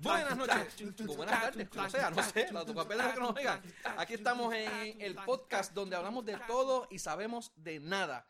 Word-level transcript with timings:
Buenas 0.00 0.36
noches, 0.36 1.00
o 1.08 1.16
buenas 1.16 1.40
tardes, 1.40 1.68
como 1.68 1.90
sea, 1.90 2.10
no 2.10 2.22
sé, 2.22 2.46
que 2.46 2.52
nos 3.20 3.36
oigan. 3.36 3.62
Aquí 3.96 4.14
estamos 4.14 4.54
en 4.54 5.00
el 5.00 5.14
podcast 5.16 5.72
donde 5.74 5.96
hablamos 5.96 6.24
de 6.24 6.38
todo 6.46 6.86
y 6.90 6.98
sabemos 6.98 7.52
de 7.56 7.80
nada. 7.80 8.26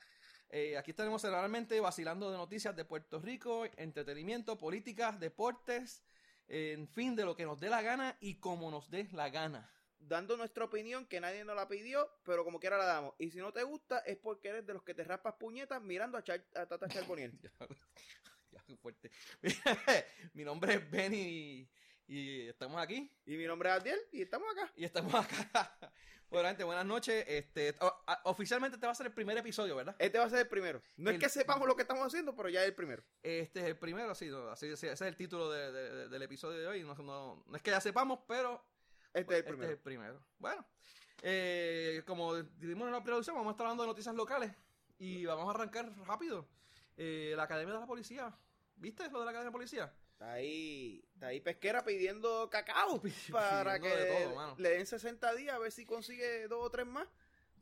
Eh, 0.51 0.77
aquí 0.77 0.91
estaremos 0.91 1.23
semanalmente 1.23 1.81
vacilando 1.81 2.31
de 2.31 2.37
noticias 2.37 2.77
de 2.77 2.85
Puerto 2.85 3.21
Rico, 3.21 3.65
entretenimiento, 3.77 4.59
políticas, 4.59 5.19
deportes, 5.19 6.03
en 6.49 6.87
fin, 6.89 7.17
de 7.17 7.25
lo 7.25 7.35
que 7.35 7.47
nos 7.47 7.59
dé 7.59 7.71
la 7.71 7.81
gana 7.81 8.17
y 8.21 8.35
como 8.35 8.71
nos 8.71 8.91
dé 8.91 9.09
la 9.13 9.31
gana. 9.31 9.71
Dando 10.09 10.37
nuestra 10.37 10.65
opinión 10.65 11.07
que 11.07 11.21
nadie 11.21 11.45
nos 11.45 11.57
la 11.57 11.69
pidió, 11.69 12.09
pero 12.25 12.45
como 12.45 12.59
quiera 12.61 12.77
la 12.79 12.85
damos. 12.85 13.15
Y 13.19 13.31
si 13.31 13.39
no 13.39 13.53
te 13.53 13.63
gusta 13.63 13.99
es 14.01 14.17
porque 14.19 14.49
eres 14.49 14.67
de 14.67 14.75
los 14.75 14.83
que 14.83 14.95
te 14.95 15.05
raspas 15.05 15.35
puñetas 15.35 15.81
mirando 15.83 16.19
a, 16.19 16.23
Char- 16.25 16.45
a 16.55 16.67
Tata 16.67 16.89
Charboniel. 16.89 17.33
Ya, 18.51 18.63
qué 18.67 18.77
fuerte. 18.77 19.11
Mi 20.35 20.45
nombre 20.45 20.75
es 20.75 20.91
Benny 20.91 21.17
y, 21.19 21.71
y 22.07 22.49
estamos 22.49 22.81
aquí. 22.83 23.11
y 23.25 23.37
mi 23.39 23.47
nombre 23.47 23.71
es 23.71 23.77
Adiel 23.77 23.99
y 24.13 24.21
estamos 24.23 24.47
acá. 24.53 24.71
Y 24.77 24.85
estamos 24.85 25.15
acá. 25.15 25.79
Bueno, 26.29 26.49
gente, 26.49 26.65
buenas 26.65 26.87
noches. 26.87 27.27
Este, 27.29 27.75
o- 27.81 28.03
a- 28.07 28.23
oficialmente 28.25 28.77
este 28.77 28.87
va 28.87 28.93
a 28.93 28.95
ser 28.95 29.07
el 29.07 29.13
primer 29.13 29.37
episodio, 29.37 29.77
¿verdad? 29.77 29.95
Este 29.99 30.17
va 30.19 30.25
a 30.25 30.31
ser 30.31 30.39
el 30.39 30.49
primero. 30.49 30.81
No 30.97 31.11
El- 31.11 31.17
es 31.17 31.23
que 31.23 31.29
sepamos 31.29 31.69
lo 31.69 31.77
que 31.77 31.83
estamos 31.83 32.07
haciendo, 32.07 32.35
pero 32.35 32.49
ya 32.49 32.63
es 32.63 32.69
el 32.69 32.75
primero. 32.75 33.05
Este 33.23 33.61
es 33.61 33.67
el 33.67 33.77
primero, 33.77 34.15
sí, 34.15 34.29
no, 34.31 34.49
así, 34.49 34.67
ese 34.69 34.93
es 34.93 35.01
el 35.03 35.15
título 35.15 35.51
de- 35.51 35.71
de- 35.71 35.91
de- 35.91 36.09
del 36.09 36.23
episodio 36.23 36.59
de 36.59 36.67
hoy. 36.67 36.83
No, 36.85 36.95
no- 36.95 37.45
no 37.47 37.55
es 37.57 37.61
que 37.63 37.71
ya 37.71 37.83
sepamos, 37.83 38.21
pero 38.27 38.65
Este 39.15 39.21
es 39.21 39.29
el 39.29 39.35
este 39.39 39.43
primero. 39.51 39.65
es 39.73 39.77
el 39.79 39.83
primero. 39.83 40.25
Bueno, 40.39 40.67
eh, 41.23 42.03
como 42.07 42.35
dijimos 42.37 42.87
en 42.87 42.93
la 42.93 43.03
producción, 43.03 43.37
vamos 43.37 43.51
a 43.51 43.53
estar 43.53 43.67
hablando 43.67 43.83
de 43.85 43.89
noticias 43.89 44.15
locales 44.15 44.53
y 44.99 45.25
vamos 45.27 45.47
a 45.47 45.51
arrancar 45.51 45.91
rápido. 46.07 46.47
Eh, 46.97 47.33
la 47.37 47.45
Academia 47.45 47.75
de 47.75 47.81
la 47.81 47.87
Policía. 47.87 48.35
¿Viste 48.77 49.09
lo 49.11 49.21
de 49.21 49.25
la 49.25 49.31
Academia 49.31 49.41
de 49.41 49.45
la 49.47 49.53
Policía? 49.53 49.95
Está 50.13 50.33
ahí, 50.35 51.03
está 51.15 51.27
ahí 51.29 51.41
pesquera 51.41 51.83
pidiendo 51.85 52.49
cacao 52.51 53.03
para 53.33 53.79
que 53.81 53.91
todo, 54.35 54.55
le 54.59 54.69
den 54.71 54.87
60 54.87 55.35
días 55.35 55.55
a 55.55 55.59
ver 55.59 55.73
si 55.73 55.85
consigue 55.85 56.47
dos 56.49 56.65
o 56.67 56.71
tres 56.71 56.87
más 56.87 57.09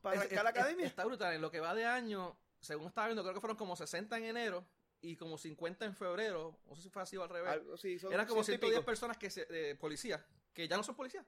para 0.03 0.17
Es- 0.17 0.23
arrancar 0.23 0.45
la 0.45 0.51
es- 0.51 0.57
academia. 0.57 0.87
Está 0.87 1.05
brutal. 1.05 1.35
En 1.35 1.41
lo 1.41 1.51
que 1.51 1.61
va 1.61 1.75
de 1.75 1.85
año, 1.87 2.37
según 2.61 2.87
estaba 2.89 3.07
viendo, 3.09 3.23
creo 3.23 3.35
que 3.35 3.41
fueron 3.41 3.57
como 3.57 3.77
60 3.77 4.17
en 4.19 4.25
enero 4.25 4.67
y 5.01 5.17
como 5.17 5.39
50 5.39 5.85
en 5.87 5.95
febrero. 5.95 6.59
No 6.67 6.75
sé 6.77 6.83
si 6.83 6.91
fue 6.91 7.03
así 7.03 7.17
o 7.17 7.23
al 7.23 7.31
revés. 7.31 7.51
Algo 7.51 7.75
así, 7.75 7.99
son 7.99 8.13
Eran 8.13 8.27
como 8.27 8.43
ciento 8.45 8.67
y 8.67 8.71
110 8.71 8.81
pico. 8.81 8.87
personas 8.87 9.17
que 9.17 9.31
se, 9.31 9.47
eh, 9.49 9.75
policías, 9.77 10.21
que 10.53 10.69
ya 10.69 10.77
no 10.77 10.83
son 10.83 10.95
policías, 10.97 11.25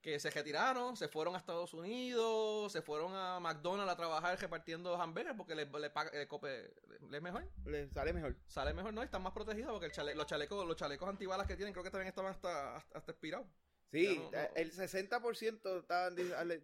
que 0.00 0.20
se 0.20 0.30
retiraron, 0.30 0.96
se 0.96 1.08
fueron 1.08 1.34
a 1.34 1.38
Estados 1.38 1.74
Unidos, 1.74 2.70
se 2.72 2.82
fueron 2.82 3.14
a 3.14 3.40
McDonald's 3.40 3.92
a 3.92 3.96
trabajar 3.96 4.38
repartiendo 4.40 4.94
hamburguesas 5.00 5.36
porque 5.36 5.54
les 5.56 5.68
le 5.70 5.86
eh, 5.88 6.28
cope- 6.28 6.72
les 7.10 7.20
mejor, 7.20 7.44
Le 7.64 7.88
sale 7.90 8.12
mejor. 8.12 8.36
sale 8.46 8.72
mejor, 8.74 8.92
¿no? 8.94 9.02
Están 9.02 9.22
más 9.22 9.32
protegidos 9.32 9.72
porque 9.72 9.86
el 9.86 9.92
chale- 9.92 10.14
los 10.14 10.26
chalecos, 10.26 10.66
los 10.66 10.76
chalecos 10.76 11.08
antibalas 11.08 11.46
que 11.46 11.56
tienen 11.56 11.72
creo 11.72 11.82
que 11.84 11.90
también 11.90 12.08
estaban 12.08 12.30
hasta, 12.30 12.76
hasta, 12.76 12.98
hasta 12.98 13.10
expirados. 13.12 13.48
Sí, 13.90 14.18
no- 14.18 14.30
no- 14.30 14.38
eh, 14.38 14.50
el 14.54 14.70
60% 14.72 15.80
estaban 15.80 16.14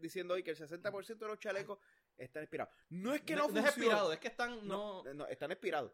diciendo 0.00 0.34
hoy 0.34 0.42
que 0.44 0.50
el 0.52 0.56
60% 0.56 1.24
de 1.24 1.27
los 1.27 1.38
chalecos 1.40 1.78
están 2.16 2.44
expirados. 2.44 2.72
No 2.90 3.12
es 3.14 3.22
que 3.22 3.34
no, 3.34 3.40
es 3.40 3.46
funcionen. 3.46 3.68
expirado, 3.68 4.12
es 4.12 4.20
que 4.20 4.28
están, 4.28 4.66
No, 4.68 5.02
no, 5.02 5.14
no, 5.14 5.27
están 5.27 5.50
expirados. 5.50 5.92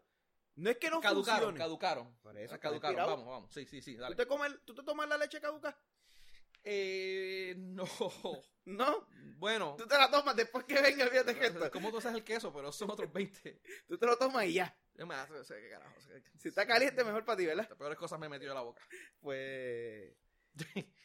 No 0.55 0.69
es 0.69 0.77
que 0.77 0.89
no 0.91 0.99
caducaron, 1.01 1.39
funcionen. 1.39 1.57
caducaron. 1.57 2.17
Por 2.21 2.37
eso, 2.37 2.53
Ah, 2.53 2.59
caducaron, 2.59 2.97
vamos, 2.97 3.25
vamos, 3.25 3.53
sí, 3.53 3.65
sí, 3.65 3.81
sí, 3.81 3.97
¿Tú 3.97 4.13
te, 4.15 4.27
comes, 4.27 4.53
¿Tú 4.65 4.75
te 4.75 4.83
tomas 4.83 5.07
la 5.09 5.17
leche 5.17 5.39
caduca? 5.41 5.75
Eh, 6.63 7.55
no, 7.57 7.85
No. 8.65 9.07
bueno, 9.37 9.75
Tú 9.77 9.87
te 9.87 9.97
la 9.97 10.09
tomas 10.11 10.35
después 10.35 10.65
que 10.65 10.79
venga, 10.81 11.07
fíjate 11.07 11.35
que 11.35 11.47
esto. 11.47 11.71
¿cómo 11.71 11.89
tú 11.91 11.97
haces 11.97 12.13
el 12.13 12.23
queso? 12.23 12.53
Pero 12.53 12.71
son 12.71 12.91
otros 12.91 13.11
20. 13.11 13.59
Tú 13.87 13.97
te 13.97 14.05
lo 14.05 14.15
tomas 14.17 14.45
y 14.45 14.53
ya. 14.53 14.77
Yo 14.93 15.07
me 15.07 15.15
hace, 15.15 15.43
sé 15.43 15.59
qué 15.61 15.69
carajo, 15.69 15.99
sé 16.01 16.21
que- 16.23 16.37
Si 16.37 16.49
está 16.49 16.67
caliente, 16.67 17.03
mejor 17.03 17.25
para 17.25 17.37
ti, 17.37 17.45
¿verdad? 17.47 17.67
Las 17.69 17.77
peores 17.77 17.97
cosas 17.97 18.19
me 18.19 18.27
he 18.27 18.29
metido 18.29 18.51
en 18.51 18.55
la 18.55 18.61
boca. 18.61 18.81
Pues. 19.19 20.13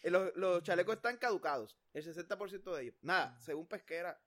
Los, 0.03 0.37
los 0.37 0.63
chalecos 0.63 0.97
están 0.97 1.17
caducados. 1.17 1.77
El 1.95 2.05
60% 2.05 2.75
de 2.75 2.83
ellos. 2.83 2.95
Nada, 3.01 3.41
según 3.41 3.67
Pesquera, 3.67 4.21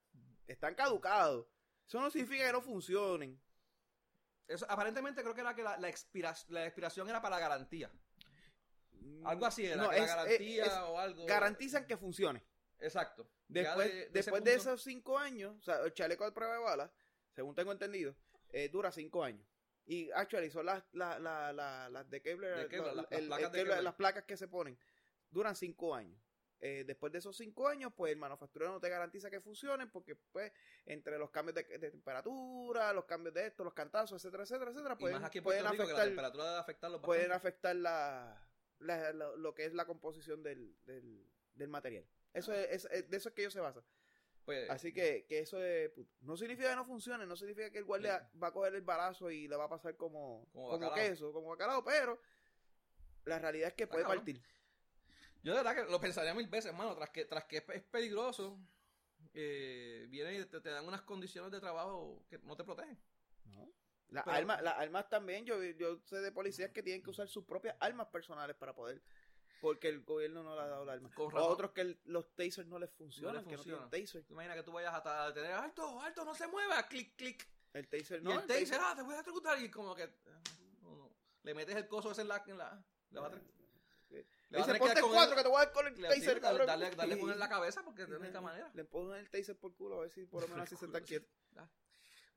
están 0.47 0.73
caducados. 0.75 1.45
Eso 1.87 1.99
no 2.01 2.09
significa 2.09 2.45
que 2.47 2.51
no 2.53 2.61
funcionen. 2.61 3.39
Eso, 4.47 4.65
aparentemente 4.69 5.21
creo 5.21 5.35
que 5.35 5.41
era 5.41 5.53
que 5.55 5.61
la, 5.61 5.77
la, 5.77 5.87
expira- 5.89 6.35
la 6.47 6.65
expiración 6.65 7.07
era 7.09 7.21
para 7.21 7.35
la 7.35 7.41
garantía. 7.41 7.91
Algo 9.25 9.45
así 9.45 9.65
era, 9.65 9.75
No, 9.83 9.89
que 9.89 9.99
la 9.99 10.05
garantía 10.05 10.65
es- 10.65 10.71
o 10.73 10.99
algo. 10.99 11.25
Garantizan 11.25 11.85
que 11.85 11.97
funcione. 11.97 12.43
Exacto. 12.79 13.29
Después, 13.47 13.87
de- 13.87 13.93
de 14.05 14.09
después 14.11 14.43
de 14.43 14.53
esos 14.55 14.81
cinco 14.83 15.17
años, 15.17 15.55
o 15.57 15.61
sea, 15.61 15.81
el 15.83 15.93
chaleco 15.93 16.23
de 16.25 16.31
prueba 16.31 16.53
de 16.53 16.59
bala, 16.59 16.91
según 17.31 17.55
tengo 17.55 17.71
entendido, 17.71 18.15
eh, 18.51 18.69
dura 18.69 18.91
cinco 18.91 19.23
años. 19.23 19.45
Y 19.85 20.09
actually 20.11 20.49
son 20.51 20.67
las, 20.67 20.83
las, 20.93 21.19
las, 21.19 21.53
las, 21.53 21.91
las 21.91 22.09
de 22.09 22.21
Kevlar, 22.21 22.69
las- 23.83 23.95
placas 23.95 24.23
que 24.23 24.37
se 24.37 24.47
ponen, 24.47 24.77
duran 25.29 25.55
cinco 25.55 25.93
años. 25.95 26.19
Eh, 26.61 26.83
después 26.85 27.11
de 27.13 27.19
esos 27.19 27.37
cinco 27.37 27.67
años, 27.69 27.91
pues 27.95 28.11
el 28.11 28.19
manufacturero 28.19 28.71
no 28.71 28.79
te 28.81 28.89
garantiza 28.89 29.29
que 29.29 29.39
funcionen 29.39 29.89
porque 29.89 30.15
pues 30.15 30.51
entre 30.85 31.17
los 31.17 31.29
cambios 31.31 31.55
de, 31.55 31.63
de 31.63 31.89
temperatura, 31.91 32.91
los 32.93 33.05
cambios 33.05 33.33
de 33.33 33.47
esto, 33.47 33.63
los 33.63 33.73
cantazos, 33.73 34.21
etcétera, 34.21 34.43
etcétera, 34.43 34.71
etcétera, 34.71 34.95
Y 34.95 35.01
pueden, 35.01 35.21
más 35.21 35.27
aquí 35.29 35.37
en 35.37 35.43
pueden 35.45 35.61
Puerto 35.61 35.71
Rico, 35.73 35.83
que 35.85 35.87
la 35.93 35.93
afectar, 35.99 36.07
temperatura 36.09 36.45
debe 36.45 36.57
afectarlo 36.59 37.01
pueden 37.01 37.31
afectar 37.31 37.75
la, 37.77 38.48
la- 38.79 39.11
lo, 39.13 39.35
lo 39.37 39.53
que 39.53 39.65
es 39.65 39.73
la 39.73 39.85
composición 39.85 40.43
del, 40.43 40.75
del, 40.85 41.25
del 41.55 41.67
material. 41.69 42.05
Eso 42.33 42.53
es, 42.53 42.67
es- 42.85 42.91
es- 42.91 43.09
de 43.09 43.17
eso 43.17 43.29
es 43.29 43.35
que 43.35 43.41
ellos 43.41 43.53
se 43.53 43.59
basan. 43.59 43.83
Pues, 44.45 44.67
Así 44.69 44.91
que, 44.91 45.25
que 45.27 45.39
eso 45.39 45.63
es, 45.63 45.91
puto. 45.91 46.11
no 46.21 46.35
significa 46.35 46.69
que 46.69 46.75
no 46.75 46.85
funcione, 46.85 47.25
no 47.27 47.35
significa 47.35 47.69
que 47.69 47.77
el 47.77 47.83
guardia 47.85 48.31
va 48.41 48.47
a 48.47 48.51
coger 48.51 48.73
el 48.73 48.81
barazo 48.81 49.29
y 49.29 49.47
le 49.47 49.55
va 49.55 49.65
a 49.65 49.69
pasar 49.69 49.95
como, 49.95 50.47
Como 50.51 50.69
como, 50.69 50.93
queso, 50.93 51.31
como 51.31 51.49
bacalao, 51.49 51.83
pero 51.83 52.19
la 53.25 53.37
realidad 53.37 53.67
es 53.67 53.73
que 53.75 53.85
puede 53.85 54.05
partir. 54.05 54.41
yo 55.43 55.51
de 55.51 55.57
verdad 55.63 55.75
que 55.85 55.91
lo 55.91 55.99
pensaría 56.01 56.33
mil 56.33 56.47
veces, 56.47 56.71
hermano. 56.71 56.95
Tras 56.95 57.11
que, 57.11 57.25
tras 57.25 57.45
que 57.45 57.57
es, 57.57 57.83
peligroso, 57.91 58.59
eh, 59.35 60.07
vienen 60.09 60.41
y 60.41 60.45
te, 60.45 60.59
te 60.61 60.69
dan 60.69 60.87
unas 60.87 61.01
condiciones 61.03 61.51
de 61.51 61.59
trabajo 61.59 62.25
que 62.27 62.39
no 62.39 62.55
te 62.55 62.63
protegen. 62.63 62.97
Las 64.09 64.23
Pero- 64.23 64.37
armas, 64.37 64.61
las 64.63 64.77
armas 64.77 65.07
también, 65.09 65.45
yo, 65.45 65.61
yo 65.63 65.99
sé 66.05 66.17
de 66.19 66.31
policías 66.31 66.71
que 66.71 66.81
tienen 66.81 67.03
que 67.03 67.09
usar 67.11 67.27
sus 67.27 67.43
propias 67.45 67.75
armas 67.79 68.07
personales 68.07 68.55
para 68.55 68.73
poder, 68.73 69.01
porque 69.61 69.87
el 69.89 70.01
gobierno 70.01 70.41
no 70.43 70.55
le 70.55 70.61
ha 70.61 70.67
dado 70.67 70.83
la 70.85 70.93
arma. 70.93 71.11
Con 71.13 71.35
O 71.35 71.45
otros 71.45 71.71
que 71.71 71.81
el- 71.81 71.99
los 72.05 72.33
tasers 72.35 72.67
no 72.67 72.79
les 72.79 72.89
funcionan, 72.91 73.35
No 73.35 73.41
les 73.41 73.49
que 73.49 73.57
no 73.57 73.63
tienen 73.63 73.89
taser. 73.89 74.23
¿Te 74.23 74.33
imaginas 74.33 74.57
que 74.57 74.63
tú 74.63 74.71
vayas 74.71 74.93
a 74.95 75.33
tener 75.33 75.51
alto, 75.51 76.01
alto, 76.01 76.25
no 76.25 76.33
se 76.33 76.47
mueva, 76.47 76.81
clic, 76.87 77.15
clic? 77.15 77.47
El 77.73 77.87
taser 77.87 78.19
Y 78.21 78.23
no. 78.23 78.31
el 78.33 78.39
el 78.39 78.47
taser, 78.47 78.79
ah, 78.81 78.93
te 78.95 79.03
voy 79.03 79.11
a 79.11 79.15
electrocutar. 79.17 79.61
Y 79.61 79.69
como 79.69 79.93
que. 79.93 80.07
no, 80.81 80.95
no. 80.95 81.13
Le 81.43 81.53
metes 81.53 81.75
el 81.75 81.87
coso 81.87 82.09
ese 82.11 82.21
en 82.21 82.29
la. 82.29 82.43
En 82.47 82.57
la 82.57 82.83
le 83.11 83.19
va 83.19 83.29
tener- 83.29 83.59
Le 84.09 84.57
dice, 84.57 84.71
ponte 84.79 84.87
dar 84.87 84.97
el 84.97 85.03
con 85.03 85.11
4 85.13 85.31
él- 85.33 85.37
que 85.37 85.43
te 85.43 85.49
voy 85.49 85.57
a 85.61 85.65
dar 85.65 85.71
con 85.73 85.85
el 85.87 85.93
taser, 86.01 86.41
cabrón. 86.41 86.65
Darle, 86.65 86.89
darle 86.95 87.15
Y- 87.15 87.19
con 87.19 87.29
él 87.29 87.33
en 87.35 87.39
la 87.39 87.49
cabeza 87.49 87.83
porque 87.83 88.07
de 88.07 88.13
la 88.13 88.17
única 88.17 88.41
manera. 88.41 88.71
Le 88.73 88.83
ponen 88.85 89.17
el 89.19 89.29
taser 89.29 89.55
por 89.55 89.75
culo 89.75 89.97
a 89.99 90.01
ver 90.01 90.09
si 90.09 90.25
por 90.25 90.41
lo 90.41 90.47
menos 90.47 90.63
así 90.63 90.75
se 90.77 90.85
están 90.87 91.03
quietos. 91.03 91.29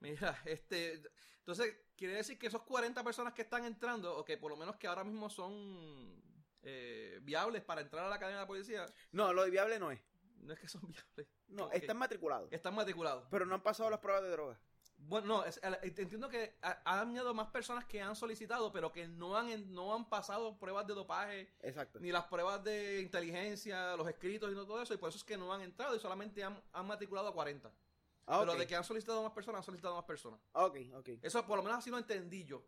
Mira, 0.02 0.38
este. 0.44 1.02
Entonces, 1.38 1.74
quiere 1.96 2.14
decir 2.14 2.38
que 2.38 2.46
esos 2.46 2.62
40 2.62 3.02
personas 3.02 3.32
que 3.34 3.42
están 3.42 3.64
entrando, 3.64 4.16
o 4.16 4.24
que 4.24 4.36
por 4.38 4.50
lo 4.50 4.56
menos 4.56 4.76
que 4.76 4.86
ahora 4.86 5.02
mismo 5.04 5.28
son 5.28 6.22
eh, 6.62 7.18
viables 7.22 7.62
para 7.62 7.80
entrar 7.80 8.04
a 8.06 8.08
la 8.08 8.14
academia 8.16 8.38
de 8.38 8.42
la 8.44 8.46
policía, 8.46 8.86
No, 9.10 9.32
lo 9.32 9.44
viable 9.50 9.78
no 9.80 9.90
es. 9.90 10.00
no 10.36 10.52
es 10.52 10.60
que 10.60 10.68
son 10.68 10.82
viables. 10.88 11.26
No, 11.48 11.70
están 11.72 11.96
matriculados. 11.98 12.52
Están 12.52 12.74
matriculados. 12.74 13.24
Pero 13.30 13.44
no 13.46 13.54
han 13.56 13.62
pasado 13.62 13.90
las 13.90 13.98
pruebas 13.98 14.22
de 14.22 14.30
droga. 14.30 14.60
Bueno, 15.04 15.26
no, 15.26 15.44
es- 15.44 15.58
entiendo 15.82 16.28
que 16.28 16.56
ha- 16.62 16.80
han 16.84 17.08
habido 17.08 17.34
más 17.34 17.48
personas 17.48 17.84
que 17.86 18.00
han 18.00 18.14
solicitado, 18.14 18.70
pero 18.70 18.92
que 18.92 19.08
no 19.08 19.36
han, 19.36 19.72
no 19.74 19.92
han 19.96 20.08
pasado 20.08 20.56
pruebas 20.60 20.86
de 20.86 20.94
dopaje, 20.94 21.50
Exacto. 21.62 21.98
ni 21.98 22.12
las 22.12 22.26
pruebas 22.26 22.62
de 22.62 23.00
inteligencia, 23.00 23.96
los 23.96 24.06
escritos 24.08 24.52
y 24.52 24.54
no 24.54 24.64
todo 24.64 24.80
eso, 24.80 24.94
y 24.94 24.98
por 24.98 25.08
eso 25.08 25.18
es 25.18 25.24
que 25.24 25.36
no 25.36 25.52
han 25.52 25.62
entrado 25.62 25.96
y 25.96 25.98
solamente 25.98 26.44
han, 26.44 26.62
han 26.72 26.86
matriculado 26.86 27.26
a 27.28 27.34
40. 27.34 27.72
Ah, 28.26 28.40
Pero 28.40 28.54
de 28.56 28.66
que 28.66 28.76
han 28.76 28.84
solicitado 28.84 29.22
más 29.22 29.32
personas, 29.32 29.58
han 29.60 29.64
solicitado 29.64 29.94
más 29.96 30.04
personas. 30.04 30.40
Ok, 30.52 30.76
ok. 30.94 31.08
Eso 31.22 31.44
por 31.46 31.56
lo 31.56 31.62
menos 31.62 31.78
así 31.78 31.90
lo 31.90 31.98
entendí 31.98 32.44
yo. 32.44 32.64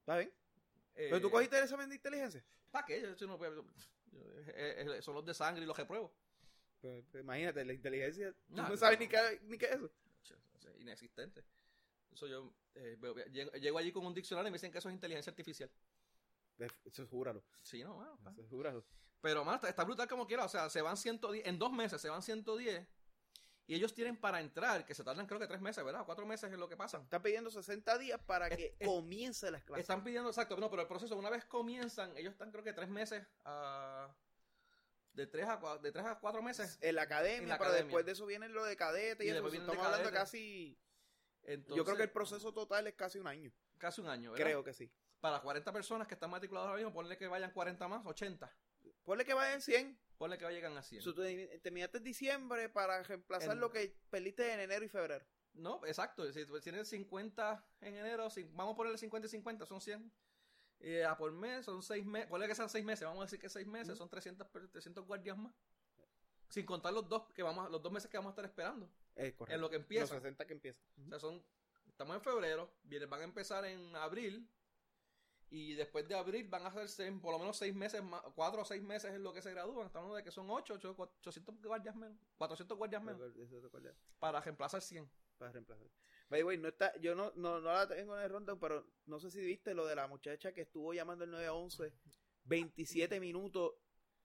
¿Está 0.00 0.18
bien? 0.18 0.32
Eh, 0.94 1.08
¿Pero 1.10 1.20
tú 1.20 1.30
cogiste 1.30 1.56
el 1.56 1.64
examen 1.64 1.88
de 1.88 1.94
inteligencia? 1.96 2.44
¿Para 2.70 2.84
qué? 2.84 3.00
Yo- 3.00 3.14
yo 3.16 3.26
no 3.26 3.38
yo- 3.38 3.64
eh, 4.12 4.84
eh, 4.98 5.02
son 5.02 5.14
los 5.14 5.24
de 5.24 5.32
sangre 5.34 5.62
y 5.62 5.66
los 5.66 5.76
repruebo. 5.76 6.12
Pues, 6.80 7.04
pues, 7.10 7.22
imagínate, 7.22 7.64
la 7.64 7.72
inteligencia. 7.72 8.32
Tú 8.32 8.38
No, 8.48 8.76
sabes 8.76 8.98
ni 8.98 9.08
qué, 9.08 9.40
ni 9.44 9.58
qué 9.58 9.66
es 9.66 9.72
eso. 9.76 9.90
Eso 10.22 10.34
es 10.70 10.80
inexistente. 10.80 11.44
Eso 12.12 12.26
yo 12.26 12.52
eh, 12.74 12.96
llego, 13.32 13.50
llego 13.52 13.78
allí 13.78 13.90
con 13.92 14.04
un 14.06 14.14
diccionario 14.14 14.48
y 14.48 14.50
me 14.52 14.56
dicen 14.56 14.70
que 14.70 14.78
eso 14.78 14.88
es 14.88 14.94
inteligencia 14.94 15.30
artificial. 15.30 15.70
Eso 16.84 17.02
es 17.02 17.08
júralo. 17.08 17.42
Sí, 17.62 17.82
no, 17.82 17.94
bueno. 17.94 18.18
Eso 18.32 18.42
es 18.42 18.48
júralo. 18.48 18.84
Pero, 19.20 19.44
más 19.44 19.56
está, 19.56 19.68
está 19.68 19.84
brutal 19.84 20.08
como 20.08 20.26
quiera. 20.26 20.44
O 20.44 20.48
sea, 20.48 20.68
se 20.70 20.82
van 20.82 20.96
110. 20.96 21.46
En 21.46 21.58
dos 21.58 21.72
meses 21.72 22.00
se 22.00 22.08
van 22.08 22.22
110. 22.22 22.86
Y 23.68 23.74
ellos 23.74 23.94
tienen 23.94 24.16
para 24.16 24.40
entrar, 24.40 24.84
que 24.86 24.94
se 24.94 25.04
tardan 25.04 25.26
creo 25.26 25.38
que 25.38 25.46
tres 25.46 25.60
meses, 25.60 25.84
¿verdad? 25.84 26.02
Cuatro 26.06 26.24
meses 26.24 26.50
es 26.50 26.58
lo 26.58 26.68
que 26.68 26.76
pasan. 26.76 27.02
Están 27.02 27.22
pidiendo 27.22 27.50
60 27.50 27.98
días 27.98 28.18
para 28.26 28.48
que 28.48 28.74
es- 28.78 28.88
comience 28.88 29.50
las 29.50 29.62
clases. 29.62 29.82
Están 29.82 30.02
pidiendo, 30.02 30.30
exacto, 30.30 30.56
no, 30.56 30.70
pero 30.70 30.82
el 30.82 30.88
proceso, 30.88 31.14
una 31.16 31.28
vez 31.28 31.44
comienzan, 31.44 32.16
ellos 32.16 32.32
están 32.32 32.50
creo 32.50 32.64
que 32.64 32.72
tres 32.72 32.88
meses 32.88 33.24
a... 33.44 34.12
De 35.12 35.26
tres 35.26 35.46
a, 35.48 35.60
cua- 35.60 35.80
de 35.80 35.92
tres 35.92 36.06
a 36.06 36.18
cuatro 36.18 36.42
meses. 36.42 36.78
En 36.80 36.94
la 36.94 37.02
academia, 37.02 37.42
En 37.42 37.48
la 37.48 37.58
pero 37.58 37.70
academia. 37.70 37.84
después 37.88 38.06
de 38.06 38.12
eso 38.12 38.24
viene 38.24 38.48
lo 38.48 38.64
de 38.64 38.74
cadete 38.76 39.24
y, 39.24 39.28
Y 39.28 39.30
eso. 39.30 39.46
Estamos 39.48 39.76
de 39.76 39.82
hablando 39.82 40.10
casi 40.12 40.78
Entonces, 41.42 41.76
Yo 41.76 41.84
creo 41.84 41.96
que 41.96 42.04
el 42.04 42.10
proceso 42.10 42.52
total 42.54 42.86
es 42.86 42.94
casi 42.94 43.18
un 43.18 43.26
año. 43.26 43.52
Casi 43.76 44.00
un 44.00 44.08
año, 44.08 44.32
¿verdad? 44.32 44.46
Creo 44.46 44.64
que 44.64 44.72
sí. 44.72 44.90
Para 45.20 45.40
40 45.40 45.72
personas 45.72 46.08
que 46.08 46.14
están 46.14 46.30
matriculadas 46.30 46.68
ahora 46.68 46.78
mismo, 46.78 46.92
ponle 46.94 47.18
que 47.18 47.26
vayan 47.26 47.50
40 47.50 47.86
más, 47.88 48.06
80. 48.06 48.50
Ponle 49.04 49.24
que 49.24 49.34
vayan 49.34 49.60
100. 49.60 49.98
Ponle 50.18 50.36
que 50.36 50.44
vayan 50.44 50.76
a 50.76 50.82
100. 50.82 51.00
So, 51.00 51.14
tú 51.14 51.22
terminaste 51.62 51.98
en 51.98 52.04
diciembre 52.04 52.68
para 52.68 53.02
reemplazar 53.04 53.52
En- 53.52 53.60
lo 53.60 53.70
que 53.70 53.96
perdiste 54.10 54.52
en 54.52 54.60
enero 54.60 54.84
y 54.84 54.88
febrero. 54.88 55.24
No, 55.54 55.80
exacto. 55.86 56.30
Si 56.32 56.44
tú 56.44 56.60
tienes 56.60 56.88
50 56.88 57.64
en 57.80 57.96
enero, 57.96 58.28
si- 58.28 58.42
vamos 58.44 58.74
a 58.74 58.76
ponerle 58.76 58.98
50 58.98 59.26
y 59.26 59.30
50, 59.30 59.64
son 59.64 59.80
100. 59.80 60.12
Eh, 60.80 61.04
a 61.04 61.16
por 61.16 61.30
mes, 61.32 61.64
son 61.64 61.82
6 61.82 62.04
meses. 62.04 62.28
Ponle 62.28 62.46
que 62.48 62.54
sean 62.54 62.68
6 62.68 62.84
meses, 62.84 63.04
vamos 63.06 63.22
a 63.22 63.24
decir 63.26 63.38
que 63.40 63.48
6 63.48 63.66
meses, 63.66 63.90
Ujú. 63.90 63.98
son 63.98 64.08
300, 64.10 64.46
per- 64.48 64.68
300 64.68 65.04
guardias 65.06 65.36
más. 65.38 65.54
Sin 66.48 66.64
contar 66.66 66.92
los 66.92 67.08
dos, 67.08 67.24
que 67.34 67.42
vamos, 67.42 67.70
los 67.70 67.82
dos 67.82 67.92
meses 67.92 68.10
que 68.10 68.16
vamos 68.16 68.30
a 68.30 68.32
estar 68.32 68.44
esperando. 68.44 68.90
Es 69.14 69.34
correcto. 69.34 69.54
En 69.54 69.60
lo 69.60 69.68
que 69.70 69.76
Los 69.76 69.82
empieza. 69.84 70.14
60 70.14 70.46
que 70.46 70.52
empieza. 70.54 70.80
O 71.04 71.08
sea, 71.08 71.18
son, 71.20 71.44
estamos 71.88 72.16
en 72.16 72.22
febrero, 72.22 72.72
vienen, 72.84 73.10
van 73.10 73.20
a 73.20 73.24
empezar 73.24 73.64
en 73.66 73.94
abril. 73.96 74.48
Y 75.50 75.74
después 75.74 76.06
de 76.06 76.14
abril 76.14 76.46
van 76.48 76.66
a 76.66 76.72
ser 76.72 76.88
seis- 76.88 77.12
por 77.22 77.32
lo 77.32 77.38
menos 77.38 77.56
6 77.56 77.74
meses 77.74 78.02
más, 78.02 78.22
4 78.34 78.60
o 78.62 78.64
6 78.64 78.82
meses 78.82 79.12
es 79.14 79.20
lo 79.20 79.32
que 79.32 79.40
se 79.40 79.50
gradúan. 79.50 79.86
Estamos 79.86 80.06
hablando 80.06 80.16
de 80.16 80.22
que 80.24 80.30
son 80.30 80.48
8, 80.50 80.74
800 80.74 81.56
guardias 81.62 81.94
menos, 81.96 82.18
400 82.36 82.76
guardias 82.76 83.02
menos, 83.02 83.20
para 84.18 84.40
reemplazar 84.40 84.82
100. 84.82 85.10
Para 85.38 85.52
reemplazar. 85.52 85.86
By 86.28 86.40
the 86.40 86.44
way, 86.44 86.58
no 86.58 86.68
está, 86.68 86.94
yo 86.98 87.14
no, 87.14 87.32
no, 87.36 87.60
no 87.60 87.72
la 87.72 87.88
tengo 87.88 88.14
en 88.18 88.22
el 88.24 88.30
rundown, 88.30 88.58
pero 88.60 88.86
no 89.06 89.18
sé 89.18 89.30
si 89.30 89.40
viste 89.40 89.72
lo 89.72 89.86
de 89.86 89.94
la 89.96 90.06
muchacha 90.06 90.52
que 90.52 90.60
estuvo 90.62 90.92
llamando 90.92 91.24
el 91.24 91.30
911 91.30 91.94
27 92.44 93.18
minutos 93.20 93.72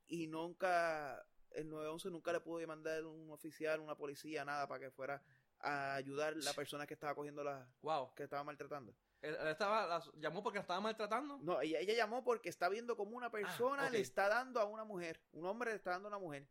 y 0.08 0.28
nunca, 0.28 1.26
el 1.52 1.70
911 1.70 2.10
nunca 2.10 2.34
le 2.34 2.42
pudo 2.42 2.66
mandar 2.68 3.06
un 3.06 3.30
oficial, 3.32 3.80
una 3.80 3.96
policía, 3.96 4.44
nada 4.44 4.68
para 4.68 4.82
que 4.82 4.92
fuera 4.92 5.24
a 5.60 5.96
ayudar 5.96 6.36
la 6.36 6.54
persona 6.54 6.86
que 6.86 6.94
estaba 6.96 7.16
cogiendo 7.16 7.44
la, 7.44 7.66
Wow. 7.82 8.14
que 8.16 8.24
estaba 8.24 8.44
maltratando. 8.44 8.94
Él, 9.24 9.36
él 9.40 9.48
estaba, 9.48 9.88
la- 9.88 10.04
llamó 10.20 10.44
porque 10.44 10.58
la 10.60 10.62
estaba 10.62 10.80
maltratando. 10.82 11.40
No, 11.42 11.60
ella, 11.62 11.80
ella 11.80 11.94
llamó 11.96 12.24
porque 12.24 12.50
está 12.50 12.70
viendo 12.70 12.96
como 12.96 13.18
una 13.18 13.32
persona 13.32 13.84
Ah, 13.84 13.88
ok. 13.88 13.94
le 13.94 14.00
está 14.02 14.28
dando 14.28 14.60
a 14.60 14.66
una 14.66 14.84
mujer, 14.84 15.20
un 15.32 15.46
hombre 15.46 15.72
le 15.72 15.78
está 15.78 15.92
dando 15.92 16.10
a 16.10 16.12
una 16.12 16.20
mujer. 16.20 16.48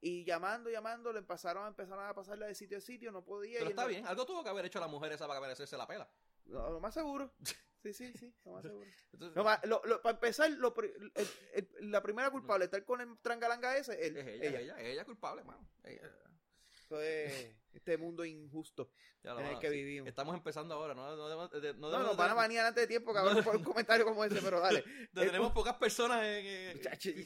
Y 0.00 0.24
llamando, 0.24 0.68
llamando, 0.70 1.12
le 1.12 1.18
empezaron, 1.20 1.66
empezaron 1.66 2.04
a 2.04 2.14
pasarle 2.14 2.46
de 2.46 2.54
sitio 2.54 2.78
a 2.78 2.80
sitio, 2.80 3.12
no 3.12 3.24
podía. 3.24 3.58
Pero 3.58 3.70
está 3.70 3.82
no- 3.82 3.88
bien, 3.88 4.06
algo 4.06 4.26
tuvo 4.26 4.42
que 4.42 4.48
haber 4.50 4.64
hecho 4.64 4.80
la 4.80 4.88
mujer 4.88 5.12
esa 5.12 5.26
para 5.28 5.40
merecerse 5.40 5.76
la 5.76 5.86
pela. 5.86 6.10
No, 6.46 6.70
lo 6.70 6.80
más 6.80 6.92
seguro. 6.94 7.32
Sí, 7.82 7.92
sí, 7.92 8.12
sí, 8.14 8.34
lo 8.46 8.52
más 8.52 8.62
seguro. 8.62 8.86
Entonces, 9.12 9.68
lo- 9.68 9.82
lo- 9.84 10.00
para 10.02 10.14
empezar, 10.14 10.50
lo 10.52 10.72
pri- 10.74 10.92
el- 11.14 11.28
el- 11.52 11.90
la 11.90 12.02
primera 12.02 12.30
culpable 12.30 12.64
estar 12.64 12.82
con 12.86 13.02
el 13.02 13.18
trangalanga 13.18 13.76
ese, 13.76 14.06
él, 14.06 14.16
es 14.16 14.26
ella, 14.26 14.44
ella. 14.48 14.60
ella, 14.60 14.80
ella, 14.80 15.00
es 15.02 15.06
culpable, 15.06 15.44
mano. 15.44 15.68
Ella- 15.84 16.10
Eso 16.86 17.00
es 17.02 17.54
este 17.74 17.98
mundo 17.98 18.24
injusto 18.24 18.90
ya 19.22 19.32
en 19.32 19.46
el 19.46 19.58
que 19.58 19.70
sí. 19.70 19.74
vivimos. 19.76 20.08
Estamos 20.08 20.34
empezando 20.34 20.74
ahora, 20.74 20.94
no, 20.94 21.16
no, 21.16 21.48
de- 21.48 21.74
no 21.74 21.90
nos 21.90 22.16
van 22.16 22.30
a 22.30 22.34
banear 22.34 22.66
antes 22.66 22.82
de 22.82 22.86
tiempo, 22.86 23.12
cabrón, 23.14 23.42
por 23.44 23.56
un 23.56 23.64
comentario 23.64 24.04
como 24.04 24.22
ese, 24.24 24.40
pero 24.42 24.60
dale. 24.60 24.84
tenemos 25.14 25.52
pocas 25.52 25.74
personas 25.74 26.22
en, 26.24 26.80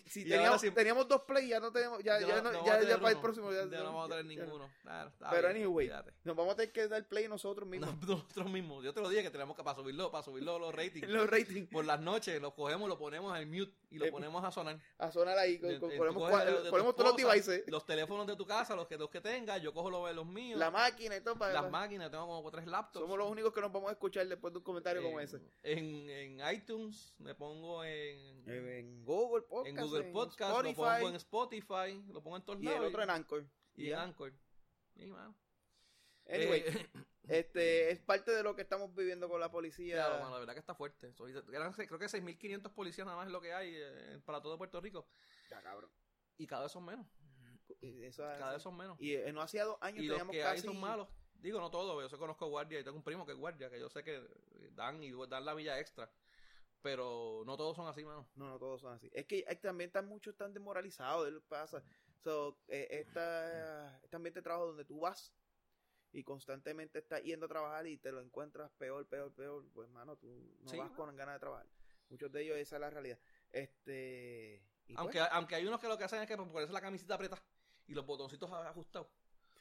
si 0.07 0.25
teníamos, 0.25 0.61
teníamos 0.75 1.09
dos 1.09 1.23
play, 1.23 1.49
ya 1.49 1.59
no 1.61 1.73
tenemos, 1.73 2.03
ya, 2.03 2.21
ya, 2.21 2.43
ya, 2.83 2.99
para 2.99 3.11
el 3.11 3.21
próximo. 3.21 3.51
Ya, 3.53 3.65
Ya 3.69 3.79
no 3.79 3.85
vamos 3.87 4.07
a 4.07 4.09
tener 4.17 4.25
ninguno. 4.27 4.71
Claro, 4.83 5.13
Pero 5.19 5.49
bien, 5.49 5.57
anyway, 5.63 5.87
fíjate. 5.89 6.13
Nos 6.25 6.37
vamos 6.37 6.55
a 6.55 6.57
tener 6.57 6.73
que 6.73 6.89
dar 6.89 7.07
play 7.09 7.27
nosotros 7.29 7.69
mismos. 7.69 7.95
No, 8.03 8.07
nosotros 8.17 8.51
mismos. 8.51 8.85
Yo 8.85 8.95
te 8.95 9.01
lo 9.01 9.09
dije 9.09 9.25
que 9.25 9.31
tenemos 9.31 9.57
que 9.57 9.65
para 9.65 9.77
subirlo, 9.77 10.11
para 10.11 10.23
subirlo 10.23 10.59
los 10.59 10.75
ratings. 10.75 11.09
Los 11.09 11.29
ratings. 11.29 11.69
Por 11.69 11.85
las 11.85 12.01
noches 12.01 12.41
lo 12.41 12.55
cogemos, 12.55 12.89
lo 12.89 12.97
ponemos 12.99 13.37
en 13.39 13.51
mute 13.51 13.73
y 13.91 13.99
lo 13.99 14.07
Eh, 14.07 14.11
ponemos 14.13 14.45
a 14.45 14.51
sonar. 14.53 14.79
A 14.99 15.11
sonar 15.11 15.37
ahí. 15.37 15.59
ponemos 15.59 16.95
todos 16.95 17.11
los 17.11 17.17
devices. 17.17 17.65
Los 17.67 17.85
teléfonos 17.85 18.27
de 18.27 18.37
tu 18.37 18.47
casa, 18.47 18.77
los 18.77 18.87
que, 18.87 18.97
los 18.97 19.11
que 19.11 19.21
tengas, 19.21 19.61
yo 19.61 19.73
cojo 19.75 19.91
los 19.91 19.99
los 20.15 20.27
míos. 20.27 20.38
La 20.57 20.71
máquina 20.71 21.17
y 21.17 21.21
todo. 21.21 21.37
Para, 21.39 21.53
las 21.55 21.71
máquinas, 21.71 22.11
tengo 22.11 22.27
como 22.27 22.51
tres 22.51 22.67
laptops. 22.67 23.03
somos 23.03 23.19
los 23.19 23.31
únicos 23.31 23.53
que 23.53 23.61
nos 23.61 23.73
vamos 23.73 23.89
a 23.89 23.93
escuchar 23.93 24.27
después 24.29 24.53
de 24.53 24.59
un 24.59 24.65
comentario 24.65 25.03
como 25.03 25.21
ese. 25.21 25.41
En, 25.63 26.09
en 26.11 26.41
iTunes, 26.55 27.15
me 27.19 27.35
pongo 27.35 27.85
en, 27.85 28.49
En 28.49 29.05
Google 29.05 29.43
Podcast. 29.43 29.69
en 29.79 29.87
Google 29.87 30.05
Podcast, 30.13 30.51
lo 30.51 30.69
Spotify, 30.69 30.75
pongo 31.03 31.09
en 31.09 31.17
Spotify, 31.17 32.05
lo 32.13 32.23
pongo 32.23 32.37
en 32.37 32.43
todos 32.45 32.61
y 32.61 32.65
lados. 32.65 32.81
el 32.81 32.87
otro 32.87 33.03
en 33.03 33.11
Anchor. 33.11 33.47
y 33.77 33.89
en. 33.91 33.99
Anchor. 33.99 34.33
Mano. 34.97 35.35
Anyway, 36.31 36.61
Eh, 36.67 36.89
este 37.29 37.91
es 37.91 38.01
parte 38.01 38.33
de 38.33 38.43
lo 38.43 38.55
que 38.55 38.63
estamos 38.63 38.95
viviendo 38.95 39.29
con 39.29 39.41
la 39.41 39.51
policía. 39.51 40.09
mano, 40.21 40.31
la 40.31 40.39
verdad 40.41 40.53
que 40.55 40.61
está 40.61 40.75
fuerte. 40.75 41.13
Soy- 41.15 41.33
eran- 41.53 41.73
creo 41.73 41.99
que 41.99 42.07
6.500 42.07 42.73
policías 42.75 43.07
nada 43.07 43.17
más 43.17 43.27
es 43.27 43.33
lo 43.33 43.41
que 43.41 43.53
hay 43.53 43.73
eh, 43.75 44.21
para 44.25 44.41
todo 44.43 44.59
Puerto 44.59 44.81
Rico. 44.81 45.09
Ya, 45.51 45.63
cabrón. 45.63 45.91
Y 46.37 46.47
cada 46.47 46.65
vez 46.65 46.73
son 46.73 46.85
menos. 46.85 47.07
Eso 47.81 48.23
Cada 48.23 48.53
vez 48.53 48.63
son 48.63 48.77
menos. 48.77 49.01
Y 49.01 49.15
eh, 49.15 49.33
no 49.33 49.43
hacía 49.43 49.65
dos 49.65 49.79
años 49.81 50.03
Y 50.03 50.07
los 50.07 50.17
teníamos 50.17 50.33
que 50.35 50.43
casi... 50.43 50.61
hay 50.61 50.63
son 50.63 50.81
malos. 50.81 51.09
Digo, 51.41 51.61
no 51.61 51.71
todos. 51.71 52.03
Yo 52.03 52.09
sé 52.09 52.17
conozco 52.17 52.49
guardia 52.49 52.81
y 52.81 52.85
tengo 52.85 52.97
un 52.97 53.05
primo 53.05 53.25
que 53.25 53.33
es 53.33 53.39
guardia, 53.39 53.71
que 53.71 53.79
yo 53.79 53.89
sé 53.89 54.03
que 54.03 54.23
dan 54.73 55.03
y 55.03 55.13
dan 55.29 55.45
la 55.45 55.55
villa 55.55 55.79
extra. 55.79 56.11
Pero 56.83 57.43
no 57.45 57.57
todos 57.57 57.77
son 57.77 57.89
así, 57.89 58.05
mano. 58.05 58.29
No, 58.35 58.49
no 58.49 58.59
todos 58.59 58.81
son 58.81 58.93
así. 58.93 59.11
Es 59.13 59.27
que 59.27 59.45
hay, 59.49 59.57
también 59.57 59.89
están 59.89 60.07
muchos 60.07 60.33
están 60.33 60.53
desmoralizados 60.53 61.27
de 61.27 61.33
lo 61.33 61.41
que 61.41 61.49
pasa. 61.49 61.83
So, 62.23 62.59
eh, 62.69 62.89
esta, 62.91 63.99
este 64.03 64.17
ambiente 64.17 64.41
de 64.41 64.45
trabajo 64.45 64.67
donde 64.67 64.85
tú 64.85 65.01
vas 65.01 65.33
y 66.13 66.25
constantemente 66.25 66.99
estás 66.99 67.23
yendo 67.23 67.47
a 67.47 67.49
trabajar 67.49 67.87
y 67.87 67.99
te 67.99 68.11
lo 68.13 68.21
encuentras 68.21 68.71
peor, 68.73 69.07
peor, 69.07 69.33
peor, 69.33 69.65
pues 69.73 69.89
mano, 69.91 70.17
tú 70.17 70.29
no 70.61 70.69
Sí, 70.69 70.79
vas 70.79 70.91
con 70.93 71.15
ganas 71.17 71.37
de 71.37 71.41
trabajar. 71.41 71.67
Muchos 72.09 72.33
de 72.33 72.43
ellos 72.43 72.57
esa 72.57 72.77
es 72.77 72.81
la 72.81 72.91
realidad. 72.91 73.19
Este, 73.51 74.63
y 74.87 74.95
pues, 74.95 74.99
Aunque, 74.99 75.21
aunque 75.21 75.55
hay 75.57 75.67
unos 75.67 75.81
que 75.81 75.89
lo 75.89 75.99
que 75.99 76.05
hacen 76.05 76.23
es 76.23 76.29
que 76.29 76.37
ponerse 76.37 76.73
la 76.73 76.81
camiseta 76.81 77.15
apretada 77.15 77.43
y 77.89 77.95
los 77.95 78.07
botoncitos 78.07 78.51
ajustados. 78.53 79.09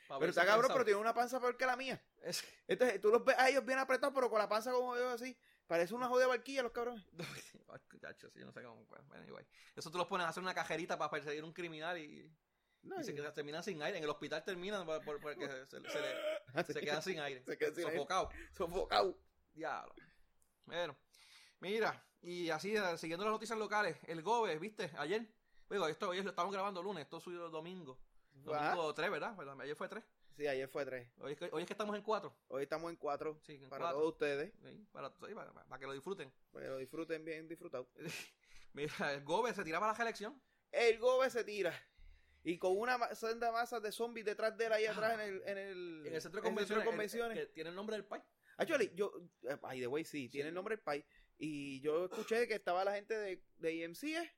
pero 0.08 0.30
está 0.30 0.46
cabrón, 0.46 0.72
pero 0.72 0.86
tiene 0.86 1.00
una 1.00 1.14
panza 1.14 1.40
peor 1.40 1.58
que 1.58 1.66
la 1.66 1.76
mía. 1.76 2.02
Es- 2.22 2.44
Entonces, 2.68 3.02
tú 3.02 3.10
los 3.10 3.26
ves 3.26 3.38
a 3.40 3.50
ellos 3.50 3.66
bien 3.66 3.80
apretados, 3.80 4.14
pero 4.14 4.30
con 4.30 4.40
la 4.40 4.48
panza 4.48 4.72
como 4.72 4.96
yo 4.96 5.10
así. 5.10 5.36
Parece 5.66 5.94
una 5.94 6.08
jodida 6.08 6.28
barquilla 6.28 6.64
los 6.64 6.72
cabrones. 6.72 7.04
Yo 8.36 8.46
no 8.46 8.52
sé 8.54 8.64
cómo. 8.64 8.86
bueno, 8.86 9.06
anyway. 9.16 9.46
Eso 9.76 9.92
tú 9.92 9.98
los 9.98 10.08
pones 10.08 10.26
a 10.26 10.30
hacer 10.30 10.42
una 10.42 10.54
cajerita 10.54 10.98
para 10.98 11.12
perseguir 11.12 11.44
un 11.44 11.52
criminal 11.52 11.98
y, 11.98 12.32
No, 12.84 13.00
y 13.00 13.04
se 13.04 13.14
quedan, 13.14 13.34
terminan 13.34 13.62
sin 13.64 13.82
aire. 13.82 13.98
En 13.98 14.04
el 14.06 14.10
hospital 14.10 14.44
terminan 14.46 14.86
por- 14.86 15.04
por- 15.04 15.20
porque 15.20 15.46
se, 15.48 15.66
se- 15.68 15.82
se 15.82 16.00
así, 16.54 16.74
se 16.74 16.80
quedan 16.80 17.02
sin 17.02 17.20
aire. 17.20 17.44
Se 17.44 17.58
quedan 17.58 17.76
sin 17.76 17.84
aire. 17.86 17.98
sofocados. 17.98 18.34
sofocados. 18.54 19.16
Diablo. 19.54 19.94
Bueno, 20.66 20.96
mira, 21.60 22.02
y 22.22 22.50
así, 22.50 22.76
eh, 22.76 22.98
siguiendo 22.98 23.26
las 23.26 23.34
noticias 23.34 23.58
locales, 23.60 23.98
el 24.08 24.22
GOBE, 24.22 24.58
¿viste? 24.60 24.92
Ayer, 24.98 25.28
digo, 25.70 25.88
esto 25.88 26.10
hoy 26.10 26.22
lo 26.22 26.30
estamos 26.30 26.54
grabando 26.54 26.82
lunes, 26.82 27.04
esto 27.04 27.20
subió 27.20 27.46
el 27.46 27.52
domingo. 27.52 28.00
Domingo 28.54 28.94
3, 28.94 29.12
¿verdad? 29.12 29.36
¿Verdad? 29.36 29.62
Ayer 29.62 29.76
fue 29.76 29.88
3. 29.90 30.04
Sí, 30.36 30.46
ayer 30.48 30.68
fue 30.70 30.86
tres. 30.86 31.10
Hoy 31.20 31.32
es 31.32 31.38
que, 31.40 31.50
hoy 31.52 31.64
es 31.64 31.68
que 31.68 31.74
estamos 31.74 31.96
en 31.96 32.04
4. 32.04 32.32
Hoy 32.50 32.62
estamos 32.64 32.92
en 32.92 32.96
cuatro 32.98 33.40
Sí, 33.42 33.56
en 33.56 33.70
para 33.70 33.86
cuatro. 33.86 33.98
todos 34.00 34.14
ustedes. 34.14 34.54
Sí, 34.64 34.88
para, 34.92 35.10
sí, 35.10 35.34
para- 35.34 35.52
para 35.52 35.80
que 35.80 35.88
lo 35.88 35.94
disfruten. 35.94 36.32
Pero 36.54 36.78
disfruten 36.78 37.26
bien 37.26 37.48
disfrutado. 37.48 37.90
Mira, 38.74 39.14
el 39.14 39.24
GOBE 39.24 39.54
se 39.56 39.64
tiraba 39.64 39.88
a 39.90 39.94
la 39.94 39.98
reelección. 39.98 40.40
El 40.72 41.00
gobe 41.00 41.30
se 41.32 41.44
tira. 41.44 41.74
Y 42.44 42.60
con 42.60 42.78
una 42.78 43.16
senda 43.16 43.52
masa 43.52 43.80
de 43.80 43.92
zombies 43.92 44.26
detrás 44.28 44.56
de 44.56 44.68
él 44.68 44.74
ahí 44.74 44.86
atrás 44.86 45.16
en 45.16 45.22
el, 45.22 45.42
en 45.48 45.58
el, 45.58 46.04
En 46.06 46.14
el 46.16 46.22
centro 46.22 46.40
de 46.40 46.48
en 46.48 46.54
convenciones. 46.54 46.84
el- 46.84 46.90
convenciones. 46.92 47.38
que 47.40 47.46
tiene 47.48 47.72
el 47.72 47.76
nombre 47.76 47.96
del 47.96 48.06
país. 48.06 48.24
Actually, 48.58 48.92
yo, 48.94 49.12
eh, 49.50 49.58
ay, 49.64 49.80
de 49.80 49.88
way 49.88 50.04
sí, 50.04 50.30
tiene 50.30 50.50
el 50.50 50.56
nombre 50.56 50.76
del 50.76 50.84
país. 50.84 51.04
Y 51.40 51.82
yo 51.82 52.06
escuché 52.06 52.48
que 52.48 52.54
estaba 52.56 52.84
la 52.86 52.94
gente 52.94 53.18
de, 53.18 53.44
de 53.58 53.74
IMC, 53.74 54.04
¿eh? 54.18 54.32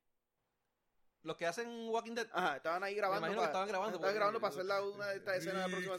Los 1.23 1.35
que 1.35 1.45
hacen 1.45 1.67
Walking 1.89 2.15
Dead. 2.15 2.27
Ajá, 2.31 2.57
estaban 2.57 2.83
ahí 2.83 2.95
grabando. 2.95 3.27
imagino 3.27 3.41
que 3.41 3.47
estaban 3.47 3.67
grabando, 3.67 3.95
Estaban 3.97 4.15
grabando 4.15 4.39
para 4.39 4.53
hacer 4.53 4.65
la, 4.65 4.81
una 4.81 5.07
de 5.07 5.17
estas 5.17 5.37
escenas 5.37 5.65
de 5.65 5.69
la 5.69 5.77
próxima. 5.77 5.95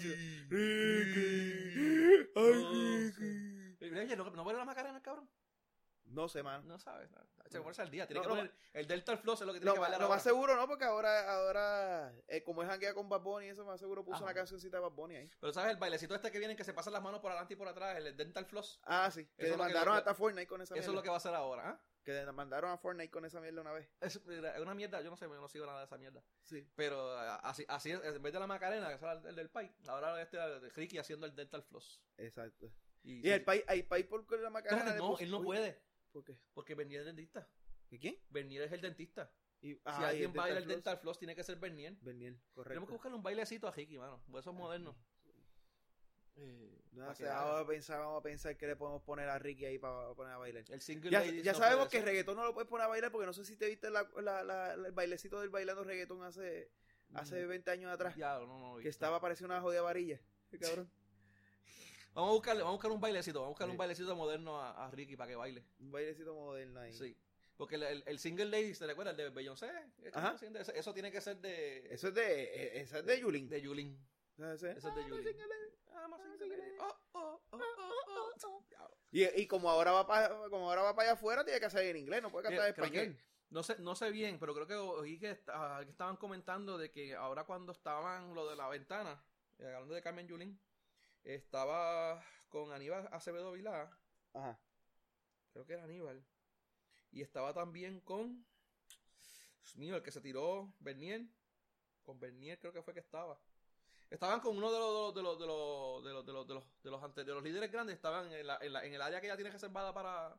Oh, 2.34 2.40
Ay, 2.40 3.12
sí. 3.12 3.76
Oye, 3.82 4.16
¿no, 4.16 4.30
¿no 4.30 4.52
la 4.52 4.64
Macarena, 4.64 5.02
cabrón? 5.02 5.28
No 6.04 6.28
sé, 6.28 6.42
man. 6.42 6.66
No 6.66 6.78
sabes. 6.78 7.10
No. 7.10 7.18
Se 7.48 7.58
ponerse 7.58 7.82
al 7.82 7.90
día. 7.90 8.06
Tiene 8.06 8.20
No, 8.20 8.22
que 8.22 8.28
no, 8.28 8.34
poner 8.36 8.54
el 8.72 8.86
Delta 8.86 9.16
Floss 9.16 9.40
es 9.40 9.46
lo 9.46 9.52
que 9.52 9.60
tiene 9.60 9.74
que 9.74 9.80
bailar 9.80 9.98
lo 10.00 10.06
ahora. 10.06 10.16
más 10.16 10.22
seguro, 10.22 10.56
¿no? 10.56 10.66
Porque 10.66 10.84
ahora, 10.84 11.32
ahora 11.34 12.12
eh, 12.28 12.42
como 12.42 12.62
es 12.62 12.68
janguea 12.68 12.94
con 12.94 13.08
Bad 13.08 13.20
Bunny, 13.20 13.48
eso 13.48 13.64
más 13.64 13.78
seguro 13.80 14.04
puso 14.04 14.16
Ajá. 14.16 14.24
una 14.24 14.34
cancioncita 14.34 14.76
de 14.76 14.82
Bad 14.82 14.92
Bunny 14.92 15.16
ahí. 15.16 15.30
Pero 15.40 15.52
¿sabes? 15.52 15.72
El 15.72 15.78
bailecito 15.78 16.14
este 16.14 16.30
que 16.30 16.38
vienen 16.38 16.56
que 16.56 16.64
se 16.64 16.72
pasan 16.72 16.92
las 16.92 17.02
manos 17.02 17.20
por 17.20 17.30
adelante 17.30 17.54
y 17.54 17.56
por 17.56 17.68
atrás, 17.68 17.96
el 17.96 18.16
Dental 18.16 18.44
Floss. 18.46 18.80
Ah, 18.84 19.10
sí. 19.10 19.26
Que 19.36 19.46
demandaron 19.46 19.96
hasta 19.96 20.14
Fortnite 20.14 20.46
con 20.46 20.60
esa 20.62 20.74
Eso 20.76 20.90
es 20.90 20.94
lo 20.94 21.02
que 21.02 21.08
va 21.08 21.14
a 21.16 21.18
hacer 21.18 21.34
ahora, 21.34 21.70
¿ah? 21.70 21.80
Que 22.02 22.12
demandaron 22.12 22.70
a 22.70 22.78
Fortnite 22.78 23.10
con 23.10 23.24
esa 23.24 23.40
mierda 23.40 23.60
una 23.60 23.72
vez. 23.72 23.90
Es 24.00 24.16
una 24.60 24.74
mierda, 24.74 25.02
yo 25.02 25.10
no 25.10 25.16
sé, 25.16 25.26
yo 25.26 25.40
no 25.40 25.48
sigo 25.48 25.66
nada 25.66 25.80
de 25.80 25.84
esa 25.84 25.98
mierda. 25.98 26.24
Sí. 26.44 26.66
Pero 26.74 27.10
ah, 27.12 27.36
así, 27.36 27.64
así 27.68 27.90
es, 27.90 28.02
en 28.02 28.22
vez 28.22 28.32
de 28.32 28.40
la 28.40 28.46
Macarena, 28.46 28.88
que 28.88 28.94
es 28.94 29.02
el, 29.02 29.26
el 29.26 29.36
del 29.36 29.50
país, 29.50 29.70
ahora 29.86 30.20
este 30.22 30.38
Ricky 30.70 30.98
haciendo 30.98 31.26
el 31.26 31.34
Dental 31.34 31.62
Floss. 31.62 32.02
Exacto. 32.16 32.72
Y, 33.02 33.26
Y 33.26 33.30
el 33.30 33.44
país, 33.44 33.64
hay 33.66 33.82
país 33.82 34.06
por 34.06 34.40
la 34.40 34.50
Macarena. 34.50 34.94
No, 34.96 35.18
él 35.18 35.30
no 35.30 35.42
puede, 35.42 35.82
¿Por 36.12 36.24
qué? 36.24 36.36
porque 36.54 36.74
Bernier 36.74 37.00
es 37.00 37.06
dentista. 37.06 37.48
¿Y 37.90 37.98
quién? 37.98 38.18
Bernier 38.30 38.62
es 38.62 38.72
el 38.72 38.80
dentista. 38.80 39.32
Y, 39.62 39.74
si 39.74 39.80
ah, 39.84 39.98
y 40.00 40.04
alguien 40.04 40.30
el 40.30 40.36
baila 40.36 40.58
el. 40.58 40.66
Dental 40.66 40.98
Floss, 40.98 41.18
tiene 41.18 41.34
que 41.34 41.44
ser 41.44 41.56
Bernier. 41.58 41.94
Bernier, 42.00 42.32
Tenemos 42.32 42.44
que 42.46 42.54
correcto. 42.54 42.86
buscarle 42.92 43.16
un 43.16 43.22
bailecito 43.22 43.68
a 43.68 43.72
Ricky, 43.72 43.98
mano. 43.98 44.22
Eso 44.38 44.50
es 44.50 44.56
moderno. 44.56 44.96
Eh, 46.42 46.70
No 46.92 47.04
ahora 47.04 47.66
pensar, 47.66 47.98
vamos 48.00 48.18
a 48.20 48.22
pensar 48.22 48.56
que 48.56 48.66
le 48.66 48.74
podemos 48.76 49.02
poner 49.02 49.28
a 49.28 49.38
Ricky 49.38 49.66
ahí 49.66 49.78
para 49.78 50.12
poner 50.14 50.32
a 50.32 50.38
bailar. 50.38 50.64
El 50.70 50.80
single 50.80 51.10
Ya, 51.10 51.24
ya 51.24 51.52
no 51.52 51.58
sabemos 51.58 51.88
que 51.88 51.98
ser. 51.98 52.06
reggaetón 52.06 52.36
no 52.36 52.44
lo 52.44 52.54
puedes 52.54 52.68
poner 52.68 52.86
a 52.86 52.88
bailar 52.88 53.12
porque 53.12 53.26
no 53.26 53.32
sé 53.32 53.44
si 53.44 53.56
te 53.56 53.66
viste 53.68 53.90
la, 53.90 54.08
la- 54.22 54.42
la- 54.42 54.72
el 54.74 54.92
bailecito 54.92 55.40
del 55.40 55.50
bailando 55.50 55.84
reggaetón 55.84 56.22
hace, 56.22 56.70
hace 57.14 57.44
Mm, 57.44 57.48
20 57.48 57.70
años 57.70 57.92
atrás. 57.92 58.16
diablo, 58.16 58.46
no, 58.46 58.58
no, 58.76 58.78
Que 58.82 58.88
estaba 58.88 59.20
parecía 59.20 59.46
una 59.46 59.60
jodida 59.60 59.82
varilla. 59.82 60.18
Qué 60.50 60.58
cabrón. 60.58 60.90
Vamos 62.14 62.30
a 62.30 62.32
buscarle, 62.32 62.62
vamos 62.62 62.72
a 62.72 62.76
buscar 62.78 62.90
un 62.90 63.00
bailecito, 63.00 63.38
vamos 63.38 63.50
a 63.50 63.52
buscar 63.52 63.66
Sí. 63.68 63.70
un 63.72 63.76
bailecito 63.78 64.16
moderno 64.16 64.60
a, 64.60 64.86
a 64.86 64.90
Ricky 64.90 65.16
para 65.16 65.28
que 65.30 65.36
baile. 65.36 65.64
Un 65.78 65.92
bailecito 65.92 66.34
moderno 66.34 66.80
ahí. 66.80 66.92
Sí. 66.92 67.16
Porque 67.56 67.76
el, 67.76 67.82
el, 67.84 68.02
el 68.06 68.18
single 68.18 68.46
ladies, 68.46 68.78
¿te 68.80 68.86
recuerdas? 68.86 69.12
El 69.12 69.18
de 69.18 69.30
Beyoncé. 69.30 69.70
¿Es 70.02 70.10
que 70.12 70.18
Ajá. 70.18 70.34
Eso, 70.58 70.72
eso 70.72 70.92
tiene 70.94 71.12
que 71.12 71.20
ser 71.20 71.36
de. 71.36 71.86
Eso 71.94 72.08
es 72.08 72.14
de, 72.14 72.42
eh, 72.42 72.80
eso 72.80 72.98
es 72.98 73.06
de 73.06 73.20
Yulín. 73.20 73.48
De 73.48 73.60
Yulín. 73.60 73.96
Y, 79.12 79.24
y 79.42 79.46
como 79.46 79.68
ahora 79.70 79.92
va 79.92 80.06
para 80.06 80.28
como 80.48 80.68
ahora 80.68 80.82
va 80.82 80.94
para 80.94 81.10
allá 81.10 81.18
afuera, 81.18 81.44
tiene 81.44 81.58
que 81.60 81.66
hacer 81.66 81.84
en 81.84 81.96
inglés, 81.96 82.22
no 82.22 82.30
puede 82.30 82.44
cantar 82.48 82.68
en 82.68 82.74
Creo 82.74 82.90
que- 82.90 82.96
español. 82.98 83.24
no 83.50 83.62
sé, 83.62 83.76
no 83.80 83.94
sé 83.94 84.10
bien, 84.10 84.38
pero 84.38 84.54
creo 84.54 84.66
que 84.66 84.74
oí 84.74 85.18
que, 85.18 85.38
ah, 85.48 85.80
que 85.84 85.90
estaban 85.90 86.16
comentando 86.16 86.78
de 86.78 86.90
que 86.90 87.14
ahora 87.14 87.44
cuando 87.44 87.72
estaban 87.72 88.34
lo 88.34 88.48
de 88.48 88.56
la 88.56 88.68
ventana, 88.68 89.22
eh, 89.58 89.66
hablando 89.66 89.94
de 89.94 90.02
Carmen 90.02 90.28
Yulín, 90.28 90.60
estaba 91.24 92.24
con 92.48 92.72
Aníbal 92.72 93.08
Acevedo 93.12 93.52
Vilá, 93.52 93.90
Ajá. 94.32 94.60
creo 95.52 95.66
que 95.66 95.72
era 95.74 95.84
Aníbal, 95.84 96.24
y 97.10 97.22
estaba 97.22 97.52
también 97.52 98.00
con, 98.00 98.46
Dios 99.62 99.76
mío, 99.76 99.96
el 99.96 100.02
que 100.02 100.12
se 100.12 100.20
tiró 100.20 100.72
Bernier, 100.78 101.26
con 102.04 102.18
Bernier 102.20 102.58
creo 102.60 102.72
que 102.72 102.82
fue 102.82 102.94
que 102.94 103.00
estaba. 103.00 103.40
Estaban 104.10 104.40
con 104.40 104.56
uno 104.56 104.72
de 104.72 104.78
los 104.78 105.14
de 105.14 105.22
los 105.22 105.38
de 105.38 105.46
los 105.46 106.04
de 106.04 106.12
los 106.12 106.26
de 106.26 106.32
los 106.32 106.46
de 106.48 106.54
los 106.54 106.64
de 106.82 106.90
los, 106.90 107.02
ante- 107.02 107.24
de 107.24 107.32
los 107.32 107.42
líderes 107.42 107.70
grandes, 107.70 107.94
estaban 107.94 108.30
en, 108.32 108.46
la, 108.46 108.58
en, 108.60 108.72
la- 108.72 108.84
en 108.84 108.92
el 108.92 109.00
área 109.02 109.20
que 109.20 109.28
ya 109.28 109.36
tiene 109.36 109.50
reservada 109.50 109.94
para, 109.94 110.36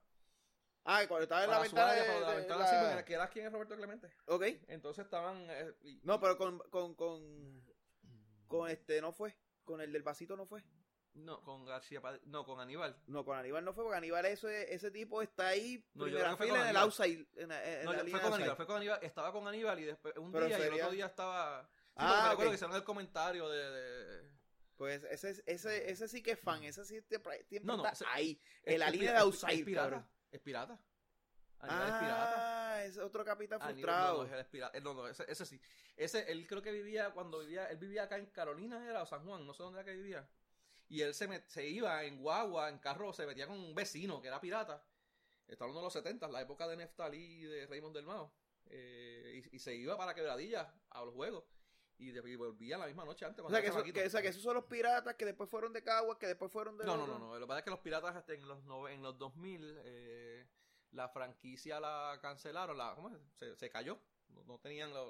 Ah, 0.83 1.03
cuando 1.07 1.23
estaba 1.23 1.43
en 1.45 1.51
la 1.51 1.59
ventana 1.59 1.91
área, 1.91 2.01
de, 2.03 2.07
para 2.09 2.19
la 2.21 2.29
de 2.31 2.35
ventana 2.37 2.59
la- 2.65 2.89
porque 2.89 3.05
que 3.05 3.13
era 3.13 3.29
quien 3.29 3.45
es 3.45 3.51
Roberto 3.53 3.75
Clemente. 3.75 4.11
Ok. 4.25 4.43
Entonces 4.67 5.05
estaban. 5.05 5.45
eh, 5.49 5.73
y- 5.83 5.99
No, 6.03 6.19
pero 6.19 6.37
con, 6.37 6.57
con, 6.69 6.95
con, 6.95 7.63
con 8.47 8.69
este 8.69 8.99
no 8.99 9.13
fue. 9.13 9.37
Con 9.63 9.79
el 9.79 9.91
del 9.93 10.01
vasito 10.03 10.35
no 10.35 10.45
fue. 10.47 10.63
No, 11.13 11.41
con 11.43 11.65
García 11.65 12.01
Pad- 12.01 12.21
No, 12.23 12.45
con 12.45 12.59
Aníbal. 12.59 12.97
No, 13.07 13.23
con 13.23 13.37
Aníbal 13.37 13.63
no 13.63 13.73
fue, 13.73 13.83
porque 13.83 13.97
Aníbal 13.97 14.25
ese, 14.25 14.73
ese 14.73 14.91
tipo 14.91 15.21
está 15.21 15.49
ahí 15.49 15.85
No, 15.93 16.07
yo 16.07 16.17
creo 16.17 16.31
que 16.31 16.35
fue 16.37 16.45
fila 16.47 16.57
con 16.59 16.63
en 16.67 16.69
el 16.71 16.77
outside. 16.77 17.27
En, 17.35 17.51
en 17.51 17.85
No, 17.85 17.93
la 17.93 18.03
yo- 18.03 18.09
fue 18.09 18.11
con 18.11 18.21
outside. 18.21 18.33
Aníbal, 18.33 18.55
fue 18.55 18.65
con 18.65 18.75
Aníbal. 18.77 18.99
Estaba 19.03 19.31
con 19.31 19.47
Aníbal 19.47 19.79
y 19.79 19.83
después 19.83 20.17
un 20.17 20.31
Pero 20.31 20.45
día 20.47 20.57
y 20.57 20.61
el 20.63 20.73
otro 20.73 20.91
día 20.91 21.05
estaba. 21.05 21.69
Ah, 21.95 22.27
me 22.29 22.35
ok. 22.35 22.49
que 22.49 22.55
hicieron 22.55 22.75
el 22.75 22.83
comentario 22.83 23.47
de. 23.49 23.69
de- 23.71 24.31
Pues 24.77 25.03
ese, 25.03 25.29
es- 25.31 25.43
ese, 25.45 25.91
ese 25.91 26.07
sí 26.07 26.23
que 26.23 26.31
es 26.31 26.39
fan, 26.39 26.63
ese 26.63 26.83
sí 26.85 26.99
siempre, 27.01 27.43
siempre 27.45 27.67
No, 27.67 27.77
no, 27.77 27.83
está 27.85 27.93
ese- 27.93 28.05
ahí. 28.07 28.41
En 28.63 28.79
la 28.79 28.89
línea 28.89 29.13
de 29.13 29.19
outside, 29.19 29.53
Es 29.59 29.63
pirata. 29.65 29.89
cabrón. 29.89 30.09
Es 30.31 30.39
pirata. 30.41 30.79
Aníbal 31.59 31.87
es 31.89 31.93
pirata. 31.99 32.33
Ah, 32.73 32.83
es 32.85 32.97
otro 32.97 33.23
capitán 33.23 33.61
Aníbal, 33.61 33.73
frustrado. 33.73 34.25
no, 34.25 34.49
pirata. 34.49 34.77
Él 34.77 34.83
no, 34.83 34.93
no, 34.95 35.07
ese, 35.07 35.25
ese 35.31 35.45
sí. 35.45 35.61
Ese, 35.95 36.31
él 36.31 36.47
creo 36.47 36.61
que 36.63 36.71
vivía, 36.71 37.11
cuando 37.11 37.39
vivía, 37.39 37.65
él 37.67 37.77
vivía 37.77 38.03
acá 38.03 38.17
en 38.17 38.25
Carolina, 38.27 38.83
era 38.89 39.03
o 39.03 39.05
San 39.05 39.23
Juan, 39.23 39.45
no 39.45 39.53
sé 39.53 39.61
dónde 39.61 39.79
era 39.81 39.85
que 39.91 39.95
vivía. 39.95 40.27
Y 40.89 41.01
él 41.01 41.13
se, 41.13 41.29
met- 41.29 41.45
se 41.47 41.67
iba 41.67 42.03
en 42.03 42.17
guagua, 42.19 42.67
en 42.69 42.79
carro, 42.79 43.13
se 43.13 43.27
metía 43.27 43.45
con 43.45 43.59
un 43.59 43.75
vecino 43.75 44.19
que 44.21 44.29
era 44.29 44.41
pirata. 44.41 44.83
Está 45.47 45.65
hablando 45.65 45.81
de 45.81 45.85
los 45.85 45.93
70, 45.93 46.27
la 46.29 46.41
época 46.41 46.67
de 46.67 46.77
Neftalí 46.77 47.17
y 47.41 47.43
de 47.43 47.67
Raymond 47.67 47.95
del 47.95 48.05
Mao. 48.05 48.33
Eh, 48.65 49.43
y, 49.51 49.55
y 49.57 49.59
se 49.59 49.75
iba 49.75 49.95
para 49.97 50.15
Quebradilla 50.15 50.73
a 50.89 51.03
los 51.05 51.13
juegos. 51.13 51.43
Y, 52.01 52.11
de- 52.11 52.29
y 52.31 52.35
volvía 52.35 52.77
la 52.79 52.87
misma 52.87 53.05
noche 53.05 53.25
antes. 53.25 53.45
o 53.45 53.49
sea, 53.49 53.61
que, 53.61 53.67
eso- 53.67 53.83
que- 53.83 54.05
o 54.05 54.09
sea, 54.09 54.21
que 54.23 54.29
esos 54.29 54.41
son 54.41 54.55
los 54.55 54.65
piratas 54.65 55.13
que 55.15 55.23
después 55.25 55.47
fueron 55.49 55.71
de 55.71 55.83
Caguas, 55.83 56.17
que 56.17 56.25
después 56.25 56.51
fueron 56.51 56.75
de... 56.77 56.83
No, 56.85 56.97
no, 56.97 57.05
no, 57.05 57.19
no. 57.19 57.33
Lo 57.35 57.41
que 57.41 57.47
pasa 57.47 57.59
es 57.59 57.63
que 57.65 57.69
los 57.69 57.79
piratas 57.79 58.15
este, 58.15 58.33
en 58.35 58.47
los, 58.47 58.63
nove- 58.65 58.91
en 58.91 59.03
los 59.03 59.17
2000, 59.19 59.77
eh, 59.83 60.47
la 60.93 61.09
franquicia 61.09 61.79
la 61.79 62.17
cancelaron, 62.21 62.75
la, 62.77 62.95
¿cómo 62.95 63.09
es? 63.09 63.17
Se, 63.35 63.55
se 63.55 63.69
cayó. 63.69 63.99
No, 64.29 64.43
no 64.45 64.57
tenían 64.59 64.91
lo- 64.93 65.09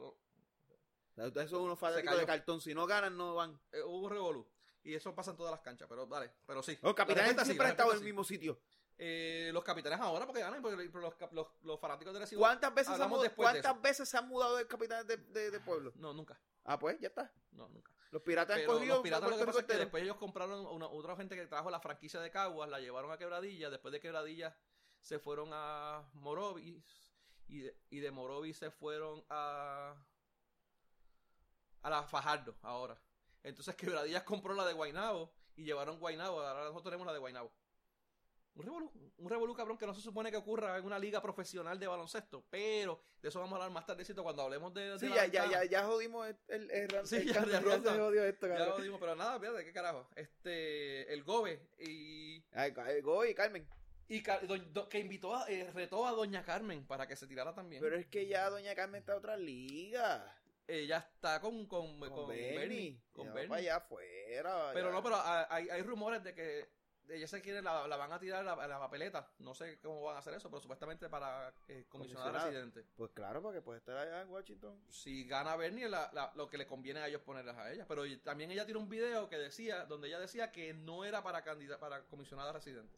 lo- 1.16 1.26
Ustedes 1.28 1.50
son 1.50 1.62
unos 1.64 1.78
fanáticos 1.80 2.18
de 2.18 2.26
cartón. 2.26 2.60
Si 2.62 2.74
no 2.74 2.86
ganan, 2.88 3.16
no 3.18 3.36
van. 3.36 3.58
eh, 3.72 3.82
hubo 3.84 4.00
un 4.08 4.10
revolú. 4.12 4.48
Y 4.84 4.94
eso 4.96 5.14
pasa 5.14 5.32
en 5.32 5.38
todas 5.38 5.52
las 5.52 5.62
canchas, 5.62 5.88
pero 5.88 6.06
dale, 6.08 6.32
pero 6.46 6.64
sí. 6.64 6.78
Los 6.82 6.96
capitanes 6.96 7.36
siempre 7.46 7.68
han 7.68 7.72
estado 7.72 7.92
en 7.92 8.00
el 8.00 8.04
mismo 8.04 8.24
sitio. 8.24 8.60
Eh, 9.04 9.50
los 9.52 9.64
capitanes 9.64 10.00
ahora 10.00 10.28
porque 10.28 10.42
ganan, 10.42 10.62
porque 10.62 10.78
los, 10.78 11.16
los, 11.32 11.48
los 11.64 11.80
fanáticos 11.80 12.14
de 12.14 12.20
Recibo. 12.20 12.40
¿Cuántas 12.40 12.72
veces, 12.72 12.96
se 12.96 13.02
han, 13.02 13.10
mudado- 13.10 13.36
¿cuántas 13.36 13.82
veces 13.82 14.08
se 14.08 14.16
han 14.16 14.28
mudado 14.28 14.56
de 14.58 14.68
capitanes 14.68 15.08
de, 15.08 15.18
de, 15.18 15.50
de 15.50 15.60
pueblo? 15.60 15.92
No, 15.96 16.14
nunca. 16.14 16.40
Ah, 16.66 16.78
pues, 16.78 17.00
ya 17.00 17.08
está. 17.08 17.34
No, 17.52 17.68
nunca. 17.70 17.92
Los 18.12 18.22
piratas 18.22 18.58
han 18.58 18.62
Pero 18.62 18.74
cogido 18.74 18.94
los 18.96 19.04
piratas 19.04 19.30
lo 19.32 19.38
que 19.38 19.46
pasa 19.46 19.60
es 19.62 19.66
que 19.66 19.78
después 19.78 20.04
ellos 20.04 20.18
compraron 20.18 20.68
una, 20.68 20.86
otra 20.86 21.16
gente 21.16 21.36
que 21.36 21.48
trajo 21.48 21.72
la 21.72 21.80
franquicia 21.80 22.20
de 22.20 22.30
Caguas, 22.30 22.70
la 22.70 22.80
llevaron 22.80 23.12
a 23.12 23.18
Quebradilla, 23.18 23.72
después 23.72 23.92
de 23.92 24.00
Quebradilla 24.00 24.56
se 25.00 25.18
fueron 25.18 25.50
a 25.52 26.08
Morovis 26.14 27.12
y 27.48 27.62
de, 27.62 27.76
y 27.90 28.02
de 28.02 28.12
Morovis 28.12 28.58
se 28.58 28.70
fueron 28.70 29.26
a 29.30 29.96
a 31.82 31.90
la 31.90 32.04
Fajardo 32.04 32.56
ahora. 32.62 33.02
Entonces 33.44 33.76
Quebradillas 33.78 34.24
compró 34.24 34.54
la 34.54 34.66
de 34.66 34.74
Guainabo 34.74 35.34
y 35.56 35.64
llevaron 35.64 35.98
Guainabo, 36.00 36.42
ahora 36.42 36.66
nosotros 36.66 36.84
tenemos 36.84 37.08
la 37.08 37.14
de 37.14 37.20
Guainabo. 37.20 37.52
Un 38.54 38.64
revolú, 38.66 38.92
un 39.18 39.30
revolú 39.30 39.54
cabrón 39.56 39.78
que 39.78 39.86
no 39.88 39.94
se 39.94 40.02
supone 40.02 40.30
que 40.30 40.36
ocurra 40.38 40.78
en 40.78 40.84
una 40.86 41.00
liga 41.00 41.22
profesional 41.22 41.80
de 41.80 41.88
baloncesto, 41.88 42.44
pero 42.50 43.02
de 43.22 43.30
eso 43.30 43.40
vamos 43.40 43.54
a 43.54 43.56
hablar 43.56 43.72
más 43.72 43.86
tardecito 43.86 44.24
cuando 44.24 44.42
hablemos 44.42 44.74
de, 44.74 44.90
de 44.92 45.00
Sí, 45.00 45.08
ya, 45.08 45.26
ya, 45.26 45.50
ya, 45.50 45.64
ya 45.64 45.86
jodimos 45.86 46.28
el, 46.28 46.36
el, 46.50 46.72
el, 46.72 46.94
el- 46.96 47.08
Sí, 47.08 47.16
el 47.16 47.28
ya, 47.28 47.34
canto, 47.36 47.50
ya 47.50 47.60
ya 47.60 47.66
ronda. 47.66 47.94
se 47.94 48.00
jodió 48.00 48.24
esto, 48.26 48.48
cabrón. 48.50 48.70
lo 48.70 48.78
dimos, 48.84 49.00
pero 49.00 49.16
nada, 49.16 49.40
fíjate, 49.40 49.64
qué 49.64 49.72
carajo. 49.72 50.08
Este, 50.16 51.14
el 51.14 51.24
Gobe 51.24 51.62
y, 51.80 52.44
Ay, 52.52 52.74
ay, 52.86 53.02
Goy, 53.02 53.34
Carmen. 53.34 53.66
y 54.10 54.22
que 54.22 55.00
invitó 55.00 55.34
a, 55.34 55.50
eh, 55.50 55.72
retó 55.74 56.06
a 56.06 56.12
Doña 56.12 56.44
Carmen 56.44 56.86
para 56.86 57.08
que 57.08 57.16
se 57.16 57.28
tirara 57.28 57.56
también. 57.56 57.82
Pero 57.82 57.96
es 57.98 58.06
que 58.08 58.28
ya 58.28 58.50
Doña 58.50 58.76
Carmen 58.76 59.00
está 59.00 59.14
en 59.14 59.18
otra 59.20 59.38
liga. 59.38 60.38
Ella 60.68 60.98
está 60.98 61.40
con, 61.40 61.66
con, 61.68 62.00
Con, 62.00 62.10
con 62.10 62.28
Bernie. 62.28 62.58
Bernie. 62.58 63.02
Con 63.14 63.28
Bernie. 63.34 63.48
para 63.48 63.60
allá 63.62 63.76
afuera. 63.78 64.72
Pero 64.74 64.92
no, 64.92 65.02
pero 65.02 65.16
ah, 65.16 65.48
hay, 65.50 65.70
hay 65.70 65.82
rumores 65.82 66.22
de 66.24 66.34
que 66.34 66.70
ella 67.12 67.28
se 67.28 67.42
quiere, 67.42 67.62
la, 67.62 67.88
la 67.88 67.98
van 67.98 68.12
a 68.12 68.20
tirar 68.20 68.48
a 68.48 68.56
la, 68.56 68.68
la 68.68 68.80
papeleta. 68.80 69.28
No 69.40 69.54
sé 69.54 69.80
cómo 69.80 70.02
van 70.04 70.16
a 70.16 70.20
hacer 70.20 70.34
eso, 70.34 70.50
pero 70.50 70.62
supuestamente 70.62 71.10
para 71.10 71.50
eh, 71.68 71.86
comisionar 71.90 72.24
Comisionada. 72.26 72.46
residente. 72.46 72.86
Pues 72.96 73.12
claro, 73.12 73.42
porque 73.42 73.62
puede 73.62 73.80
estar 73.80 73.98
allá 73.98 74.22
en 74.22 74.30
Washington. 74.30 74.82
Si 74.90 75.26
gana 75.26 75.56
Bernie, 75.56 75.88
la- 75.90 76.10
la- 76.14 76.32
lo 76.36 76.50
que 76.50 76.58
le 76.58 76.66
conviene 76.66 77.00
a 77.02 77.08
ellos 77.08 77.22
ponerlas 77.22 77.58
a 77.58 77.72
ella. 77.72 77.86
Pero 77.88 78.04
también 78.22 78.52
ella 78.52 78.66
tiene 78.66 78.80
un 78.80 78.90
video 78.90 79.28
que 79.30 79.38
decía, 79.38 79.86
donde 79.86 80.08
ella 80.08 80.20
decía 80.20 80.52
que 80.52 80.74
no 80.74 81.04
era 81.06 81.22
para 81.24 81.44
candida, 81.44 81.78
para 81.80 82.02
comisionada 82.06 82.52
residente. 82.54 82.98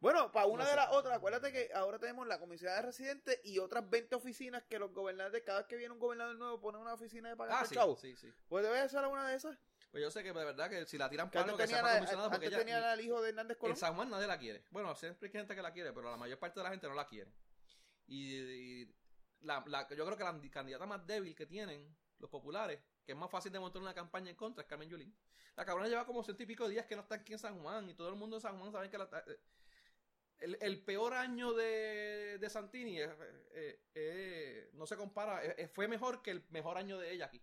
Bueno, 0.00 0.30
para 0.32 0.46
una 0.46 0.64
No 0.64 0.70
de 0.70 0.76
las 0.76 0.92
otras, 0.92 1.16
acuérdate 1.16 1.50
que 1.50 1.70
ahora 1.72 1.98
tenemos 1.98 2.26
la 2.26 2.38
comisión 2.38 2.70
de 2.74 2.82
residentes 2.82 3.40
y 3.42 3.58
otras 3.58 3.88
20 3.88 4.14
oficinas 4.16 4.62
que 4.64 4.78
los 4.78 4.92
gobernadores, 4.92 5.42
cada 5.44 5.60
vez 5.60 5.66
que 5.66 5.76
viene 5.76 5.94
un 5.94 5.98
gobernador 6.00 6.36
nuevo, 6.36 6.60
ponen 6.60 6.82
una 6.82 6.92
oficina 6.92 7.30
de 7.30 7.36
pagar 7.36 7.62
Ah, 7.62 7.66
sí, 7.66 7.76
sí, 8.00 8.14
sí. 8.16 8.32
Pues 8.48 8.62
debe 8.64 8.86
ser 8.88 9.06
una 9.06 9.26
de 9.26 9.36
esas. 9.36 9.56
Pues 9.94 10.02
yo 10.02 10.10
sé 10.10 10.24
que 10.24 10.32
de 10.32 10.44
verdad 10.44 10.68
que 10.68 10.84
si 10.86 10.98
la 10.98 11.08
tiran 11.08 11.30
para 11.30 11.44
que 11.52 11.56
sea 11.56 11.66
tenían, 11.66 11.82
para 11.82 11.94
comisionada, 11.98 12.28
porque 12.28 12.46
ella, 12.48 12.58
tenían 12.58 12.82
al 12.82 13.00
hijo 13.00 13.22
de 13.22 13.28
Hernández 13.28 13.54
en 13.54 13.60
Colón. 13.60 13.76
San 13.76 13.94
Juan 13.94 14.10
nadie 14.10 14.26
la 14.26 14.36
quiere. 14.40 14.64
Bueno, 14.70 14.92
siempre 14.96 15.28
hay 15.28 15.32
gente 15.32 15.54
que 15.54 15.62
la 15.62 15.72
quiere, 15.72 15.92
pero 15.92 16.10
la 16.10 16.16
mayor 16.16 16.36
parte 16.40 16.58
de 16.58 16.64
la 16.64 16.70
gente 16.70 16.88
no 16.88 16.94
la 16.94 17.06
quiere. 17.06 17.30
Y, 18.08 18.34
y 18.34 18.94
la, 19.42 19.62
la- 19.68 19.88
yo 19.90 20.04
creo 20.04 20.16
que 20.16 20.24
la 20.24 20.36
candidata 20.50 20.84
más 20.84 21.06
débil 21.06 21.36
que 21.36 21.46
tienen 21.46 21.96
los 22.18 22.28
populares, 22.28 22.80
que 23.06 23.12
es 23.12 23.16
más 23.16 23.30
fácil 23.30 23.52
de 23.52 23.60
montar 23.60 23.80
una 23.82 23.94
campaña 23.94 24.30
en 24.30 24.34
contra, 24.36 24.62
es 24.62 24.68
Carmen 24.68 24.88
Yulín. 24.90 25.16
La 25.54 25.64
cabrona 25.64 25.88
lleva 25.88 26.04
como 26.04 26.24
ciento 26.24 26.42
y 26.42 26.46
pico 26.46 26.68
días 26.68 26.86
que 26.86 26.96
no 26.96 27.02
está 27.02 27.14
aquí 27.14 27.32
en 27.34 27.38
San 27.38 27.60
Juan 27.62 27.88
y 27.88 27.94
todo 27.94 28.08
el 28.08 28.16
mundo 28.16 28.34
en 28.38 28.42
San 28.42 28.58
Juan 28.58 28.72
sabe 28.72 28.90
que 28.90 28.98
la... 28.98 29.08
eh, 29.28 29.38
El, 30.40 30.58
el 30.60 30.82
peor 30.82 31.14
año 31.14 31.52
de, 31.52 32.38
de 32.40 32.50
Santini 32.50 33.00
eh, 33.00 33.08
eh, 33.52 33.80
eh, 33.94 34.70
no 34.72 34.88
se 34.88 34.96
compara, 34.96 35.40
fue 35.72 35.86
mejor 35.86 36.20
que 36.20 36.32
el 36.32 36.44
mejor 36.50 36.78
año 36.78 36.98
de 36.98 37.12
ella 37.12 37.26
aquí. 37.26 37.40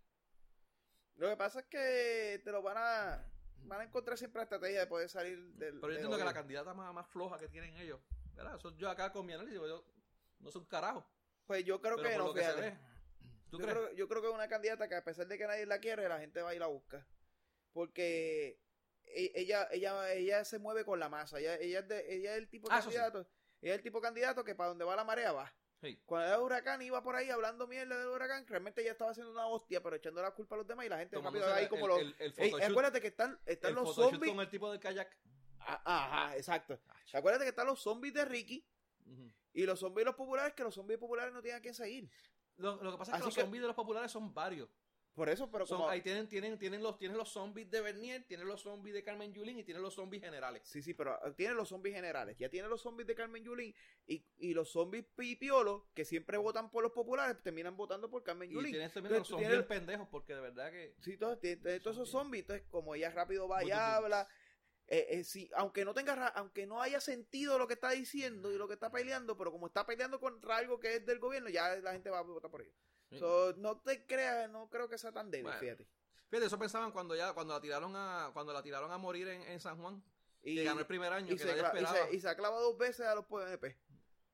Lo 1.22 1.30
que 1.30 1.38
pasa 1.38 1.60
es 1.60 1.66
que 1.68 2.42
te 2.44 2.52
lo 2.52 2.64
van 2.64 2.78
a 2.80 3.24
van 3.66 3.82
a 3.82 3.84
encontrar 3.84 4.18
siempre 4.18 4.40
la 4.40 4.44
estrategia 4.46 4.80
de 4.80 4.88
poder 4.88 5.08
salir 5.08 5.38
del. 5.54 5.76
Pero 5.80 5.90
yo 5.90 6.00
entiendo 6.00 6.18
que 6.18 6.24
la 6.24 6.34
candidata 6.34 6.74
más, 6.74 6.92
más 6.96 7.08
floja 7.08 7.38
que 7.38 7.48
tienen 7.48 7.78
ellos, 7.78 8.02
¿verdad? 8.34 8.56
Eso 8.56 8.76
yo 8.76 8.90
acá 8.90 9.12
con 9.12 9.28
mi 9.28 9.34
análisis, 9.34 9.60
yo 9.62 9.86
no 10.40 10.50
soy 10.50 10.62
un 10.62 10.68
carajo. 10.68 11.08
Pues 11.46 11.64
yo 11.64 11.80
creo 11.80 11.98
pero 11.98 12.10
que 12.10 12.18
no, 12.18 12.26
lo 12.26 12.34
que 12.34 12.40
se 12.42 12.48
fíjate. 12.48 12.70
ve. 12.72 12.78
¿Tú 13.52 13.60
yo, 13.60 13.66
crees? 13.68 13.78
creo, 13.78 13.94
yo 13.94 14.08
creo 14.08 14.22
que 14.24 14.28
es 14.30 14.34
una 14.34 14.48
candidata 14.48 14.90
que 14.90 14.96
a 14.96 15.04
pesar 15.04 15.28
de 15.28 15.38
que 15.38 15.46
nadie 15.46 15.68
la 15.68 15.78
quiere, 15.78 16.10
la 16.10 16.18
gente 16.20 16.42
va 16.42 16.56
y 16.56 16.60
la 16.60 16.66
busca. 16.66 17.06
Porque 17.72 18.60
e- 19.04 19.32
ella, 19.36 19.68
ella, 19.72 20.12
ella 20.14 20.44
se 20.44 20.58
mueve 20.58 20.84
con 20.86 21.00
la 21.00 21.08
masa. 21.10 21.40
Ella, 21.40 21.56
ella, 21.58 21.80
es, 21.82 21.88
de- 21.88 22.16
ella 22.16 22.32
es 22.32 22.38
el 22.40 22.50
tipo 22.50 22.68
de 22.68 22.74
Ah, 22.74 22.80
sí. 22.82 22.86
candidato. 22.86 23.28
Ella 23.62 23.74
es 23.74 23.78
el 23.78 23.84
tipo 23.84 24.00
de 24.00 24.04
candidato 24.08 24.44
que 24.44 24.56
para 24.56 24.70
donde 24.70 24.86
va 24.86 24.96
la 24.96 25.04
marea 25.04 25.34
va. 25.34 25.54
Sí. 25.82 26.00
Cuando 26.06 26.28
era 26.28 26.40
huracán 26.40 26.82
iba 26.84 27.02
por 27.02 27.16
ahí 27.16 27.30
hablando 27.32 27.66
mierda 27.68 27.98
del 27.98 28.08
huracán, 28.08 28.46
realmente 28.48 28.82
ella 28.82 28.92
estaba 28.92 29.12
haciendo 29.12 29.32
una 29.32 29.48
hostia, 29.48 29.82
pero 29.82 29.96
echando 29.96 30.22
la 30.22 30.32
culpa 30.32 30.56
a 30.56 30.60
los 30.60 30.68
demás 30.68 30.86
y 30.86 30.90
la 30.90 31.00
gente 31.00 31.18
rápido 31.20 31.54
ahí 31.54 31.64
el- 31.64 31.70
como 31.70 31.86
el- 31.86 31.90
los. 31.90 32.00
el- 32.00 32.16
el 32.20 32.34
Ey, 32.38 32.54
acuérdate 32.62 33.02
que 33.02 33.08
están, 33.08 33.40
están 33.46 33.74
los 33.74 33.96
zombies. 33.96 34.32
con 34.32 34.40
el 34.42 34.50
tipo 34.50 34.70
del 34.70 34.80
kayak. 34.80 35.18
Ah, 35.60 35.82
Ajá, 35.86 36.38
exacto. 36.38 36.80
Acuérdate 37.14 37.46
que 37.46 37.50
están 37.50 37.66
los 37.68 37.80
zombies 37.82 38.14
de 38.14 38.26
Ricky 38.26 38.66
y 39.54 39.66
los 39.66 39.80
zombies 39.80 40.02
de 40.06 40.06
los 40.12 40.16
populares, 40.16 40.54
que 40.54 40.64
los 40.64 40.74
zombies 40.74 41.00
populares 41.00 41.34
no 41.34 41.42
tienen 41.42 41.60
a 41.60 41.62
quién 41.62 41.74
seguir. 41.74 42.10
Lo, 42.58 42.76
lo 42.84 42.92
que 42.92 42.98
pasa 43.00 43.12
es 43.12 43.16
que 43.16 43.18
Así 43.18 43.26
los 43.26 43.36
que- 43.36 43.42
zombies 43.42 43.62
de 43.62 43.68
los 43.68 43.76
populares 43.76 44.12
son 44.12 44.34
varios. 44.34 44.70
Por 45.14 45.28
eso, 45.30 45.52
pero 45.52 45.66
Son- 45.66 45.90
ahí 45.90 46.02
tienen, 46.02 46.28
tienen, 46.30 46.58
tienen, 46.58 46.82
los, 46.82 46.98
tienen 46.98 47.18
los 47.18 47.30
zombies 47.30 47.70
de 47.70 47.82
Bernier, 47.82 48.24
tienen 48.24 48.48
los 48.48 48.62
zombies 48.62 48.94
de 48.96 49.04
Carmen 49.04 49.34
Yulín 49.34 49.60
y 49.60 49.64
tienen 49.66 49.84
los 49.84 49.94
zombies 49.94 50.24
generales. 50.24 50.62
Sí, 50.66 50.82
sí, 50.82 50.94
pero 50.94 51.12
ah, 51.22 51.34
tiene 51.36 51.54
los 51.54 51.68
zombies 51.68 51.94
generales. 51.96 52.38
Ya 52.38 52.50
tiene 52.50 52.70
los 52.70 52.82
zombies 52.82 53.08
de 53.08 53.16
Carmen 53.16 53.44
Yulín 53.44 53.76
y, 54.08 54.24
y 54.38 54.54
los 54.54 54.72
zombies 54.72 55.04
pipiolos 55.16 55.84
que 55.94 56.06
siempre 56.06 56.38
votan 56.38 56.72
por 56.72 56.82
los 56.82 56.94
populares 56.94 57.42
terminan 57.44 57.76
votando 57.76 58.10
por 58.10 58.24
Carmen 58.24 58.50
Y 58.50 58.54
Yulín. 58.54 58.72
tienes 58.72 58.94
también 58.94 59.12
los 59.12 59.28
Entonces, 59.28 59.30
tú 59.30 59.34
zombies 59.34 59.50
tienes- 59.50 59.68
pendejos 59.68 60.08
porque 60.10 60.34
de 60.34 60.42
verdad 60.42 60.72
que... 60.72 60.96
Sí, 61.02 61.18
todos, 61.18 61.40
esos 61.44 62.10
zombies. 62.10 62.44
Entonces, 62.44 62.66
como 62.70 62.96
ella 62.96 63.10
rápido 63.12 63.50
va 63.50 63.66
y 63.66 63.72
habla, 63.72 64.30
eh, 64.88 65.08
eh, 65.10 65.24
sí, 65.26 65.50
aunque 65.56 65.84
no 65.84 65.94
tenga, 65.94 66.28
aunque 66.30 66.66
no 66.66 66.82
haya 66.82 67.02
sentido 67.02 67.58
lo 67.60 67.68
que 67.68 67.74
está 67.74 67.92
diciendo 67.92 68.50
y 68.54 68.58
lo 68.58 68.68
que 68.68 68.76
está 68.76 68.90
peleando, 68.90 69.38
pero 69.38 69.52
como 69.52 69.68
está 69.68 69.86
peleando 69.86 70.22
contra 70.22 70.56
algo 70.58 70.80
que 70.80 70.96
es 70.96 71.06
del 71.06 71.20
gobierno, 71.20 71.50
ya 71.50 71.76
la 71.76 71.92
gente 71.92 72.10
va 72.10 72.20
a 72.20 72.24
votar 72.24 72.50
por 72.50 72.62
ello. 72.62 72.72
Sí. 73.12 73.20
So, 73.20 73.54
no 73.58 73.78
te 73.78 74.06
creas, 74.06 74.50
no 74.50 74.70
creo 74.70 74.88
que 74.90 74.98
sea 74.98 75.12
tan 75.12 75.30
débil, 75.30 75.44
Bueno. 75.46 75.60
fíjate. 75.60 75.86
Fíjate, 76.30 76.48
eso 76.48 76.58
pensaban 76.58 76.92
cuando 76.92 77.16
ya, 77.16 77.34
cuando 77.34 77.54
la 77.54 77.60
tiraron 77.62 77.94
a, 77.96 78.32
cuando 78.34 78.54
la 78.54 78.64
tiraron 78.64 78.90
a 78.92 78.98
morir 78.98 79.28
en, 79.28 79.42
en 79.44 79.60
San 79.60 79.78
Juan, 79.82 80.02
Y, 80.44 80.56
que 80.56 80.64
ganó 80.64 80.80
el 80.80 80.88
primer 80.88 81.12
año, 81.12 81.28
y 81.34 81.38
que 81.38 81.44
se, 81.44 81.56
nadie 81.62 81.82
y, 81.82 81.86
se, 81.86 82.16
y 82.16 82.20
se 82.22 82.30
ha 82.30 82.36
clavado 82.36 82.62
dos 82.64 82.78
veces 82.78 83.06
a 83.06 83.14
los 83.16 83.26
PNP. 83.26 83.78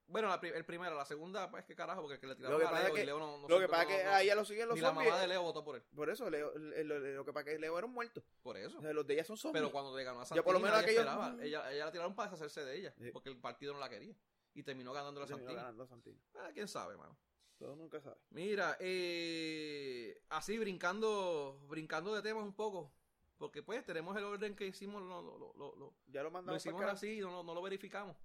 Bueno, 0.10 0.30
la 0.30 0.36
el 0.36 0.64
primero, 0.64 0.96
la 0.96 1.04
segunda, 1.06 1.52
pues 1.52 1.66
qué 1.66 1.76
carajo, 1.76 2.00
porque 2.02 2.14
el 2.16 2.20
que 2.22 2.28
le 2.28 2.36
tiraron 2.36 2.62
que 2.62 2.66
a 2.66 2.72
Leo 2.84 2.94
que- 2.94 3.02
y 3.04 3.06
Leo 3.06 3.20
no, 3.20 3.40
no 3.40 3.48
lo 3.50 3.60
que 3.60 3.68
pasa 3.68 3.82
es 3.82 3.88
que 3.90 4.04
no- 4.06 4.10
a 4.12 4.22
ella 4.22 4.36
lo 4.36 4.46
siguen 4.46 4.68
los 4.70 4.76
ni 4.76 4.82
la 4.82 4.90
zombies. 4.90 5.10
mamá 5.10 5.22
de 5.22 5.28
Leo 5.28 5.42
votó 5.42 5.66
por 5.66 5.76
él. 5.76 5.84
Por 5.94 6.10
eso, 6.10 6.30
Leo, 6.30 6.54
lo, 6.56 7.00
lo 7.00 7.26
que 7.26 7.34
pasa 7.34 7.50
es 7.50 7.56
que 7.56 7.60
Leo 7.60 7.78
era 7.78 7.86
un 7.88 7.94
muerto. 7.94 8.24
Por 8.42 8.56
eso. 8.56 8.78
O 8.78 8.82
sea, 8.82 8.94
los 8.94 9.06
de 9.06 9.16
ella 9.16 9.26
son 9.26 9.36
zombies. 9.36 9.62
Pero 9.62 9.72
cuando 9.74 9.98
le 9.98 10.04
ganó 10.06 10.22
a 10.22 10.26
Ya 10.26 10.44
por 10.44 10.54
lo 10.54 10.60
menos 10.62 10.78
aquellos- 10.78 11.00
esperaba. 11.04 11.36
Ella, 11.44 11.70
ella 11.74 11.86
la 11.86 11.92
tiraron 11.92 12.16
para 12.16 12.30
deshacerse 12.30 12.64
de 12.64 12.78
ella, 12.78 12.94
Sí. 12.98 13.10
porque 13.12 13.28
el 13.30 13.38
partido 13.38 13.74
no 13.74 13.80
la 13.80 13.90
quería. 13.90 14.16
Y 14.54 14.64
terminó 14.64 14.94
ganando 14.94 15.20
la 15.20 15.28
Terminó 15.28 15.54
ganando 15.54 15.86
Santini. 15.88 16.22
Ah, 16.36 16.52
quién 16.54 16.68
sabe, 16.70 16.96
mano. 16.96 17.18
Todo 17.58 17.76
nunca 17.76 18.00
sabe. 18.02 18.18
Mira, 18.30 18.78
eh, 18.80 20.22
así 20.30 20.58
brincando, 20.60 21.60
brincando 21.68 22.14
de 22.14 22.22
temas 22.22 22.44
un 22.44 22.54
poco. 22.54 22.94
Porque 23.38 23.62
pues 23.62 23.84
tenemos 23.86 24.16
el 24.18 24.24
orden 24.24 24.56
que 24.56 24.66
hicimos, 24.66 25.02
lo, 25.02 25.22
lo, 25.22 25.38
lo, 25.38 25.54
lo- 25.54 25.76
lo- 25.76 25.94
Ya 26.08 26.22
lo 26.22 26.26
lo 26.26 26.32
mandamos 26.32 26.62
hicimos 26.62 26.80
para 26.80 26.92
acá. 26.92 26.98
así, 26.98 27.20
no, 27.20 27.30
no- 27.32 27.44
no 27.44 27.54
lo 27.54 27.62
verificamos. 27.62 28.16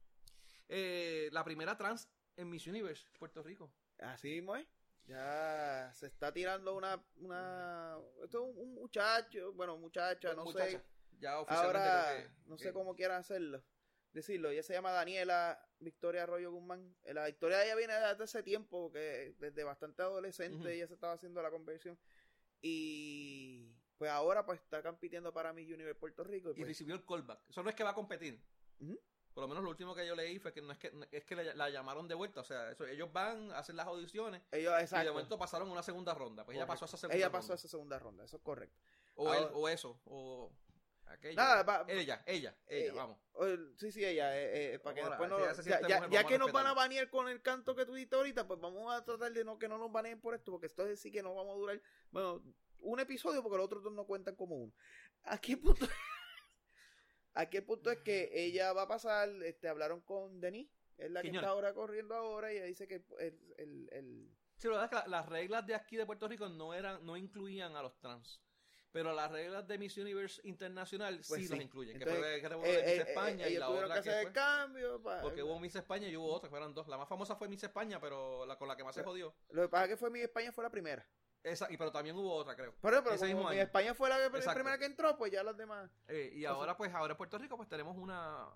Eh, 0.69 1.29
la 1.33 1.45
primera 1.45 1.77
trans 1.77 2.09
en 2.37 2.49
Miss 2.49 2.67
Universe, 2.67 3.07
Puerto 3.19 3.43
Rico. 3.43 3.71
Así 3.99 4.29
mismo 4.29 4.57
es. 4.57 4.67
Ya 5.07 5.91
se 5.95 6.07
está 6.07 6.33
tirando 6.33 6.75
una. 6.77 7.03
una 7.17 7.99
esto 8.23 8.49
es 8.49 8.57
un, 8.57 8.75
muchacho, 8.75 9.53
bueno, 9.53 9.77
muchacha, 9.77 10.33
no 10.35 10.45
Muchacha, 10.45 10.79
sé. 10.79 10.85
Ya 11.19 11.41
oficialmente 11.41 11.79
Ahora, 11.79 12.17
que- 12.23 12.49
no 12.49 12.57
que- 12.57 12.63
sé 12.65 12.73
cómo 12.73 12.95
quieran 12.95 13.21
hacerlo. 13.21 13.63
Decirlo, 14.13 14.51
ella 14.51 14.63
se 14.63 14.75
llama 14.75 14.91
Daniela 14.93 15.67
Victoria 15.79 16.25
Arroyo 16.25 16.53
Guzmán. 16.53 16.95
Eh, 17.05 17.15
La 17.15 17.29
historia 17.29 17.59
de 17.59 17.65
ella 17.65 17.77
viene 17.77 17.95
desde 17.95 18.25
hace 18.25 18.43
tiempo, 18.43 18.83
porque 18.83 19.35
desde 19.39 19.65
bastante 19.65 20.03
adolescente 20.03 20.75
ella 20.75 20.87
se 20.87 20.95
estaba 20.95 21.15
haciendo 21.15 21.41
la 21.43 21.51
conversión. 21.51 21.99
Y 22.61 23.75
pues 23.97 24.11
ahora 24.11 24.45
pues 24.45 24.61
está 24.61 24.83
compitiendo 24.83 25.33
para 25.33 25.53
Miss 25.53 25.69
Universe 25.71 25.99
Puerto 25.99 26.25
Rico. 26.25 26.51
Y 26.51 26.53
y 26.53 26.55
pues, 26.57 26.69
recibió 26.69 26.95
el 26.95 27.05
callback. 27.05 27.41
Eso 27.49 27.63
no 27.63 27.71
es 27.71 27.75
que 27.77 27.85
va 27.85 27.91
a 27.91 27.95
competir. 27.95 28.41
Por 29.33 29.43
lo 29.43 29.49
menos 29.49 29.65
lo 29.65 29.71
último 29.71 29.95
que 29.95 30.07
yo 30.07 30.15
leí 30.15 30.39
fue 30.39 30.53
que 30.53 30.61
no 30.61 30.73
es 30.73 30.79
que 30.79 30.93
es 31.11 31.25
que 31.25 31.35
la, 31.35 31.55
la 31.55 31.71
llamaron 31.71 32.07
de 32.07 32.15
vuelta. 32.15 32.41
O 32.41 32.45
sea, 32.45 32.71
eso, 32.71 32.87
ellos 32.87 33.11
van 33.13 33.51
a 33.53 33.59
hacer 33.61 33.75
las 33.75 33.87
audiciones 33.87 34.43
ellos, 34.51 34.73
y 34.73 34.77
de 34.77 34.83
exacto. 34.83 35.13
momento 35.13 35.39
pasaron 35.39 35.71
una 35.71 35.83
segunda 35.83 36.13
ronda. 36.15 36.45
Pues 36.45 36.57
ella 36.57 36.67
pasó 36.67 36.85
a 36.85 36.87
esa 36.87 36.99
segunda 36.99 37.17
Ella 37.17 37.27
ronda. 37.29 37.39
pasó 37.39 37.53
a 37.53 37.57
esa 37.57 37.69
segunda 37.69 37.99
ronda, 37.99 38.25
eso 38.25 38.37
es 38.37 38.43
correcto. 38.43 38.79
O, 39.15 39.33
él, 39.33 39.47
o 39.55 39.69
eso, 39.69 40.01
o 40.05 40.53
aquello. 41.13 41.37
Nada, 41.37 41.63
va- 41.63 41.85
ella, 41.89 42.23
ella, 42.27 42.57
ella, 42.67 42.85
Ella. 42.87 42.93
vamos. 42.95 43.19
Sí, 43.79 43.91
sí, 43.93 44.05
ella, 44.05 44.37
eh, 44.39 44.75
eh, 44.75 44.79
para 44.79 44.95
que 44.95 45.05
después 45.05 45.29
no, 45.31 45.55
si 45.55 45.69
ya, 45.71 45.81
mujer, 46.07 46.27
que 46.27 46.39
nos 46.39 46.53
van 46.53 46.67
a 46.67 46.75
banear 46.75 47.09
con 47.11 47.29
el 47.29 47.41
canto 47.43 47.75
que 47.75 47.85
tú 47.87 47.95
dijiste 47.95 48.17
ahorita, 48.17 48.47
pues 48.47 48.61
vamos 48.61 48.93
a 48.95 49.05
tratar 49.05 49.33
de 49.33 49.45
no 49.45 49.59
que 49.59 49.69
no 49.69 49.79
nos 49.79 49.91
baneen 49.93 50.21
por 50.21 50.35
esto, 50.35 50.51
porque 50.53 50.67
esto 50.67 50.87
es 50.87 51.01
sí 51.01 51.11
que 51.11 51.23
no 51.23 51.35
vamos 51.35 51.55
a 51.55 51.59
durar, 51.59 51.83
bueno, 52.11 52.43
un 52.81 53.01
episodio 53.01 53.43
porque 53.43 53.57
los 53.57 53.67
otros 53.67 53.83
dos 53.83 53.93
no 53.93 54.07
cuentan 54.07 54.35
como 54.37 54.57
uno. 54.57 54.73
¿A 55.25 55.39
qué 55.39 55.57
punto? 55.57 55.87
¿A 57.35 57.49
qué 57.49 57.63
punto 57.63 57.91
es 57.91 57.99
que 58.01 58.31
ella 58.33 58.73
va 58.73 58.83
a 58.83 58.89
pasar? 58.89 59.29
Este, 59.45 59.69
hablaron 59.69 60.01
con 60.03 60.41
Denis, 60.41 60.69
es 60.99 61.11
la 61.11 61.23
que 61.23 61.29
Quiñones. 61.29 61.43
está 61.45 61.51
ahora 61.53 61.73
corriendo 61.73 62.15
ahora 62.15 62.53
y 62.53 62.57
ella 62.57 62.67
dice 62.67 62.87
que 62.87 63.05
el, 63.19 63.55
el, 63.59 63.89
el- 63.93 64.37
Sí, 64.59 64.69
la 64.69 64.75
verdad 64.75 64.85
es 64.85 64.91
que 64.91 65.09
la- 65.11 65.17
las 65.19 65.29
reglas 65.29 65.67
de 65.67 65.75
aquí 65.75 65.97
de 65.97 66.07
Puerto 66.07 66.29
Rico 66.29 66.49
no 66.49 66.75
eran, 66.75 67.05
no 67.05 67.17
incluían 67.17 67.75
a 67.75 67.83
los 67.83 67.99
trans. 67.99 68.41
Pero 68.93 69.15
las 69.15 69.31
reglas 69.33 69.67
de 69.67 69.79
Miss 69.79 69.97
Universe 69.97 70.41
Internacional 70.45 71.17
Pues 71.27 71.41
sí, 71.41 71.47
sí. 71.47 71.55
las 71.55 71.63
incluyen. 71.63 71.97
Entonces, 71.97 72.43
que 72.43 72.49
fue 72.49 72.57
eh, 72.57 72.83
Miss 72.83 72.93
eh, 72.93 73.05
España 73.09 73.47
eh, 73.47 73.53
y 73.53 73.57
la 73.57 73.71
otra 73.71 73.87
que 73.87 73.93
que 73.95 73.99
hacer 73.99 74.13
fue. 74.13 74.23
el 74.23 74.33
cambio. 74.33 75.03
pa- 75.03 75.23
Porque 75.23 75.43
hubo 75.43 75.59
Miss 75.59 75.75
España 75.75 76.09
y 76.09 76.17
hubo 76.17 76.31
otra, 76.31 76.51
que 76.51 76.57
eran 76.57 76.75
dos. 76.75 76.87
La 76.89 76.99
más 76.99 77.09
famosa 77.09 77.35
fue 77.35 77.49
Miss 77.49 77.65
España, 77.65 77.99
pero 77.99 78.45
la 78.45 78.57
con 78.57 78.69
la 78.69 78.77
que 78.77 78.85
más 78.85 78.95
se 78.95 79.03
jodió. 79.03 79.35
Lo 79.51 79.63
que 79.63 79.69
pasa 79.69 79.85
es 79.85 79.91
que 79.91 79.97
fue 79.97 80.11
mi 80.11 80.21
España 80.21 80.53
fue 80.53 80.63
la 80.63 80.71
primera. 80.71 81.07
Esa, 81.43 81.73
y 81.73 81.77
pero 81.77 81.91
también 81.91 82.17
hubo 82.17 82.33
otra, 82.35 82.55
creo. 82.55 82.75
Pero, 82.81 83.03
pero 83.03 83.17
como 83.17 83.27
mismo. 83.27 83.51
España 83.51 83.95
fue 83.95 84.09
la, 84.09 84.31
primera 84.31 84.79
que 84.79 84.85
entró, 84.85 85.17
pues 85.17 85.33
ya 85.33 85.43
las 85.43 85.57
demás. 85.57 85.91
Eh, 86.07 86.31
y 86.35 86.45
ahora, 86.45 86.77
pues, 86.77 86.95
ahora 86.95 87.13
en 87.13 87.17
Puerto 87.17 87.39
Rico, 87.39 87.57
pues 87.57 87.69
tenemos 87.69 87.97
una. 87.97 88.47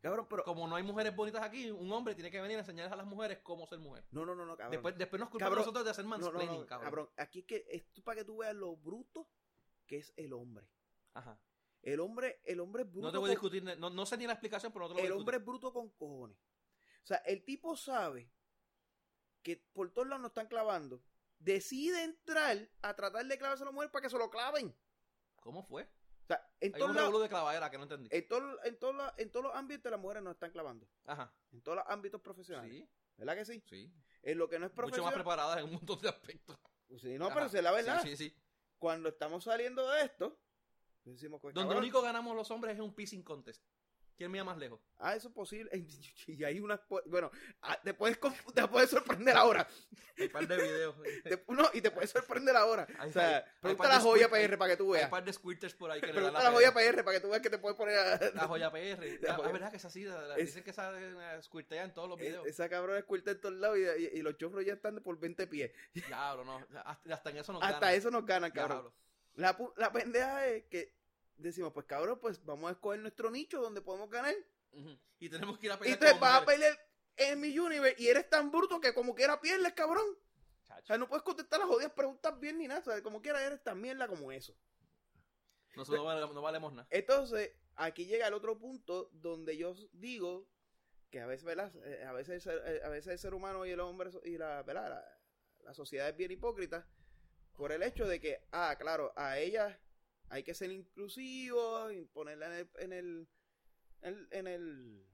Cabrón, 0.00 0.26
pero 0.30 0.44
Como 0.44 0.68
no 0.68 0.76
hay 0.76 0.84
mujeres 0.84 1.16
bonitas 1.16 1.42
aquí, 1.42 1.70
un 1.72 1.90
hombre 1.90 2.14
tiene 2.14 2.30
que 2.30 2.40
venir 2.40 2.56
a 2.56 2.60
enseñarles 2.60 2.92
a 2.92 2.96
las 2.96 3.06
mujeres 3.06 3.38
cómo 3.42 3.66
ser 3.66 3.80
mujer. 3.80 4.04
No, 4.12 4.24
no, 4.24 4.34
no, 4.36 4.46
no, 4.46 4.56
cabrón. 4.56 4.70
Después, 4.70 4.96
después 4.96 5.18
nos 5.18 5.42
a 5.42 5.50
nosotros 5.50 5.84
de 5.84 5.90
hacer 5.90 6.04
no, 6.04 6.16
no, 6.16 6.18
mansplaining, 6.18 6.60
no, 6.60 6.66
cabrón. 6.66 6.84
cabrón. 6.84 7.08
Aquí 7.16 7.40
es 7.40 7.44
que 7.46 7.66
esto 7.68 8.00
es 8.00 8.04
para 8.04 8.20
que 8.20 8.24
tú 8.24 8.36
veas 8.36 8.54
lo 8.54 8.76
bruto 8.76 9.28
que 9.88 9.96
es 9.96 10.12
el 10.16 10.32
hombre. 10.32 10.68
Ajá. 11.14 11.40
El 11.82 11.98
hombre, 12.00 12.40
el 12.44 12.60
hombre 12.60 12.82
es 12.84 12.90
bruto. 12.90 13.06
No 13.06 13.12
te 13.12 13.18
voy 13.18 13.30
a 13.32 13.34
con- 13.34 13.50
discutir, 13.50 13.78
no, 13.78 13.90
no 13.90 14.06
sé 14.06 14.16
ni 14.16 14.26
la 14.26 14.34
explicación, 14.34 14.72
pero 14.72 14.84
no 14.84 14.88
te 14.88 14.94
lo 14.94 15.00
voy 15.00 15.06
el 15.06 15.12
a 15.12 15.16
hombre 15.16 15.36
es 15.38 15.44
bruto 15.44 15.72
con 15.72 15.88
cojones. 15.90 16.36
O 17.02 17.06
sea, 17.06 17.16
el 17.18 17.44
tipo 17.44 17.76
sabe 17.76 18.30
que 19.42 19.56
por 19.72 19.90
todos 19.92 20.06
lados 20.08 20.22
nos 20.22 20.30
están 20.30 20.46
clavando. 20.48 21.02
Decide 21.38 22.02
entrar 22.02 22.68
a 22.82 22.94
tratar 22.94 23.24
de 23.26 23.38
clavarse 23.38 23.62
a 23.62 23.66
la 23.66 23.72
mujer 23.72 23.90
para 23.90 24.02
que 24.02 24.10
se 24.10 24.18
lo 24.18 24.28
claven. 24.28 24.76
¿Cómo 25.40 25.62
fue? 25.62 25.84
O 25.84 26.26
sea, 26.26 26.46
en 26.60 26.74
Hay 26.74 26.78
todos 26.80 26.90
un 26.90 26.96
revolú 26.96 27.18
de 27.20 27.28
clavadera 27.28 27.70
que 27.70 27.78
no 27.78 27.84
entendí. 27.84 28.08
en 28.12 28.28
todos, 28.28 28.58
en 28.64 28.78
todos 28.78 28.94
los- 28.96 29.12
en 29.16 29.30
todos 29.30 29.44
los 29.46 29.54
ámbitos 29.54 29.90
las 29.90 30.00
mujeres 30.00 30.22
nos 30.22 30.34
están 30.34 30.50
clavando. 30.50 30.86
Ajá. 31.06 31.32
En 31.52 31.62
todos 31.62 31.76
los 31.78 31.84
ámbitos 31.88 32.20
profesionales. 32.20 32.70
Sí, 32.70 32.90
¿Verdad 33.16 33.34
que 33.36 33.44
sí? 33.44 33.62
sí. 33.66 33.94
En 34.22 34.36
lo 34.36 34.48
que 34.48 34.58
no 34.58 34.66
es 34.66 34.72
Mucho 34.72 34.82
más 34.82 34.90
profesional. 34.90 35.14
preparadas 35.14 35.58
en 35.58 35.64
un 35.64 35.72
montón 35.74 36.00
de 36.00 36.08
aspectos. 36.08 36.58
Sí, 37.00 37.16
no, 37.18 37.26
Ajá. 37.26 37.34
pero 37.34 37.46
es 37.46 37.52
la 37.54 37.70
verdad. 37.72 38.02
Sí, 38.02 38.16
sí, 38.16 38.28
sí. 38.28 38.36
Cuando 38.78 39.08
estamos 39.08 39.44
saliendo 39.44 39.88
de 39.90 40.02
esto, 40.02 40.38
pues 41.02 41.16
decimos, 41.16 41.40
pues, 41.40 41.54
Donde 41.54 41.68
cabrón, 41.68 41.84
único 41.84 42.02
ganamos 42.02 42.36
los 42.36 42.50
hombres 42.50 42.74
es 42.74 42.80
un 42.80 42.94
pissing 42.94 43.22
contest. 43.22 43.62
¿Quién 44.18 44.32
mira 44.32 44.42
más 44.42 44.58
lejos? 44.58 44.80
Ah, 44.98 45.14
eso 45.14 45.28
es 45.28 45.34
posible. 45.34 45.70
Y 46.26 46.42
hay 46.44 46.58
unas. 46.60 46.80
Bueno, 47.06 47.30
ah, 47.62 47.78
te 47.82 47.94
puedes, 47.94 48.18
te 48.52 48.66
puedes 48.66 48.90
sorprender 48.90 49.36
ahora. 49.36 49.66
Hay 50.18 50.26
un 50.26 50.32
par 50.32 50.46
de 50.48 50.56
videos. 50.56 50.96
Te- 51.24 51.44
no, 51.48 51.70
y 51.72 51.80
te 51.80 51.90
puedes 51.92 52.10
sorprender 52.10 52.56
ahora. 52.56 52.84
Hay- 52.98 53.08
o 53.08 53.12
sea, 53.12 53.28
hay- 53.28 53.34
hay 53.36 53.42
pregunta 53.60 53.88
la 53.88 54.00
joya 54.00 54.28
PR 54.28 54.58
para 54.58 54.72
que 54.72 54.76
tú 54.76 54.86
Hay 54.92 54.98
veas. 54.98 55.04
un 55.04 55.10
par 55.12 55.24
de 55.24 55.32
squirters 55.32 55.74
por 55.74 55.90
ahí 55.92 56.00
que 56.00 56.08
le 56.08 56.12
dan 56.14 56.22
Pregunta 56.24 56.42
la 56.42 56.50
la 56.50 56.54
joya 56.56 56.74
PR. 56.74 56.94
PR 56.96 57.04
para 57.04 57.16
que 57.16 57.20
tú 57.22 57.28
veas 57.30 57.42
que 57.42 57.50
te 57.50 57.58
puedes 57.58 57.76
poner 57.78 57.96
a. 57.96 58.18
La 58.34 58.48
joya 58.48 58.70
PR. 58.72 59.06
La 59.22 59.28
La 59.28 59.34
joya. 59.36 59.52
verdad 59.52 59.70
que 59.70 59.76
es 59.76 59.84
así. 59.84 60.02
la- 60.04 60.36
Es- 60.36 60.46
Dicen 60.46 60.64
que 60.64 60.70
esa 60.70 60.92
eh, 61.00 61.42
squirtea 61.42 61.84
en 61.84 61.94
todos 61.94 62.08
los 62.08 62.18
Eh, 62.18 62.22
videos. 62.24 62.46
Esa 62.46 62.68
cabrona 62.68 62.98
escuelta 62.98 63.30
en 63.30 63.40
todos 63.40 63.54
lados 63.54 63.78
y, 63.78 63.82
y- 63.82 64.18
y 64.18 64.22
los 64.22 64.36
chofros 64.36 64.64
ya 64.66 64.72
están 64.72 65.00
por 65.00 65.16
20 65.20 65.46
pies. 65.46 65.70
Diablo, 65.94 66.44
no. 66.44 66.66
Hasta, 66.84 67.14
hasta 67.14 67.30
en 67.30 67.36
eso 67.36 67.52
nos 67.52 67.62
Hasta 67.62 67.78
ganan. 67.78 67.94
eso 67.94 68.10
nos 68.10 68.26
ganan, 68.26 68.50
cabrón. 68.50 68.78
Diablo. 68.78 68.94
La, 69.36 69.56
pu- 69.56 69.72
la 69.76 69.92
pendeja 69.92 70.44
es 70.48 70.64
que 70.64 70.97
decimos, 71.38 71.72
pues 71.72 71.86
cabrón, 71.86 72.18
pues 72.20 72.44
vamos 72.44 72.68
a 72.68 72.72
escoger 72.72 73.00
nuestro 73.00 73.30
nicho 73.30 73.60
donde 73.60 73.80
podemos 73.80 74.10
ganar. 74.10 74.34
Y 75.18 75.28
tenemos 75.30 75.58
que 75.58 75.66
ir 75.66 75.72
a 75.72 75.76
Y 75.76 75.78
pelear 75.78 75.98
te 75.98 76.08
como 76.10 76.20
vas 76.20 76.42
a 76.42 76.44
pelear 76.44 76.78
en 77.16 77.40
mi 77.40 77.58
universe 77.58 78.00
y 78.02 78.08
eres 78.08 78.28
tan 78.28 78.50
bruto 78.50 78.80
que 78.80 78.92
como 78.94 79.14
quiera 79.14 79.40
pierdes, 79.40 79.72
cabrón. 79.72 80.04
O 80.70 80.86
sea, 80.86 80.98
no 80.98 81.08
puedes 81.08 81.22
contestar 81.24 81.58
las 81.58 81.68
jodidas 81.68 81.92
preguntas 81.92 82.38
bien 82.38 82.58
ni 82.58 82.68
nada. 82.68 82.80
O 82.80 82.84
sea, 82.84 83.02
como 83.02 83.20
quiera 83.22 83.42
eres 83.44 83.62
tan 83.62 83.80
mierda 83.80 84.06
como 84.06 84.30
eso. 84.30 84.54
Nosotros 85.74 85.98
no, 86.00 86.04
vale- 86.04 86.34
no 86.34 86.42
valemos 86.42 86.72
nada. 86.72 86.86
Entonces, 86.90 87.52
aquí 87.76 88.06
llega 88.06 88.26
el 88.28 88.34
otro 88.34 88.58
punto 88.58 89.08
donde 89.12 89.56
yo 89.56 89.74
digo 89.92 90.46
que 91.10 91.20
a 91.20 91.26
veces, 91.26 91.44
¿verdad? 91.44 91.72
Eh, 91.84 92.04
A 92.04 92.12
veces, 92.12 92.34
el 92.34 92.40
ser- 92.42 92.62
eh, 92.66 92.80
a 92.84 92.88
veces 92.90 93.12
el 93.12 93.18
ser 93.18 93.34
humano 93.34 93.64
y 93.64 93.70
el 93.70 93.80
hombre 93.80 94.10
y 94.24 94.36
la, 94.38 94.62
¿verdad? 94.62 94.90
La, 94.90 95.18
la 95.64 95.74
sociedad 95.74 96.08
es 96.08 96.16
bien 96.16 96.30
hipócrita 96.30 96.86
por 97.56 97.72
el 97.72 97.82
hecho 97.82 98.06
de 98.06 98.20
que, 98.20 98.46
ah, 98.52 98.76
claro, 98.78 99.12
a 99.16 99.38
ella 99.38 99.80
hay 100.30 100.42
que 100.42 100.54
ser 100.54 100.70
inclusivo 100.70 101.90
y 101.90 102.04
ponerla 102.06 102.46
en 102.46 102.52
el, 102.54 102.68
en 102.78 102.92
el, 102.92 104.28
en, 104.30 104.46
el, 104.46 105.06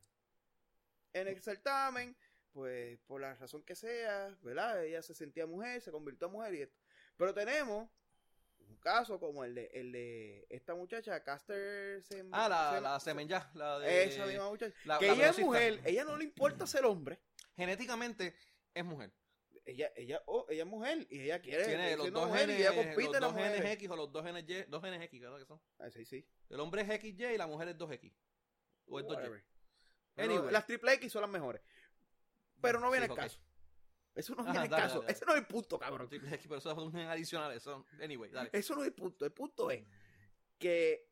en 1.12 1.29
el 1.29 1.40
certamen, 1.42 2.16
pues 2.53 2.98
por 3.07 3.20
la 3.20 3.35
razón 3.35 3.62
que 3.62 3.74
sea, 3.77 4.37
¿verdad? 4.42 4.85
Ella 4.85 5.03
se 5.03 5.14
sentía 5.14 5.46
mujer, 5.46 5.81
se 5.81 5.90
convirtió 5.92 6.27
en 6.27 6.33
mujer 6.33 6.55
y 6.55 6.62
esto. 6.62 6.79
Pero 7.16 7.33
tenemos 7.35 7.88
un 8.68 8.77
caso 8.77 9.20
como 9.20 9.44
el 9.44 9.55
de, 9.55 9.66
el 9.74 9.92
de 9.92 10.46
esta 10.50 10.74
muchacha, 10.74 11.22
Caster 11.22 12.03
Sem- 12.03 12.29
Ah, 12.33 12.48
la, 12.48 12.72
Sem- 12.79 12.83
la 12.83 13.00
semen 13.00 13.29
ya. 13.29 13.50
La 13.55 13.79
de, 13.79 14.05
esa 14.05 14.27
misma 14.27 14.48
muchacha. 14.48 14.74
la- 14.85 14.98
que 14.98 15.07
la 15.09 15.12
ella 15.14 15.29
es 15.31 15.38
mujer, 15.38 15.81
ella 15.85 16.05
no 16.05 16.16
le 16.16 16.24
importa 16.24 16.66
ser 16.66 16.85
hombre. 16.85 17.20
Genéticamente 17.57 18.35
es 18.74 18.85
mujer. 18.85 19.12
Ella, 19.66 19.90
ella, 19.96 20.22
oh, 20.27 20.44
ella 20.50 20.62
es 20.64 20.68
mujer 20.68 21.07
y 21.09 21.20
ella 21.22 21.40
quiere 21.40 21.64
Tiene 21.64 21.96
los 21.96 22.12
dos, 22.12 22.27
mujer 22.29 22.40
genes, 22.48 22.59
y 22.59 22.62
ella 22.62 22.74
compite 22.74 23.07
los 23.07 23.14
en 23.14 23.20
dos 23.20 23.35
genes. 23.35 23.64
X 23.72 23.90
o 23.90 23.96
los 23.96 24.12
dos 24.12 24.22
genes 24.24 24.44
Y. 24.46 24.62
Dos 24.68 24.83
genes 24.83 25.03
X, 25.03 25.20
¿verdad 25.22 25.38
que 25.38 25.46
son? 25.46 25.61
Ah, 25.79 25.90
sí, 25.90 26.05
sí. 26.05 26.27
El 26.50 26.61
hombre 26.61 26.83
es 26.83 27.00
XY 27.00 27.24
y 27.35 27.38
la 27.38 27.46
mujer 27.46 27.68
es 27.68 27.79
2X. 27.79 28.12
O 28.87 28.98
es 29.00 29.07
2Y. 29.07 29.09
Whatever. 29.09 29.44
Bueno, 30.16 30.35
Anyway. 30.35 30.53
Las 30.53 30.66
triple 30.66 30.92
X 30.94 31.11
son 31.12 31.22
las 31.22 31.31
mejores. 31.31 31.62
Pero 32.61 32.79
no 32.79 32.90
viene 32.90 33.07
Sí, 33.07 33.12
el 33.12 33.18
ok. 33.18 33.18
caso. 33.18 33.40
Eso 34.14 34.35
no 34.35 34.42
Ajá, 34.42 34.50
viene 34.53 34.66
el 34.66 34.70
caso. 34.70 34.83
dale, 34.87 35.00
dale. 35.00 35.12
Ese 35.12 35.24
no 35.24 35.33
es 35.33 35.38
el 35.38 35.46
punto, 35.46 35.79
cabrón. 35.79 36.09
Triple 36.09 36.35
X, 36.35 36.46
pero 36.46 36.59
eso 36.59 36.70
es 36.70 36.79
un 36.79 36.92
gen 36.92 37.09
adicional. 37.09 37.50
Eso. 37.53 37.87
Anyway, 38.03 38.31
dale. 38.31 38.50
Eso 38.53 38.74
no 38.74 38.83
es 38.83 38.88
el 38.88 38.94
punto. 38.94 39.24
El 39.24 39.33
punto 39.33 39.70
es 39.70 39.83
que 40.59 41.09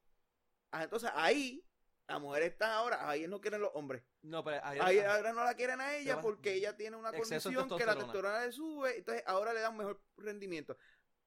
ah, 0.71 0.85
entonces 0.85 1.11
ahí 1.15 1.65
las 2.13 2.21
mujeres 2.21 2.53
están 2.53 2.71
ahora, 2.71 3.09
ahí 3.09 3.27
no 3.27 3.41
quieren 3.41 3.61
los 3.61 3.71
hombres. 3.75 4.03
No, 4.23 4.45
pero 4.45 4.61
ahí, 4.63 4.79
Ahí 4.81 4.99
ahora 5.01 5.33
no 5.33 5.45
la 5.45 5.55
quieren 5.55 5.81
a 5.81 5.97
ella 5.97 6.21
porque 6.21 6.53
ella 6.55 6.77
tiene 6.77 6.97
una 6.97 7.11
condición 7.13 7.69
que 7.77 7.87
la 7.87 7.95
testosterona. 7.95 8.45
le 8.47 8.53
sube, 8.53 8.99
entonces 8.99 9.25
ahora 9.27 9.53
le 9.53 9.61
dan 9.61 9.77
mejor 9.77 10.03
rendimiento. 10.19 10.77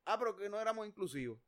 Ah, 0.05 0.17
pero 0.19 0.35
que 0.35 0.47
no 0.47 0.59
éramos 0.59 0.85
inclusivos. 0.85 1.39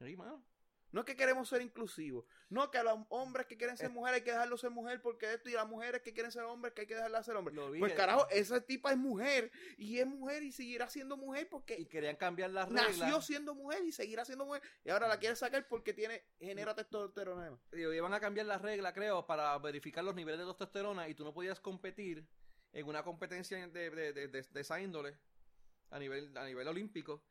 Sí, 0.00 0.16
mano. 0.16 0.44
No 0.90 1.00
es 1.00 1.06
que 1.06 1.16
queremos 1.16 1.48
ser 1.48 1.60
inclusivos. 1.60 2.24
No 2.48 2.70
que 2.70 2.78
a 2.78 2.82
los 2.82 2.98
hombres 3.10 3.46
que 3.46 3.56
quieren 3.58 3.76
ser 3.76 3.86
Eh. 3.90 3.92
mujeres 3.92 4.20
hay 4.20 4.24
que 4.24 4.30
dejarlos 4.30 4.60
ser 4.60 4.70
mujer 4.70 5.02
porque 5.02 5.34
esto 5.34 5.50
y 5.50 5.54
a 5.54 5.58
las 5.58 5.68
mujeres 5.68 6.00
que 6.00 6.14
quieren 6.14 6.32
ser 6.32 6.44
hombres 6.44 6.72
que 6.72 6.80
hay 6.82 6.86
que 6.86 6.94
dejarlas 6.94 7.26
ser 7.26 7.36
hombres. 7.36 7.54
Lo 7.54 7.70
vi, 7.70 7.78
Pues 7.78 7.92
carajo, 7.92 8.26
esa 8.30 8.60
tipa 8.62 8.90
es 8.92 8.96
mujer 8.96 9.50
y 9.76 9.98
es 9.98 10.06
mujer 10.06 10.42
y 10.42 10.50
seguirá 10.52 10.88
siendo 10.88 11.16
mujer 11.18 11.46
porque 11.50 11.78
Y 11.78 11.84
querían 11.86 12.16
cambiar 12.16 12.50
las 12.50 12.68
reglas. 12.70 12.96
nació 12.98 13.20
siendo 13.20 13.54
mujer 13.54 13.84
y 13.84 13.92
seguirá 13.92 14.24
siendo 14.24 14.46
mujer 14.46 14.62
y 14.84 14.88
ahora 14.90 15.08
la 15.08 15.18
quiere 15.18 15.36
sacar 15.36 15.68
porque 15.68 15.92
tiene 15.92 16.24
genera 16.40 16.74
testosterona. 16.74 17.58
y 17.72 17.80
iban 17.82 18.14
a 18.14 18.20
cambiar 18.20 18.46
las 18.46 18.62
reglas, 18.62 18.94
creo, 18.94 19.26
para 19.26 19.56
verificar 19.58 20.02
los 20.04 20.14
niveles 20.14 20.40
de 20.40 20.46
testosterona 20.46 21.06
y 21.08 21.14
tú 21.14 21.22
no 21.24 21.34
podías 21.34 21.60
competir 21.60 22.26
en 22.72 22.86
una 22.86 23.02
competencia 23.02 23.58
de, 23.68 23.90
de, 23.90 24.12
de, 24.12 24.28
de- 24.28 24.42
de 24.42 24.60
esa 24.60 24.80
índole 24.80 25.18
a 25.90 25.98
nivel, 25.98 26.36
a 26.36 26.44
nivel 26.46 26.66
olímpico 26.68 27.22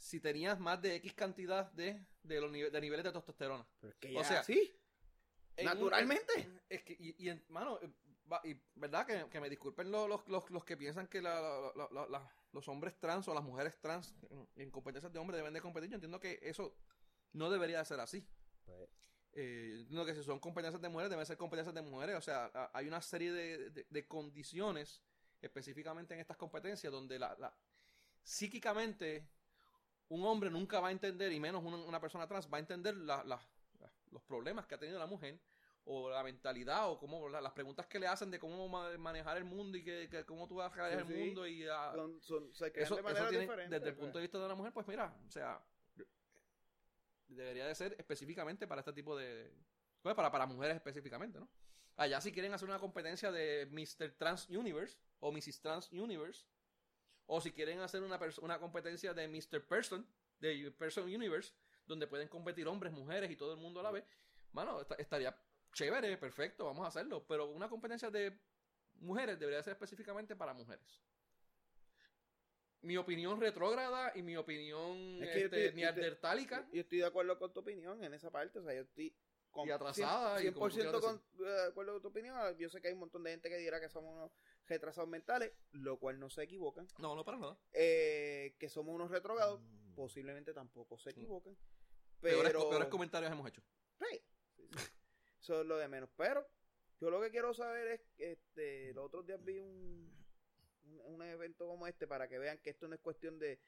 si 0.00 0.18
tenías 0.18 0.58
más 0.58 0.80
de 0.80 0.94
X 0.96 1.12
cantidad 1.12 1.70
de, 1.72 2.06
de, 2.22 2.40
los 2.40 2.50
nive- 2.50 2.70
de 2.70 2.80
niveles 2.80 3.04
de 3.04 3.12
testosterona. 3.12 3.66
Pero 3.80 3.92
es 3.92 3.98
que 3.98 4.16
O 4.16 4.24
sea, 4.24 4.42
sí, 4.42 4.74
un- 5.58 5.64
naturalmente. 5.66 6.32
en- 6.40 6.62
es 6.70 6.82
que, 6.82 6.94
y, 6.98 7.14
y 7.22 7.28
en- 7.28 7.44
mano, 7.48 7.78
eh, 7.82 7.92
y, 8.44 8.54
¿verdad? 8.76 9.06
Que, 9.06 9.28
que 9.28 9.40
me 9.40 9.50
disculpen 9.50 9.90
los, 9.90 10.08
los, 10.08 10.26
los, 10.28 10.50
los 10.50 10.64
que 10.64 10.76
piensan 10.76 11.06
que 11.06 11.20
la- 11.20 11.40
la- 11.40 11.72
la- 11.76 11.88
la- 11.92 12.08
la- 12.08 12.34
los 12.52 12.66
hombres 12.68 12.98
trans 12.98 13.28
o 13.28 13.34
las 13.34 13.44
mujeres 13.44 13.78
trans 13.80 14.14
en, 14.30 14.48
en 14.56 14.70
competencias 14.70 15.12
de 15.12 15.18
hombres 15.18 15.36
deben 15.36 15.52
de 15.52 15.60
competir. 15.60 15.90
Yo 15.90 15.96
entiendo 15.96 16.18
que 16.18 16.38
eso 16.42 16.74
no 17.32 17.50
debería 17.50 17.78
de 17.80 17.84
ser 17.84 18.00
así. 18.00 18.26
Pues, 18.64 18.88
Eh, 19.32 19.76
entiendo 19.82 20.04
que 20.06 20.14
si 20.14 20.24
son 20.24 20.40
competencias 20.40 20.80
de 20.82 20.88
mujeres, 20.88 21.10
deben 21.10 21.24
ser 21.26 21.36
competencias 21.36 21.72
de 21.74 21.82
mujeres. 21.82 22.16
O 22.16 22.20
sea, 22.20 22.50
a- 22.52 22.70
hay 22.74 22.88
una 22.88 23.00
serie 23.02 23.30
de, 23.32 23.70
de- 23.70 23.86
de 23.88 24.08
condiciones 24.08 25.02
específicamente 25.42 26.14
en 26.14 26.20
estas 26.20 26.36
competencias 26.36 26.90
donde 26.92 27.16
la, 27.18 27.36
la- 27.38 27.54
psíquicamente 28.24 29.28
un 30.10 30.24
hombre 30.26 30.50
nunca 30.50 30.78
va 30.80 30.88
a 30.88 30.90
entender, 30.92 31.32
y 31.32 31.40
menos 31.40 31.64
una, 31.64 31.76
una 31.78 32.00
persona 32.00 32.26
trans, 32.28 32.48
va 32.52 32.58
a 32.58 32.60
entender 32.60 32.96
la- 32.96 33.24
la- 33.24 33.40
la- 33.80 33.92
los 34.12 34.22
problemas 34.22 34.66
que 34.66 34.74
ha 34.74 34.78
tenido 34.78 34.98
la 34.98 35.06
mujer 35.06 35.40
o 35.84 36.10
la 36.10 36.22
mentalidad 36.22 36.90
o 36.90 36.98
cómo 36.98 37.28
la- 37.28 37.40
las 37.40 37.52
preguntas 37.52 37.86
que 37.86 37.98
le 37.98 38.06
hacen 38.06 38.30
de 38.30 38.38
cómo 38.38 38.68
ma- 38.68 38.96
manejar 38.98 39.36
el 39.38 39.44
mundo 39.44 39.78
y 39.78 39.82
que, 39.82 40.08
que 40.10 40.24
cómo 40.26 40.46
tú 40.46 40.56
vas 40.56 40.72
a 40.72 40.76
manejar 40.76 41.06
Sí, 41.06 41.12
el 41.12 41.18
sí. 41.18 41.24
mundo 41.26 41.46
y 41.46 41.66
a- 41.66 41.92
son, 41.94 42.20
son- 42.20 42.54
se 42.54 42.70
crean 42.70 42.84
eso, 42.86 42.96
de 42.96 43.00
eso 43.12 43.28
tiene, 43.28 43.40
diferentes. 43.44 43.70
desde 43.80 43.88
el 43.88 43.94
pues. 43.96 44.04
punto 44.06 44.18
de 44.18 44.22
vista 44.22 44.38
de 44.38 44.48
la 44.48 44.54
mujer, 44.54 44.72
pues 44.72 44.86
mira, 44.86 45.14
o 45.26 45.30
sea, 45.30 45.60
debería 47.28 47.66
de 47.66 47.74
ser 47.74 47.94
específicamente 47.98 48.66
para 48.66 48.80
este 48.80 48.92
tipo 48.92 49.16
de... 49.16 49.52
Pues 50.02 50.14
para, 50.14 50.30
para 50.30 50.46
mujeres 50.46 50.76
específicamente, 50.76 51.38
¿no? 51.38 51.48
Allá 51.96 52.20
si 52.20 52.32
quieren 52.32 52.52
hacer 52.54 52.68
una 52.68 52.78
competencia 52.78 53.30
de 53.30 53.66
Mr. 53.70 54.12
Trans 54.16 54.48
Universe 54.48 54.98
o 55.20 55.30
Mrs. 55.30 55.60
Trans 55.60 55.92
Universe, 55.92 56.46
o 57.32 57.40
si 57.40 57.52
quieren 57.52 57.78
hacer 57.80 58.02
una, 58.02 58.18
una 58.42 58.58
competencia 58.58 59.14
de 59.14 59.28
Mr. 59.28 59.64
Person, 59.66 60.04
de 60.40 60.70
Person 60.76 61.04
Universe, 61.04 61.52
donde 61.86 62.08
pueden 62.08 62.26
competir 62.28 62.66
hombres, 62.66 62.92
mujeres 62.92 63.30
y 63.30 63.36
todo 63.36 63.52
el 63.52 63.58
mundo 63.58 63.78
a 63.78 63.82
la 63.84 63.92
vez, 63.92 64.04
bueno, 64.52 64.80
esta- 64.80 64.96
estaría 64.96 65.36
chévere, 65.72 66.16
perfecto, 66.18 66.64
vamos 66.64 66.84
a 66.84 66.88
hacerlo, 66.88 67.24
pero 67.28 67.46
una 67.46 67.68
competencia 67.68 68.10
de 68.10 68.36
mujeres 68.94 69.38
debería 69.38 69.62
ser 69.62 69.74
específicamente 69.74 70.34
para 70.34 70.52
mujeres 70.54 71.00
mi 72.82 72.96
opinión 72.96 73.38
retrógrada 73.40 74.10
y 74.14 74.22
mi 74.22 74.36
opinión 74.36 74.96
Es 75.22 75.28
que 75.28 75.40
yo 75.40 75.44
este, 75.46 75.66
estoy- 75.66 75.80
neandertálica. 75.82 76.66
Yo 76.72 76.80
estoy 76.80 76.98
de 76.98 77.04
acuerdo 77.04 77.38
con 77.38 77.52
tu 77.52 77.60
opinión 77.60 78.02
en 78.02 78.14
esa 78.14 78.30
parte. 78.30 78.58
O 78.58 78.62
sea, 78.64 78.72
yo 78.74 78.80
estoy 78.80 79.14
con 79.50 79.68
Y 79.68 79.70
atrasada, 79.70 80.40
y 80.42 80.46
100%, 80.46 80.54
como 80.54 80.68
tú 80.70 80.74
quieras 80.76 81.00
con, 81.02 81.16
eh, 81.46 81.50
de 81.50 81.62
acuerdo 81.68 81.92
con 81.92 82.02
tu 82.02 82.08
opinión. 82.08 82.56
Yo 82.56 82.70
sé 82.70 82.80
que 82.80 82.88
hay 82.88 82.94
un 82.94 83.00
montón 83.00 83.22
de 83.22 83.32
gente 83.32 83.50
que 83.50 83.58
dirá 83.58 83.80
que 83.80 83.90
somos 83.90 84.14
unos 84.14 84.32
retrasados 84.70 85.10
mentales, 85.10 85.52
lo 85.72 85.98
cual 85.98 86.18
no 86.18 86.30
se 86.30 86.42
equivocan. 86.44 86.86
No, 86.98 87.14
no 87.14 87.24
para 87.24 87.38
nada. 87.38 87.58
Eh, 87.72 88.54
que 88.58 88.68
somos 88.68 88.94
unos 88.94 89.10
retrogados, 89.10 89.60
posiblemente 89.94 90.54
tampoco 90.54 90.96
se 90.96 91.10
equivocan. 91.10 91.56
Peores, 92.20 92.52
Pero, 92.52 92.70
peores 92.70 92.88
comentarios 92.88 93.32
hemos 93.32 93.46
hecho. 93.48 93.62
Sí, 93.98 94.22
sí, 94.56 94.62
sí. 94.72 94.78
Eso 95.40 95.60
es 95.60 95.66
lo 95.66 95.76
de 95.76 95.88
menos. 95.88 96.08
Pero 96.16 96.46
yo 97.00 97.10
lo 97.10 97.20
que 97.20 97.30
quiero 97.30 97.52
saber 97.52 97.86
es, 97.88 98.00
este, 98.18 98.92
los 98.94 99.06
otros 99.06 99.26
días 99.26 99.42
vi 99.44 99.58
un, 99.58 100.24
un, 100.84 101.00
un 101.14 101.22
evento 101.22 101.66
como 101.66 101.86
este 101.86 102.06
para 102.06 102.28
que 102.28 102.38
vean 102.38 102.58
que 102.58 102.70
esto 102.70 102.86
no 102.88 102.94
es 102.94 103.00
cuestión 103.00 103.38
de, 103.38 103.60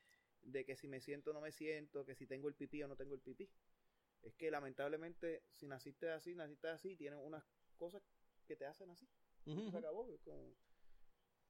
de 0.43 0.65
que 0.65 0.77
si 0.77 0.87
me 0.87 1.01
siento 1.01 1.31
o 1.31 1.35
no 1.35 1.41
me 1.41 1.51
siento, 1.51 2.05
que 2.05 2.15
si 2.15 2.27
tengo 2.27 2.49
el 2.49 2.55
pipí 2.55 2.83
o 2.83 2.89
no 2.89 2.97
tengo 2.97 3.15
el 3.15 3.21
pipí. 3.21 3.51
Es 4.23 4.35
que 4.35 4.51
lamentablemente 4.53 5.43
si 5.51 5.67
naciste 5.67 6.11
así, 6.11 6.35
naciste 6.37 6.69
así, 6.69 6.95
tienes 6.97 7.19
unas 7.25 7.43
cosas 7.77 8.03
que 8.47 8.55
te 8.55 8.67
hacen 8.67 8.89
así. 8.91 9.09
Se 9.45 9.77
acabó. 9.77 10.07
como- 10.25 10.55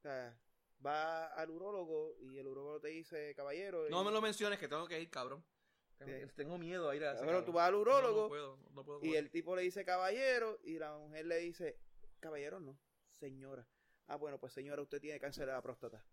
o 0.03 0.09
sea, 0.09 0.37
va 0.85 1.27
al 1.27 1.49
urólogo 1.51 2.17
y 2.19 2.37
el 2.37 2.49
urólogo 2.49 2.81
te 2.81 2.88
dice, 2.88 3.33
caballero. 3.37 3.88
No 3.88 4.03
y- 4.03 4.05
me 4.05 4.11
lo 4.11 4.21
menciones 4.21 4.59
que 4.59 4.67
tengo 4.67 4.88
que 4.88 5.01
ir, 5.01 5.09
cabrón. 5.09 5.45
Sí. 6.05 6.11
Tengo 6.35 6.59
miedo 6.59 6.91
a 6.91 6.97
ir 6.97 7.05
a 7.05 7.15
Cabrón, 7.15 7.45
tú 7.45 7.53
vas 7.53 7.69
al 7.69 7.75
No, 7.75 7.81
urólogo 7.83 8.23
No, 8.23 8.29
puedo, 8.29 8.59
no 8.73 8.85
puedo. 8.85 9.05
Y 9.05 9.15
el 9.15 9.31
tipo 9.31 9.55
le 9.55 9.62
dice 9.62 9.85
caballero 9.85 10.59
y 10.65 10.81
la 10.81 10.99
mujer 10.99 11.27
le 11.27 11.37
dice, 11.37 11.79
caballero 12.19 12.59
no, 12.59 12.77
señora. 13.12 13.65
Ah, 14.09 14.17
bueno, 14.17 14.41
pues 14.41 14.53
señora, 14.53 14.83
usted 14.83 15.01
tiene 15.01 15.21
cáncer 15.21 15.47
de 15.47 15.53
la 15.53 15.62
próstata. 15.62 16.05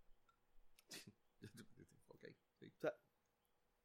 Ok, 2.09 2.27
sí. 2.59 2.71
O 2.77 2.79
sea, 2.81 2.95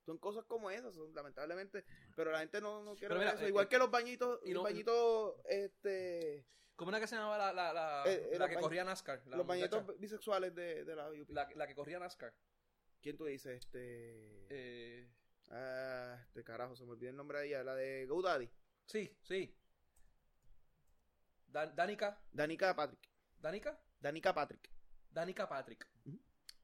son 0.05 0.19
cosas 0.19 0.45
como 0.45 0.71
esas, 0.71 0.95
son, 0.95 1.15
lamentablemente, 1.15 1.85
pero 2.15 2.31
la 2.31 2.41
gente 2.41 2.61
no, 2.61 2.83
no 2.83 2.95
quiere 2.95 3.15
ver 3.17 3.29
eso. 3.29 3.45
eh, 3.45 3.49
Igual 3.49 3.65
eh, 3.67 3.69
que 3.69 3.79
los 3.79 3.91
bañitos, 3.91 4.41
y 4.45 4.49
los 4.53 4.63
no- 4.63 4.63
bañitos, 4.65 5.35
este, 5.47 6.47
¿Cómo 6.77 6.91
era 6.91 6.99
que 7.01 7.07
se 7.07 7.15
llamaba 7.15 7.39
la, 7.39 7.53
la, 7.53 7.73
la, 7.73 8.03
Eh, 8.07 8.37
la 8.39 8.49
que 8.49 8.57
bañ- 8.57 8.61
corría 8.61 8.83
NASCAR? 8.85 9.23
Los 9.27 9.47
bañitos 9.47 9.83
muchacha. 9.83 9.99
bisexuales 10.01 10.55
de, 10.55 10.85
de 10.85 10.97
la 10.97 11.09
UP. 11.11 11.31
La, 11.31 11.67
que 11.69 11.75
corría 11.75 11.99
NASCAR. 12.01 12.35
¿Quién 13.01 13.17
tú 13.17 13.25
dices? 13.27 13.57
Este, 13.65 15.09
ah, 15.51 16.19
este 16.27 16.43
carajo, 16.43 16.75
se 16.75 16.85
me 16.85 16.91
olvidó 16.93 17.11
el 17.11 17.17
nombre 17.17 17.39
de 17.39 17.47
ella, 17.47 17.63
la 17.63 17.75
de 17.77 18.07
GoDaddy. 18.07 18.51
sí, 18.87 19.17
sí. 19.23 19.57
Dan- 21.47 21.75
Danica. 21.77 22.21
Danica 22.33 22.75
Patrick. 22.75 23.09
¿Danica? 23.39 23.81
Danica 24.01 24.35
Patrick. 24.35 24.69
Danica 25.11 25.49
Patrick. 25.49 25.87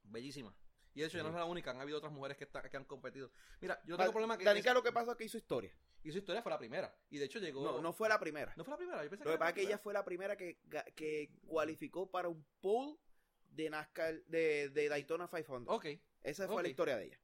Bellísima. 0.03 0.53
Y 0.93 1.01
de 1.01 1.07
hecho, 1.07 1.17
ya 1.17 1.23
no 1.23 1.29
es 1.29 1.35
la 1.35 1.45
única, 1.45 1.71
han 1.71 1.79
habido 1.79 1.97
otras 1.97 2.11
mujeres 2.11 2.37
que, 2.37 2.43
está- 2.43 2.67
que 2.69 2.75
han 2.77 2.83
competido. 2.85 3.31
Mira, 3.61 3.81
yo 3.85 3.91
no 3.91 3.97
tengo 3.97 4.11
problema 4.11 4.37
que. 4.37 4.43
Danica 4.43 4.73
lo 4.73 4.83
que 4.83 4.91
pasó 4.91 5.11
es 5.11 5.17
que 5.17 5.23
hizo 5.25 5.37
historia. 5.37 5.73
Y 6.03 6.11
su 6.11 6.17
historia 6.17 6.41
fue 6.41 6.49
la 6.51 6.57
primera. 6.57 6.93
Y 7.09 7.17
de 7.19 7.25
hecho 7.25 7.39
llegó. 7.39 7.63
No, 7.63 7.81
no 7.81 7.93
fue 7.93 8.09
la 8.09 8.19
primera. 8.19 8.53
¿No 8.57 8.63
fue 8.63 8.71
la 8.71 8.77
primera. 8.77 9.03
Yo 9.03 9.09
pensé 9.09 9.23
Lo 9.23 9.29
que 9.29 9.33
era 9.35 9.39
pasa 9.39 9.45
la 9.45 9.49
es 9.49 9.55
que 9.55 9.61
ella 9.61 9.67
primera. 9.77 9.83
fue 9.83 9.93
la 9.93 10.03
primera 10.05 10.35
que, 10.37 10.59
ga- 10.67 10.93
que 10.95 11.29
cualificó 11.45 12.09
para 12.09 12.27
un 12.27 12.43
pool 12.59 12.97
de 13.49 13.69
NASCAR 13.69 14.15
de, 14.25 14.69
de 14.69 14.89
Daytona 14.89 15.27
500. 15.29 15.63
Ok. 15.67 15.85
Esa 16.23 16.47
fue 16.47 16.55
ok. 16.55 16.61
la 16.63 16.67
historia 16.69 16.97
de 16.97 17.05
ella. 17.05 17.19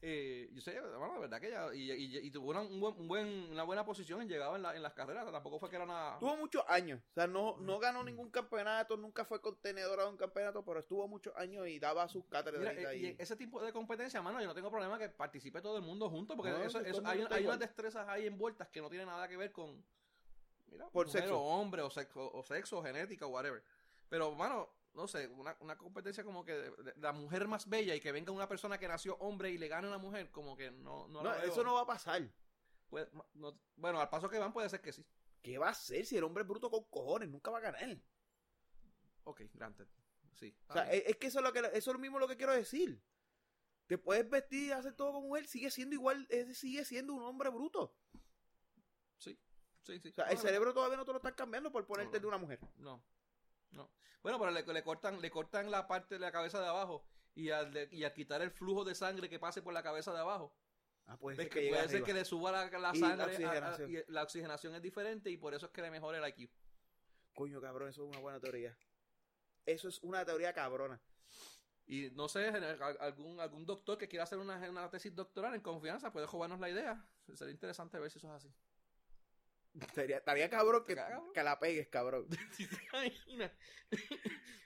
Eh, 0.00 0.48
yo 0.52 0.60
sé, 0.60 0.80
bueno, 0.80 1.12
la 1.14 1.18
verdad 1.18 1.40
que 1.40 1.48
ella. 1.48 1.74
Y, 1.74 1.90
y- 1.90 2.18
y 2.18 2.30
tuvo 2.30 2.50
una, 2.50 2.60
un 2.60 2.78
buen, 2.78 2.94
un 3.00 3.08
buen- 3.08 3.50
una 3.50 3.64
buena 3.64 3.84
posición 3.84 4.22
en 4.22 4.28
llegaba 4.28 4.54
en, 4.54 4.62
la- 4.62 4.76
en 4.76 4.82
las 4.82 4.92
carreras. 4.94 5.30
Tampoco 5.32 5.58
fue 5.58 5.68
que 5.68 5.74
era 5.76 5.84
una. 5.84 6.16
Tuvo 6.20 6.36
muchos 6.36 6.62
años. 6.68 7.00
O 7.10 7.14
sea, 7.14 7.26
no, 7.26 7.56
no 7.58 7.80
ganó 7.80 8.04
ningún 8.04 8.30
campeonato, 8.30 8.96
nunca 8.96 9.24
fue 9.24 9.40
contenedora 9.40 10.04
de 10.04 10.10
un 10.10 10.16
campeonato, 10.16 10.64
pero 10.64 10.78
estuvo 10.78 11.08
muchos 11.08 11.34
años 11.36 11.66
y 11.66 11.80
daba 11.80 12.06
sus 12.08 12.24
cátedras. 12.26 12.60
Mira, 12.76 12.92
eh, 12.92 12.96
y 12.96 13.16
ese 13.18 13.34
tipo 13.34 13.60
de 13.60 13.72
competencia, 13.72 14.22
mano, 14.22 14.40
yo 14.40 14.46
no 14.46 14.54
tengo 14.54 14.70
problema 14.70 14.98
que 15.00 15.08
participe 15.08 15.60
todo 15.60 15.76
el 15.78 15.82
mundo 15.82 16.08
junto, 16.08 16.36
porque 16.36 16.52
No, 16.52 16.58
eso, 16.62 16.80
si 16.80 16.90
eso- 16.90 17.02
hay, 17.04 17.24
unas 17.44 17.58
destrezas 17.58 18.06
ahí 18.08 18.26
envueltas 18.26 18.68
que 18.68 18.80
no 18.80 18.88
tienen 18.88 19.08
nada 19.08 19.26
que 19.26 19.36
ver 19.36 19.50
con 19.50 19.84
mira, 20.68 20.86
Por 20.90 21.06
mujer 21.06 21.22
sexo. 21.22 21.40
o 21.40 21.58
hombre 21.58 21.82
o 21.82 21.90
sexo, 21.90 22.30
o 22.32 22.42
sexo, 22.44 22.82
genética 22.84 23.26
o 23.26 23.30
whatever. 23.30 23.64
Pero, 24.08 24.32
mano, 24.36 24.68
no 24.98 25.06
sé, 25.08 25.28
una, 25.28 25.56
una 25.60 25.78
competencia 25.78 26.24
como 26.24 26.44
que 26.44 26.52
de- 26.54 26.70
de- 26.82 26.94
la 26.96 27.12
mujer 27.12 27.46
más 27.48 27.68
bella 27.68 27.94
y 27.94 28.00
que 28.00 28.12
venga 28.12 28.32
una 28.32 28.48
persona 28.48 28.78
que 28.78 28.88
nació 28.88 29.16
hombre 29.18 29.50
y 29.50 29.56
le 29.58 29.68
gane 29.68 29.86
a 29.86 29.90
una 29.90 29.98
mujer, 29.98 30.30
como 30.30 30.56
que 30.56 30.70
no, 30.70 31.06
no, 31.08 31.22
No, 31.22 31.34
eso 31.36 31.62
no 31.64 31.74
va 31.74 31.82
a 31.82 31.86
pasar. 31.86 32.22
No- 33.34 33.58
bueno, 33.76 34.00
al 34.00 34.08
paso 34.10 34.28
que 34.28 34.38
van 34.38 34.52
puede 34.52 34.68
ser 34.68 34.80
que 34.80 34.92
sí. 34.92 35.06
¿Qué 35.40 35.56
va 35.56 35.68
a 35.68 35.70
hacer 35.70 36.04
si 36.04 36.16
el 36.16 36.24
hombre 36.24 36.42
es 36.42 36.48
bruto 36.48 36.68
con 36.70 36.84
cojones? 36.90 37.28
Nunca 37.28 37.50
va 37.50 37.58
a 37.58 37.62
ganar. 37.62 37.96
Ok, 39.24 39.42
granted. 39.54 39.86
Sí. 40.34 40.54
O 40.68 40.72
sea, 40.72 40.90
es, 40.92 41.04
es 41.06 41.16
que 41.16 41.28
eso 41.28 41.38
es, 41.38 41.44
lo 41.44 41.52
que 41.52 41.60
eso 41.60 41.72
es 41.72 41.86
lo 41.86 41.98
mismo 41.98 42.18
lo 42.18 42.26
que 42.28 42.36
quiero 42.36 42.52
decir. 42.52 43.00
Te 43.86 43.98
puedes 43.98 44.28
vestir 44.28 44.68
y 44.68 44.72
hacer 44.72 44.94
todo 44.94 45.12
como 45.12 45.28
mujer, 45.28 45.46
sigue 45.46 45.70
siendo 45.70 45.94
igual, 45.94 46.26
ese 46.28 46.54
sigue 46.54 46.84
siendo 46.84 47.14
un 47.14 47.22
hombre 47.22 47.48
bruto. 47.50 47.94
sí. 49.16 49.38
Sí, 49.82 49.98
sí. 50.00 50.08
O 50.08 50.12
sea, 50.12 50.24
No, 50.26 50.30
el 50.32 50.36
no, 50.36 50.42
cerebro 50.42 50.74
todavía 50.74 50.96
no 50.98 51.04
te 51.06 51.12
lo 51.12 51.16
están 51.18 51.32
cambiando 51.34 51.72
por 51.72 51.86
ponerte 51.86 52.20
de 52.20 52.26
una 52.26 52.36
mujer. 52.36 52.58
No, 52.76 53.02
no. 53.70 53.90
Bueno, 54.22 54.38
pero 54.38 54.50
le, 54.50 54.62
le 54.64 54.82
cortan, 54.82 55.20
le 55.20 55.30
cortan 55.30 55.70
la 55.70 55.86
parte 55.86 56.16
de 56.16 56.20
la 56.20 56.32
cabeza 56.32 56.60
de 56.60 56.66
abajo 56.66 57.04
y 57.34 57.50
al, 57.50 57.88
y 57.92 58.04
al 58.04 58.12
quitar 58.12 58.42
el 58.42 58.50
flujo 58.50 58.84
de 58.84 58.94
sangre 58.94 59.28
que 59.28 59.38
pase 59.38 59.62
por 59.62 59.72
la 59.72 59.82
cabeza 59.82 60.12
de 60.12 60.18
abajo, 60.20 60.54
Ah, 61.10 61.16
puede 61.18 61.36
ser 61.36 61.48
que 61.48 61.54
que 61.54 61.60
llegue 61.60 61.70
puede 61.70 61.82
ser 61.84 61.90
arriba. 61.96 62.06
que 62.06 62.12
le 62.14 62.24
suba 62.26 62.52
la, 62.52 62.66
la 62.78 62.90
Y 62.94 63.00
la 63.00 63.08
sangre, 63.08 63.22
a- 63.22 63.24
a- 63.24 63.26
oxigenación. 63.72 63.90
y 63.90 64.12
la 64.12 64.22
oxigenación 64.24 64.74
es 64.74 64.82
diferente 64.82 65.30
y 65.30 65.38
por 65.38 65.54
eso 65.54 65.64
es 65.66 65.72
que 65.72 65.80
le 65.80 65.90
mejora 65.90 66.18
el 66.18 66.28
IQ. 66.38 66.50
Coño, 67.34 67.60
cabrón, 67.62 67.88
eso 67.88 68.02
es 68.02 68.08
una 68.10 68.18
buena 68.18 68.38
teoría. 68.40 68.76
Eso 69.64 69.88
es 69.88 70.02
una 70.02 70.24
teoría 70.26 70.52
cabrona. 70.52 71.00
Y 71.86 72.10
no 72.10 72.28
sé, 72.28 72.48
algún, 73.00 73.40
algún 73.40 73.64
doctor 73.64 73.96
que 73.96 74.06
quiera 74.08 74.24
hacer 74.24 74.36
una, 74.38 74.58
una 74.68 74.90
tesis 74.90 75.14
doctoral 75.14 75.54
en 75.54 75.62
confianza 75.62 76.12
puede 76.12 76.26
jugarnos 76.26 76.60
la 76.60 76.68
idea. 76.68 77.02
Sería 77.32 77.52
interesante 77.54 77.98
ver 77.98 78.10
si 78.10 78.18
eso 78.18 78.26
es 78.28 78.34
así. 78.44 78.54
Estaría, 79.80 80.18
estaría 80.18 80.50
cabrón 80.50 80.84
que, 80.84 80.94
cabrón. 80.94 81.32
que 81.32 81.42
la 81.42 81.58
pegues, 81.58 81.88
cabrón. 81.88 82.26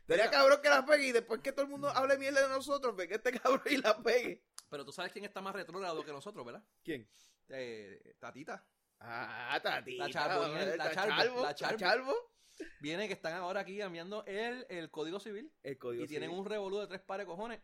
Estaría 0.01 0.31
cabrón 0.31 0.61
que 0.63 0.69
la 0.69 0.85
pegue 0.85 1.07
y 1.09 1.13
después 1.13 1.41
que 1.41 1.53
todo 1.53 1.63
el 1.65 1.71
mundo 1.71 1.89
hable 1.89 2.19
mierda 2.19 2.43
de 2.43 2.49
nosotros, 2.49 2.97
venga 2.97 3.17
este 3.17 3.33
cabrón 3.39 3.63
y 3.71 3.77
la 3.77 4.03
pegue. 4.03 4.43
Pero 4.69 4.85
tú 4.85 4.93
sabes 4.93 5.13
quién 5.13 5.25
está 5.25 5.41
más 5.41 5.55
retrógrado 5.55 6.05
que 6.05 6.13
nosotros, 6.13 6.45
¿verdad? 6.45 6.65
¿Quién? 6.83 7.09
Eh, 7.49 8.15
tatita. 8.19 8.67
Ah, 9.01 9.61
tatita. 9.63 10.05
La 10.07 10.11
Charboniel, 10.11 10.79
la 10.79 10.91
está 10.91 11.07
Charbo, 11.07 11.43
la 11.43 11.55
Charbo. 11.55 11.79
Charbo. 11.79 12.33
Viene 12.81 13.09
que 13.09 13.15
están 13.15 13.35
ahora 13.35 13.61
aquí 13.61 13.79
cambiando 13.79 14.25
el, 14.27 14.67
el 14.69 14.91
Código 14.91 15.19
Civil 15.19 15.53
El 15.63 15.79
código 15.79 16.05
y 16.05 16.07
tienen 16.07 16.31
un 16.31 16.45
revolú 16.45 16.79
de 16.79 16.87
tres 16.87 17.01
pares 17.01 17.27
de 17.27 17.31
cojones. 17.31 17.61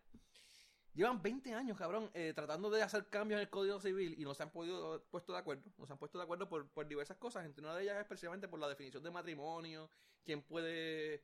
Llevan 0.98 1.22
20 1.22 1.54
años, 1.54 1.78
cabrón, 1.78 2.10
eh, 2.12 2.32
tratando 2.34 2.70
de 2.70 2.82
hacer 2.82 3.06
cambios 3.06 3.38
en 3.38 3.42
el 3.42 3.48
Código 3.48 3.78
Civil 3.78 4.16
y 4.18 4.24
no 4.24 4.34
se 4.34 4.42
han 4.42 4.50
podido 4.50 5.00
puesto 5.12 5.32
de 5.32 5.38
acuerdo. 5.38 5.62
No 5.76 5.86
se 5.86 5.92
han 5.92 5.98
puesto 6.00 6.18
de 6.18 6.24
acuerdo 6.24 6.48
por, 6.48 6.68
por 6.70 6.88
diversas 6.88 7.16
cosas. 7.18 7.46
Entre 7.46 7.62
una 7.62 7.76
de 7.76 7.84
ellas 7.84 8.00
es 8.00 8.04
precisamente 8.04 8.48
por 8.48 8.58
la 8.58 8.68
definición 8.68 9.04
de 9.04 9.12
matrimonio, 9.12 9.88
quién 10.24 10.42
puede 10.42 11.22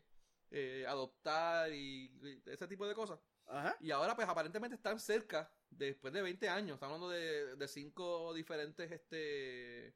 eh, 0.52 0.84
adoptar 0.87 1.72
y, 1.72 2.04
y 2.22 2.40
ese 2.46 2.68
tipo 2.68 2.87
de 2.87 2.94
cosas. 2.94 3.18
Ajá. 3.48 3.76
Y 3.80 3.90
ahora, 3.90 4.14
pues, 4.14 4.28
aparentemente 4.28 4.76
están 4.76 5.00
cerca, 5.00 5.50
después 5.68 6.14
de 6.14 6.22
20 6.22 6.48
años. 6.48 6.74
Estamos 6.74 6.94
hablando 6.94 7.10
de, 7.10 7.56
de 7.56 7.66
cinco 7.66 8.32
diferentes 8.32 8.92
este, 8.92 9.88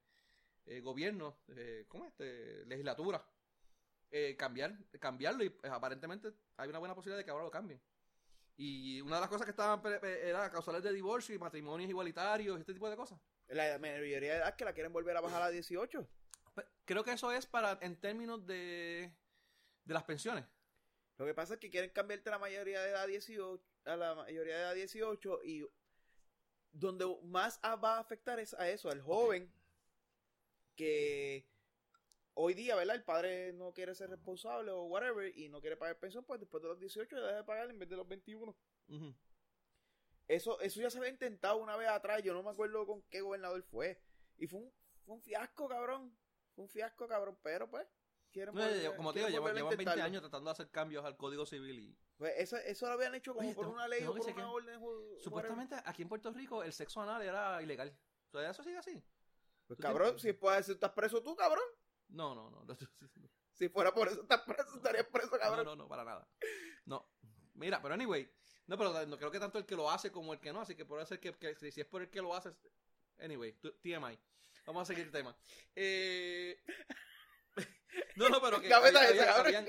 eh, 0.66 0.80
gobiernos, 0.82 1.36
eh, 1.50 1.84
¿cómo 1.86 2.04
es? 2.04 2.10
Este, 2.10 2.66
legislaturas. 2.66 3.22
Cambiar, 4.36 4.76
cambiarlo 4.98 5.44
y 5.44 5.50
pues, 5.50 5.70
aparentemente 5.70 6.32
hay 6.56 6.68
una 6.68 6.80
buena 6.80 6.96
posibilidad 6.96 7.18
de 7.18 7.24
que 7.24 7.30
ahora 7.30 7.44
lo 7.44 7.50
cambien. 7.52 7.80
Y 8.60 9.00
una 9.02 9.14
de 9.16 9.20
las 9.20 9.30
cosas 9.30 9.44
que 9.44 9.52
estaban 9.52 9.80
era 10.02 10.50
causales 10.50 10.82
de 10.82 10.92
divorcio 10.92 11.32
y 11.34 11.38
matrimonios 11.38 11.88
igualitarios 11.88 12.56
y 12.58 12.60
este 12.60 12.74
tipo 12.74 12.90
de 12.90 12.96
cosas. 12.96 13.18
La 13.46 13.78
mayoría 13.78 14.18
de 14.20 14.26
edad 14.26 14.56
que 14.56 14.64
la 14.64 14.72
quieren 14.74 14.92
volver 14.92 15.16
a 15.16 15.20
bajar 15.20 15.40
a 15.42 15.48
18. 15.48 16.06
Pe- 16.54 16.66
Creo 16.84 17.04
que 17.04 17.12
eso 17.12 17.30
es 17.30 17.46
para, 17.46 17.78
en 17.82 17.94
términos 18.00 18.44
de, 18.46 19.14
de 19.84 19.94
las 19.94 20.02
pensiones. 20.02 20.44
Lo 21.18 21.24
que 21.24 21.34
pasa 21.34 21.54
es 21.54 21.60
que 21.60 21.70
quieren 21.70 21.90
cambiarte 21.90 22.30
la 22.30 22.38
mayoría 22.40 22.82
de 22.82 22.90
edad 22.90 23.02
a 23.02 23.06
18, 23.06 23.64
a 23.84 23.96
la 23.96 24.14
mayoría 24.16 24.54
de 24.56 24.60
edad 24.60 24.70
a 24.70 24.74
18 24.74 25.40
y 25.44 25.64
donde 26.72 27.06
más 27.22 27.60
va 27.64 27.96
a 27.96 28.00
afectar 28.00 28.40
es 28.40 28.54
a 28.54 28.68
eso, 28.68 28.90
al 28.90 29.00
joven 29.02 29.52
que 30.74 31.48
hoy 32.40 32.54
día, 32.54 32.76
¿verdad? 32.76 32.94
El 32.96 33.02
padre 33.04 33.52
no 33.52 33.72
quiere 33.72 33.94
ser 33.94 34.10
responsable 34.10 34.70
o 34.70 34.84
whatever 34.84 35.36
y 35.36 35.48
no 35.48 35.60
quiere 35.60 35.76
pagar 35.76 35.98
pensión, 35.98 36.24
pues 36.24 36.38
después 36.40 36.62
de 36.62 36.68
los 36.68 36.78
18 36.78 37.16
deja 37.16 37.36
de 37.36 37.44
pagar 37.44 37.68
en 37.68 37.78
vez 37.78 37.88
de 37.88 37.96
los 37.96 38.06
21. 38.06 38.56
Ujú. 38.88 39.14
Eso, 40.28 40.60
eso 40.60 40.80
ya 40.80 40.90
se 40.90 40.98
había 40.98 41.10
intentado 41.10 41.56
una 41.56 41.76
vez 41.76 41.88
atrás, 41.88 42.22
yo 42.22 42.34
no 42.34 42.42
me 42.42 42.50
acuerdo 42.50 42.86
con 42.86 43.02
qué 43.10 43.20
gobernador 43.22 43.62
fue. 43.62 44.00
Y 44.36 44.46
fue 44.46 44.60
un, 44.60 44.72
fue 45.04 45.14
un 45.16 45.22
fiasco, 45.22 45.68
cabrón. 45.68 46.16
Fue 46.54 46.64
un 46.64 46.68
fiasco, 46.68 47.08
cabrón, 47.08 47.38
pero 47.42 47.68
pues... 47.70 47.86
quieren 48.30 48.54
No, 48.54 48.60
volver- 48.60 48.96
como 48.96 49.12
te 49.12 49.20
digo, 49.20 49.30
llevan, 49.30 49.54
llevan 49.54 49.68
20 49.70 49.82
intentarlo. 49.82 50.04
años 50.04 50.22
tratando 50.22 50.50
de 50.50 50.52
hacer 50.52 50.70
cambios 50.70 51.04
al 51.04 51.16
Código 51.16 51.46
Civil 51.46 51.78
y 51.80 51.98
Pues 52.18 52.34
eso, 52.36 52.56
eso 52.58 52.86
lo 52.86 52.92
habían 52.92 53.14
hecho 53.14 53.32
como 53.34 53.46
Oye, 53.46 53.54
por 53.54 53.64
tengo- 53.64 53.74
una 53.74 53.88
ley 53.88 54.04
o 54.04 54.14
por 54.14 54.30
una 54.30 54.50
orden. 54.52 54.76
o- 54.76 54.80
whatever. 54.86 55.20
Supuestamente 55.22 55.76
aquí 55.84 56.02
en 56.02 56.08
Puerto 56.08 56.30
Rico 56.32 56.62
el 56.62 56.72
sexo 56.72 57.00
anal 57.00 57.22
era 57.22 57.62
ilegal. 57.62 57.96
¿Todavía 58.30 58.50
eso 58.50 58.62
sigue 58.62 58.76
así? 58.76 59.02
Pues 59.66 59.78
¿tú 59.78 59.82
cabrón, 59.82 60.08
tienes- 60.16 60.22
si 60.22 60.32
puedes 60.34 60.58
decir, 60.58 60.74
estás 60.74 60.92
preso 60.92 61.22
tú, 61.22 61.34
cabrón. 61.34 61.64
No, 62.08 62.34
no, 62.34 62.50
no. 62.50 62.64
No, 62.64 62.76
Si 63.52 63.68
fuera 63.68 63.92
por 63.92 64.08
eso 64.08 64.22
estás 64.22 64.40
preso, 64.42 64.76
estarías 64.76 65.06
preso, 65.06 65.30
no, 65.32 65.38
cabrón. 65.38 65.64
no, 65.64 65.76
no, 65.76 65.88
para 65.88 66.04
nada. 66.04 66.28
No. 66.84 67.08
Mira, 67.54 67.82
pero 67.82 67.94
anyway. 67.94 68.30
No, 68.66 68.76
pero 68.78 69.06
no 69.06 69.16
creo 69.18 69.30
que 69.30 69.40
tanto 69.40 69.58
el 69.58 69.66
que 69.66 69.74
lo 69.76 69.90
hace 69.90 70.12
como 70.12 70.32
el 70.32 70.40
que 70.40 70.52
no. 70.52 70.60
Así 70.60 70.74
que 70.74 70.84
puede 70.84 71.04
ser 71.06 71.18
que, 71.20 71.32
que 71.36 71.54
si 71.56 71.80
es 71.80 71.86
por 71.86 72.02
el 72.02 72.10
que 72.10 72.22
lo 72.22 72.34
hace. 72.34 72.50
Anyway, 73.18 73.52
TMI. 73.82 74.18
Vamos 74.66 74.82
a 74.82 74.84
seguir 74.84 75.06
el 75.06 75.12
tema. 75.12 75.36
Eh... 75.74 76.62
No, 78.16 78.28
no, 78.28 78.40
pero 78.40 78.60
que 78.60 78.72
habían, 78.74 78.96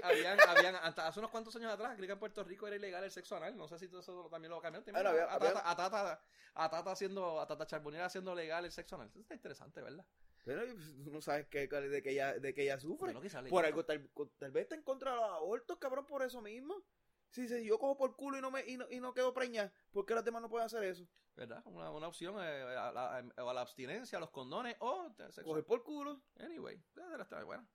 habían, 0.04 0.40
habían, 0.48 0.76
hasta 0.76 1.08
hace 1.08 1.20
unos 1.20 1.32
cuantos 1.32 1.56
años 1.56 1.72
atrás, 1.72 1.96
creo 1.96 2.08
que 2.08 2.14
en 2.14 2.20
Puerto 2.20 2.44
Rico 2.44 2.68
era 2.68 2.76
ilegal 2.76 3.04
el 3.04 3.12
sexo 3.12 3.36
anal. 3.38 3.56
No 3.56 3.68
sé 3.68 3.80
si 3.80 3.88
tú 3.88 4.00
eso 4.00 4.28
también 4.30 4.52
lo 4.52 4.62
cambiaron. 4.62 4.84
Ah, 4.96 5.04
no, 5.04 5.10
había- 5.10 5.26
a, 5.64 5.76
Tata, 5.76 6.92
haciendo, 6.92 7.40
a 7.40 7.48
Tata 7.48 7.66
haciendo 8.06 8.36
legal 8.36 8.66
el 8.66 8.72
sexo 8.72 8.96
anal. 8.96 9.10
Eso 9.10 9.22
está 9.22 9.36
interesante, 9.36 9.82
¿verdad? 9.82 10.06
Pero 10.46 10.62
pues, 10.74 10.96
no 10.98 11.22
sabes 11.22 11.48
qué, 11.48 11.68
de, 11.68 12.02
que 12.02 12.12
ella, 12.12 12.34
de 12.40 12.54
que 12.54 12.64
ella 12.64 12.80
sufre. 12.80 13.08
Bueno, 13.08 13.22
quizá 13.22 13.42
le- 13.42 13.50
Por 13.50 13.66
algo, 13.66 13.86
tal, 13.86 14.10
tal 14.38 14.52
vez 14.52 14.64
está 14.64 14.76
en 14.76 14.84
contra 14.84 15.12
de 15.12 15.18
los 15.18 15.26
abortos, 15.30 15.78
cabrón, 15.78 16.06
por 16.06 16.24
eso 16.24 16.42
mismo. 16.42 16.84
Si 17.30 17.48
si 17.48 17.64
yo 17.64 17.78
cojo 17.78 17.96
por 17.96 18.16
culo 18.16 18.40
y 18.40 18.42
no 18.42 18.50
me 18.50 18.66
y 18.66 18.76
no, 18.78 18.88
y 18.90 19.00
no 19.00 19.14
quedo 19.14 19.34
preñada, 19.34 19.72
¿por 19.92 20.04
qué 20.06 20.16
las 20.16 20.26
demás 20.26 20.42
no 20.42 20.50
pueden 20.50 20.66
hacer 20.66 20.84
eso? 20.84 21.08
¿Verdad? 21.36 21.62
Una, 21.66 21.92
una 21.92 22.08
opción 22.08 22.36
eh, 22.40 22.64
a, 22.76 22.92
la, 22.92 23.18
a 23.18 23.54
la 23.54 23.62
abstinencia, 23.62 24.18
a 24.18 24.22
los 24.22 24.32
condones 24.32 24.76
o 24.80 25.14
sexo. 25.16 25.44
Coger 25.44 25.64
por 25.64 25.84
culo. 25.84 26.22
Anyway, 26.40 26.82
está 27.20 27.44
buena. 27.44 27.68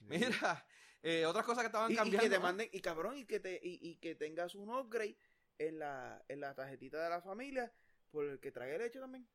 Mira, 0.00 0.64
eh, 1.02 1.26
otras 1.26 1.44
cosas 1.44 1.62
que 1.62 1.66
estaban 1.66 1.90
Y, 1.90 1.94
y 1.94 1.96
cambiando. 1.96 2.22
que 2.28 2.30
te 2.30 2.38
manden, 2.38 2.68
y 2.72 2.80
cabrón, 2.80 3.18
y 3.18 3.26
que 3.26 3.40
te, 3.40 3.60
y, 3.62 3.78
y 3.90 3.96
que 3.96 4.14
tengas 4.14 4.54
un 4.54 4.70
upgrade 4.70 5.18
en 5.58 5.78
la, 5.80 6.24
en 6.28 6.40
la 6.40 6.54
tarjetita 6.54 7.02
de 7.02 7.10
la 7.10 7.20
familia 7.20 7.72
por 8.10 8.24
el 8.24 8.40
que 8.40 8.52
trague 8.52 8.78
leche 8.78 8.98
también. 9.00 9.28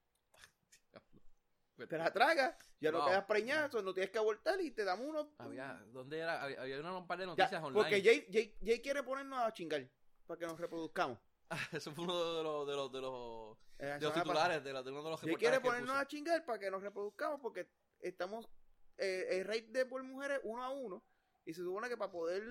Te 1.76 1.98
la 1.98 2.12
tragas, 2.14 2.56
ya 2.80 2.90
no, 2.92 3.00
No. 3.00 3.06
quedas 3.08 3.26
preñada, 3.26 3.70
so 3.70 3.82
no 3.82 3.94
tienes 3.94 4.10
que 4.10 4.18
abortar 4.18 4.62
y 4.62 4.72
te 4.72 4.86
damos 4.86 5.08
uno. 5.08 5.30
Había, 5.40 5.74
¿dónde 5.88 6.20
era? 6.20 6.42
Había, 6.42 6.62
había 6.62 6.80
una- 6.80 6.98
un 6.98 7.06
par 7.08 7.18
de 7.18 7.24
Ya, 7.26 7.28
noticias 7.28 7.62
online. 7.62 7.74
porque 7.84 8.02
Jay, 8.02 8.28
Jay, 8.32 8.58
Jay 8.64 8.82
quiere 8.82 9.04
ponernos 9.04 9.40
a 9.40 9.52
chingar 9.52 9.86
para 10.26 10.40
que 10.40 10.46
nos 10.48 10.58
reproduzcamos. 10.60 11.20
Eso 11.74 11.92
fue 11.94 12.06
uno 12.06 12.34
de 12.38 12.44
los, 12.44 12.68
de 12.68 12.76
los, 12.76 12.92
de 12.94 13.02
los, 13.02 13.58
Eh, 13.78 13.88
la 13.90 14.00
de 14.00 14.06
los 14.06 14.14
titulares, 14.14 14.64
de, 14.64 14.72
los- 14.74 14.86
de 14.86 14.92
uno 14.92 15.04
de 15.04 15.10
los 15.10 15.20
Jay 15.22 15.36
quiere 15.36 15.60
ponernos 15.60 15.98
a 15.98 16.08
chingar 16.08 16.46
para 16.46 16.60
que 16.60 16.72
nos 16.72 16.82
reproduzcamos 16.82 17.42
porque 17.42 17.70
estamos 18.00 18.48
eh, 18.98 19.28
el 19.32 19.46
rate 19.46 19.68
de 19.72 19.86
por 19.86 20.02
mujeres 20.04 20.40
uno 20.44 20.64
a 20.64 20.70
uno 20.70 21.04
y 21.44 21.54
se 21.54 21.62
supone 21.62 21.90
que 21.90 21.98
para 21.98 22.12
poder 22.12 22.42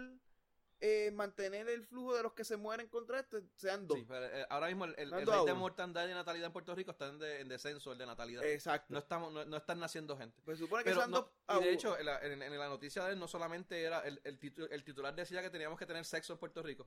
eh, 0.81 1.11
mantener 1.13 1.69
el 1.69 1.85
flujo 1.87 2.15
de 2.15 2.23
los 2.23 2.33
que 2.35 2.45
se 2.45 2.57
mueren 2.57 2.89
contra 2.89 3.21
esto 3.21 3.41
sean 3.57 3.87
dos. 3.87 3.99
Sí, 3.99 4.05
pero, 4.07 4.27
eh, 4.27 4.47
ahora 4.51 4.67
mismo 4.67 4.85
el, 4.85 4.95
el, 4.99 5.11
rate 5.11 5.47
de 5.47 5.55
mortandad 5.55 6.05
y 6.05 6.09
de 6.09 6.15
natalidad 6.15 6.47
en 6.47 6.53
Puerto 6.53 6.75
Rico 6.75 6.91
está 6.91 7.09
en, 7.09 7.19
de- 7.19 7.41
en 7.41 7.49
descenso, 7.49 7.93
el 7.93 7.99
de 7.99 8.07
natalidad. 8.07 8.45
Exacto. 8.45 8.93
No, 8.93 8.99
estamos, 8.99 9.33
no, 9.33 9.45
no 9.45 9.57
están 9.57 9.79
naciendo 9.81 10.17
gente. 10.17 10.43
pues 10.45 10.59
supone 10.59 10.85
que 10.85 10.91
Pero 10.91 11.01
sean 11.01 11.11
no- 11.11 11.31
dos 11.47 11.61
y 11.61 11.65
de 11.65 11.73
hecho, 11.73 11.99
en 11.99 12.07
la, 12.07 12.19
en- 12.21 12.43
en 12.43 12.59
la 12.59 12.69
noticia 12.69 13.05
de 13.05 13.13
él 13.13 13.19
no 13.19 13.29
solamente 13.29 13.83
era 13.83 14.01
el, 14.01 14.21
el, 14.25 14.39
titu- 14.39 14.69
el 14.71 14.85
titular 14.85 15.15
decía 15.15 15.41
que 15.43 15.51
teníamos 15.51 15.79
que 15.79 15.87
tener 15.87 16.05
sexo 16.05 16.33
en 16.35 16.39
Puerto 16.39 16.63
Rico, 16.63 16.87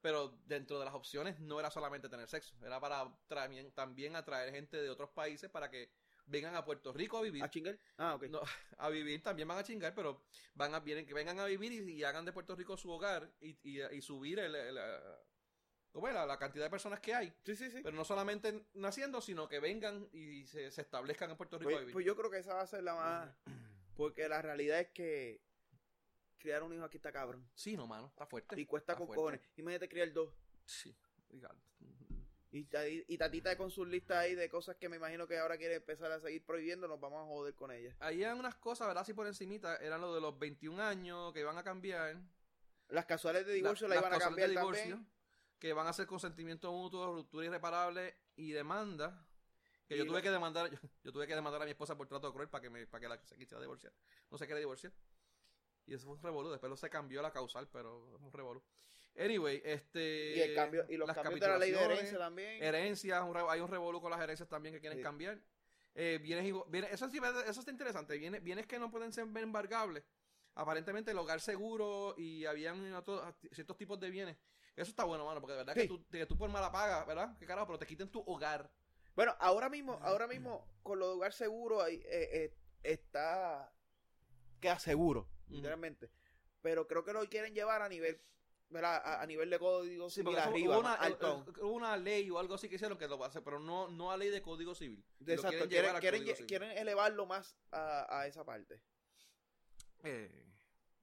pero 0.00 0.38
dentro 0.46 0.78
de 0.78 0.84
las 0.84 0.94
opciones 0.94 1.38
no 1.40 1.58
era 1.58 1.70
solamente 1.70 2.08
tener 2.08 2.28
sexo, 2.28 2.54
era 2.64 2.78
para 2.80 3.08
también, 3.28 3.72
también 3.72 4.14
atraer 4.16 4.52
gente 4.52 4.76
de 4.76 4.90
otros 4.90 5.10
países 5.10 5.50
para 5.50 5.70
que 5.70 5.90
vengan 6.32 6.56
a 6.56 6.64
Puerto 6.64 6.92
Rico 6.92 7.18
a 7.18 7.22
vivir. 7.22 7.42
a 7.44 7.48
chingar. 7.50 7.78
Ah, 7.98 8.14
ok. 8.16 8.24
No, 8.24 8.40
a 8.78 8.88
vivir 8.88 9.22
también 9.22 9.46
van 9.46 9.58
a 9.58 9.62
chingar, 9.62 9.94
pero 9.94 10.24
van 10.54 10.74
a 10.74 10.80
vienen 10.80 11.06
que 11.06 11.14
vengan 11.14 11.38
a 11.38 11.44
vivir 11.44 11.70
y, 11.72 11.92
y 11.92 12.02
hagan 12.04 12.24
de 12.24 12.32
Puerto 12.32 12.56
Rico 12.56 12.76
su 12.76 12.90
hogar 12.90 13.30
y, 13.40 13.56
y, 13.62 13.80
y 13.82 14.02
subir 14.02 14.38
el, 14.40 14.54
el, 14.54 14.76
eh, 14.78 15.00
¿cómo 15.92 16.08
es? 16.08 16.14
la, 16.14 16.26
la 16.26 16.38
cantidad 16.38 16.64
de 16.64 16.70
personas 16.70 16.98
que 17.00 17.14
hay. 17.14 17.32
Sí, 17.44 17.54
sí, 17.54 17.70
sí. 17.70 17.80
Pero 17.82 17.94
no 17.96 18.04
solamente 18.04 18.66
naciendo, 18.74 19.20
sino 19.20 19.48
que 19.48 19.60
vengan 19.60 20.08
y 20.12 20.44
se, 20.46 20.70
se 20.72 20.80
establezcan 20.80 21.30
en 21.30 21.36
Puerto 21.36 21.58
Rico 21.58 21.68
a 21.70 21.72
Pues, 21.74 21.80
vivir. 21.82 21.92
pues 21.92 22.06
yo 22.06 22.16
creo 22.16 22.30
que 22.30 22.38
esa 22.38 22.54
va 22.54 22.62
a 22.62 22.66
ser 22.66 22.82
la 22.82 22.94
más. 22.94 23.36
Porque 23.94 24.28
la 24.28 24.40
realidad 24.42 24.80
es 24.80 24.88
que 24.88 25.42
criar 26.38 26.62
un 26.62 26.72
hijo 26.72 26.82
aquí 26.84 26.96
está 26.96 27.12
cabrón. 27.12 27.46
sí, 27.54 27.76
no, 27.76 27.86
mano, 27.86 28.06
está 28.08 28.26
fuerte. 28.26 28.58
Y 28.60 28.66
cuesta 28.66 28.96
con 28.96 29.06
cojones. 29.06 29.40
Imagínate 29.56 29.88
criar 29.88 30.12
dos. 30.12 30.34
Sí, 30.64 30.96
Y, 32.54 32.68
y 33.08 33.16
Tatita 33.16 33.56
con 33.56 33.70
sus 33.70 33.88
listas 33.88 34.18
ahí 34.18 34.34
de 34.34 34.48
cosas 34.50 34.76
que 34.76 34.88
me 34.90 34.96
imagino 34.96 35.26
que 35.26 35.38
ahora 35.38 35.56
quiere 35.56 35.76
empezar 35.76 36.12
a 36.12 36.20
seguir 36.20 36.44
prohibiendo, 36.44 36.86
nos 36.86 37.00
vamos 37.00 37.22
a 37.22 37.26
joder 37.26 37.54
con 37.54 37.70
ellas. 37.72 37.96
Ahí 37.98 38.22
eran 38.22 38.38
unas 38.38 38.54
cosas, 38.56 38.86
¿verdad? 38.86 39.02
Así 39.02 39.14
por 39.14 39.26
encimita, 39.26 39.76
eran 39.76 40.02
lo 40.02 40.14
de 40.14 40.20
los 40.20 40.38
21 40.38 40.82
años 40.82 41.32
que 41.32 41.40
iban 41.40 41.56
a 41.56 41.64
cambiar. 41.64 42.20
Las 42.88 43.06
casuales 43.06 43.46
de 43.46 43.54
divorcio 43.54 43.88
la, 43.88 43.94
las 43.94 44.04
iban 44.04 44.14
a 44.14 44.18
cambiar 44.18 44.50
de 44.50 44.56
divorcio, 44.56 44.82
también. 44.82 45.10
que 45.58 45.72
van 45.72 45.86
a 45.86 45.94
ser 45.94 46.06
consentimiento 46.06 46.70
mutuo, 46.70 47.14
ruptura 47.14 47.46
irreparable 47.46 48.14
y 48.36 48.52
demanda. 48.52 49.26
Que 49.88 49.94
Y 49.94 49.98
yo 49.98 50.04
tuve 50.04 50.16
la- 50.16 50.22
que 50.22 50.30
demandar, 50.30 50.70
yo, 50.70 50.78
yo 51.04 51.12
tuve 51.12 51.26
que 51.26 51.34
demandar 51.34 51.62
a 51.62 51.64
mi 51.64 51.70
esposa 51.70 51.96
por 51.96 52.06
trato 52.06 52.30
cruel 52.34 52.50
para 52.50 52.60
que 52.60 52.68
me, 52.68 52.86
para 52.86 53.00
que 53.00 53.08
la 53.08 53.18
se 53.24 53.38
quisiera 53.38 53.62
divorciar. 53.62 53.94
No 54.30 54.36
se 54.36 54.44
quiere 54.44 54.60
divorciar. 54.60 54.92
Y 55.86 55.94
eso 55.94 56.04
fue 56.04 56.16
un 56.16 56.22
revolú. 56.22 56.50
Después 56.50 56.78
se 56.78 56.90
cambió 56.90 57.22
la 57.22 57.32
causal, 57.32 57.66
pero 57.72 58.14
es 58.14 58.20
un 58.20 58.30
revolú. 58.32 58.62
Anyway, 59.16 59.60
este. 59.64 60.36
Y, 60.36 60.40
el 60.40 60.54
cambio, 60.54 60.86
y 60.88 60.96
los 60.96 61.06
las 61.06 61.16
cambios 61.16 61.40
de 61.40 61.46
la 61.48 61.58
ley 61.58 61.70
de 61.70 61.82
herencia 61.82 62.18
también. 62.18 62.62
Herencias, 62.62 63.22
un 63.22 63.36
hay 63.36 63.60
un 63.60 63.68
revolú 63.68 64.00
con 64.00 64.10
las 64.10 64.20
herencias 64.20 64.48
también 64.48 64.74
que 64.74 64.80
quieren 64.80 64.98
Sí. 64.98 65.02
cambiar. 65.02 65.38
Eh, 65.94 66.18
bienes, 66.22 66.46
y- 66.46 66.52
bienes- 66.70 66.90
eso, 66.92 67.08
sí, 67.10 67.18
eso 67.46 67.60
está 67.60 67.70
interesante. 67.70 68.16
Bienes, 68.16 68.42
bienes 68.42 68.66
que 68.66 68.78
no 68.78 68.90
pueden 68.90 69.12
ser 69.12 69.24
embargables. 69.24 70.02
Aparentemente 70.54 71.10
el 71.10 71.18
hogar 71.18 71.40
seguro 71.40 72.14
y 72.16 72.46
habían 72.46 72.94
otros, 72.94 73.22
ciertos 73.52 73.76
tipos 73.76 74.00
de 74.00 74.10
bienes. 74.10 74.36
Eso 74.74 74.90
está 74.90 75.04
bueno, 75.04 75.26
mano, 75.26 75.40
porque 75.40 75.52
de 75.52 75.58
verdad 75.58 75.74
Sí. 75.74 75.82
que, 75.82 75.88
tú, 75.88 76.06
que 76.10 76.26
tú 76.26 76.38
por 76.38 76.48
mala 76.50 76.72
paga, 76.72 77.04
¿verdad? 77.04 77.36
Que 77.38 77.44
carajo, 77.46 77.66
pero 77.66 77.78
te 77.78 77.86
quiten 77.86 78.08
tu 78.10 78.20
hogar. 78.26 78.70
Bueno, 79.14 79.36
ahora 79.40 79.68
mismo, 79.68 79.98
ahora 80.02 80.26
mismo, 80.26 80.66
con 80.82 80.98
lo 80.98 81.08
de 81.08 81.14
hogar 81.16 81.34
seguro, 81.34 81.86
eh, 81.86 82.00
eh, 82.06 82.54
está. 82.82 83.70
Queda 84.60 84.78
seguro, 84.78 85.28
Ujú. 85.46 85.56
literalmente. 85.56 86.10
Pero 86.62 86.86
creo 86.86 87.04
que 87.04 87.12
lo 87.12 87.28
quieren 87.28 87.54
llevar 87.54 87.82
a 87.82 87.88
nivel. 87.90 88.18
A, 88.80 89.20
a 89.22 89.26
nivel 89.26 89.50
de 89.50 89.58
código 89.58 90.08
civil 90.10 90.38
arriba, 90.38 90.74
hubo, 90.74 90.80
una, 90.80 90.90
más 90.90 91.00
alto. 91.00 91.44
hubo 91.60 91.72
una 91.72 91.96
ley 91.96 92.30
o 92.30 92.38
algo 92.38 92.54
así 92.54 92.68
que 92.68 92.76
hicieron 92.76 92.96
que 92.98 93.06
lo 93.06 93.22
hacer, 93.24 93.42
pero 93.42 93.58
no, 93.58 93.88
no 93.88 94.10
a 94.10 94.16
ley 94.16 94.30
de 94.30 94.40
código 94.42 94.74
civil. 94.74 95.04
Exacto, 95.26 95.68
quieren 95.68 95.94
quieren, 96.00 96.24
quieren, 96.24 96.36
Civil. 96.70 96.78
elevarlo 96.78 97.26
más 97.26 97.56
a, 97.70 98.20
a 98.20 98.26
esa 98.26 98.44
parte. 98.44 98.82
Eh, 100.02 100.46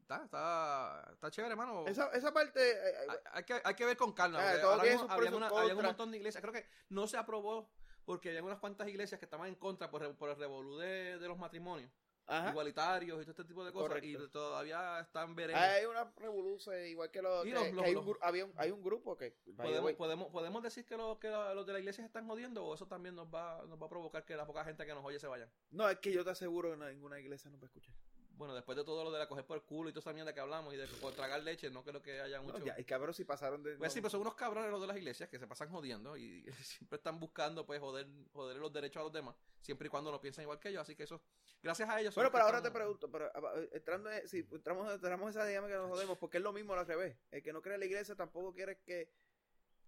está, 0.02 0.24
está, 0.26 1.10
está 1.14 1.32
chévere, 1.32 1.52
hermano. 1.54 1.86
Esa, 1.88 2.08
esa 2.12 2.34
parte. 2.34 2.60
eh, 2.60 2.74
eh, 2.74 2.96
hay, 3.10 3.18
hay 3.34 3.44
que, 3.44 3.62
hay 3.64 3.76
que 3.76 3.86
ver 3.86 3.98
con 3.98 4.14
calma. 4.14 4.40
Había, 4.40 4.62
sus 4.98 5.04
una- 5.04 5.48
había 5.48 5.76
un 5.76 5.84
montón 5.84 6.12
de 6.12 6.18
iglesias. 6.18 6.42
Creo 6.42 6.54
que 6.54 6.66
no 6.90 7.08
se 7.08 7.18
aprobó 7.18 7.72
porque 8.06 8.30
había 8.30 8.44
unas 8.44 8.60
cuantas 8.60 8.88
iglesias 8.88 9.20
que 9.20 9.26
estaban 9.26 9.48
en 9.48 9.56
contra 9.56 9.90
por, 9.92 10.16
por 10.18 10.30
el 10.30 10.36
revolú 10.36 10.78
de, 10.78 11.20
de 11.20 11.28
los 11.28 11.38
matrimonios 11.38 11.92
Ajá. 12.30 12.52
igualitarios 12.52 13.18
y 13.18 13.22
todo 13.24 13.32
este 13.32 13.44
tipo 13.46 13.66
de 13.66 13.72
cosas 13.72 13.88
Correcto. 13.90 14.24
y 14.24 14.30
todavía 14.30 15.00
están 15.00 15.36
veremos. 15.36 15.62
Hay 15.62 15.86
una 15.86 16.06
revolución 16.16 16.86
igual 16.86 17.10
que 17.12 17.22
los- 17.22 17.44
que 17.44 17.52
los- 17.52 17.64
hay, 17.84 17.94
los- 17.94 18.06
un, 18.06 18.18
había 18.22 18.46
un, 18.46 18.54
hay 18.56 18.72
un 18.72 18.84
grupo 18.84 19.18
que 19.18 19.36
¿Podemos, 19.58 19.94
podemos, 19.94 20.28
podemos 20.30 20.62
decir 20.64 20.86
que, 20.86 20.96
lo- 20.96 21.20
que 21.20 21.30
los 21.30 21.66
de 21.66 21.74
la 21.74 21.80
iglesia 21.80 22.04
se 22.04 22.08
están 22.08 22.28
jodiendo 22.28 22.64
o 22.66 22.76
eso 22.76 22.86
también 22.88 23.16
nos 23.16 23.28
va, 23.28 23.64
nos 23.68 23.82
va 23.82 23.86
a 23.88 23.90
provocar 23.90 24.24
que 24.26 24.36
la 24.36 24.46
poca 24.46 24.64
gente 24.64 24.86
que 24.86 24.94
nos 24.94 25.04
oye 25.04 25.20
se 25.20 25.28
vayan. 25.28 25.50
no 25.72 25.90
es 25.90 25.98
que 26.00 26.12
yo 26.12 26.24
te 26.24 26.30
aseguro 26.30 26.72
que 26.72 26.86
ninguna 26.94 27.20
iglesia 27.20 27.50
nos 27.50 27.60
va 27.60 27.64
a 27.64 27.68
escuchar 27.68 27.94
Bueno, 28.40 28.56
después 28.56 28.78
de 28.78 28.86
todo 28.86 29.04
lo 29.04 29.12
de 29.12 29.20
la 29.20 29.28
coger 29.28 29.46
por 29.46 29.58
el 29.58 29.64
culo 29.64 29.90
y 29.90 29.92
toda 29.92 30.00
esa 30.00 30.14
mierda 30.14 30.34
que 30.34 30.40
hablamos 30.40 30.74
y 30.74 30.78
de 30.78 30.88
por 30.88 31.14
tragar 31.14 31.44
leche, 31.44 31.70
no 31.70 31.84
creo 31.84 32.02
que 32.02 32.22
haya 32.22 32.38
no, 32.38 32.44
mucho. 32.44 32.64
ya, 32.64 32.80
y 32.80 32.86
cabrón 32.86 33.14
si 33.14 33.26
pasaron 33.26 33.62
de 33.62 33.76
Pues 33.76 33.92
sí, 33.92 34.00
no- 34.00 34.04
pero 34.04 34.12
son 34.12 34.22
unos 34.22 34.36
cabrones 34.36 34.72
los 34.72 34.80
de 34.80 34.88
las 34.88 34.96
iglesias 34.96 35.28
que 35.28 35.38
se 35.38 35.46
pasan 35.46 35.68
jodiendo 35.70 36.16
y 36.16 36.46
siempre 36.64 36.96
están 36.96 37.20
buscando 37.20 37.66
pues 37.66 37.82
joder, 37.82 38.08
joder 38.32 38.56
los 38.56 38.72
derechos 38.72 39.02
a 39.02 39.04
los 39.04 39.12
demás, 39.12 39.36
siempre 39.60 39.88
y 39.88 39.90
cuando 39.90 40.10
no 40.10 40.22
piensan 40.22 40.44
igual 40.44 40.58
que 40.58 40.70
ellos, 40.70 40.82
así 40.84 40.96
que 40.96 41.04
eso, 41.04 41.22
gracias 41.62 41.90
a 41.90 42.00
ellos. 42.00 42.16
Bueno, 42.16 42.32
pero 42.32 42.46
ahora 42.46 42.62
te 42.62 42.72
pregunto, 42.72 43.12
pero 43.12 43.30
ah, 43.36 43.56
entrando 43.74 44.10
en, 44.10 44.26
si 44.26 44.48
entramos, 44.54 44.90
entramos 44.94 45.26
en 45.26 45.30
esa 45.32 45.46
dinámica 45.46 45.74
que 45.74 45.82
nos 45.82 45.90
jodemos, 45.90 46.18
porque 46.18 46.38
es 46.38 46.44
lo 46.44 46.54
mismo 46.54 46.74
al 46.76 46.88
revés. 46.88 47.18
El 47.32 47.44
que 47.44 47.52
no 47.52 47.62
cree 47.62 47.74
en 47.74 47.82
la 47.82 47.88
iglesia 47.88 48.16
tampoco 48.16 48.54
quiere 48.54 48.80
que 48.86 49.12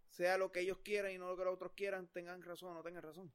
sea 0.10 0.38
lo 0.38 0.52
que 0.52 0.60
ellos 0.60 0.80
quieran 0.84 1.14
y 1.14 1.18
no 1.18 1.30
lo 1.30 1.38
que 1.38 1.46
los 1.46 1.54
otros 1.54 1.72
quieran, 1.72 2.10
tengan 2.10 2.42
razón 2.42 2.72
o 2.72 2.74
no 2.74 2.84
tengan 2.84 3.02
razón. 3.02 3.32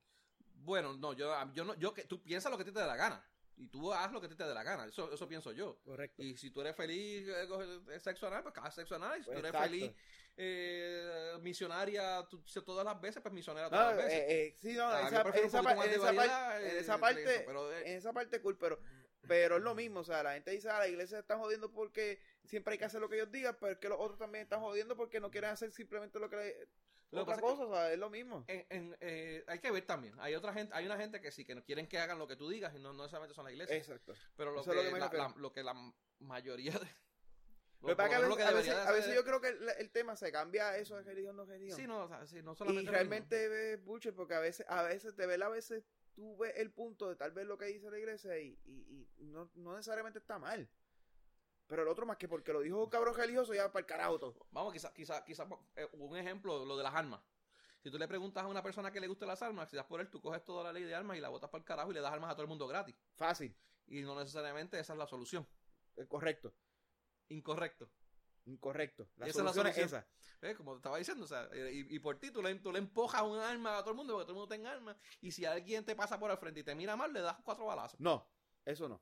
Bueno, 0.56 0.94
no, 0.94 1.14
yo, 1.14 1.32
yo 1.54 1.64
no, 1.64 1.74
yo 1.76 1.94
que 1.94 2.04
tú 2.04 2.22
piensas 2.22 2.52
lo 2.52 2.58
que 2.58 2.64
ti 2.64 2.72
te 2.72 2.80
dé 2.80 2.86
la 2.86 2.96
gana 2.96 3.26
y 3.56 3.68
tú 3.68 3.92
haz 3.92 4.12
lo 4.12 4.20
que 4.20 4.28
te 4.28 4.34
dé 4.44 4.52
la 4.54 4.62
gana, 4.62 4.84
eso, 4.86 5.12
eso 5.12 5.26
pienso 5.28 5.52
yo. 5.52 5.78
Correcto. 5.84 6.22
Y 6.22 6.36
si 6.36 6.50
tú 6.50 6.60
eres 6.60 6.76
feliz 6.76 7.26
eh, 7.28 7.46
coger 7.48 8.00
sexo 8.00 8.26
anal, 8.26 8.42
pues 8.42 8.54
haz 8.58 8.74
sexo 8.74 8.96
anal. 8.96 9.18
Y 9.18 9.22
si 9.24 9.30
tú 9.30 9.32
eres 9.38 9.46
Exacto. 9.46 9.68
feliz 9.70 9.92
eh, 10.38 11.38
misionaria 11.40 12.26
tú- 12.28 12.42
todas 12.64 12.84
las 12.84 13.00
veces, 13.00 13.22
pues 13.22 13.32
misionera 13.32 13.68
No, 13.68 13.76
todas 13.76 13.96
las 13.96 14.04
veces. 14.04 14.20
eh, 14.20 14.46
eh, 14.48 14.54
sí, 14.60 14.74
no, 14.74 14.86
Ah, 14.88 15.00
esa, 15.08 15.08
esa 15.08 15.22
pa- 15.24 15.38
en 15.38 15.44
esa 15.46 15.62
par- 15.62 16.62
en 16.62 16.66
eh, 16.66 16.78
esa 16.78 16.98
parte, 16.98 17.22
eso, 17.34 17.42
pero, 17.46 17.72
eh, 17.72 17.90
en 17.90 17.96
esa 17.96 18.12
parte 18.12 18.40
cool, 18.42 18.58
pero, 18.58 18.78
pero 19.26 19.56
es 19.56 19.62
lo 19.62 19.74
mismo, 19.74 20.00
o 20.00 20.04
sea, 20.04 20.22
la 20.22 20.34
gente 20.34 20.50
dice, 20.50 20.68
ah, 20.68 20.78
la 20.78 20.88
iglesia 20.88 21.18
está 21.18 21.38
jodiendo 21.38 21.72
porque 21.72 22.20
siempre 22.44 22.72
hay 22.72 22.78
que 22.78 22.84
hacer 22.84 23.00
lo 23.00 23.08
que 23.08 23.16
ellos 23.16 23.32
digan, 23.32 23.56
pero 23.58 23.72
es 23.72 23.78
que 23.78 23.88
los 23.88 23.98
otros 23.98 24.18
también 24.18 24.42
están 24.42 24.60
jodiendo 24.60 24.94
porque 24.96 25.20
no 25.20 25.30
quieren 25.30 25.50
hacer 25.50 25.72
simplemente 25.72 26.18
lo 26.18 26.28
que 26.28 26.36
le- 26.36 26.68
Lo 27.10 27.24
que 27.24 27.30
otra 27.32 27.34
pasa 27.36 27.46
es 27.46 27.58
cosa, 27.58 27.64
o 27.70 27.72
sea, 27.74 27.92
es 27.92 27.98
lo 27.98 28.10
mismo. 28.10 28.44
en- 28.48 28.66
en, 28.68 28.96
eh, 29.00 29.44
hay 29.46 29.58
que 29.60 29.70
ver 29.70 29.86
también. 29.86 30.14
Hay 30.18 30.34
otra 30.34 30.52
gente, 30.52 30.74
hay 30.74 30.86
una 30.86 30.96
gente 30.96 31.20
que 31.20 31.30
sí, 31.30 31.44
que 31.44 31.54
no 31.54 31.62
quieren 31.64 31.86
que 31.86 31.98
hagan 31.98 32.18
lo 32.18 32.26
que 32.26 32.36
tú 32.36 32.48
digas 32.48 32.74
y 32.74 32.78
no, 32.78 32.92
no 32.92 33.02
necesariamente 33.04 33.34
son 33.34 33.44
las 33.44 33.52
iglesias. 33.52 33.78
Exacto. 33.78 34.14
pero 34.36 34.50
lo 34.52 34.60
eso 34.60 34.70
que, 34.70 34.76
lo 34.76 34.82
que 34.82 34.90
la, 34.98 35.12
la- 35.28 35.34
lo 35.36 35.52
que 35.52 35.62
la 35.62 35.74
mayoría 36.20 36.72
de. 36.72 36.86
Lo 37.82 37.88
que 37.88 37.96
que 37.96 38.42
a 38.42 38.50
veces, 38.52 38.74
a 38.74 38.88
a 38.88 39.14
yo 39.14 39.22
creo 39.22 39.40
que 39.40 39.48
el, 39.48 39.68
el 39.78 39.90
tema 39.90 40.16
se 40.16 40.32
cambia 40.32 40.70
a 40.70 40.78
eso 40.78 40.96
de 40.96 41.02
religión 41.04 41.36
no 41.36 41.44
religión. 41.44 41.76
Sí, 41.78 41.86
no, 41.86 42.04
o 42.04 42.08
sea, 42.08 42.26
sí, 42.26 42.42
no 42.42 42.54
solamente. 42.54 42.90
realmente 42.90 43.74
es 43.74 43.84
bullshit 43.84 44.14
porque 44.14 44.34
a 44.34 44.40
veces, 44.40 44.66
a 44.68 44.82
veces, 44.82 45.14
de 45.14 45.26
verdad, 45.26 45.48
a 45.48 45.52
veces 45.52 45.84
tú 46.14 46.36
ves 46.38 46.54
el 46.56 46.72
punto 46.72 47.08
de 47.08 47.16
tal 47.16 47.32
vez 47.32 47.46
lo 47.46 47.58
que 47.58 47.66
dice 47.66 47.90
la 47.90 47.98
iglesia 47.98 48.36
y, 48.38 48.58
y, 48.64 49.08
y 49.18 49.26
no, 49.26 49.50
no 49.54 49.76
necesariamente 49.76 50.18
está 50.18 50.38
mal. 50.38 50.68
Pero 51.66 51.82
el 51.82 51.88
otro 51.88 52.06
más 52.06 52.16
que 52.16 52.28
porque 52.28 52.52
lo 52.52 52.60
dijo 52.60 52.84
un 52.84 52.90
cabrón 52.90 53.14
religioso 53.14 53.52
ya 53.54 53.72
para 53.72 53.80
el 53.80 53.86
carajo 53.86 54.18
todo. 54.18 54.46
Vamos, 54.50 54.72
quizás, 54.72 54.92
quizás, 54.92 55.22
quizás, 55.22 55.48
eh, 55.74 55.88
un 55.94 56.16
ejemplo, 56.16 56.64
lo 56.64 56.76
de 56.76 56.82
las 56.84 56.94
armas. 56.94 57.20
Si 57.82 57.90
tú 57.90 57.98
le 57.98 58.06
preguntas 58.08 58.44
a 58.44 58.46
una 58.46 58.62
persona 58.62 58.90
que 58.90 59.00
le 59.00 59.06
guste 59.08 59.26
las 59.26 59.42
armas, 59.42 59.68
quizás 59.68 59.84
por 59.86 60.00
él 60.00 60.08
tú 60.10 60.20
coges 60.20 60.44
toda 60.44 60.62
la 60.64 60.72
ley 60.72 60.84
de 60.84 60.94
armas 60.94 61.16
y 61.16 61.20
la 61.20 61.28
botas 61.28 61.50
para 61.50 61.60
el 61.60 61.64
carajo 61.64 61.90
y 61.90 61.94
le 61.94 62.00
das 62.00 62.12
armas 62.12 62.30
a 62.30 62.34
todo 62.34 62.42
el 62.42 62.48
mundo 62.48 62.66
gratis. 62.66 62.94
Fácil, 63.14 63.56
Y 63.86 64.02
no 64.02 64.18
necesariamente 64.18 64.78
esa 64.78 64.92
es 64.92 64.98
la 64.98 65.06
solución. 65.06 65.46
es 65.96 66.06
correcto, 66.06 66.54
Incorrecto. 67.28 67.90
incorrecto. 68.44 69.08
La 69.16 69.26
Esa 69.26 69.38
es 69.40 69.44
la 69.44 69.52
solución 69.52 69.66
es 69.66 69.74
solución. 69.74 70.00
esa. 70.00 70.48
¿Eh? 70.48 70.54
Como 70.54 70.72
te 70.72 70.76
estaba 70.78 70.98
diciendo, 70.98 71.24
o 71.24 71.28
sea, 71.28 71.48
eh, 71.52 71.72
y, 71.88 71.96
y 71.96 71.98
por 71.98 72.18
ti 72.18 72.30
tú 72.30 72.42
le, 72.42 72.54
tú 72.56 72.70
le 72.72 72.78
empujas 72.78 73.22
un 73.22 73.38
arma 73.38 73.78
a 73.78 73.80
todo 73.80 73.90
el 73.90 73.96
mundo 73.96 74.14
porque 74.14 74.24
todo 74.26 74.32
el 74.32 74.38
mundo 74.40 74.48
tenga 74.54 74.70
armas. 74.72 74.96
Y 75.20 75.30
si 75.32 75.44
alguien 75.44 75.84
te 75.84 75.96
pasa 75.96 76.18
por 76.18 76.30
el 76.30 76.38
frente 76.38 76.60
y 76.60 76.62
te 76.64 76.74
mira 76.74 76.94
mal, 76.96 77.12
le 77.12 77.20
das 77.20 77.36
cuatro 77.44 77.66
balazos. 77.66 77.98
No, 78.00 78.28
eso 78.64 78.88
no. 78.88 79.00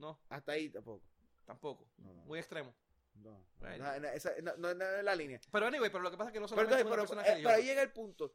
No, 0.00 0.18
Hasta 0.30 0.52
ahí 0.52 0.70
tampoco. 0.70 1.04
tampoco. 1.44 1.86
No, 1.98 2.12
no, 2.14 2.22
Muy 2.22 2.38
extremo. 2.38 2.74
no. 3.16 3.44
Bueno. 3.58 3.84
No, 3.84 4.00
no, 4.00 4.08
esa- 4.08 4.32
no- 4.40 4.70
es 4.70 5.04
la 5.04 5.14
línea. 5.14 5.40
Pero 5.52 5.66
anyway, 5.66 5.90
pero 5.90 6.02
lo 6.02 6.10
que 6.10 6.16
pasa 6.16 6.30
es 6.30 6.32
que 6.34 6.40
no 6.40 6.46
Pero, 6.48 6.62
entonces, 6.62 6.86
una 6.86 7.22
pero, 7.22 7.22
eh, 7.22 7.40
pero 7.42 7.50
ahí 7.50 7.64
llega 7.64 7.82
el 7.82 7.92
punto. 7.92 8.34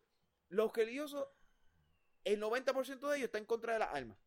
Los 0.49 0.71
religiosos, 0.73 1.27
el 2.23 2.39
90% 2.39 3.09
de 3.09 3.17
ellos 3.17 3.25
está 3.25 3.39
en 3.39 3.45
contra 3.45 3.73
de 3.73 3.79
las 3.79 3.93
armas. 3.93 4.17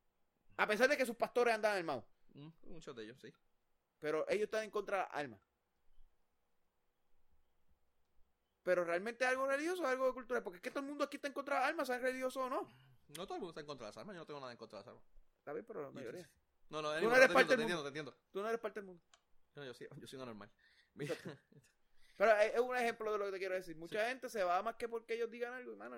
A 0.57 0.67
pesar 0.67 0.89
de 0.89 0.97
que 0.97 1.07
sus 1.07 1.15
pastores 1.17 1.55
andan 1.55 1.77
armados. 1.77 2.05
Mm, 2.35 2.49
Muchos 2.73 2.95
de 2.97 3.05
ellos, 3.05 3.21
sí. 3.21 3.33
Pero 4.01 4.29
ellos 4.29 4.45
están 4.45 4.65
en 4.65 4.71
contra 4.71 4.97
de 4.99 5.03
las 5.05 5.13
armas. 5.15 5.41
Pero 8.65 8.85
realmente 8.85 9.25
algo 9.25 9.47
religioso 9.47 9.87
algo 9.87 10.13
cultural. 10.13 10.43
Porque 10.43 10.57
es 10.57 10.63
que 10.63 10.71
todo 10.71 10.81
el 10.81 10.87
mundo 10.87 11.05
aquí 11.05 11.17
está 11.17 11.29
en 11.29 11.35
contra 11.35 11.55
de 11.57 11.61
las 11.61 11.69
armas, 11.71 11.87
sea 11.87 11.99
religioso 11.99 12.43
o 12.43 12.51
no. 12.51 12.69
No 13.17 13.27
todo 13.27 13.35
el 13.37 13.41
mundo 13.41 13.51
está 13.51 13.61
en 13.61 13.67
contra 13.67 13.87
de 13.87 13.91
las 13.91 13.97
armas. 13.97 14.15
Yo 14.15 14.21
no 14.23 14.27
tengo 14.27 14.41
nada 14.41 14.53
en 14.53 14.59
contra 14.59 14.79
de 14.81 14.85
las 14.85 14.89
armas. 14.89 15.05
Está 15.39 15.53
bien, 15.53 15.65
pero 15.65 15.83
la 15.83 15.91
mayoría. 15.91 16.29
No, 16.71 16.83
no, 16.83 16.91
no 16.91 16.97
anyway, 16.97 17.17
eres 17.17 17.29
te 17.29 17.35
parte 17.35 17.51
del 17.53 17.61
entiendo, 17.61 17.83
te 17.83 17.89
entiendo. 17.89 18.15
Tú 18.31 18.43
no 18.43 18.49
eres 18.49 18.61
parte 18.61 18.81
del 18.81 18.87
mundo. 18.87 19.03
No, 19.55 19.65
yo, 19.65 19.75
sí, 19.75 19.87
yo 19.97 20.07
soy 20.07 20.19
normal. 20.19 20.51
Mira, 20.95 21.15
Pero 22.17 22.33
es 22.39 22.55
es 22.55 22.61
un 22.61 22.77
ejemplo 22.77 23.13
de 23.13 23.19
lo 23.19 23.25
que 23.27 23.33
te 23.33 23.39
quiero 23.39 23.55
decir. 23.55 23.77
Mucha 23.77 24.09
gente 24.09 24.29
se 24.29 24.43
va 24.43 24.61
más 24.63 24.75
que 24.77 24.89
porque 24.89 25.15
ellos 25.15 25.31
digan 25.31 25.53
algo, 25.55 25.73
hermano. 25.73 25.97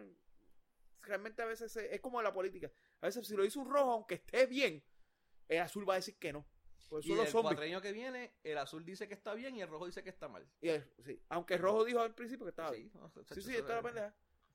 Realmente 1.02 1.42
a 1.42 1.46
veces 1.46 1.72
se- 1.72 1.94
es 1.94 2.00
como 2.00 2.20
la 2.22 2.33
política. 2.33 2.70
A 3.00 3.06
veces 3.06 3.26
si 3.26 3.35
lo 3.35 3.42
dice 3.42 3.59
un 3.59 3.70
rojo, 3.70 3.90
aunque 3.92 4.16
esté 4.16 4.46
bien, 4.46 4.85
el 5.48 5.61
azul 5.61 5.88
va 5.88 5.94
a 5.94 5.96
decir 5.96 6.18
que 6.18 6.33
no. 6.33 6.46
Pues 6.90 7.06
y 7.06 7.09
son 7.09 7.18
los 7.18 7.26
el 7.35 7.40
cuatreño 7.40 7.80
que 7.80 7.92
viene, 7.92 8.35
el 8.42 8.59
azul 8.59 8.85
dice 8.85 9.06
que 9.09 9.14
está 9.14 9.33
bien 9.33 9.54
y 9.56 9.62
el 9.62 9.68
rojo 9.68 9.87
dice 9.87 10.02
que 10.02 10.11
está 10.11 10.28
mal. 10.28 10.46
Y 10.61 10.68
el- 10.68 10.92
sí. 11.04 11.22
Aunque 11.30 11.54
el 11.54 11.61
rojo 11.61 11.85
dijo 11.85 12.00
al 12.00 12.14
principio 12.14 12.44
que 12.44 12.50
estaba 12.50 12.70
bien. 12.72 12.90
Sí, 12.90 12.98
no, 12.98 13.09
Sí, 13.11 13.40
sí, 13.42 13.50
eso 13.50 13.61
está 13.61 13.72
la 13.74 13.78
es- 13.78 13.85
pendeja. 13.85 14.14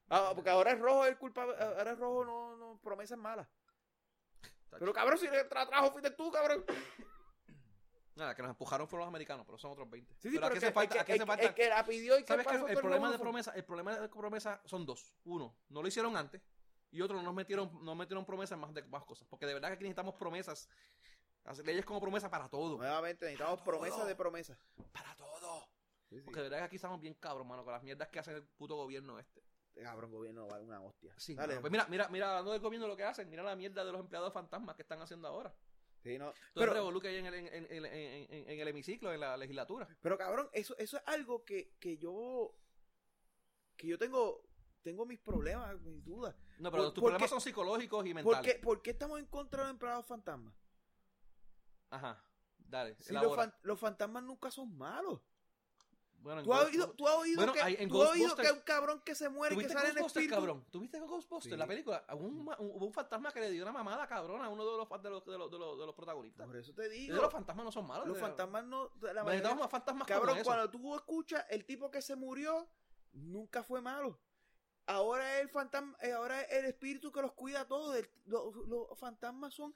Ah, 0.09 0.31
porque 0.35 0.49
ahora 0.51 0.71
el 0.71 0.79
rojo 0.79 1.03
es 1.05 1.11
el 1.11 1.17
culpable. 1.17 1.55
Ahora 1.57 1.91
el 1.91 1.97
rojo 1.97 2.23
no, 2.25 2.55
no 2.57 2.79
promesas 2.81 3.17
malas. 3.17 3.47
Pero 4.69 4.93
cabrón, 4.93 5.17
si 5.17 5.25
el 5.27 5.47
tra 5.47 5.65
trajo 5.65 5.91
fuiste 5.91 6.11
tú, 6.11 6.31
cabrón. 6.31 6.65
Nada, 8.15 8.33
que 8.33 8.41
nos 8.41 8.51
empujaron 8.51 8.87
fueron 8.87 9.05
los 9.05 9.09
americanos, 9.09 9.45
pero 9.45 9.57
son 9.57 9.71
otros 9.71 9.89
20. 9.89 10.13
Sí, 10.19 10.29
sí, 10.29 10.37
pero 10.39 10.49
que- 10.53 10.71
falta, 10.71 11.03
que- 11.03 11.25
falta. 11.25 11.43
el 11.63 11.69
la 11.69 11.83
pidió 11.85 12.17
y 12.17 12.23
¿Sabes 12.23 12.47
qué? 12.47 12.55
El 12.55 12.77
problema 12.77 13.11
de 13.11 13.19
promesa, 13.19 13.51
el 13.51 13.65
problema 13.65 13.99
de 13.99 14.07
promesa 14.07 14.61
son 14.65 14.85
dos. 14.85 15.13
Uno, 15.25 15.57
no 15.69 15.81
lo 15.81 15.87
hicieron 15.87 16.15
antes. 16.15 16.41
Y 16.91 17.01
otro, 17.01 17.17
no 17.17 17.23
nos 17.23 17.33
metieron, 17.33 17.83
no 17.83 17.93
metieron 17.93 18.25
promesas 18.25 18.57
más 18.57 18.73
de 18.73 18.83
más 18.83 19.03
cosas. 19.03 19.27
Porque 19.27 19.45
de 19.45 19.53
verdad 19.53 19.67
que 19.67 19.73
aquí 19.73 19.83
necesitamos 19.83 20.15
promesas. 20.15 20.69
Hacer 21.43 21.65
leyes 21.65 21.85
como 21.85 21.99
promesa 21.99 22.29
para 22.29 22.47
todo. 22.47 22.77
Nuevamente, 22.77 23.25
necesitamos 23.25 23.59
Para 23.59 23.65
promesa 23.71 23.97
todo. 23.97 24.05
de 24.05 24.15
promesa. 24.15 24.57
Para 24.93 25.13
todo. 25.17 25.67
Sí, 26.09 26.15
sí. 26.15 26.21
Porque 26.21 26.39
de 26.39 26.43
verdad 26.45 26.59
que 26.59 26.63
aquí 26.63 26.75
estamos 26.77 27.01
bien 27.01 27.15
cabros, 27.15 27.45
mano, 27.45 27.65
con 27.65 27.73
las 27.73 27.83
mierdas 27.83 28.07
que 28.07 28.19
hace 28.19 28.31
el 28.31 28.43
puto 28.47 28.75
gobierno 28.77 29.19
este. 29.19 29.43
Cabrón, 29.83 30.11
gobierno 30.11 30.47
vale 30.47 30.63
una 30.63 30.81
hostia. 30.81 31.13
Sí, 31.17 31.35
Dale. 31.35 31.53
mano. 31.55 31.61
Pues 31.61 31.71
mira, 31.71 31.85
mira, 31.89 32.07
mira, 32.09 32.29
hablando 32.29 32.51
del 32.53 32.61
gobierno 32.61 32.87
lo 32.87 32.95
que 32.95 33.03
hacen, 33.03 33.29
mira 33.29 33.43
la 33.43 33.55
mierda 33.55 33.83
de 33.83 33.91
los 33.91 33.99
empleados 34.01 34.31
fantasmas 34.33 34.75
que 34.75 34.81
están 34.83 35.01
haciendo 35.01 35.27
ahora. 35.27 35.53
Sí, 36.01 36.17
no. 36.17 36.31
Todo 36.31 36.35
Pero, 36.53 36.71
el 36.71 36.77
revolú 36.77 37.01
que 37.01 37.07
hay 37.09 37.15
en 37.17 37.25
el, 37.25 37.33
en, 37.33 37.47
en- 37.47 37.85
en- 37.85 37.85
en- 37.85 38.49
en 38.49 38.59
el 38.59 38.67
hemiciclo, 38.67 39.11
en 39.13 39.19
la 39.19 39.35
legislatura. 39.37 39.87
pero 40.01 40.17
cabrón, 40.17 40.49
eso, 40.53 40.77
eso 40.77 40.97
es 40.97 41.03
algo 41.07 41.43
que, 41.43 41.73
que 41.79 41.97
yo. 41.97 42.55
que 43.75 43.87
yo 43.87 43.97
tengo. 43.97 44.43
tengo 44.83 45.05
mis 45.05 45.19
problemas, 45.19 45.79
mis 45.81 46.03
dudas. 46.05 46.35
No, 46.59 46.69
pero 46.71 46.83
¿Por- 46.83 46.93
tus 46.93 47.01
por 47.01 47.09
problemas 47.09 47.23
qué- 47.23 47.29
son 47.29 47.41
psicológicos 47.41 48.05
y 48.05 48.13
¿Por 48.13 48.23
mentales. 48.23 48.53
qué, 48.53 48.59
por 48.59 48.81
qué 48.83 48.91
estamos 48.91 49.19
en 49.19 49.25
contra 49.25 49.61
de 49.61 49.65
los 49.65 49.71
empleados 49.73 50.05
fantasmas? 50.05 50.53
Ajá. 51.89 52.23
Dale, 52.59 52.95
Si 52.99 53.13
los, 53.13 53.35
fan- 53.35 53.53
los 53.63 53.79
fantasmas 53.79 54.23
nunca 54.23 54.49
son 54.51 54.75
malos. 54.77 55.21
Bueno, 56.25 56.41
¿Tú 56.41 56.53
has 56.55 56.65
oído, 56.65 56.89
tú 56.93 57.07
has 57.07 57.15
oído 57.17 57.35
Bueno, 57.37 57.53
que, 57.53 57.61
hay- 57.61 57.75
en 57.77 57.87
tú 57.87 58.01
has 58.01 58.09
oído 58.09 58.35
que 58.35 58.47
hay 58.47 58.53
un 58.53 58.61
cabrón 58.61 58.99
que 59.05 59.13
se 59.13 59.29
muere 59.29 59.53
y 59.53 59.57
que 59.59 59.63
¿Tuviste 59.65 59.73
sale 59.77 59.89
en 59.89 59.93
Ghostbusters, 59.93 60.23
espíritu? 60.25 60.35
cabrón? 60.35 60.65
¿Tuviste 60.71 60.99
Ghostbusters, 60.99 61.43
Sí. 61.53 61.55
la 61.55 61.67
película? 61.67 62.03
Hubo 62.13 62.85
un, 62.87 62.91
fantasma 62.93 63.31
que 63.31 63.41
le 63.41 63.51
dio 63.51 63.61
una 63.61 63.71
mamada, 63.71 64.07
cabrón, 64.07 64.41
a 64.41 64.49
uno 64.49 64.65
de 64.65 64.75
los, 64.77 64.89
de 65.03 65.09
los, 65.11 65.23
de 65.23 65.37
los, 65.37 65.51
de 65.51 65.59
los, 65.59 65.79
de 65.79 65.85
los 65.85 65.93
protagonistas. 65.95 66.47
Por 66.47 66.55
eso 66.57 66.73
te 66.73 66.89
digo. 66.89 67.15
los 67.15 67.31
fantasmas 67.31 67.63
no 67.65 67.71
son 67.71 67.85
malos. 67.85 68.07
Los 68.07 68.17
fantasmas 68.17 68.65
no. 68.65 68.89
La 69.01 69.23
mayoría- 69.23 69.53
más 69.53 69.69
fantasmas 69.69 70.07
cabrón, 70.07 70.39
cuando 70.43 70.67
tú 70.71 70.95
escuchas, 70.95 71.45
el 71.51 71.63
tipo 71.63 71.91
que 71.91 72.01
se 72.01 72.15
murió 72.15 72.67
nunca 73.13 73.61
fue 73.61 73.79
malo. 73.81 74.19
Ahora 74.87 75.35
es 75.37 75.41
el 75.43 75.49
fantasma, 75.49 75.95
eh, 76.01 76.11
ahora 76.13 76.41
es 76.41 76.51
el 76.53 76.65
espíritu 76.65 77.11
que 77.11 77.21
los 77.21 77.33
cuida 77.33 77.61
a 77.61 77.67
todos. 77.67 77.95
El- 77.95 78.09
los, 78.25 78.55
los 78.67 78.97
fantasmas 78.99 79.53
son 79.53 79.73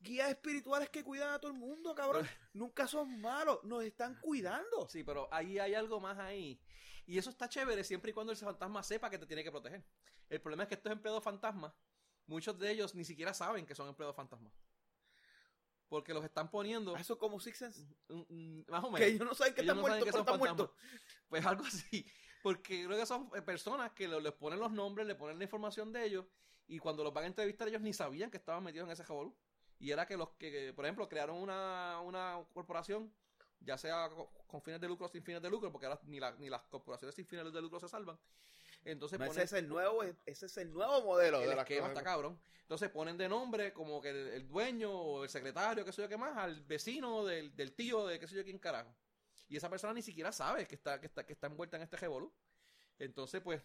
guías 0.00 0.28
espirituales 0.30 0.90
que 0.90 1.02
cuidan 1.02 1.32
a 1.32 1.38
todo 1.38 1.50
el 1.50 1.58
mundo, 1.58 1.94
cabrón. 1.94 2.26
nunca 2.52 2.86
son 2.86 3.20
malos, 3.20 3.62
nos 3.64 3.82
están 3.84 4.16
cuidando. 4.20 4.88
Sí, 4.88 5.02
pero 5.02 5.28
ahí 5.32 5.58
hay 5.58 5.74
algo 5.74 6.00
más 6.00 6.18
ahí. 6.18 6.60
Y 7.06 7.16
eso 7.18 7.30
está 7.30 7.48
chévere 7.48 7.84
siempre 7.84 8.10
y 8.10 8.14
cuando 8.14 8.32
el 8.32 8.38
fantasma 8.38 8.82
sepa 8.82 9.08
que 9.08 9.18
te 9.18 9.26
tiene 9.26 9.42
que 9.42 9.50
proteger. 9.50 9.84
El 10.28 10.40
problema 10.40 10.64
es 10.64 10.68
que 10.68 10.74
estos 10.74 10.92
empleados 10.92 11.24
fantasmas, 11.24 11.72
muchos 12.26 12.58
de 12.58 12.70
ellos 12.70 12.94
ni 12.94 13.04
siquiera 13.04 13.32
saben 13.32 13.64
que 13.64 13.74
son 13.74 13.88
empleados 13.88 14.14
fantasmas. 14.14 14.52
Porque 15.88 16.12
los 16.12 16.22
están 16.22 16.50
poniendo 16.50 16.94
Eso 16.96 17.14
es 17.14 17.18
como 17.18 17.40
Six 17.40 17.56
Sense. 17.56 17.86
mm, 18.08 18.20
mm, 18.28 18.64
más 18.68 18.84
o 18.84 18.90
menos. 18.90 19.00
Que 19.00 19.06
ellos 19.06 19.26
no 19.26 19.34
saben 19.34 19.54
que 19.54 19.62
Ellos 19.62 19.72
están 19.72 19.76
no 19.76 19.82
muertos, 19.82 20.04
que 20.04 20.10
pero 20.10 20.20
están 20.20 20.38
muertos. 20.38 20.70
Pues 21.28 21.46
algo 21.46 21.64
así. 21.64 22.06
Porque 22.42 22.84
creo 22.84 22.98
que 22.98 23.06
son 23.06 23.30
eh, 23.34 23.42
personas 23.42 23.92
que 23.92 24.06
les 24.06 24.32
ponen 24.32 24.60
los 24.60 24.70
nombres, 24.70 25.06
le 25.06 25.14
ponen 25.14 25.38
la 25.38 25.44
información 25.44 25.92
de 25.92 26.04
ellos, 26.04 26.26
y 26.66 26.78
cuando 26.78 27.02
los 27.02 27.12
van 27.12 27.24
a 27.24 27.26
entrevistar 27.28 27.66
ellos 27.68 27.80
ni 27.80 27.92
sabían 27.92 28.30
que 28.30 28.36
estaban 28.36 28.62
metidos 28.62 28.86
en 28.86 28.92
ese 28.92 29.04
jabolú. 29.04 29.34
Y 29.80 29.90
era 29.92 30.06
que 30.06 30.16
los 30.16 30.30
que, 30.30 30.72
por 30.74 30.84
ejemplo, 30.84 31.08
crearon 31.08 31.36
una, 31.36 32.00
una 32.00 32.44
corporación, 32.52 33.12
ya 33.60 33.78
sea 33.78 34.08
co- 34.08 34.30
con 34.46 34.60
fines 34.62 34.80
de 34.80 34.88
lucro 34.88 35.06
o 35.06 35.08
sin 35.08 35.22
fines 35.22 35.40
de 35.42 35.50
lucro, 35.50 35.70
porque 35.70 35.86
ahora 35.86 36.00
ni, 36.04 36.18
la- 36.18 36.32
ni 36.32 36.48
las 36.50 36.62
corporaciones 36.62 37.14
sin 37.14 37.26
fines 37.26 37.52
de 37.52 37.60
lucro 37.62 37.78
se 37.80 37.88
salvan, 37.88 38.18
Entonces 38.84 39.18
No, 39.18 39.26
ponen- 39.26 39.42
ese 39.42 39.56
es 39.56 39.62
el 39.62 39.68
nuevo, 39.68 40.02
ese 40.26 40.46
es 40.46 40.56
el 40.56 40.72
nuevo 40.72 41.02
modelo 41.02 41.40
el 41.42 41.48
de 41.50 41.54
la 41.56 41.62
esquema 41.62 41.88
está 41.88 42.02
cabrón. 42.04 42.40
Entonces 42.62 42.90
ponen 42.90 43.16
de 43.16 43.28
nombre 43.28 43.72
como 43.72 44.00
que 44.00 44.10
el, 44.10 44.16
el 44.28 44.48
dueño 44.48 44.90
o 44.92 45.24
el 45.24 45.30
secretario, 45.30 45.84
qué 45.84 45.92
sé 45.92 46.02
yo 46.02 46.08
qué 46.08 46.16
más, 46.16 46.36
al 46.36 46.60
vecino 46.62 47.24
del, 47.24 47.54
del 47.56 47.72
tío 47.72 48.06
de 48.06 48.18
qué 48.20 48.26
sé 48.28 48.36
yo 48.36 48.44
quién 48.44 48.58
carajo. 48.58 48.94
Y 49.48 49.56
esa 49.56 49.70
persona 49.70 49.94
ni 49.94 50.02
siquiera 50.02 50.30
sabe 50.32 50.66
que 50.66 50.74
está, 50.74 51.00
que 51.00 51.06
está, 51.06 51.24
que 51.24 51.32
está 51.32 51.46
envuelta 51.46 51.76
en 51.78 51.82
este 51.84 51.96
revolú. 51.96 52.30
Entonces, 52.98 53.40
pues, 53.40 53.62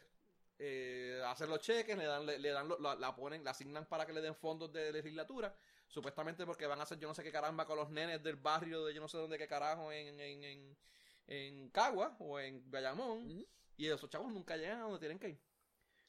eh, 0.59 1.22
hacen 1.26 1.49
los 1.49 1.59
cheques, 1.59 1.97
le 1.97 2.05
dan, 2.05 2.26
le, 2.26 2.39
le 2.39 2.49
dan 2.49 2.68
lo- 2.70 2.80
la, 2.80 2.95
la 2.95 3.14
ponen, 3.16 3.43
la 3.43 3.51
asignan 3.51 3.86
para 3.86 4.05
que 4.05 4.14
le 4.14 4.22
den 4.22 4.36
fondos 4.36 4.72
de 4.72 4.91
legislatura, 4.93 5.53
supuestamente 5.94 6.44
porque 6.46 6.66
van 6.66 6.80
a 6.80 6.84
hacer 6.84 6.98
yo 6.98 7.08
no 7.08 7.14
sé 7.14 7.24
qué 7.24 7.32
caramba 7.32 7.68
con 7.68 7.78
los 7.78 7.89
nenes 7.91 8.24
del 8.24 8.36
barrio 8.36 8.84
de 8.86 8.96
yo 8.96 9.02
no 9.02 9.08
sé 9.08 9.18
dónde 9.18 9.38
qué 9.38 9.48
carajo 9.48 9.91
en, 9.91 10.20
en, 10.20 10.44
en, 10.44 10.78
en 11.28 11.70
Cagua 11.70 12.16
o 12.20 12.39
en 12.39 12.70
Bayamón. 12.70 13.46
Y 13.78 13.88
esos 13.88 14.10
chavos 14.10 14.32
nunca 14.32 14.58
llegan 14.58 14.80
a 14.80 14.84
donde 14.84 15.00
tienen 15.00 15.20
que 15.20 15.30
ir. 15.30 15.41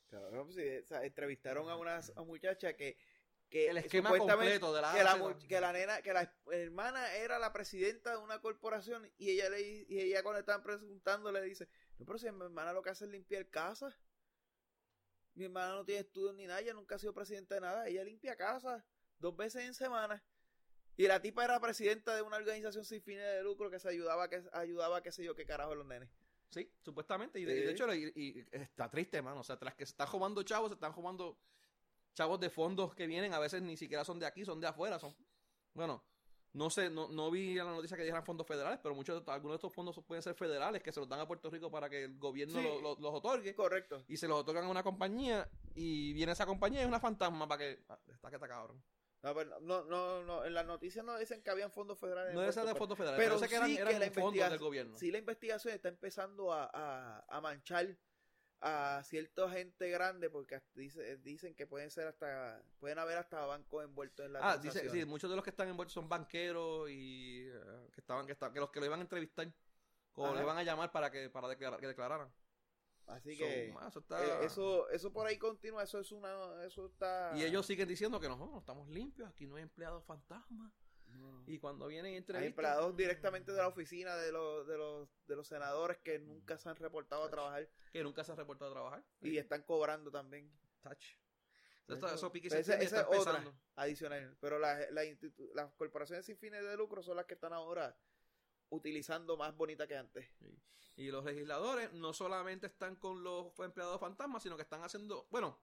Cabrón, 0.08 0.52
sí, 0.52 0.78
o 0.78 0.86
sea, 0.86 1.04
entrevistaron 1.04 1.68
a 1.68 1.76
una, 1.76 1.98
a 1.98 2.22
muchacha 2.22 2.74
que, 2.74 2.96
que 3.50 3.68
El 3.68 3.78
esquema 3.78 4.16
completo 4.16 4.72
de 4.72 4.80
la 4.80 4.92
que 4.92 5.04
la, 5.04 5.38
que 5.48 5.60
la 5.60 5.72
nena, 5.72 6.02
que 6.02 6.12
la 6.12 6.34
hermana 6.52 7.14
era 7.14 7.38
la 7.38 7.52
presidenta 7.52 8.12
de 8.12 8.18
una 8.18 8.40
corporación 8.40 9.10
y 9.18 9.30
ella 9.30 9.50
le 9.50 9.60
y 9.60 10.00
ella 10.00 10.22
cuando 10.22 10.40
estaban 10.40 10.62
preguntando 10.62 11.30
le 11.30 11.42
dice, 11.42 11.68
no, 11.98 12.06
pero 12.06 12.18
si 12.18 12.30
mi 12.30 12.44
hermana 12.44 12.72
lo 12.72 12.82
que 12.82 12.90
hace 12.90 13.04
es 13.04 13.10
limpiar 13.10 13.48
casa. 13.48 13.94
Mi 15.34 15.44
hermana 15.44 15.74
no 15.74 15.84
tiene 15.84 16.02
estudios 16.02 16.34
ni 16.36 16.46
nada, 16.46 16.60
ella 16.60 16.74
nunca 16.74 16.94
ha 16.94 16.98
sido 16.98 17.12
presidenta 17.12 17.56
de 17.56 17.60
nada, 17.62 17.88
ella 17.88 18.04
limpia 18.04 18.36
casa 18.36 18.84
dos 19.24 19.36
veces 19.36 19.64
en 19.64 19.74
semana. 19.74 20.22
Y 20.96 21.08
la 21.08 21.20
tipa 21.20 21.44
era 21.44 21.58
presidenta 21.58 22.14
de 22.14 22.22
una 22.22 22.36
organización 22.36 22.84
sin 22.84 23.02
fines 23.02 23.24
de 23.24 23.42
lucro 23.42 23.68
que 23.70 23.80
se 23.80 23.88
ayudaba, 23.88 24.28
que 24.28 24.44
ayudaba, 24.52 25.02
qué 25.02 25.10
sé 25.10 25.24
yo, 25.24 25.34
qué 25.34 25.44
carajo 25.44 25.74
los 25.74 25.86
nenes. 25.86 26.08
Sí, 26.50 26.70
supuestamente. 26.84 27.40
Y 27.40 27.44
de, 27.44 27.52
y 27.52 27.60
de 27.62 27.66
Sí. 27.66 27.72
hecho, 27.72 27.92
y, 27.94 28.12
y 28.14 28.44
está 28.52 28.88
triste, 28.88 29.20
mano. 29.20 29.40
O 29.40 29.44
sea, 29.44 29.58
tras 29.58 29.74
que 29.74 29.84
se 29.84 29.90
están 29.90 30.06
robando 30.12 30.40
chavos, 30.44 30.68
se 30.70 30.74
están 30.74 30.92
robando 30.94 31.36
chavos 32.14 32.38
de 32.38 32.48
fondos 32.48 32.94
que 32.94 33.08
vienen. 33.08 33.32
A 33.34 33.40
veces 33.40 33.60
ni 33.62 33.76
siquiera 33.76 34.04
son 34.04 34.20
de 34.20 34.26
aquí, 34.26 34.44
son 34.44 34.60
de 34.60 34.68
afuera. 34.68 35.00
Son, 35.00 35.16
bueno, 35.72 36.04
no 36.52 36.70
sé, 36.70 36.88
no, 36.90 37.08
no 37.08 37.28
vi 37.32 37.56
la 37.56 37.64
noticia 37.64 37.96
que 37.96 38.04
dijeran 38.04 38.24
fondos 38.24 38.46
federales, 38.46 38.78
pero 38.80 38.94
muchos 38.94 39.20
algunos 39.26 39.54
de 39.54 39.56
estos 39.56 39.72
fondos 39.74 39.98
pueden 40.06 40.22
ser 40.22 40.36
federales 40.36 40.80
que 40.80 40.92
se 40.92 41.00
los 41.00 41.08
dan 41.08 41.18
a 41.18 41.26
Puerto 41.26 41.50
Rico 41.50 41.72
para 41.72 41.90
que 41.90 42.04
el 42.04 42.16
gobierno 42.20 42.56
Sí. 42.60 42.62
lo- 42.62 42.80
lo- 42.80 43.00
los 43.00 43.14
otorgue. 43.14 43.52
Correcto. 43.56 44.04
Y 44.06 44.16
se 44.16 44.28
los 44.28 44.38
otorgan 44.38 44.66
a 44.66 44.68
una 44.68 44.84
compañía. 44.84 45.50
Y 45.74 46.12
viene 46.12 46.30
esa 46.30 46.46
compañía 46.46 46.78
y 46.78 46.82
es 46.82 46.88
una 46.88 47.00
fantasma 47.00 47.48
para 47.48 47.58
que. 47.64 47.84
ah, 47.88 47.98
Está 48.12 48.28
que 48.30 48.36
está 48.36 48.46
cabrón. 48.46 48.80
No, 49.24 49.34
pero 49.34 49.58
no, 49.60 49.84
no, 49.86 50.22
no, 50.22 50.44
en 50.44 50.52
las 50.52 50.66
noticias 50.66 51.02
no 51.02 51.18
dicen 51.18 51.42
que 51.42 51.48
habían 51.50 51.72
fondos 51.72 51.98
federales. 51.98 52.34
No 52.34 52.40
ser 52.42 52.52
de 52.54 52.60
envueltos, 52.60 52.78
fondos 52.78 52.98
federales, 52.98 53.24
pero 53.24 53.38
pero 53.38 53.48
que 53.48 53.54
eran, 53.56 53.68
sí 53.68 53.74
que 53.76 53.80
eran 53.80 54.00
la 54.00 54.10
fondos 54.10 54.50
del 54.50 54.58
gobierno. 54.58 54.98
Sí, 54.98 55.10
la 55.10 55.16
investigación 55.18 55.72
está 55.74 55.88
empezando 55.88 56.52
a, 56.52 56.70
a, 56.72 57.24
a 57.26 57.40
manchar 57.40 57.96
a 58.60 59.02
cierta 59.04 59.50
gente 59.50 59.88
grande 59.90 60.28
porque 60.30 60.62
dice- 60.74 61.16
dicen 61.18 61.54
que 61.54 61.66
pueden 61.66 61.90
ser 61.90 62.06
hasta 62.06 62.62
pueden 62.78 62.98
haber 62.98 63.16
hasta 63.18 63.44
bancos 63.46 63.82
envueltos 63.84 64.24
en 64.26 64.34
la 64.34 64.40
Ah, 64.52 64.58
dice, 64.58 64.88
sí, 64.90 65.04
muchos 65.06 65.28
de 65.30 65.36
los 65.36 65.44
que 65.44 65.50
están 65.50 65.68
envueltos 65.68 65.92
son 65.94 66.08
banqueros 66.08 66.88
y 66.90 67.46
eh, 67.48 67.88
que 67.94 68.00
estaban, 68.02 68.26
que, 68.26 68.32
esta- 68.32 68.52
que 68.52 68.60
los 68.60 68.70
que 68.70 68.80
lo 68.80 68.86
iban 68.86 69.00
a 69.00 69.02
entrevistar 69.02 69.50
o 70.14 70.34
le 70.34 70.42
iban 70.42 70.56
a 70.58 70.62
llamar 70.62 70.92
para 70.92 71.10
que 71.10 71.30
para 71.30 71.48
declarar, 71.48 71.80
que 71.80 71.86
declararan. 71.86 72.30
Así 73.06 73.36
So, 73.36 73.44
que 73.44 73.68
eso 73.88 73.98
está- 74.00 74.24
eh, 74.42 74.46
eso 74.46 74.88
eso 74.90 75.12
por 75.12 75.26
ahí 75.26 75.36
continúa, 75.38 75.82
eso 75.82 75.98
es 76.00 76.10
una 76.10 76.64
eso 76.64 76.86
está 76.86 77.32
Y 77.36 77.42
ellos 77.44 77.66
siguen 77.66 77.86
diciendo 77.88 78.18
que 78.18 78.28
no, 78.28 78.36
no, 78.36 78.58
estamos 78.58 78.88
limpios, 78.88 79.28
aquí 79.28 79.46
no 79.46 79.56
hay 79.56 79.62
empleados 79.62 80.04
fantasmas. 80.04 80.72
No. 81.06 81.44
Y 81.46 81.58
cuando 81.58 81.86
vienen 81.86 82.12
y 82.12 82.16
Hay 82.16 82.46
empleados 82.46 82.96
directamente 82.96 83.52
de 83.52 83.58
la 83.58 83.68
oficina 83.68 84.16
de 84.16 84.32
los, 84.32 84.66
de 84.66 84.76
los, 84.76 85.08
de 85.26 85.36
los 85.36 85.46
senadores 85.46 85.98
que 85.98 86.18
nunca 86.18 86.58
se 86.58 86.68
han 86.68 86.76
reportado 86.76 87.22
a 87.24 87.30
trabajar 87.30 87.68
Que 87.92 88.02
nunca 88.02 88.24
se 88.24 88.32
han 88.32 88.38
reportado 88.38 88.70
a 88.70 88.74
trabajar. 88.74 89.04
y 89.20 89.36
están 89.38 89.62
cobrando 89.62 90.10
también. 90.10 90.50
Touch. 90.82 91.04
Eso- 91.86 92.06
eso 92.72 92.72
esa- 92.72 93.00
es 93.02 93.18
otra. 93.20 93.44
adicional. 93.76 94.36
Pero 94.40 94.58
las, 94.58 94.90
las, 94.90 95.06
las 95.54 95.72
corporaciones 95.74 96.24
sin 96.24 96.38
fines 96.38 96.64
de 96.64 96.76
lucro 96.76 97.02
son 97.02 97.16
las 97.16 97.26
que 97.26 97.34
están 97.34 97.52
ahora 97.52 97.94
utilizando 98.70 99.36
más 99.36 99.56
bonita 99.56 99.86
que 99.86 99.96
antes. 99.96 100.28
Y 100.96 101.10
los 101.10 101.24
legisladores 101.24 101.92
no 101.92 102.12
solamente 102.12 102.66
están 102.66 102.96
con 102.96 103.22
los 103.24 103.52
empleados 103.58 104.00
fantasmas, 104.00 104.42
sino 104.42 104.56
que 104.56 104.62
están 104.62 104.82
haciendo. 104.82 105.26
Bueno, 105.30 105.58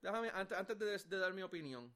déjame, 0.00 0.30
antes, 0.30 0.56
antes 0.56 0.78
de, 0.78 0.98
de 0.98 1.18
dar 1.18 1.32
mi 1.34 1.42
opinión, 1.42 1.94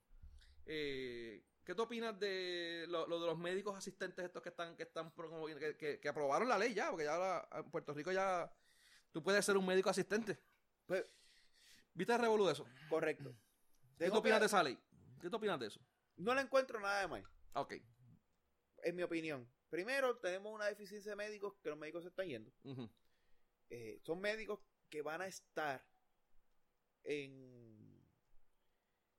eh, 0.66 1.42
¿qué 1.64 1.74
tú 1.74 1.82
opinas 1.82 2.18
de 2.18 2.84
lo, 2.88 3.06
lo 3.06 3.20
de 3.20 3.26
los 3.26 3.38
médicos 3.38 3.76
asistentes 3.76 4.24
estos 4.24 4.42
que 4.42 4.50
están, 4.50 4.76
que 4.76 4.82
están 4.84 5.10
promoviendo- 5.14 5.58
que, 5.60 5.76
que- 5.76 6.00
que 6.00 6.08
aprobaron 6.08 6.48
la 6.48 6.58
ley 6.58 6.74
ya? 6.74 6.90
Porque 6.90 7.04
ya 7.04 7.14
ahora 7.14 7.48
en 7.52 7.70
Puerto 7.70 7.94
Rico 7.94 8.12
ya 8.12 8.52
tú 9.12 9.22
puedes 9.22 9.44
ser 9.44 9.56
un 9.56 9.64
médico 9.66 9.88
asistente. 9.90 10.38
Pues, 10.86 11.04
¿Viste 11.94 12.12
el 12.12 12.20
revolú 12.20 12.44
de 12.46 12.52
eso? 12.52 12.66
correcto. 12.90 13.34
¿Qué 13.98 14.10
tú 14.10 14.16
opinas 14.18 14.36
que- 14.38 14.40
de 14.40 14.46
esa 14.46 14.62
ley? 14.62 14.78
¿Qué 15.20 15.30
tú 15.30 15.36
opinas 15.38 15.58
de 15.58 15.68
eso? 15.68 15.80
No 16.16 16.34
le 16.34 16.42
encuentro 16.42 16.78
nada 16.78 17.00
de 17.00 17.08
mal, 17.08 17.26
Ok. 17.54 17.74
en 18.82 18.96
mi 18.96 19.02
opinión. 19.02 19.48
Primero, 19.76 20.16
tenemos 20.16 20.54
una 20.54 20.64
deficiencia 20.64 21.10
de 21.12 21.16
médicos 21.16 21.52
que 21.62 21.68
los 21.68 21.76
médicos 21.78 22.02
se 22.02 22.08
están 22.08 22.26
yendo. 22.26 22.50
Eh, 23.68 23.98
son 24.00 24.18
médicos 24.22 24.58
que 24.88 25.02
van 25.02 25.20
a 25.20 25.26
estar 25.26 25.84
en 27.04 28.02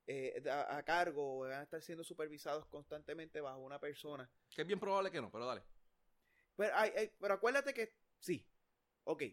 eh, 0.08 0.42
a, 0.50 0.78
a 0.78 0.84
cargo 0.84 1.38
o 1.38 1.40
van 1.42 1.60
a 1.60 1.62
estar 1.62 1.80
siendo 1.84 2.04
supervisados 2.04 2.66
constantemente 2.66 3.40
bajo 3.40 3.60
una 3.60 3.80
persona. 3.80 4.28
Que 4.50 4.62
es 4.64 4.68
bien 4.68 4.80
probable 4.80 5.12
que 5.12 5.22
no, 5.22 5.30
pero 5.32 5.46
dale. 5.46 5.62
Pero, 6.56 6.76
hay, 6.76 6.90
hay- 6.98 7.12
pero 7.20 7.36
acuérdate 7.36 7.72
que 7.72 7.94
sí, 8.18 8.44
ok. 9.04 9.24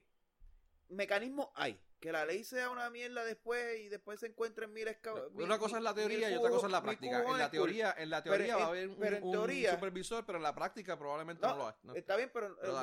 Mecanismo 0.90 1.52
hay. 1.54 1.80
Que 2.04 2.12
la 2.12 2.26
ley 2.26 2.44
sea 2.44 2.68
una 2.68 2.90
mierda 2.90 3.24
después 3.24 3.80
y 3.80 3.88
después 3.88 4.20
se 4.20 4.26
encuentren 4.26 4.70
mil- 4.74 4.94
Una 5.32 5.58
cosa 5.58 5.78
es 5.78 5.82
la 5.82 5.94
teoría 5.94 6.30
y 6.30 6.34
otra 6.34 6.50
cosa 6.50 6.66
es 6.66 6.72
la 6.72 6.82
práctica. 6.82 7.24
En 7.24 7.38
la 7.38 7.50
teoría, 7.50 7.94
en 7.96 8.10
la 8.10 8.22
teoría 8.22 8.56
va 8.58 8.64
a 8.64 8.66
haber 8.66 8.90
un, 8.90 8.96
pero 8.98 9.16
en 9.16 9.24
un 9.24 9.32
teoría- 9.32 9.70
supervisor, 9.70 10.26
pero 10.26 10.36
en 10.36 10.42
la 10.42 10.54
práctica 10.54 10.98
probablemente 10.98 11.40
no, 11.46 11.52
No, 11.54 11.56
lo 11.60 11.68
hay. 11.68 11.74
¿no? 11.82 11.94
Está 11.94 12.16
bien, 12.16 12.30
pero, 12.30 12.50
la, 12.62 12.82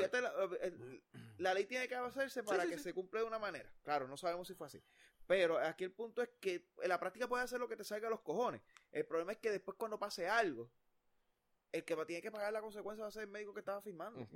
el- 0.61 1.03
la 1.37 1.53
ley 1.53 1.65
tiene 1.65 1.87
que 1.87 1.93
hacerse 1.93 2.41
para 2.41 2.63
sí, 2.63 2.69
que 2.69 2.77
sí. 2.79 2.83
se 2.85 2.93
cumpla 2.95 3.19
de 3.19 3.27
una 3.27 3.37
manera. 3.37 3.71
Claro, 3.83 4.07
no 4.07 4.17
sabemos 4.17 4.47
si 4.47 4.55
fue 4.55 4.65
así. 4.65 4.81
Pero 5.27 5.59
aquí 5.59 5.83
el 5.83 5.91
punto 5.91 6.23
es 6.23 6.29
que 6.39 6.65
en 6.81 6.89
la 6.89 6.99
práctica 6.99 7.27
puedes 7.27 7.43
hacer 7.45 7.59
lo 7.59 7.67
que 7.69 7.77
te 7.77 7.83
salga 7.83 8.07
a 8.07 8.09
los 8.09 8.21
cojones. 8.21 8.63
El 8.91 9.05
problema 9.05 9.33
es 9.33 9.37
que 9.37 9.51
después 9.51 9.77
cuando 9.77 9.99
pase 9.99 10.27
algo, 10.27 10.71
el 11.71 11.85
que 11.85 11.95
tiene 12.07 12.23
que 12.23 12.31
pagar 12.31 12.51
la 12.51 12.61
consecuencia 12.61 13.03
va 13.03 13.09
a 13.09 13.11
ser 13.11 13.21
el 13.21 13.29
médico 13.29 13.53
que 13.53 13.59
estaba 13.59 13.83
firmando. 13.83 14.27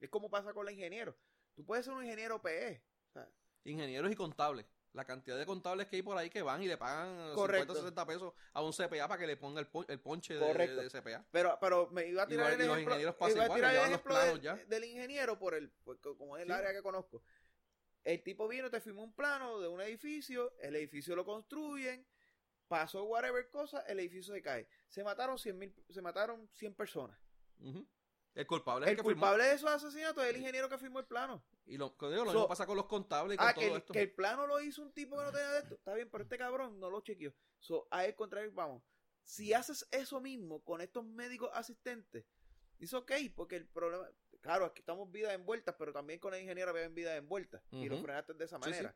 Es 0.00 0.10
como 0.10 0.28
pasa 0.28 0.52
con 0.52 0.64
la 0.66 0.72
ingeniero. 0.72 1.16
Tú 1.54 1.64
puedes 1.64 1.84
ser 1.84 1.94
un 1.94 2.02
ingeniero 2.02 2.42
PE. 2.42 2.82
Ingenieros 3.64 4.10
y 4.10 4.16
contables. 4.16 4.66
La 4.92 5.04
cantidad 5.06 5.38
de 5.38 5.46
contables 5.46 5.86
que 5.86 5.96
hay 5.96 6.02
por 6.02 6.18
ahí 6.18 6.28
que 6.28 6.42
van 6.42 6.62
y 6.62 6.68
le 6.68 6.76
pagan 6.76 7.32
Correcto. 7.34 7.72
50 7.74 7.80
60 7.80 8.06
pesos 8.06 8.34
a 8.52 8.62
un 8.62 8.72
CPA 8.72 9.08
para 9.08 9.18
que 9.18 9.26
le 9.26 9.38
ponga 9.38 9.58
el, 9.60 9.66
pon- 9.66 9.86
el 9.88 9.98
ponche 10.00 10.34
de, 10.34 10.90
CPA. 10.90 11.24
Pero, 11.30 11.56
pero 11.60 11.88
me 11.90 12.06
iba 12.06 12.24
a 12.24 12.26
tirar 12.26 12.52
el 12.52 12.60
ejemplo, 12.60 12.94
del, 14.68 14.84
ingeniero 14.84 15.38
por 15.38 15.54
el, 15.54 15.70
porque 15.84 16.14
como 16.16 16.36
es 16.36 16.42
el 16.42 16.48
Sí. 16.48 16.52
área 16.52 16.72
que 16.74 16.82
conozco. 16.82 17.22
El 18.04 18.22
tipo 18.22 18.46
vino, 18.48 18.68
te 18.68 18.80
firmó 18.80 19.02
un 19.02 19.14
plano 19.14 19.60
de 19.60 19.68
un 19.68 19.80
edificio, 19.80 20.52
el 20.60 20.76
edificio 20.76 21.16
lo 21.16 21.24
construyen, 21.24 22.04
pasó 22.68 23.04
whatever 23.04 23.48
cosa, 23.48 23.80
el 23.82 23.98
edificio 24.00 24.34
se 24.34 24.42
cae. 24.42 24.68
Se 24.88 25.02
mataron 25.04 25.38
100 25.38 25.58
mil, 25.58 25.74
se 25.88 26.02
mataron 26.02 26.48
100 26.52 26.74
personas. 26.74 27.18
Ujú. 27.60 27.86
El 28.34 28.46
culpable 28.46 28.86
es 28.86 28.88
el, 28.88 28.92
El 28.92 28.96
que 28.96 29.02
firmó. 29.08 29.20
culpable 29.20 29.44
de 29.44 29.54
esos 29.54 29.70
asesinatos 29.70 30.24
es 30.24 30.30
el 30.30 30.36
ingeniero 30.38 30.68
que 30.68 30.78
firmó 30.78 30.98
el 31.00 31.06
plano. 31.06 31.44
Y 31.66 31.76
lo, 31.76 31.90
digo, 31.90 32.24
lo 32.24 32.24
So- 32.26 32.32
mismo 32.32 32.48
pasa 32.48 32.66
con 32.66 32.76
los 32.76 32.86
contables 32.86 33.34
y 33.34 33.38
con 33.38 33.46
Ah, 33.46 33.52
todo 33.54 33.60
que 33.62 33.70
el, 33.70 33.76
esto. 33.76 33.92
que 33.92 34.00
el 34.02 34.10
plano 34.12 34.46
lo 34.46 34.60
hizo 34.60 34.80
un 34.82 34.92
tipo 34.92 35.16
que 35.18 35.24
no 35.24 35.30
tenía 35.32 35.50
de 35.50 35.58
esto. 35.60 35.74
Está 35.74 35.94
bien, 35.94 36.08
pero 36.10 36.24
este 36.24 36.38
cabrón 36.38 36.80
no 36.80 36.88
lo 36.90 37.00
chequeó. 37.02 37.34
So, 37.60 37.86
a 37.90 38.04
el 38.06 38.14
contrario, 38.14 38.50
vamos. 38.54 38.82
Si 39.22 39.52
haces 39.52 39.86
eso 39.92 40.20
mismo 40.20 40.62
con 40.64 40.80
estos 40.80 41.04
médicos 41.04 41.50
asistentes, 41.52 42.24
es 42.80 42.92
ok, 42.94 43.12
porque 43.36 43.56
el 43.56 43.66
problema. 43.68 44.08
Claro, 44.40 44.64
aquí 44.64 44.80
estamos 44.80 45.12
vidas 45.12 45.32
envueltas, 45.34 45.76
pero 45.78 45.92
también 45.92 46.18
con 46.18 46.34
el 46.34 46.40
ingeniero 46.40 46.70
había 46.70 46.88
vidas 46.88 47.16
envueltas. 47.16 47.62
Y 47.70 47.88
lo 47.88 47.98
frenaste 48.02 48.34
de 48.34 48.44
esa 48.44 48.56
Sí, 48.56 48.60
manera. 48.70 48.94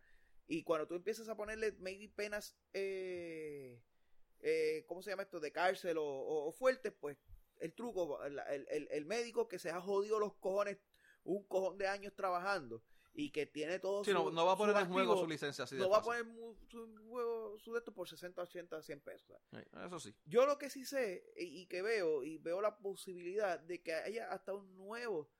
Y 0.49 0.64
cuando 0.64 0.89
tú 0.89 0.95
empiezas 0.95 1.28
a 1.28 1.37
ponerle 1.37 1.72
maybe 1.78 2.09
penas, 2.09 2.57
eh, 2.72 3.80
eh, 4.41 4.84
¿cómo 4.89 5.03
se 5.03 5.11
llama 5.11 5.22
esto? 5.22 5.39
De 5.41 5.53
cárcel 5.53 5.99
o, 5.99 6.05
o- 6.05 6.49
o 6.49 6.53
fuertes, 6.53 6.93
pues 6.99 7.16
el 7.59 7.73
truco, 7.75 8.23
el, 8.25 8.39
el- 8.71 8.89
el 8.91 9.05
médico 9.07 9.49
que 9.49 9.59
se 9.59 9.71
ha 9.71 9.81
jodido 9.81 10.19
los 10.19 10.35
cojones 10.37 10.79
un 11.25 11.43
cojón 11.45 11.77
de 11.79 11.89
años 11.89 12.15
trabajando 12.15 12.83
y 13.13 13.31
que 13.31 13.47
tiene 13.47 13.79
todo 13.79 14.05
Sí, 14.05 14.13
no, 14.13 14.25
su- 14.25 14.31
no 14.33 14.45
va 14.47 14.53
a 14.53 14.57
poner 14.57 14.77
en 14.77 14.89
juego 14.93 15.17
su 15.17 15.27
licencia 15.27 15.65
así 15.65 15.75
de 15.75 15.81
no 15.83 15.89
va 15.89 15.99
a 15.99 16.03
poner 16.03 16.25
su 16.69 16.95
juego 17.09 17.59
su 17.59 17.73
de 17.73 17.79
esto 17.79 17.93
por 17.95 18.09
60, 18.09 18.43
80, 18.43 18.83
100 18.83 19.01
pesos. 19.01 19.37
Sí, 19.51 19.59
Eso 19.87 19.99
sí. 20.01 20.15
Yo 20.27 20.45
lo 20.47 20.59
que 20.59 20.69
sí 20.71 20.85
sé 20.85 21.25
y, 21.37 21.63
y 21.63 21.67
que 21.67 21.81
veo, 21.83 22.23
y 22.25 22.37
veo 22.39 22.61
la 22.61 22.77
posibilidad 22.79 23.59
de 23.59 23.83
que 23.83 23.95
haya 23.95 24.31
hasta 24.31 24.53
un 24.53 24.77
nuevo 24.77 25.31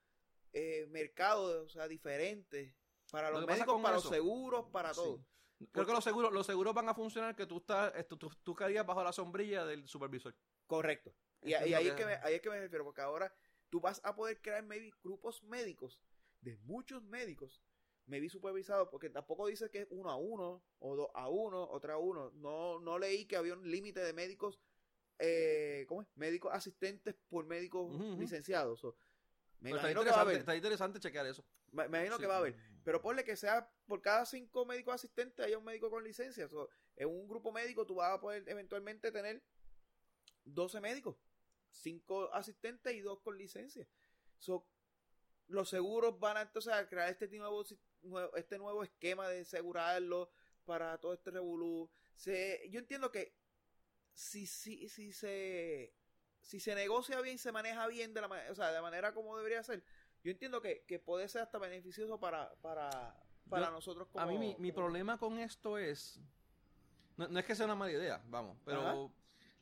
eh, 0.53 0.87
mercado, 0.89 1.63
o 1.65 1.69
sea, 1.69 1.87
diferente 1.87 2.75
para 3.11 3.29
Lo 3.29 3.41
los 3.41 3.47
médicos, 3.47 3.81
para 3.81 3.97
eso- 3.97 4.09
los 4.09 4.13
seguros, 4.15 4.65
para 4.71 4.93
Sí. 4.93 4.99
todo. 5.01 5.23
Creo 5.71 5.85
que 5.85 5.91
los 5.93 6.03
seguros, 6.03 6.31
los 6.33 6.45
seguros 6.45 6.73
van 6.73 6.89
a 6.89 6.93
funcionar 6.93 7.35
que 7.35 7.45
tú 7.45 7.57
estás, 7.57 7.93
esto, 7.95 8.17
tú, 8.17 8.29
tú 8.43 8.53
caerías 8.53 8.85
bajo 8.85 9.03
la 9.03 9.11
sombrilla 9.13 9.65
del 9.65 9.87
supervisor. 9.87 10.35
Correcto. 10.67 11.13
Y, 11.43 11.53
ahí, 11.53 11.87
es 11.87 11.93
que 11.93 12.05
me, 12.05 12.13
ahí 12.23 12.35
es 12.35 12.41
que 12.41 12.49
me 12.49 12.59
refiero, 12.59 12.83
porque 12.83 13.01
ahora 13.01 13.33
tú 13.69 13.79
vas 13.79 14.01
a 14.03 14.15
poder 14.15 14.41
crear 14.41 14.63
maybe 14.63 14.91
grupos 15.03 15.43
médicos 15.43 15.99
de 16.41 16.57
muchos 16.57 17.03
médicos 17.03 17.61
me 18.07 18.21
vi 18.21 18.29
supervisado, 18.29 18.89
porque 18.89 19.09
tampoco 19.09 19.47
dice 19.47 19.69
que 19.69 19.81
es 19.81 19.87
uno 19.89 20.09
a 20.09 20.15
uno, 20.15 20.63
o 20.79 20.95
dos 20.95 21.09
a 21.13 21.27
uno, 21.27 21.61
otra 21.69 21.95
a 21.95 21.97
uno. 21.97 22.31
No, 22.35 22.79
no 22.79 22.97
leí 22.97 23.25
que 23.25 23.35
había 23.35 23.53
un 23.53 23.69
límite 23.69 23.99
de 23.99 24.13
médicos, 24.13 24.61
eh, 25.19 25.85
¿cómo 25.89 26.01
es? 26.01 26.07
Médicos 26.15 26.53
asistentes 26.53 27.15
por 27.27 27.45
médicos 27.45 27.93
licenciados. 28.17 28.81
Me 29.59 29.71
está, 29.71 29.81
imagino 29.81 30.03
que 30.05 30.11
va 30.11 30.17
a 30.17 30.21
haber. 30.21 30.37
está 30.37 30.55
interesante 30.55 30.99
chequear 30.99 31.25
eso. 31.25 31.43
Me, 31.71 31.85
imagino 31.85 32.15
Sí. 32.15 32.21
que 32.21 32.27
va 32.27 32.35
a 32.35 32.39
haber. 32.39 32.55
Pero 32.85 33.01
ponle 33.01 33.25
que 33.25 33.35
sea 33.35 33.69
por 33.85 34.01
cada 34.01 34.25
cinco 34.25 34.65
médicos 34.65 34.95
asistentes 34.95 35.45
haya 35.45 35.57
un 35.57 35.65
médico 35.65 35.89
con 35.89 36.03
licencia. 36.03 36.47
So, 36.47 36.69
en 36.95 37.09
un 37.09 37.27
grupo 37.27 37.51
médico 37.51 37.85
tú 37.85 37.95
vas 37.95 38.13
a 38.13 38.21
poder 38.21 38.47
eventualmente 38.47 39.11
tener 39.11 39.43
12 40.45 40.79
médicos, 40.79 41.17
cinco 41.71 42.33
asistentes 42.33 42.93
y 42.93 43.01
dos 43.01 43.19
con 43.21 43.37
licencia. 43.37 43.87
So, 44.37 44.65
los 45.47 45.69
seguros 45.69 46.19
van 46.19 46.37
a 46.37 46.41
entonces 46.41 46.73
a 46.73 46.87
crear 46.87 47.09
este 47.09 47.27
nuevo, 47.37 47.63
este 48.35 48.57
nuevo 48.57 48.83
esquema 48.83 49.27
de 49.29 49.41
asegurarlo 49.41 50.29
para 50.65 50.97
todo 50.97 51.13
este 51.13 51.31
revolú. 51.31 51.89
Se, 52.15 52.67
yo 52.69 52.79
entiendo 52.79 53.11
que 53.11 53.33
si, 54.13 54.45
si, 54.47 54.89
si 54.89 55.13
se 55.13 55.93
si 56.41 56.59
se 56.59 56.75
negocia 56.75 57.19
bien, 57.21 57.37
se 57.37 57.51
maneja 57.51 57.87
bien 57.87 58.13
de 58.13 58.21
la 58.21 58.27
o 58.51 58.55
sea, 58.55 58.71
de 58.71 58.81
manera 58.81 59.13
como 59.13 59.35
debería 59.37 59.61
ser, 59.63 59.83
yo 60.23 60.31
entiendo 60.31 60.61
que, 60.61 60.83
que 60.87 60.97
puede 60.97 61.27
ser 61.27 61.41
hasta 61.41 61.57
beneficioso 61.59 62.19
para, 62.19 62.53
para, 62.61 63.15
para 63.49 63.65
Yo- 63.67 63.71
nosotros 63.71 64.07
como 64.07 64.23
A 64.23 64.27
mí 64.27 64.37
mi, 64.37 64.55
mi 64.57 64.71
como- 64.71 64.85
problema 64.85 65.17
con 65.17 65.39
esto 65.39 65.77
es, 65.77 66.21
no, 67.17 67.27
no 67.27 67.39
es 67.39 67.45
que 67.45 67.53
sea 67.55 67.65
una 67.65 67.75
mala 67.75 67.91
idea, 67.91 68.23
vamos, 68.27 68.57
pero 68.63 68.81
Ajá. 68.81 68.95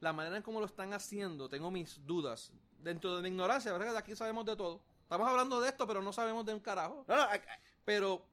La 0.05 0.13
manera 0.13 0.37
en 0.37 0.43
cómo 0.43 0.59
lo 0.59 0.67
están 0.67 0.93
haciendo, 0.93 1.49
tengo 1.49 1.71
mis 1.71 2.05
dudas. 2.05 2.53
Dentro 2.77 3.15
de 3.15 3.23
mi 3.23 3.29
ignorancia, 3.29 3.71
¿verdad? 3.73 3.91
De 3.93 3.97
aquí 3.97 4.15
sabemos 4.15 4.45
de 4.45 4.55
todo. 4.55 4.83
Estamos 5.01 5.27
hablando 5.27 5.59
de 5.59 5.69
esto, 5.69 5.87
pero 5.87 5.99
no 6.03 6.13
sabemos 6.13 6.45
de 6.45 6.53
un 6.53 6.59
carajo. 6.59 7.03
No, 7.07 7.15
no, 7.15 7.27
Pero 7.83 8.23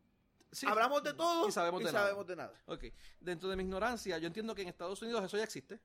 sí, 0.50 0.66
hablamos 0.66 1.02
de 1.02 1.14
todo 1.14 1.48
y 1.48 1.52
sabemos 1.52 1.80
de 1.82 1.86
nada. 1.90 2.04
sabemos 2.04 2.26
de 2.26 2.36
nada. 2.36 2.52
Ok, 2.66 2.84
dentro 3.20 3.48
de 3.48 3.56
mi 3.56 3.62
ignorancia, 3.62 4.18
yo 4.18 4.26
entiendo 4.26 4.54
que 4.54 4.60
en 4.62 4.68
Estados 4.68 5.00
Unidos 5.00 5.24
eso 5.24 5.38
ya 5.38 5.44
existe, 5.44 5.80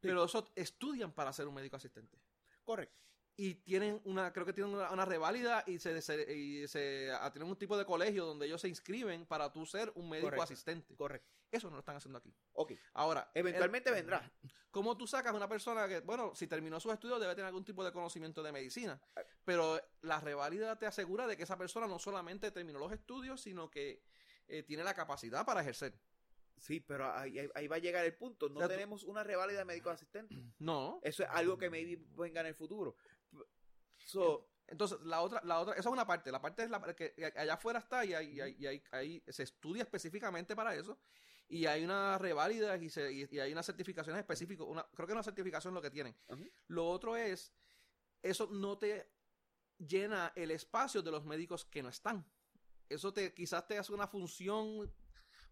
pero 0.00 0.24
eso 0.24 0.48
estudian 0.56 1.12
para 1.12 1.30
ser 1.34 1.46
un 1.46 1.54
médico 1.54 1.76
asistente. 1.76 2.18
Correcto. 2.64 2.96
Y 3.36 3.54
tienen 3.56 4.00
una, 4.04 4.32
creo 4.32 4.46
que 4.46 4.54
tienen 4.54 4.74
una, 4.74 4.90
una 4.90 5.04
reválida 5.04 5.62
y 5.66 5.78
se, 5.78 6.00
se- 6.00 6.32
y 6.34 6.66
se 6.68 7.12
ah, 7.12 7.30
tienen 7.30 7.50
un 7.50 7.56
tipo 7.56 7.76
de 7.76 7.84
colegio 7.84 8.24
donde 8.24 8.46
ellos 8.46 8.60
se 8.62 8.68
inscriben 8.68 9.26
para 9.26 9.52
tú 9.52 9.66
ser 9.66 9.92
un 9.94 10.08
médico 10.08 10.26
Correcto. 10.28 10.44
asistente. 10.44 10.96
Correcto. 10.96 11.28
Eso 11.50 11.68
no 11.68 11.76
lo 11.76 11.80
están 11.80 11.96
haciendo 11.96 12.18
aquí. 12.18 12.34
Ok. 12.52 12.72
Ahora, 12.94 13.30
Eventualmente 13.34 13.88
el- 13.90 13.94
vendrá. 13.96 14.32
¿Cómo 14.70 14.96
tú 14.96 15.06
sacas 15.06 15.32
una 15.34 15.48
persona 15.48 15.88
que, 15.88 16.00
bueno, 16.00 16.34
si 16.34 16.46
terminó 16.46 16.78
sus 16.78 16.92
estudios 16.92 17.18
debe 17.20 17.34
tener 17.34 17.46
algún 17.46 17.64
tipo 17.64 17.82
de 17.84 17.90
conocimiento 17.90 18.42
de 18.42 18.52
medicina? 18.52 19.00
Pero 19.44 19.80
la 20.02 20.20
reválida 20.20 20.78
te 20.78 20.86
asegura 20.86 21.26
de 21.26 21.36
que 21.36 21.44
esa 21.44 21.56
persona 21.56 21.86
no 21.86 21.98
solamente 21.98 22.50
terminó 22.50 22.78
los 22.78 22.92
estudios, 22.92 23.40
sino 23.40 23.70
que 23.70 24.02
eh, 24.46 24.62
tiene 24.62 24.84
la 24.84 24.94
capacidad 24.94 25.44
para 25.46 25.62
ejercer. 25.62 25.98
Sí, 26.58 26.80
pero 26.80 27.10
ahí, 27.14 27.38
ahí- 27.38 27.50
ahí 27.54 27.68
va 27.68 27.76
a 27.76 27.80
llegar 27.80 28.04
el 28.04 28.14
punto. 28.16 28.48
No 28.48 28.56
O 28.56 28.58
sea, 28.58 28.68
tú- 28.68 28.74
tenemos 28.74 29.04
una 29.04 29.22
reválida 29.24 29.58
de 29.60 29.64
médico 29.64 29.90
asistente. 29.90 30.34
No. 30.58 31.00
Eso 31.02 31.22
es 31.22 31.28
algo 31.30 31.56
que 31.56 31.70
maybe 31.70 32.02
venga 32.16 32.40
en 32.40 32.48
el 32.48 32.54
futuro. 32.54 32.96
So, 33.96 34.48
Entonces, 34.70 34.98
la 35.00 35.22
otra, 35.22 35.40
la 35.44 35.60
otra, 35.60 35.72
esa 35.74 35.88
es 35.88 35.92
una 35.92 36.06
parte. 36.06 36.30
La 36.30 36.42
parte 36.42 36.62
es 36.64 36.68
la 36.70 36.82
que 36.94 37.14
allá 37.36 37.54
afuera 37.54 37.78
está 37.78 38.04
y, 38.04 38.10
y 38.10 38.66
hay- 38.66 39.22
se 39.26 39.42
estudia 39.42 39.82
específicamente 39.82 40.54
para 40.54 40.74
eso. 40.74 40.98
Y 41.48 41.64
hay 41.66 41.82
una 41.84 42.18
reválida 42.18 42.76
y, 42.76 42.90
se- 42.90 43.10
y- 43.12 43.26
y 43.30 43.38
hay 43.40 43.52
unas 43.52 43.64
certificaciones 43.66 44.20
específicas. 44.20 44.66
Una, 44.66 44.86
creo 44.94 45.06
que 45.06 45.12
una 45.14 45.22
certificación 45.22 45.72
es 45.72 45.74
lo 45.76 45.82
que 45.82 45.90
tienen. 45.90 46.14
Lo 46.66 46.88
otro 46.88 47.16
es, 47.16 47.52
eso 48.22 48.48
no 48.50 48.76
te 48.78 49.10
llena 49.78 50.32
el 50.36 50.50
espacio 50.50 51.02
de 51.02 51.10
los 51.10 51.24
médicos 51.24 51.64
que 51.64 51.82
no 51.82 51.88
están. 51.88 52.26
Eso 52.88 53.12
te 53.12 53.32
quizás 53.34 53.66
te 53.66 53.78
hace 53.78 53.92
una 53.92 54.06
función 54.08 54.92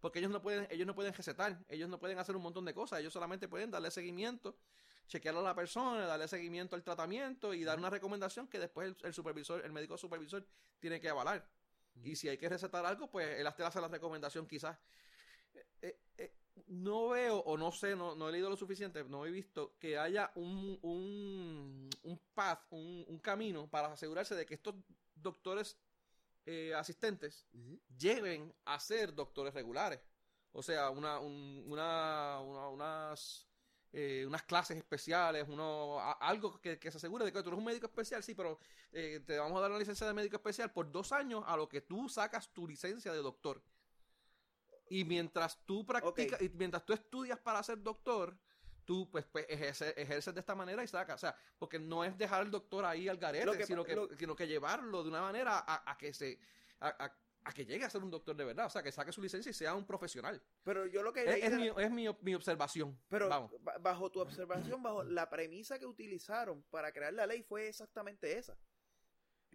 porque 0.01 0.19
ellos 0.19 0.31
no 0.31 0.43
pueden 0.43 0.67
ellos 0.71 0.87
no 0.87 0.95
pueden 0.95 1.15
recetar, 1.15 1.65
ellos 1.69 1.89
no 1.89 1.99
pueden 1.99 2.19
hacer 2.19 2.37
un 2.37 2.43
montón 2.43 2.65
de 2.65 2.75
cosas, 2.75 3.01
ellos 3.01 3.13
solamente 3.13 3.49
pueden 3.49 3.71
darle 3.71 3.91
seguimiento, 3.91 4.59
chequearlo 5.07 5.41
a 5.41 5.45
la 5.45 5.55
persona, 5.55 6.07
darle 6.07 6.29
seguimiento 6.29 6.77
al 6.77 6.83
tratamiento 6.83 7.55
y 7.55 7.65
dar 7.65 7.79
una 7.79 7.91
recomendación 7.91 8.49
que 8.49 8.59
después 8.59 8.89
el, 8.89 8.97
el 9.07 9.15
supervisor, 9.15 9.65
el 9.65 9.73
médico 9.73 9.97
supervisor 9.97 10.47
tiene 10.79 11.01
que 11.01 11.09
avalar. 11.09 11.49
Y 12.03 12.15
si 12.17 12.29
hay 12.29 12.37
que 12.37 12.49
recetar 12.49 12.85
algo, 12.85 13.11
pues 13.11 13.27
él 13.41 13.49
te 13.57 13.65
hace 13.65 13.81
la 13.81 13.89
recomendación 13.89 14.47
quizás. 14.47 14.79
Eh, 15.83 15.99
eh, 16.19 16.33
no 16.69 17.09
veo 17.11 17.39
o 17.39 17.57
no 17.57 17.73
sé, 17.73 17.95
no, 17.97 18.15
no 18.15 18.29
he 18.29 18.33
leído 18.33 18.51
lo 18.51 18.57
suficiente, 18.57 19.05
no 19.05 19.25
he 19.27 19.31
visto 19.31 19.77
que 19.79 19.99
haya 19.99 20.33
un, 20.35 20.79
un, 20.83 21.89
un 22.03 22.21
path, 22.35 22.67
un, 22.71 23.05
un 23.09 23.19
camino 23.19 23.69
para 23.69 23.93
asegurarse 23.93 24.35
de 24.35 24.47
que 24.47 24.55
estos 24.55 24.75
doctores 25.15 25.79
eh, 26.47 26.75
asistentes 26.75 27.47
lleguen 27.99 28.55
a 28.65 28.79
ser 28.81 29.15
doctores 29.15 29.55
regulares. 29.55 30.01
O 30.53 30.63
sea, 30.63 30.91
una, 30.91 31.19
un- 31.21 31.65
una, 31.67 32.41
una- 32.41 32.69
unas, 32.71 33.49
eh, 33.93 34.25
unas 34.27 34.43
clases 34.45 34.77
especiales, 34.79 35.47
uno, 35.49 35.99
a- 36.01 36.13
algo 36.13 36.61
que, 36.61 36.79
que 36.79 36.91
se 36.91 36.97
asegure 36.99 37.25
de 37.25 37.33
que 37.33 37.43
tú 37.43 37.49
eres 37.51 37.59
un 37.59 37.65
médico 37.65 37.87
especial, 37.87 38.23
sí, 38.23 38.35
pero 38.35 38.59
eh, 38.93 39.21
te 39.27 39.39
vamos 39.39 39.59
a 39.59 39.61
dar 39.63 39.71
una 39.71 39.79
licencia 39.81 40.07
de 40.07 40.15
médico 40.15 40.37
especial 40.37 40.73
por 40.73 40.91
dos 40.91 41.13
años 41.13 41.45
a 41.47 41.57
lo 41.57 41.69
que 41.69 41.81
tú 41.83 42.09
sacas 42.09 42.53
tu 42.53 42.67
licencia 42.67 43.13
de 43.13 43.19
doctor. 43.19 43.63
Y 44.89 45.05
mientras 45.05 45.65
tú 45.65 45.85
practicas, 45.87 46.41
y 46.43 46.49
mientras 46.51 46.85
tú 46.87 46.93
estudias 46.93 47.39
para 47.39 47.63
ser 47.63 47.83
doctor, 47.83 48.37
tú 48.85 49.11
pues, 49.11 49.25
pues 49.27 49.47
ejerce- 49.49 49.93
ejerces 49.97 50.33
de 50.33 50.41
esta 50.41 50.55
manera 50.55 50.83
y 50.85 50.87
sacas. 50.87 51.17
O 51.17 51.19
sea, 51.19 51.37
porque 51.59 51.79
no 51.79 52.05
es 52.05 52.17
dejar 52.17 52.43
al 52.43 52.51
doctor 52.51 52.85
ahí 52.85 53.09
al 53.09 53.17
garete, 53.19 53.59
que 53.59 53.67
sino, 53.67 53.83
que, 53.85 53.97
lo- 53.97 54.09
sino 54.17 54.37
que 54.37 54.47
llevarlo 54.47 55.03
de 55.03 55.09
una 55.09 55.21
manera 55.23 55.59
a, 55.59 55.91
a 55.91 55.99
que 55.99 56.13
se... 56.15 56.39
a- 56.81 57.05
a- 57.05 57.17
a 57.49 57.53
que 57.53 57.65
llegue 57.65 57.85
a 57.85 57.91
ser 57.91 58.03
un 58.03 58.11
doctor 58.11 58.35
de 58.35 58.45
verdad, 58.45 58.67
o 58.67 58.71
sea, 58.71 58.83
que 58.83 58.91
saque 58.91 59.13
su 59.13 59.23
licencia 59.23 59.51
y 59.51 59.53
sea 59.55 59.73
un 59.77 59.87
profesional. 59.87 60.43
pero 60.65 60.85
yo 60.87 61.01
lo 61.05 61.13
que 61.13 61.23
Es, 61.23 61.53
mi, 61.55 61.69
es 61.69 61.91
mi, 61.93 62.07
mi 62.23 62.35
observación. 62.35 62.99
pero 63.09 63.29
Vamos. 63.29 63.53
bajo 63.81 64.11
tu 64.11 64.19
observación, 64.21 64.83
bajo 64.83 65.05
la 65.05 65.31
premisa 65.31 65.79
que 65.79 65.87
utilizaron 65.87 66.65
para 66.71 66.91
crear 66.91 67.13
la 67.15 67.25
ley 67.25 67.45
fue 67.45 67.69
exactamente 67.69 68.37
esa. 68.37 68.59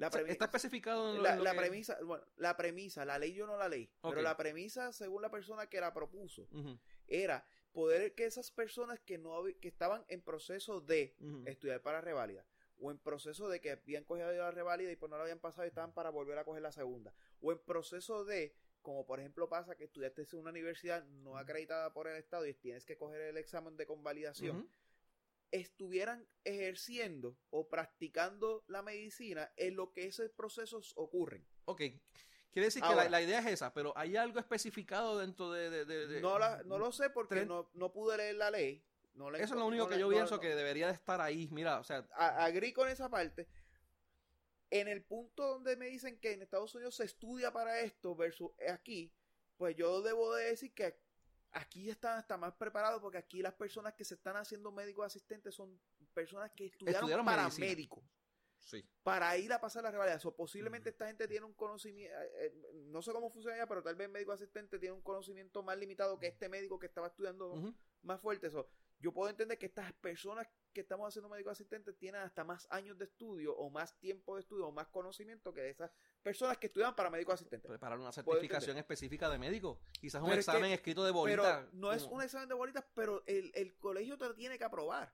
La, 0.01 0.07
O 0.07 0.11
sea, 0.11 0.21
premi- 0.21 0.31
está 0.31 0.45
especificado 0.45 1.15
en 1.15 1.21
la, 1.23 1.35
la 1.35 1.51
que- 1.51 1.57
premisa, 1.57 1.97
bueno, 2.03 2.25
la 2.37 2.57
premisa, 2.57 3.05
la 3.05 3.17
ley 3.19 3.33
yo 3.33 3.45
no 3.45 3.55
la 3.57 3.69
leí, 3.69 3.87
pero 4.01 4.21
la 4.23 4.35
premisa, 4.35 4.91
según 4.93 5.21
la 5.21 5.29
persona 5.29 5.67
que 5.67 5.79
la 5.79 5.93
propuso, 5.93 6.47
era 7.07 7.45
poder 7.71 8.13
que 8.15 8.25
esas 8.25 8.51
personas 8.51 8.99
que 8.99 9.17
no 9.17 9.43
que 9.61 9.67
estaban 9.67 10.03
en 10.09 10.21
proceso 10.21 10.81
de 10.81 11.15
estudiar 11.45 11.81
para 11.81 12.01
reválida 12.01 12.45
o 12.79 12.89
en 12.91 12.97
proceso 12.97 13.47
de 13.47 13.61
que 13.61 13.71
habían 13.71 14.03
cogido 14.03 14.31
la 14.31 14.49
reválida 14.51 14.91
y 14.91 14.95
pues 14.95 15.09
no 15.09 15.17
la 15.17 15.23
habían 15.23 15.39
pasado 15.39 15.65
y 15.65 15.67
estaban 15.69 15.93
para 15.93 16.09
volver 16.09 16.37
a 16.39 16.43
coger 16.45 16.63
la 16.63 16.71
segunda 16.71 17.13
o 17.39 17.51
en 17.51 17.59
proceso 17.59 18.25
de 18.25 18.55
como 18.81 19.05
por 19.05 19.19
ejemplo 19.19 19.47
pasa 19.47 19.75
que 19.75 19.83
estudiaste 19.83 20.23
en 20.31 20.39
una 20.39 20.49
universidad 20.49 21.03
no 21.05 21.37
acreditada 21.37 21.93
por 21.93 22.07
el 22.07 22.17
estado 22.17 22.47
y 22.47 22.53
tienes 22.55 22.83
que 22.85 22.97
coger 22.97 23.21
el 23.21 23.37
examen 23.37 23.77
de 23.77 23.85
convalidación. 23.85 24.67
Estuvieran 25.51 26.27
ejerciendo 26.43 27.37
o 27.49 27.67
practicando 27.67 28.63
la 28.67 28.81
medicina 28.81 29.51
en 29.57 29.75
lo 29.75 29.91
que 29.91 30.05
esos 30.07 30.29
procesos 30.31 30.93
ocurren 30.95 31.45
Ok. 31.65 31.81
Quiere 32.51 32.65
decir 32.65 32.81
que 32.83 32.95
la, 32.95 33.07
la 33.09 33.21
idea 33.21 33.39
es 33.39 33.45
esa, 33.47 33.73
pero 33.73 33.93
¿hay 33.97 34.17
algo 34.17 34.39
especificado 34.39 35.17
dentro 35.19 35.51
de... 35.51 35.69
de- 35.69 35.85
de- 35.85 36.07
de- 36.07 36.21
no 36.21 36.37
la, 36.37 36.61
no 36.63 36.77
lo 36.77 36.91
sé 36.91 37.09
porque 37.09 37.45
no, 37.45 37.69
no 37.73 37.93
pude 37.93 38.17
leer 38.17 38.35
la 38.35 38.51
ley 38.51 38.83
no 39.13 39.29
Eso 39.35 39.43
es 39.43 39.59
lo 39.59 39.65
único 39.67 39.83
no 39.85 39.89
que 39.89 39.99
yo 39.99 40.09
pienso 40.09 40.39
que 40.39 40.55
debería 40.55 40.87
de 40.87 40.93
estar 40.93 41.19
ahí. 41.21 41.49
Mira, 41.51 41.79
o 41.79 41.83
sea, 41.83 42.07
a- 42.13 42.45
agrí 42.45 42.71
con 42.73 42.87
esa 42.89 43.09
parte. 43.09 43.47
En 44.69 44.87
el 44.87 45.03
punto 45.03 45.45
donde 45.47 45.75
me 45.75 45.87
dicen 45.87 46.17
que 46.19 46.31
en 46.31 46.41
Estados 46.41 46.73
Unidos 46.75 46.95
se 46.95 47.03
estudia 47.03 47.51
para 47.51 47.81
esto 47.81 48.15
versus 48.15 48.51
aquí, 48.69 49.13
pues 49.57 49.75
yo 49.75 50.01
debo 50.01 50.33
de 50.33 50.45
decir 50.45 50.73
que 50.73 50.97
aquí 51.53 51.89
están 51.89 52.17
hasta 52.17 52.37
más 52.37 52.53
preparados 52.53 53.01
porque 53.01 53.17
aquí 53.17 53.41
las 53.41 53.53
personas 53.53 53.93
que 53.93 54.05
se 54.05 54.15
están 54.15 54.35
haciendo 54.37 54.71
médicos 54.71 55.05
asistentes 55.05 55.55
son 55.55 55.79
personas 56.13 56.51
que 56.51 56.65
estudiaron, 56.67 56.99
Estudiaron 57.01 57.25
para 57.25 57.43
medicina. 57.43 57.67
médicos, 57.67 58.03
sí. 58.57 58.85
para 59.03 59.37
ir 59.37 59.51
a 59.53 59.59
pasar 59.59 59.83
la 59.83 59.91
rivalidad. 59.91 60.21
O 60.25 60.35
posiblemente 60.35 60.89
esta 60.89 61.07
gente 61.07 61.27
tiene 61.27 61.45
un 61.45 61.53
conocimiento, 61.53 62.15
eh, 62.39 62.53
no 62.87 63.01
sé 63.01 63.11
cómo 63.11 63.29
funciona 63.29 63.57
ya, 63.57 63.67
pero 63.67 63.83
tal 63.83 63.95
vez 63.95 64.05
el 64.07 64.11
médico 64.11 64.31
asistente 64.31 64.79
tiene 64.79 64.93
un 64.95 65.01
conocimiento 65.01 65.63
más 65.63 65.77
limitado 65.77 66.17
que 66.19 66.27
este 66.27 66.49
médico 66.49 66.79
que 66.79 66.87
estaba 66.87 67.07
estudiando 67.07 67.73
más 68.03 68.19
fuerte. 68.21 68.47
Eso. 68.47 68.69
Yo 69.01 69.11
puedo 69.11 69.29
entender 69.29 69.57
que 69.57 69.65
estas 69.65 69.91
personas 69.93 70.47
que 70.71 70.81
estamos 70.81 71.07
haciendo 71.07 71.27
médico 71.27 71.49
asistente 71.49 71.91
tienen 71.93 72.21
hasta 72.21 72.43
más 72.43 72.67
años 72.69 72.97
de 72.97 73.05
estudio 73.05 73.55
o 73.57 73.69
más 73.69 73.97
tiempo 73.97 74.35
de 74.35 74.41
estudio 74.41 74.67
o 74.67 74.71
más 74.71 74.87
conocimiento 74.87 75.51
que 75.53 75.69
esas 75.69 75.91
personas 76.21 76.57
que 76.59 76.67
estudian 76.67 76.95
para 76.95 77.09
médico 77.09 77.31
asistente. 77.33 77.67
Preparar 77.67 77.97
una 77.99 78.11
certificación 78.11 78.77
específica 78.77 79.27
de 79.29 79.39
médico. 79.39 79.81
Quizás 79.99 80.21
un 80.21 80.29
Pero 80.29 80.39
es 80.39 80.45
que- 80.45 80.51
examen 80.51 80.71
escrito 80.71 81.03
de 81.03 81.09
Pero 81.11 81.19
bolita. 81.19 81.67
no 81.73 81.91
es 81.91 82.03
un 82.03 82.21
examen 82.21 82.47
de 82.47 82.53
bolitas, 82.55 82.85
pero 82.93 83.23
el, 83.25 83.51
el 83.55 83.75
colegio 83.77 84.17
te 84.17 84.27
lo 84.27 84.35
tiene 84.35 84.57
que 84.57 84.63
aprobar. 84.63 85.11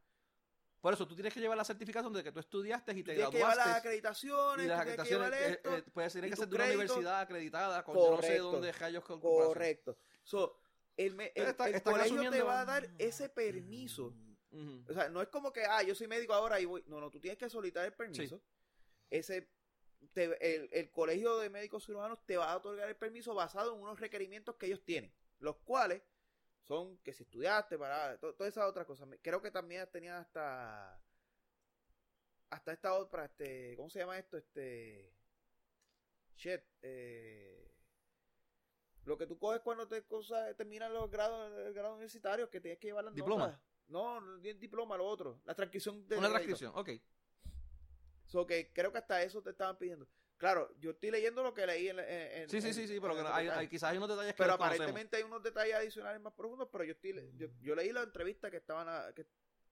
Por 0.81 0.93
eso 0.93 1.07
tú 1.07 1.15
tienes 1.15 1.33
que 1.33 1.39
llevar 1.39 1.57
la 1.57 1.65
certificación 1.65 2.13
de 2.13 2.23
que 2.23 2.31
tú 2.31 2.39
estudiaste 2.39 2.91
y 2.91 3.03
te 3.03 3.13
Tienes 3.15 3.29
que 3.31 3.37
llevar 3.37 3.55
las 3.55 3.65
graduaste. 3.65 3.87
acreditaciones, 3.87 4.65
Y 4.65 4.69
las 4.69 4.79
tú 4.79 4.83
tienes 4.85 5.03
que 5.07 5.09
llevar 5.09 5.33
acreditaciones, 5.33 5.57
esto. 5.57 5.75
eh, 5.75 5.77
eh, 5.87 5.91
puede 5.91 6.09
ser 6.11 6.25
y 6.25 6.29
que 6.29 6.35
ser 6.35 6.47
de 6.47 6.55
una 6.55 6.65
universidad 6.65 7.19
acreditada 7.21 7.83
con 7.83 7.95
no 7.95 8.21
sé 8.21 8.37
dónde 8.37 8.71
rayos 8.73 9.03
Correcto. 9.03 9.97
So, 10.23 10.59
el, 10.97 11.15
me- 11.15 11.31
el- 11.35 11.47
está- 11.47 11.69
el 11.69 11.75
están 11.75 11.93
colegio 11.93 12.29
te 12.31 12.41
va 12.43 12.61
a 12.61 12.65
dar 12.65 12.89
ese 12.97 13.29
permiso. 13.29 14.13
Ujú. 14.51 14.83
O 14.89 14.93
sea, 14.93 15.09
no 15.09 15.21
es 15.21 15.27
como 15.29 15.51
que, 15.53 15.63
ah, 15.65 15.83
yo 15.83 15.93
soy 15.95 16.07
médico 16.07 16.33
ahora 16.33 16.59
y 16.59 16.65
voy. 16.65 16.83
No, 16.87 16.99
no, 16.99 17.09
tú 17.11 17.19
tienes 17.19 17.37
que 17.37 17.49
solicitar 17.49 17.85
el 17.85 17.93
permiso. 17.93 18.41
Ese 19.09 19.49
te- 20.13 20.55
el, 20.55 20.69
el 20.71 20.91
colegio 20.91 21.37
de 21.37 21.49
médicos 21.49 21.85
cirujanos 21.85 22.25
te 22.25 22.37
va 22.37 22.51
a 22.51 22.57
otorgar 22.57 22.87
el 22.89 22.95
permiso 22.95 23.33
basado 23.33 23.73
en 23.75 23.81
unos 23.81 23.99
requerimientos 23.99 24.55
que 24.55 24.65
ellos 24.67 24.83
tienen, 24.83 25.13
los 25.39 25.57
cuales 25.57 26.01
son 26.63 26.97
que 26.99 27.13
si 27.13 27.23
estudiaste, 27.23 27.77
para 27.77 28.17
to- 28.19 28.33
todas 28.35 28.51
esas 28.53 28.65
otras 28.69 28.85
cosas. 28.85 29.07
Creo 29.21 29.41
que 29.41 29.51
también 29.51 29.87
tenía 29.91 30.17
hasta 30.19 31.01
hasta 32.49 32.71
esta 32.71 32.93
otra, 32.93 33.25
este, 33.25 33.75
¿cómo 33.75 33.89
se 33.89 33.99
llama 33.99 34.17
esto? 34.17 34.37
Este, 34.37 35.13
shit, 36.37 36.61
eh, 36.81 37.66
lo 39.07 39.17
que 39.17 39.25
tú 39.25 39.37
coges 39.39 39.61
cuando 39.61 39.87
te 39.87 40.03
cosa, 40.03 40.53
terminan 40.55 40.93
los 40.93 41.09
grados, 41.09 41.51
el 41.65 41.73
grado 41.73 41.93
universitario, 41.93 42.49
que 42.49 42.59
tienes 42.59 42.77
que 42.77 42.87
llevar 42.87 43.05
las 43.05 43.15
¿Diploma? 43.15 43.45
notas. 43.47 43.61
No, 43.87 44.19
no 44.19 44.37
diploma, 44.39 44.97
lo 44.97 45.05
otro, 45.05 45.39
la 45.45 45.55
transcripción 45.55 46.05
de 46.09 46.17
Una 46.17 46.27
transcripción, 46.27 46.73
ok. 46.75 46.89
So 48.25 48.45
que 48.45 48.73
creo 48.73 48.91
que 48.91 48.97
hasta 48.97 49.23
eso 49.23 49.41
te 49.41 49.51
estaban 49.51 49.77
pidiendo. 49.77 50.05
Claro, 50.35 50.69
yo 50.77 50.91
estoy 50.91 51.09
leyendo 51.09 51.41
lo 51.41 51.53
que 51.53 51.65
leí 51.65 51.87
en, 51.87 51.99
en- 51.99 52.49
Sí, 52.49 52.61
sí, 52.61 52.67
en- 52.67 52.73
sí, 52.73 52.87
sí, 52.87 52.99
pero 52.99 53.15
que 53.15 53.21
hay, 53.21 53.47
hay- 53.47 53.69
quizás 53.69 53.91
hay 53.91 53.97
unos 53.97 54.09
detalles 54.09 54.33
que 54.33 54.43
pero 54.43 54.53
aparentemente 54.53 55.15
hay 55.15 55.23
unos 55.23 55.41
detalles 55.41 55.73
adicionales 55.75 56.21
más 56.21 56.33
profundos, 56.33 56.67
pero 56.69 56.83
yo 56.83 56.91
estoy 56.91 57.31
yo, 57.37 57.47
yo 57.61 57.75
leí 57.75 57.93
la 57.93 58.03
entrevista 58.03 58.51
que 58.51 58.57
estaban 58.57 58.89
a- 58.89 59.13
que- 59.15 59.25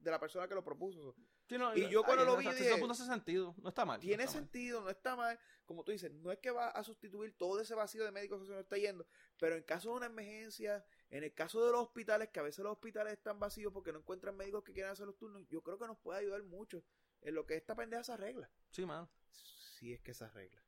de 0.05 0.11
la 0.11 0.19
persona 0.19 0.47
que 0.47 0.53
lo 0.53 0.63
propuso. 0.63 1.15
Sí, 1.49 1.57
no, 1.57 1.75
y 1.75 1.89
yo 1.89 2.03
cuando 2.03 2.23
lo 2.25 2.37
vi, 2.37 2.47
dije, 2.47 2.77
punto 2.77 2.93
hace 2.93 3.05
sentido, 3.05 3.55
no 3.57 3.69
está 3.69 3.85
mal. 3.85 3.97
no 3.97 4.01
Tiene 4.01 4.25
mal. 4.25 4.33
sentido, 4.33 4.81
no 4.81 4.89
está 4.89 5.15
mal. 5.15 5.37
Como 5.65 5.83
tú 5.83 5.91
dices, 5.91 6.11
no 6.11 6.31
es 6.31 6.37
que 6.37 6.51
va 6.51 6.69
a 6.69 6.83
sustituir 6.83 7.35
todo 7.35 7.59
ese 7.59 7.73
vacío 7.73 8.03
de 8.05 8.11
médicos 8.11 8.39
que 8.39 8.45
se 8.45 8.51
nos 8.51 8.61
está 8.61 8.77
yendo, 8.77 9.05
pero 9.39 9.55
en 9.55 9.63
caso 9.63 9.89
de 9.89 9.95
una 9.95 10.05
emergencia, 10.05 10.85
en 11.09 11.23
el 11.23 11.33
caso 11.33 11.65
de 11.65 11.71
los 11.71 11.81
hospitales, 11.81 12.29
que 12.29 12.39
a 12.39 12.43
veces 12.43 12.63
los 12.63 12.73
hospitales 12.73 13.13
están 13.13 13.39
vacíos 13.39 13.73
porque 13.73 13.91
no 13.91 13.99
encuentran 13.99 14.37
médicos 14.37 14.63
que 14.63 14.73
quieran 14.73 14.91
hacer 14.91 15.07
los 15.07 15.17
turnos, 15.17 15.47
yo 15.49 15.61
creo 15.61 15.79
que 15.79 15.87
nos 15.87 15.97
puede 15.97 16.19
ayudar 16.19 16.43
mucho 16.43 16.83
en 17.21 17.33
lo 17.33 17.47
que 17.47 17.55
esta 17.55 17.75
pendeja 17.75 18.03
se 18.03 18.11
arregla. 18.13 18.49
Sí, 18.69 18.85
mano. 18.85 19.09
Si 19.31 19.91
es 19.91 20.01
que 20.01 20.13
se 20.13 20.23
arregla. 20.23 20.61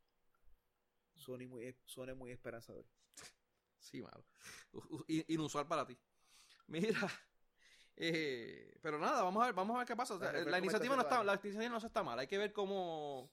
Suene 1.13 1.47
muy, 1.47 1.75
suene 1.85 2.15
muy 2.15 2.31
esperanzador. 2.31 2.85
Sí, 3.79 4.01
mano. 4.01 4.25
Inusual 5.27 5.67
para 5.67 5.85
ti. 5.85 5.97
Mira. 6.65 6.99
Eh, 7.97 8.77
pero 8.81 8.99
nada, 8.99 9.23
vamos 9.23 9.43
a 9.43 9.47
ver, 9.47 9.55
vamos 9.55 9.75
a 9.75 9.79
ver 9.79 9.87
qué 9.87 9.95
pasa. 9.95 10.13
O 10.15 10.19
sea, 10.19 10.27
Dale, 10.31 10.39
la 10.45 10.51
pues, 10.51 10.59
iniciativa 10.63 10.95
no 10.95 11.01
está, 11.01 11.23
la 11.23 11.33
iniciativa 11.33 11.69
no 11.69 11.77
está 11.77 12.03
mal. 12.03 12.19
Hay 12.19 12.27
que 12.27 12.37
ver 12.37 12.53
cómo. 12.53 13.29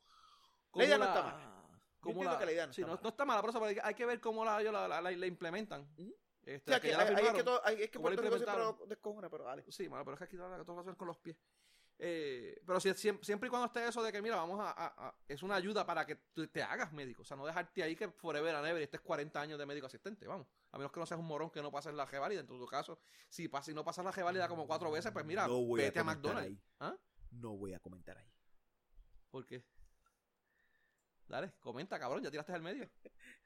La 0.74 0.84
idea 0.84 0.98
no 0.98 1.04
la- 1.04 1.10
está 1.10 1.22
mal. 1.22 1.54
cómo 2.00 2.24
la- 2.24 2.38
que 2.38 2.46
la 2.46 2.52
idea 2.52 2.66
no 2.66 2.72
sí, 2.72 2.80
está 2.80 2.88
no, 2.90 2.94
mal. 2.96 3.02
no 3.02 3.08
está 3.08 3.24
mala, 3.24 3.42
pero 3.42 3.64
hay 3.66 3.74
que- 3.74 3.80
hay 3.84 3.94
ver 4.06 4.20
cómo 4.20 4.44
la, 4.44 4.60
la, 4.62 5.00
implementan. 5.26 5.82
Ujú. 5.96 6.14
Este, 6.46 6.70
O 6.70 6.74
sea, 6.74 6.80
que 6.80 6.88
que 6.88 6.92
ya 6.92 6.98
la 6.98 7.04
ahí 7.04 7.26
es 7.26 7.32
que, 7.32 7.44
todo, 7.44 7.60
ahí 7.64 7.82
es 7.82 7.90
que 7.90 7.96
¿Cómo 7.98 8.10
lo 8.10 8.16
Puerto 8.16 8.22
Rico 8.22 8.36
siempre 8.44 8.64
lo 8.80 8.86
descojona, 8.86 9.30
pero 9.30 9.44
dale. 9.44 9.64
Sí, 9.70 9.88
mano, 9.88 10.04
pero 10.04 10.14
es 10.14 10.18
que 10.18 10.24
aquí 10.24 10.36
todas 10.36 10.58
las 10.58 10.66
cosas 10.66 10.94
con 10.96 11.06
los 11.08 11.16
pies. 11.18 11.36
Eh, 11.99 12.61
pero 12.66 12.80
si, 12.80 12.92
siempre, 12.95 13.24
siempre 13.24 13.47
y 13.47 13.51
cuando 13.51 13.66
esté 13.66 13.86
eso 13.86 14.03
de 14.03 14.11
que, 14.11 14.20
mira, 14.20 14.34
vamos 14.36 14.59
a, 14.61 14.70
a- 14.70 15.09
a- 15.09 15.14
Es 15.28 15.42
una 15.45 15.55
ayuda 15.55 15.86
para 15.86 16.05
que 16.05 16.16
te 16.51 16.62
hagas 16.62 16.92
médico. 16.92 17.22
O 17.22 17.24
sea, 17.24 17.36
no 17.36 17.47
dejarte 17.47 17.82
ahí 17.82 17.95
que 17.95 18.09
forever 18.11 18.55
and 18.57 18.66
ever 18.66 18.80
y 18.80 18.84
estés 18.84 19.01
40 19.01 19.40
años 19.40 19.59
de 19.59 19.64
médico 19.66 19.86
asistente, 19.86 20.26
vamos. 20.26 20.47
A 20.72 20.78
menos 20.78 20.90
que 20.92 20.99
no 21.01 21.07
seas 21.07 21.20
un 21.20 21.26
morón 21.26 21.51
que 21.51 21.62
no 21.62 21.70
pases 21.70 21.95
la 21.95 22.07
G-válida. 22.07 22.40
En 22.40 22.47
tu 22.47 22.66
caso, 22.66 22.99
si, 23.28 23.49
pas- 23.49 23.62
si 23.62 23.72
no 23.74 23.84
pasas 23.84 24.05
la 24.05 24.12
G-válida 24.12 24.49
como 24.49 24.66
cuatro 24.66 24.90
veces, 24.90 25.12
pues 25.12 25.24
mira, 25.24 25.47
No 25.47 25.61
voy 25.62 25.82
a 25.82 25.84
vete 25.84 26.01
a, 26.01 26.05
McDonald's. 26.05 26.49
ahí. 26.49 26.61
¿Ah? 26.80 26.97
No 27.30 27.57
voy 27.57 27.72
a 27.74 27.78
comentar 27.80 28.18
ahí. 28.18 28.28
¿Por 29.30 29.47
qué? 29.47 29.64
Dale, 31.28 31.53
comenta, 31.61 31.99
cabrón, 31.99 32.22
ya 32.22 32.30
tiraste 32.30 32.53
al 32.53 32.61
medio. 32.62 32.88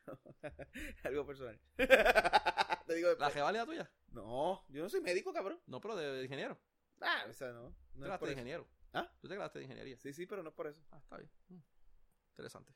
Algo 1.05 1.27
personal. 1.27 1.61
Te 2.87 2.95
digo 2.95 3.09
¿La 3.11 3.27
después. 3.27 3.35
G-válida 3.35 3.65
tuya? 3.67 3.91
No, 4.09 4.65
yo 4.69 4.83
no 4.83 4.89
soy 4.89 5.01
médico, 5.01 5.33
cabrón. 5.33 5.61
No, 5.67 5.81
pero 5.81 5.95
de, 5.97 6.13
de 6.15 6.23
ingeniero. 6.25 6.59
Ah, 7.01 7.25
o 7.29 7.33
sea, 7.33 7.53
no. 7.53 7.63
Tú 7.63 7.69
No 7.69 7.73
te 7.73 7.99
es 8.01 8.05
quedaste 8.05 8.19
por 8.19 8.29
de 8.29 8.33
eso. 8.33 8.41
ingeniero. 8.41 8.67
¿Ah? 8.93 9.11
Tú 9.21 9.29
te 9.29 9.35
quedaste 9.35 9.59
de 9.59 9.65
ingeniería. 9.65 9.99
Sí, 9.99 10.13
sí, 10.13 10.27
pero 10.27 10.43
no 10.43 10.49
es 10.51 10.55
por 10.55 10.67
eso. 10.67 10.83
Ah, 10.91 10.99
está 10.99 11.17
bien. 11.19 11.31
Mm. 11.49 11.57
Interesante. 12.31 12.73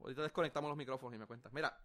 Ahorita 0.00 0.22
desconectamos 0.22 0.68
los 0.68 0.76
micrófonos 0.76 1.14
y 1.14 1.18
me 1.18 1.26
cuentas. 1.26 1.52
Mira, 1.52 1.76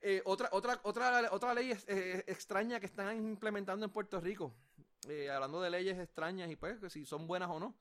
eh, 0.00 0.22
otra, 0.24 0.48
otra, 0.52 0.80
otra, 0.82 1.28
otra 1.32 1.54
ley 1.54 1.70
es- 1.70 1.86
eh, 1.88 2.24
extraña 2.26 2.78
que 2.80 2.86
están 2.86 3.16
implementando 3.16 3.84
en 3.86 3.92
Puerto 3.92 4.20
Rico, 4.20 4.54
eh, 5.08 5.30
hablando 5.30 5.60
de 5.60 5.70
leyes 5.70 5.98
extrañas 5.98 6.50
y 6.50 6.56
pues 6.56 6.78
que 6.78 6.90
si 6.90 7.04
son 7.06 7.26
buenas 7.26 7.48
o 7.50 7.58
no. 7.58 7.76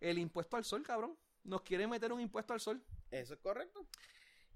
El 0.00 0.18
impuesto 0.18 0.56
al 0.56 0.64
sol, 0.64 0.82
cabrón. 0.82 1.16
Nos 1.44 1.62
quieren 1.62 1.90
meter 1.90 2.12
un 2.12 2.20
impuesto 2.20 2.52
al 2.52 2.60
sol. 2.60 2.82
Eso 3.10 3.34
es 3.34 3.40
correcto. 3.40 3.86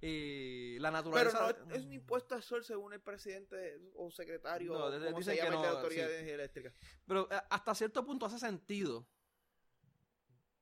Eh, 0.03 0.76
la 0.80 0.90
Pero 0.90 1.30
naturaleza. 1.32 1.64
no 1.66 1.74
es 1.74 1.84
un 1.84 1.92
impuesto 1.92 2.34
al 2.34 2.42
sol 2.42 2.62
según 2.64 2.92
el 2.92 3.01
presidente 3.01 3.80
o 3.94 4.11
secretario 4.11 4.72
No, 4.72 4.78
como 5.11 5.22
se 5.22 5.32
dicen 5.32 5.36
llama 5.36 5.51
de 5.51 5.57
no, 5.57 5.62
la 5.62 5.70
Autoridad 5.80 6.05
sí. 6.07 6.09
de 6.09 6.14
Energía 6.18 6.34
Eléctrica. 6.34 6.74
Pero 7.07 7.28
eh, 7.30 7.40
hasta 7.51 7.74
cierto 7.74 8.05
punto 8.05 8.26
hace 8.26 8.38
sentido. 8.38 9.07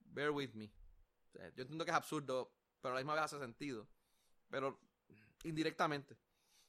Bear 0.01 0.31
with 0.31 0.51
me. 0.55 0.67
O 0.67 1.31
sea, 1.33 1.49
yo 1.55 1.63
entiendo 1.63 1.85
que 1.85 1.91
es 1.91 1.97
absurdo, 1.97 2.55
pero 2.81 2.93
a 2.93 2.95
la 2.97 3.01
misma 3.01 3.15
vez 3.15 3.25
hace 3.25 3.39
sentido. 3.39 3.89
Pero 4.49 4.79
indirectamente. 5.43 6.17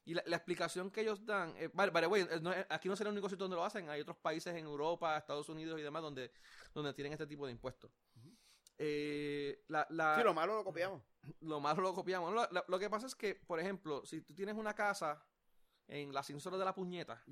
Y 0.06 0.14
la, 0.14 0.24
la 0.26 0.36
explicación 0.36 0.92
que 0.92 1.02
ellos 1.02 1.26
dan. 1.26 1.56
eh, 1.58 1.70
vale, 1.74 1.92
eh, 2.20 2.40
no 2.42 2.52
es- 2.54 2.66
aquí 2.70 2.88
no 2.88 2.94
es 2.96 3.02
el 3.02 3.08
único 3.08 3.28
sitio 3.30 3.44
donde 3.44 3.58
lo 3.58 3.64
hacen. 3.66 3.90
Hay 3.90 4.02
otros 4.02 4.18
países 4.18 4.56
en 4.56 4.66
Europa, 4.66 5.18
Estados 5.18 5.50
Unidos 5.50 5.80
y 5.80 5.84
demás 5.84 6.02
donde, 6.02 6.32
donde 6.74 6.94
tienen 6.94 7.14
este 7.14 7.28
tipo 7.28 7.46
de 7.46 7.52
impuestos. 7.52 7.92
Eh, 8.78 9.64
la, 9.68 9.88
la- 9.90 10.18
Sí, 10.18 10.24
lo 10.24 10.34
malo 10.34 10.56
lo 10.56 10.64
copiamos. 10.64 11.02
lo 11.42 11.60
más 11.60 11.78
lo 11.78 11.94
copiamos. 11.94 12.34
Lo, 12.34 12.48
lo- 12.52 12.66
lo 12.68 12.80
que 12.80 12.90
pasa 12.90 13.08
es 13.08 13.16
que, 13.16 13.36
por 13.36 13.60
ejemplo, 13.60 14.06
si 14.06 14.22
tú 14.22 14.34
tienes 14.34 14.56
una 14.56 14.74
casa 14.74 15.24
en 15.88 16.14
la 16.14 16.20
ascensor 16.22 16.58
de 16.58 16.66
la 16.66 16.74
puñeta, 16.76 17.24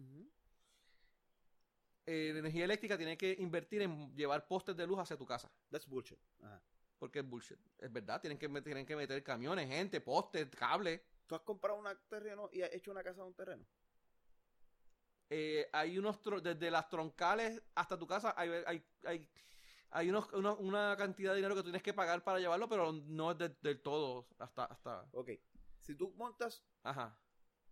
eh, 2.05 2.31
la 2.33 2.39
energía 2.39 2.65
eléctrica 2.65 2.97
tiene 2.97 3.17
que 3.17 3.35
invertir 3.39 3.81
en 3.81 4.13
llevar 4.15 4.47
postes 4.47 4.75
de 4.75 4.85
luz 4.85 4.99
hacia 4.99 5.17
tu 5.17 5.25
casa. 5.25 5.51
That's 5.69 5.87
bullshit. 5.87 6.19
Ajá. 6.41 6.61
Porque 6.99 7.19
es 7.19 7.25
bullshit. 7.27 7.57
Es 7.79 7.91
verdad, 7.91 8.21
tienen 8.21 8.37
que, 8.37 8.47
tienen 8.61 8.85
que 8.85 8.95
meter 8.95 9.21
camiones, 9.23 9.67
gente, 9.67 9.99
postes, 10.01 10.47
cables. 10.49 11.01
¿Tú 11.27 11.35
has 11.35 11.41
comprado 11.41 11.79
un 11.79 11.87
terreno 12.09 12.49
y 12.51 12.61
has 12.61 12.73
hecho 12.73 12.91
una 12.91 13.03
casa 13.03 13.21
de 13.21 13.27
un 13.27 13.33
terreno? 13.33 13.65
Eh, 15.29 15.67
hay 15.73 15.97
unos, 15.97 16.19
desde 16.43 16.69
las 16.69 16.87
troncales 16.89 17.61
hasta 17.75 17.97
tu 17.97 18.05
casa, 18.05 18.33
hay, 18.37 18.49
hay, 18.67 18.85
hay, 19.05 19.29
hay 19.93 20.09
unos, 20.09 20.31
unos- 20.33 20.59
una 20.59 20.95
cantidad 20.97 21.31
de 21.31 21.37
dinero 21.37 21.55
que 21.55 21.61
tú 21.61 21.65
tienes 21.65 21.83
que 21.83 21.93
pagar 21.93 22.23
para 22.23 22.39
llevarlo, 22.39 22.67
pero 22.67 22.91
no 22.91 23.31
es 23.31 23.37
de- 23.37 23.55
del 23.61 23.81
todo 23.81 24.27
hasta, 24.39 24.65
hasta, 24.65 25.07
Ok. 25.13 25.29
Si 25.81 25.95
tú 25.95 26.13
montas... 26.15 26.63
ajá. 26.83 27.17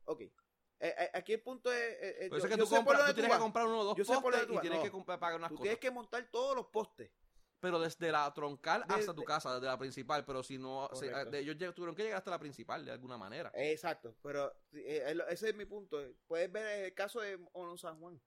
Ok. 0.05 0.22
Eh, 0.22 0.34
eh, 0.80 1.11
aquí 1.13 1.34
el 1.34 1.41
punto 1.41 1.72
es... 1.72 1.80
eh, 1.80 2.28
yo- 2.32 2.38
es 2.38 2.43
que 2.45 2.57
tú, 2.57 2.67
compras, 2.67 3.05
tú 3.07 3.13
tienes 3.13 3.32
que 3.32 3.38
comprar 3.39 3.67
uno 3.67 3.80
o 3.80 3.84
dos 3.84 3.97
Yo 3.97 4.03
postes 4.05 4.43
y 4.49 4.59
tienes 4.59 4.80
No. 4.91 5.05
que 5.05 5.17
pagar 5.17 5.36
unas 5.38 5.49
Tú 5.49 5.55
cosas. 5.55 5.63
tienes 5.63 5.80
que 5.80 5.91
montar 5.91 6.28
todos 6.32 6.55
los 6.55 6.67
postes. 6.67 7.11
Pero 7.59 7.80
desde 7.80 8.11
la 8.11 8.34
troncal 8.34 8.82
Desde- 8.88 9.01
hasta 9.01 9.13
tu 9.13 9.24
casa, 9.24 9.53
desde 9.53 9.67
la 9.67 9.78
principal. 9.78 10.26
Pero 10.26 10.41
si 10.41 10.57
no, 10.57 10.89
se- 10.93 11.09
de 11.26 11.39
ellos 11.39 11.55
tuvieron 11.76 11.95
que 11.95 12.01
llegar 12.03 12.17
hasta 12.17 12.32
la 12.32 12.39
principal 12.39 12.84
de 12.84 12.91
alguna 12.91 13.17
manera. 13.17 13.51
Exacto, 13.53 14.15
pero 14.24 14.51
ese 14.72 15.49
es 15.49 15.55
mi 15.55 15.65
punto. 15.65 15.99
Puedes 16.28 16.51
ver 16.51 16.86
el 16.86 16.93
caso 16.95 17.22
de 17.22 17.38
Mono 17.53 17.78
San 17.78 17.99
Juan. 17.99 18.19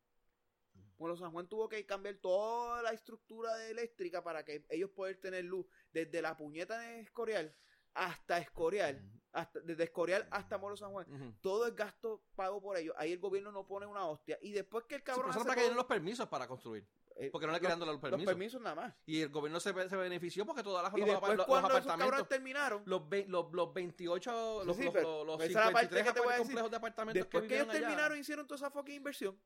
Mono 0.98 1.16
San 1.16 1.30
Juan 1.32 1.48
tuvo 1.48 1.68
que 1.68 1.84
cambiar 1.86 2.16
toda 2.16 2.82
la 2.82 2.90
estructura 2.90 3.54
de 3.56 3.70
eléctrica 3.70 4.22
para 4.22 4.44
que 4.44 4.64
ellos 4.68 4.90
puedan 4.94 5.20
tener 5.20 5.44
luz 5.44 5.66
desde 5.92 6.22
la 6.22 6.36
puñeta 6.36 6.78
de 6.78 7.00
Escorial 7.00 7.54
hasta 7.96 8.38
Escorial, 8.38 9.00
hasta, 9.32 9.60
desde 9.60 9.84
Escorial 9.84 10.26
hasta 10.32 10.58
Moro 10.58 10.76
San 10.76 10.90
Juan. 10.90 11.36
Todo 11.40 11.66
el 11.66 11.74
gasto 11.74 12.22
pago 12.34 12.60
por 12.60 12.76
ellos. 12.76 12.92
Ahí 12.98 13.12
el 13.12 13.20
gobierno 13.20 13.52
no 13.52 13.66
pone 13.66 13.86
una 13.86 14.04
hostia. 14.06 14.36
Y 14.42 14.50
después 14.52 14.84
que 14.88 14.96
el 14.96 15.00
Sí, 15.02 15.04
cabrón 15.04 15.30
hace 15.30 15.38
para 15.44 15.54
que 15.62 15.70
los 15.72 15.84
permisos 15.84 16.28
para 16.28 16.48
construir. 16.48 16.84
eh, 17.16 17.30
Porque 17.30 17.46
no 17.46 17.52
le 17.52 17.58
los- 17.58 17.60
querían 17.60 17.78
los 17.78 17.88
los 17.88 18.00
permisos. 18.00 18.26
permisos 18.26 18.60
nada 18.60 18.74
más. 18.74 18.94
Y 19.06 19.20
el 19.20 19.28
gobierno 19.28 19.60
se, 19.60 19.72
se 19.88 19.94
benefició 19.96 20.44
porque 20.44 20.64
todas 20.64 20.82
las 20.82 20.92
Y 20.96 21.00
los, 21.02 21.08
después 21.10 21.28
los- 21.30 21.36
los 21.38 21.46
cuando 21.46 21.68
esos 21.68 21.78
apartamentos, 21.82 22.10
cabrones 22.10 22.28
terminaron, 22.28 22.82
los, 22.86 23.08
ve- 23.08 23.26
los, 23.28 23.52
los 23.52 23.72
28, 23.72 24.64
los, 24.64 24.76
Sí, 24.76 24.82
los, 24.82 24.92
pero 24.92 25.24
los 25.24 25.36
esa 25.36 25.44
es 25.46 25.54
la 25.54 25.62
parte 25.70 25.78
53 25.86 26.04
que 26.06 26.12
te 26.12 26.18
voy 26.20 26.28
a 26.28 26.32
decir. 26.32 26.46
complejos 26.46 26.70
de 26.72 26.76
apartamentos 26.76 27.22
después 27.22 27.42
que, 27.44 27.54
ellos 27.54 27.66
vivieron 27.68 27.70
allá, 27.70 27.80
terminaron 27.86 28.18
hicieron 28.18 28.46
toda 28.48 28.56
esa 28.56 28.70
fucking 28.72 28.96
inversión. 28.96 29.38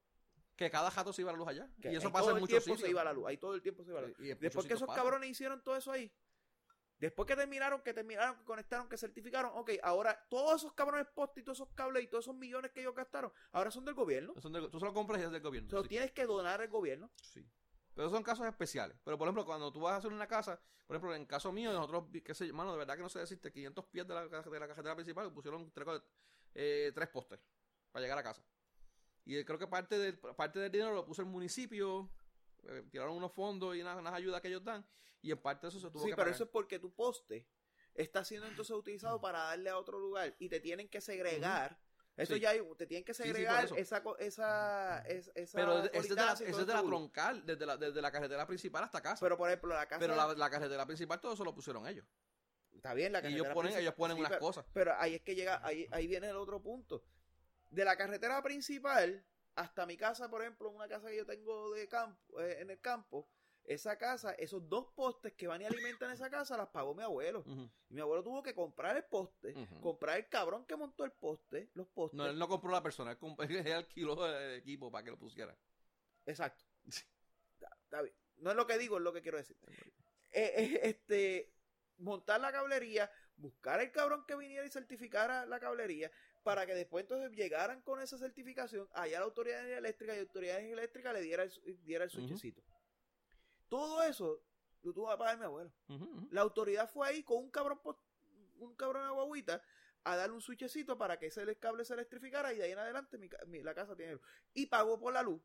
Que 0.59 0.71
cada 0.71 0.91
jato 0.91 1.13
se 1.13 1.23
iba 1.23 1.31
a 1.31 1.35
la 1.35 1.39
luz 1.39 1.49
allá. 1.49 1.71
Que 1.81 1.93
y 1.93 1.97
eso 1.97 2.11
pasa 2.11 2.25
todo 2.25 2.31
en 2.33 2.37
el 2.39 2.41
muchos 2.43 2.65
tiempo 2.65 2.77
sitios. 2.77 2.81
se 2.81 2.91
iba 2.91 3.05
la 3.05 3.13
luz. 3.13 3.27
Ahí 3.29 3.37
todo 3.39 3.55
el 3.55 3.63
tiempo 3.63 3.85
se 3.85 3.91
iba 3.93 4.01
la 4.01 4.09
luz. 4.09 4.17
Y 4.19 4.35
Después 4.35 4.67
que 4.67 4.75
esos 4.75 4.93
cabrones 4.93 5.31
hicieron 5.31 5.63
todo 5.63 5.77
eso 5.77 5.93
ahí. 5.93 6.13
Después 6.99 7.29
que 7.29 7.37
terminaron, 7.37 7.81
que 7.83 7.95
terminaron, 7.95 8.37
que 8.37 8.45
conectaron, 8.45 8.89
que 8.89 8.99
certificaron, 8.99 9.53
ok, 9.55 9.71
ahora 9.85 10.27
todos 10.29 10.57
esos 10.61 10.73
cabrones 10.73 11.07
postes 11.15 11.43
y 11.43 11.45
todos 11.45 11.59
esos 11.59 11.69
cables 11.73 12.03
y 12.03 12.09
todos 12.09 12.25
esos 12.25 12.35
millones 12.35 12.73
que 12.73 12.81
ellos 12.81 12.93
gastaron, 12.93 13.33
ahora 13.53 13.71
son 13.71 13.85
del 13.85 13.95
gobierno. 13.95 14.35
Son 14.41 14.53
del- 14.53 14.69
tú 14.69 14.81
solo 14.81 14.93
compras 14.93 15.21
y 15.21 15.25
es 15.25 15.31
del 15.31 15.41
gobierno. 15.41 15.71
Se 15.71 15.77
lo 15.77 15.83
sí. 15.85 15.89
tienes 15.91 16.11
que 16.11 16.27
donar 16.27 16.61
al 16.61 16.67
gobierno. 16.69 17.09
Sí. 17.23 17.49
Pero 17.95 18.11
son 18.11 18.25
casos 18.25 18.47
especiales. 18.49 18.97
Pero 19.05 19.17
por 19.17 19.29
ejemplo, 19.29 19.45
cuando 19.47 19.73
tú 19.73 19.79
vas 19.81 19.93
a 19.93 19.97
hacer 19.99 20.13
una 20.13 20.27
casa, 20.27 20.61
por 20.89 20.97
ejemplo, 20.97 21.15
en 21.15 21.25
caso 21.25 21.53
mío, 21.53 21.73
nosotros, 21.73 22.07
qué 22.25 22.35
sé 22.35 22.49
yo, 22.49 22.55
mano, 22.55 22.73
de 22.73 22.79
verdad 22.79 22.97
que 22.97 23.03
no 23.03 23.09
sé 23.09 23.21
decirte, 23.21 23.53
500 23.53 23.85
pies 23.87 24.05
de 24.09 24.15
la, 24.15 24.27
de 24.27 24.59
la 24.61 24.67
cajetera 24.67 24.97
principal, 24.97 25.33
pusieron 25.33 25.71
tres, 25.71 25.87
eh, 26.55 26.91
tres 26.93 27.09
postes 27.11 27.39
para 27.93 28.03
llegar 28.03 28.19
a 28.19 28.25
casa. 28.25 28.43
Y 29.29 29.45
creo 29.45 29.59
que 29.59 29.67
parte 29.67 29.99
del, 29.99 30.19
parte 30.19 30.59
del 30.59 30.73
dinero 30.73 30.95
lo 30.95 31.05
puso 31.05 31.21
el 31.21 31.29
municipio, 31.29 32.11
eh, 32.67 32.83
tiraron 32.91 33.15
unos 33.15 33.31
fondos 33.31 33.77
y 33.77 33.83
unas, 33.83 33.99
unas 33.99 34.15
ayudas 34.15 34.41
que 34.41 34.49
ellos 34.49 34.65
dan, 34.65 34.87
y 35.21 35.31
en 35.31 35.37
parte 35.37 35.67
de 35.67 35.69
eso 35.69 35.79
se 35.81 35.91
tuvo 35.91 36.03
Sí, 36.05 36.09
que 36.09 36.17
pero 36.17 36.25
pagar. 36.25 36.35
eso 36.35 36.45
es 36.45 36.51
porque 36.51 36.79
tu 36.79 36.95
poste 36.95 37.47
está 37.93 38.25
siendo 38.25 38.47
entonces 38.47 38.75
utilizado 38.75 39.21
para 39.21 39.41
darle 39.41 39.69
a 39.69 39.77
otro 39.77 39.99
lugar 39.99 40.35
y 40.39 40.49
te 40.49 40.61
tienen 40.61 40.89
que 40.89 41.03
segregar. 41.03 41.79
Eso 42.17 42.35
Sí. 42.35 42.41
ya 42.41 42.51
hay, 42.51 42.63
te 42.79 42.87
tienen 42.87 43.05
que 43.05 43.13
sí, 43.13 43.23
segregar 43.25 43.67
eso. 43.67 43.75
esa, 43.77 44.03
esa, 44.19 45.01
es- 45.07 45.31
esa 45.35 45.59
Pero 45.59 45.79
ese 45.85 45.99
es 45.99 46.09
de 46.09 46.15
la, 46.17 46.33
es 46.33 46.57
de 46.57 46.65
troncal, 46.65 47.45
desde 47.45 47.67
la, 47.67 47.77
desde 47.77 48.01
la 48.01 48.11
carretera 48.11 48.47
principal 48.47 48.83
hasta 48.83 49.03
casa. 49.03 49.21
Pero 49.25 49.37
por 49.37 49.49
ejemplo, 49.51 49.75
la 49.75 49.87
casa 49.87 50.01
Pero 50.01 50.17
la, 50.17 50.33
la 50.35 50.49
carretera 50.51 50.87
principal 50.87 51.21
todo 51.21 51.35
eso 51.35 51.45
lo 51.45 51.55
pusieron 51.55 51.87
ellos. 51.87 52.07
Está 52.73 52.95
bien, 52.95 53.13
la 53.13 53.19
Y 53.19 53.23
carretera 53.23 53.43
ellos 53.45 53.55
ponen, 53.55 53.73
principal- 53.73 53.83
ellos 53.83 53.95
ponen 53.95 54.17
sí, 54.17 54.21
unas 54.21 54.31
pero, 54.31 54.41
cosas. 54.41 54.67
pero 54.73 54.95
ahí 54.99 55.15
es 55.17 55.21
que 55.23 55.35
llega, 55.35 55.61
ahí, 55.65 55.87
ahí 55.93 56.07
viene 56.07 56.29
el 56.31 56.37
otro 56.37 56.63
punto. 56.63 57.05
De 57.71 57.85
la 57.85 57.97
carretera 57.97 58.43
principal 58.43 59.25
hasta 59.55 59.87
mi 59.87 59.97
casa, 59.97 60.31
por 60.31 60.43
ejemplo, 60.43 60.71
una 60.71 60.89
casa 60.89 61.09
que 61.09 61.17
yo 61.17 61.27
tengo 61.27 61.73
de 61.73 61.89
campo, 61.89 62.41
eh, 62.41 62.61
en 62.61 62.71
el 62.71 62.81
campo, 62.81 63.29
esa 63.65 63.99
casa, 63.99 64.33
esos 64.33 64.67
dos 64.69 64.87
postes 64.95 65.35
que 65.35 65.47
van 65.47 65.61
y 65.61 65.67
alimentan 65.67 66.11
esa 66.13 66.31
casa, 66.31 66.57
las 66.57 66.69
pagó 66.69 66.95
mi 66.95 67.03
abuelo. 67.03 67.45
Y 67.91 67.95
mi 67.95 68.01
abuelo 68.01 68.23
tuvo 68.23 68.43
que 68.43 68.55
comprar 68.55 68.97
el 68.97 69.05
poste, 69.05 69.55
comprar 69.83 70.17
el 70.17 70.29
cabrón 70.29 70.65
que 70.65 70.77
montó 70.77 71.05
el 71.05 71.13
poste, 71.13 71.71
los 71.75 71.87
postes. 71.89 72.17
No, 72.17 72.27
él 72.27 72.39
no 72.39 72.49
compró 72.49 72.71
la 72.71 72.83
persona, 72.83 73.11
él, 73.11 73.19
comp- 73.19 73.39
él 73.67 73.73
alquiló 73.73 74.27
el 74.27 74.55
equipo 74.59 74.91
para 74.91 75.05
que 75.05 75.11
lo 75.11 75.19
pusiera. 75.19 75.55
Exacto. 76.25 76.65
Bien. 77.91 78.15
No 78.37 78.51
es 78.51 78.57
lo 78.57 78.67
que 78.67 78.79
digo, 78.79 78.97
es 78.99 79.03
lo 79.03 79.13
que 79.13 79.21
quiero 79.23 79.39
decir. 79.39 79.57
Eh, 80.31 80.53
eh, 80.57 80.81
este, 80.85 81.53
montar 81.99 82.41
la 82.41 82.53
cablería, 82.53 83.11
buscar 83.37 83.81
el 83.81 83.91
cabrón 83.91 84.25
que 84.27 84.37
viniera 84.37 84.65
y 84.65 84.71
certificara 84.71 85.45
la 85.47 85.59
cablería, 85.59 86.11
para 86.43 86.67
que 86.67 86.75
después 86.75 87.05
entonces 87.05 87.33
llegaran 87.33 87.83
con 87.83 88.01
esa 88.01 88.19
certificación, 88.19 88.89
allá 88.93 89.19
la 89.19 89.25
autoridad 89.27 89.69
eléctrica 89.69 90.13
y 90.13 90.17
la 90.17 90.23
autoridad 90.23 90.61
eléctrica 90.61 91.13
le 91.13 91.21
diera 91.21 91.43
el, 91.43 91.85
diera 91.85 92.05
el. 92.05 92.11
Todo 93.69 94.03
eso 94.03 94.43
lo 94.83 94.93
tuvo 94.93 95.11
que 95.11 95.17
pagar 95.17 95.39
mi 95.39 95.45
abuelo. 95.45 95.73
La 96.31 96.41
autoridad 96.41 96.89
fue 96.89 97.09
ahí 97.09 97.23
con 97.23 97.39
un 97.39 97.51
cabrón 97.51 97.81
un 98.57 98.75
cabrón 98.75 99.07
de 99.07 99.15
guaguita 99.15 99.63
a 100.05 100.17
darle 100.17 100.35
un 100.35 100.41
switchecito 100.41 100.97
para 100.97 101.19
que 101.19 101.27
ese 101.27 101.57
cable 101.59 101.85
se 101.85 101.95
electrificara 101.95 102.53
y 102.53 102.59
de 102.59 102.65
ahí 102.65 102.73
en 102.73 102.79
adelante 102.79 103.19
mi 103.19 103.63
la 103.63 103.75
casa 103.75 103.95
tiene 103.97 104.13
luz. 104.13 104.23
Y 104.55 104.67
pagó 104.67 104.99
por 104.99 105.13
la 105.13 105.23
luz. 105.23 105.43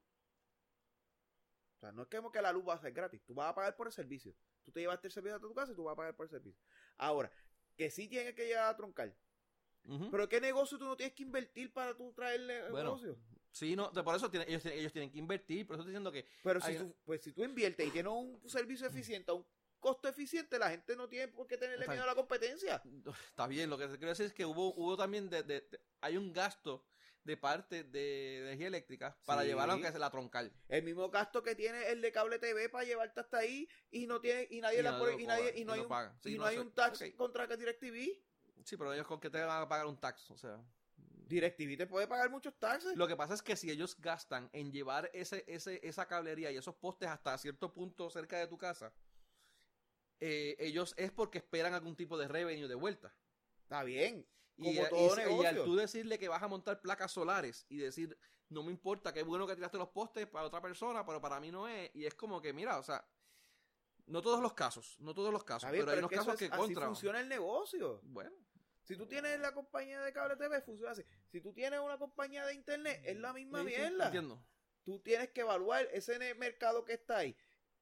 O 1.75 1.79
sea, 1.79 1.91
no 1.91 2.03
es 2.03 2.07
que 2.07 2.41
la 2.41 2.53
luz 2.53 2.67
va 2.67 2.75
a 2.75 2.79
ser 2.79 2.93
gratis. 2.93 3.21
Tú 3.25 3.33
vas 3.33 3.49
a 3.49 3.55
pagar 3.55 3.75
por 3.75 3.87
el 3.87 3.93
servicio. 3.93 4.33
Tú 4.63 4.71
te 4.71 4.79
llevaste 4.79 5.07
el 5.07 5.13
servicio 5.13 5.35
a 5.35 5.39
tu 5.39 5.53
casa 5.53 5.73
y 5.73 5.75
tú 5.75 5.83
vas 5.83 5.93
a 5.93 5.95
pagar 5.97 6.15
por 6.15 6.25
el 6.25 6.29
servicio. 6.29 6.61
Ahora, 6.97 7.29
que 7.75 7.89
sí 7.89 8.07
tienes 8.07 8.33
que 8.35 8.45
llegar 8.45 8.69
a 8.69 8.77
troncar. 8.77 9.13
Pero 10.11 10.29
¿qué 10.29 10.39
negocio 10.39 10.77
tú 10.77 10.86
no 10.86 10.95
tienes 10.95 11.13
que 11.13 11.23
invertir 11.23 11.73
para 11.73 11.95
tú 11.95 12.13
traerle 12.13 12.69
Bueno, 12.69 12.95
negocio? 12.95 13.17
Sí, 13.51 13.75
no, 13.75 13.91
por 13.91 14.15
eso 14.15 14.29
ellos, 14.34 14.61
tienen- 14.63 14.79
ellos 14.79 14.91
tienen 14.93 15.11
que 15.11 15.19
invertir, 15.19 15.67
por 15.67 15.75
eso 15.75 15.81
estoy 15.81 15.91
diciendo 15.91 16.11
que 16.11 16.25
Pero 16.43 16.59
si 16.61 16.75
tú, 16.75 16.95
pues 17.05 17.21
si 17.21 17.34
tú 17.34 17.43
inviertes 17.43 17.88
y 17.88 17.91
tienes 17.91 18.11
un 18.11 18.41
servicio 18.49 18.88
eficiente, 18.88 19.31
un 19.31 19.45
costo 19.79 20.07
eficiente, 20.07 20.57
la 20.57 20.69
gente 20.71 20.95
no 20.95 21.07
tiene 21.09 21.27
por 21.27 21.45
qué 21.45 21.57
tenerle 21.57 21.88
miedo 21.88 22.03
a 22.03 22.07
la 22.07 22.15
competencia. 22.15 22.81
está 23.29 23.45
bien, 23.47 23.69
lo 23.69 23.77
que 23.77 23.88
te 23.88 23.97
quiero 23.97 24.09
decir 24.09 24.25
es 24.27 24.34
que 24.34 24.45
hubo, 24.45 24.73
hubo 24.73 24.95
también, 24.97 25.29
de, 25.29 25.43
de- 25.43 25.61
de- 25.61 25.79
hay 26.01 26.17
un 26.17 26.31
gasto 26.34 26.86
de 27.23 27.38
parte 27.38 27.84
de 27.84 28.39
energía 28.39 28.67
eléctrica 28.67 29.17
para 29.25 29.41
Sí. 29.43 29.47
llevarlo 29.49 29.73
aunque 29.73 29.89
sea 29.89 29.99
la 29.99 30.09
troncal. 30.09 30.51
El 30.67 30.84
mismo 30.84 31.09
gasto 31.09 31.41
que 31.43 31.55
tiene 31.55 31.88
el 31.89 32.01
de 32.01 32.11
cable 32.11 32.39
TV 32.39 32.69
para 32.69 32.84
llevarte 32.86 33.19
hasta 33.21 33.38
ahí 33.38 33.67
y 33.91 34.07
no 34.07 34.19
tiene 34.19 34.47
y 34.49 34.59
nadie 34.61 34.79
Y 34.79 34.84
la 34.84 34.91
no 34.93 34.99
pone- 34.99 35.21
y 35.21 35.25
nadie 35.27 35.53
y 35.57 35.63
no 35.63 35.75
y 35.75 35.79
hay 35.79 35.86
un. 35.86 36.19
Sí, 36.21 36.34
y 36.34 36.38
no 36.38 36.45
hay 36.45 36.57
un 36.57 36.71
tax 36.73 37.01
Ok. 37.01 37.15
contra 37.15 37.45
DirecTV. 37.47 38.21
Sí, 38.63 38.77
pero 38.77 38.93
ellos 38.93 39.07
con 39.07 39.19
que 39.19 39.29
te 39.29 39.41
van 39.41 39.61
a 39.61 39.67
pagar 39.67 39.85
un 39.85 39.97
tax, 39.99 40.29
o 40.31 40.37
sea. 40.37 40.59
DirecTV 40.95 41.77
te 41.77 41.87
puede 41.87 42.07
pagar 42.07 42.29
muchos 42.29 42.53
taxes. 42.59 42.95
Lo 42.95 43.07
que 43.07 43.15
pasa 43.15 43.33
es 43.33 43.41
que 43.41 43.55
si 43.55 43.71
ellos 43.71 43.95
gastan 43.99 44.49
en 44.53 44.71
llevar 44.71 45.09
ese, 45.13 45.43
ese, 45.47 45.79
esa 45.87 46.07
cablería 46.07 46.51
y 46.51 46.57
esos 46.57 46.75
postes 46.75 47.09
hasta 47.09 47.37
cierto 47.37 47.73
punto 47.73 48.09
cerca 48.09 48.37
de 48.37 48.47
tu 48.47 48.57
casa, 48.57 48.93
eh, 50.19 50.55
ellos 50.59 50.93
es 50.97 51.11
porque 51.11 51.37
esperan 51.39 51.73
algún 51.73 51.95
tipo 51.95 52.17
de 52.17 52.27
revenue 52.27 52.67
de 52.67 52.75
vuelta. 52.75 53.13
Está 53.63 53.83
bien. 53.83 54.27
Y, 54.57 54.63
Como 54.75 54.85
y- 54.85 54.89
todo 54.89 55.07
y 55.17 55.21
al 55.21 55.27
negocio. 55.55 55.63
tú 55.65 55.75
decirle 55.75 56.19
que 56.19 56.27
vas 56.29 56.43
a 56.43 56.47
montar 56.47 56.79
placas 56.81 57.11
solares 57.11 57.65
y 57.69 57.77
decir, 57.77 58.17
no 58.49 58.61
me 58.63 58.71
importa, 58.71 59.11
qué 59.13 59.23
bueno 59.23 59.47
que 59.47 59.55
tiraste 59.55 59.77
los 59.77 59.89
postes 59.89 60.27
para 60.27 60.45
otra 60.45 60.61
persona, 60.61 61.05
pero 61.05 61.19
para 61.19 61.39
mí 61.39 61.51
no 61.51 61.67
es. 61.67 61.89
Y 61.95 62.05
es 62.05 62.13
como 62.13 62.41
que, 62.41 62.53
mira, 62.53 62.77
o 62.77 62.83
sea, 62.83 63.03
no 64.05 64.21
todos 64.21 64.41
los 64.41 64.53
casos, 64.53 64.97
no 64.99 65.13
todos 65.13 65.31
los 65.31 65.43
casos, 65.43 65.71
bien, 65.71 65.83
pero 65.83 65.91
hay 65.93 65.99
unos 65.99 66.09
que 66.09 66.15
casos 66.17 66.33
es- 66.33 66.39
que 66.39 66.45
así 66.45 66.57
contra. 66.57 66.85
funciona 66.87 67.19
el 67.19 67.29
negocio. 67.29 67.99
Bueno, 68.03 68.31
Si 68.83 68.97
tú 68.97 69.07
tienes 69.07 69.39
la 69.39 69.53
compañía 69.53 70.01
de 70.01 70.11
cable 70.11 70.35
TV, 70.35 70.61
funciona 70.61 70.91
así. 70.91 71.05
Si 71.31 71.39
tú 71.39 71.53
tienes 71.53 71.79
una 71.79 71.97
compañía 71.97 72.45
de 72.45 72.53
internet, 72.53 73.01
es 73.05 73.17
la 73.17 73.31
misma 73.31 73.59
sí, 73.63 73.69
sí, 73.69 73.75
mierda. 73.77 74.05
entiendo. 74.07 74.43
tú 74.83 74.99
tienes 74.99 75.29
que 75.29 75.39
evaluar 75.39 75.87
ese 75.93 76.19
mercado 76.35 76.83
que 76.83 76.91
está 76.91 77.15
ahí. 77.19 77.37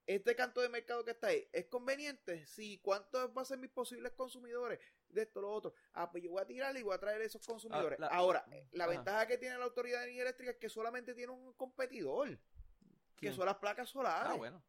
Este 0.06 0.36
canto 0.36 0.62
de 0.62 0.70
mercado 0.70 1.04
que 1.04 1.10
está 1.12 1.28
ahí, 1.28 1.50
¿es 1.52 1.66
conveniente? 1.66 2.46
Sí, 2.46 2.80
¿cuántos 2.84 3.34
van 3.34 3.42
a 3.42 3.46
ser 3.46 3.58
mis 3.58 3.72
posibles 3.72 4.12
consumidores 4.14 4.80
de 5.10 5.24
esto, 5.24 5.42
lo 5.42 5.50
otro? 5.52 5.74
Ah, 5.94 6.12
pues 6.12 6.24
yo 6.24 6.30
voy 6.30 6.44
a 6.44 6.46
tirarle 6.46 6.80
y 6.82 6.84
voy 6.84 6.94
a 6.94 7.00
traer 7.00 7.22
esos 7.24 7.44
consumidores. 7.44 7.98
la- 7.98 8.06
Ahora, 8.08 8.46
eh, 8.52 8.68
la 8.74 8.84
Ajá. 8.84 8.94
ventaja 8.94 9.26
que 9.28 9.40
tiene 9.40 9.58
la 9.58 9.64
Autoridad 9.66 9.98
de 10.00 10.04
Energía 10.04 10.22
Eléctrica 10.22 10.52
es 10.52 10.58
que 10.58 10.70
solamente 10.70 11.16
tiene 11.16 11.32
un 11.34 11.54
competidor, 11.54 12.38
que 13.16 13.32
son 13.34 13.48
las 13.48 13.58
placas 13.58 13.90
solares. 13.90 14.30
Ah, 14.32 14.36
bueno. 14.36 14.64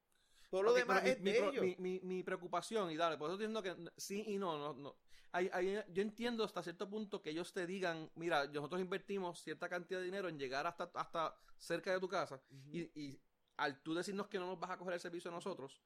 Todo 0.52 0.64
lo 0.64 0.74
demás 0.74 1.02
es 1.06 1.18
mi, 1.18 1.32
de 1.32 1.40
mi, 1.40 1.48
ellos. 1.48 1.64
mi, 1.64 1.76
mi- 1.78 2.00
mi 2.00 2.22
preocupación, 2.22 2.90
y 2.90 2.96
dale, 2.98 3.16
por 3.16 3.30
eso 3.30 3.40
estoy 3.42 3.46
diciendo 3.48 3.86
que 3.86 3.90
sí 3.98 4.22
y 4.26 4.36
no, 4.36 4.58
no, 4.58 4.74
no. 4.74 4.96
Hay, 5.32 5.48
hay- 5.50 5.82
yo 5.88 6.02
entiendo 6.02 6.44
hasta 6.44 6.62
cierto 6.62 6.90
punto 6.90 7.22
que 7.22 7.30
ellos 7.30 7.54
te 7.54 7.66
digan, 7.66 8.10
mira, 8.16 8.46
nosotros 8.48 8.78
invertimos 8.78 9.40
cierta 9.40 9.66
cantidad 9.70 9.98
de 10.00 10.04
dinero 10.04 10.28
en 10.28 10.38
llegar 10.38 10.66
hasta, 10.66 10.90
hasta 10.94 11.34
cerca 11.56 11.90
de 11.90 12.00
tu 12.00 12.06
casa, 12.06 12.38
y, 12.70 12.82
y 13.00 13.18
al 13.56 13.82
tú 13.82 13.94
decirnos 13.94 14.28
que 14.28 14.38
no 14.38 14.46
nos 14.46 14.60
vas 14.60 14.72
a 14.72 14.76
coger 14.76 14.92
el 14.92 15.00
servicio 15.00 15.30
a 15.30 15.34
nosotros, 15.34 15.80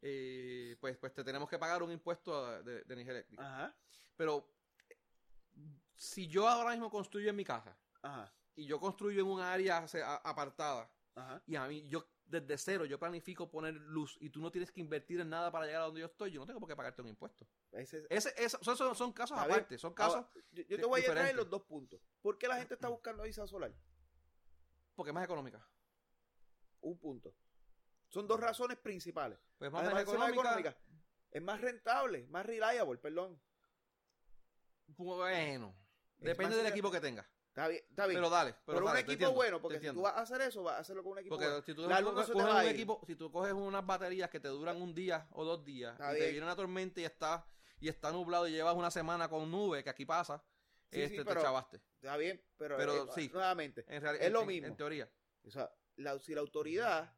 eh, 0.00 0.76
pues, 0.80 0.96
pues 0.98 1.12
te 1.12 1.24
tenemos 1.24 1.48
que 1.50 1.58
pagar 1.58 1.82
un 1.82 1.90
impuesto 1.90 2.62
de, 2.62 2.84
de 2.84 2.94
energía 2.94 3.14
eléctrica. 3.14 3.42
Ajá, 3.42 3.76
Pero 4.16 4.48
si 5.96 6.28
yo 6.28 6.48
ahora 6.48 6.70
mismo 6.70 6.88
construyo 6.90 7.28
en 7.30 7.34
mi 7.36 7.44
casa, 7.44 7.76
ajá, 8.02 8.32
y 8.54 8.66
yo 8.66 8.78
construyo 8.78 9.20
en 9.22 9.26
un 9.26 9.40
área 9.40 9.84
apartada, 10.22 10.88
ajá. 11.16 11.42
y 11.44 11.56
a 11.56 11.66
mí, 11.66 11.88
yo 11.88 12.06
desde 12.32 12.58
cero, 12.58 12.84
yo 12.84 12.98
planifico 12.98 13.48
poner 13.48 13.74
luz 13.74 14.16
y 14.20 14.30
tú 14.30 14.40
no 14.40 14.50
tienes 14.50 14.72
que 14.72 14.80
invertir 14.80 15.20
en 15.20 15.28
nada 15.30 15.52
para 15.52 15.66
llegar 15.66 15.82
a 15.82 15.84
donde 15.84 16.00
yo 16.00 16.06
estoy, 16.06 16.32
yo 16.32 16.40
no 16.40 16.46
tengo 16.46 16.58
por 16.58 16.68
qué 16.68 16.74
pagarte 16.74 17.00
un 17.02 17.08
impuesto. 17.08 17.46
Ese 17.70 17.98
es- 17.98 18.06
Ese, 18.10 18.34
ese- 18.36 18.58
son, 18.62 18.76
son- 18.76 18.94
son 18.96 19.12
casos 19.12 19.36
bien. 19.38 19.50
aparte, 19.50 19.78
son 19.78 19.94
casos 19.94 20.16
Ahora, 20.16 20.30
yo, 20.50 20.62
yo 20.64 20.76
te 20.78 20.84
voy 20.86 21.00
a 21.00 21.04
traer 21.04 21.18
diferentes. 21.18 21.36
los 21.36 21.50
dos 21.50 21.62
puntos. 21.62 22.00
¿Por 22.20 22.38
qué 22.38 22.48
la 22.48 22.56
gente 22.56 22.74
está 22.74 22.88
buscando 22.88 23.24
Isa 23.26 23.46
Solar? 23.46 23.72
porque 24.94 25.10
es 25.10 25.14
más 25.14 25.24
económica. 25.24 25.64
Un 26.80 26.98
punto. 26.98 27.34
Son 28.08 28.26
dos 28.26 28.38
razones 28.40 28.76
principales. 28.78 29.38
Pues 29.56 29.68
es 29.68 29.72
más, 29.72 29.82
Además 29.84 30.04
de 30.04 30.10
ser 30.10 30.18
más 30.18 30.28
económica. 30.30 30.70
económica, 30.70 30.96
es 31.30 31.42
más 31.42 31.60
rentable, 31.60 32.26
más 32.26 32.44
reliable, 32.44 32.98
perdón. 32.98 33.40
Bueno, 34.88 35.74
Es 36.18 36.24
depende 36.24 36.56
del 36.56 36.66
equipo 36.66 36.90
que 36.90 37.00
tenga. 37.00 37.26
Está 37.52 37.68
bien, 37.68 37.84
está 37.90 38.06
bien. 38.06 38.16
Pero 38.18 38.30
dale, 38.30 38.52
pero, 38.52 38.64
pero 38.64 38.78
un 38.80 38.84
dale, 38.86 39.00
equipo 39.00 39.32
bueno, 39.32 39.60
porque 39.60 39.78
si 39.78 39.90
tú 39.90 40.00
vas 40.00 40.14
a 40.16 40.20
hacer 40.22 40.40
eso, 40.40 40.62
vas 40.62 40.76
a 40.76 40.78
hacerlo 40.78 41.02
con 41.02 41.12
un 41.12 41.18
equipo 41.18 41.34
Porque 41.34 41.48
bueno. 41.48 41.62
si 41.62 41.74
tú, 41.74 41.82
La 41.86 42.00
coges- 42.00 42.30
un 42.34 42.66
equipo, 42.68 43.00
si 43.06 43.14
tú 43.14 43.30
coges 43.30 43.52
unas 43.52 43.84
baterías 43.84 44.30
que 44.30 44.40
te 44.40 44.48
duran 44.48 44.80
un 44.80 44.94
día 44.94 45.28
o 45.32 45.44
dos 45.44 45.62
días 45.62 45.92
Está 45.92 46.16
y 46.16 46.18
te 46.18 46.30
viene 46.30 46.46
una 46.46 46.56
tormenta 46.56 47.00
y 47.02 47.04
está 47.04 47.46
y 47.78 47.88
está 47.88 48.10
nublado 48.10 48.48
y 48.48 48.52
llevas 48.52 48.74
una 48.74 48.90
semana 48.90 49.28
con 49.28 49.50
nube, 49.50 49.84
que 49.84 49.90
aquí 49.90 50.06
pasa, 50.06 50.42
Sí, 50.90 50.96
sí, 51.08 51.16
este, 51.16 51.24
te 51.26 51.40
chavaste. 51.40 51.82
Está 51.96 52.16
bien, 52.16 52.42
pero, 52.56 52.76
Pero 52.78 53.04
eh, 53.04 53.08
sí. 53.14 53.30
nuevamente, 53.32 53.84
En 53.88 54.02
es 54.06 54.32
lo 54.32 54.40
en- 54.42 54.46
mismo. 54.46 54.68
En 54.68 54.76
teoría. 54.76 55.10
o 55.44 55.50
sea, 55.50 55.70
la- 55.96 56.18
si 56.20 56.34
la 56.34 56.40
autoridad 56.40 57.14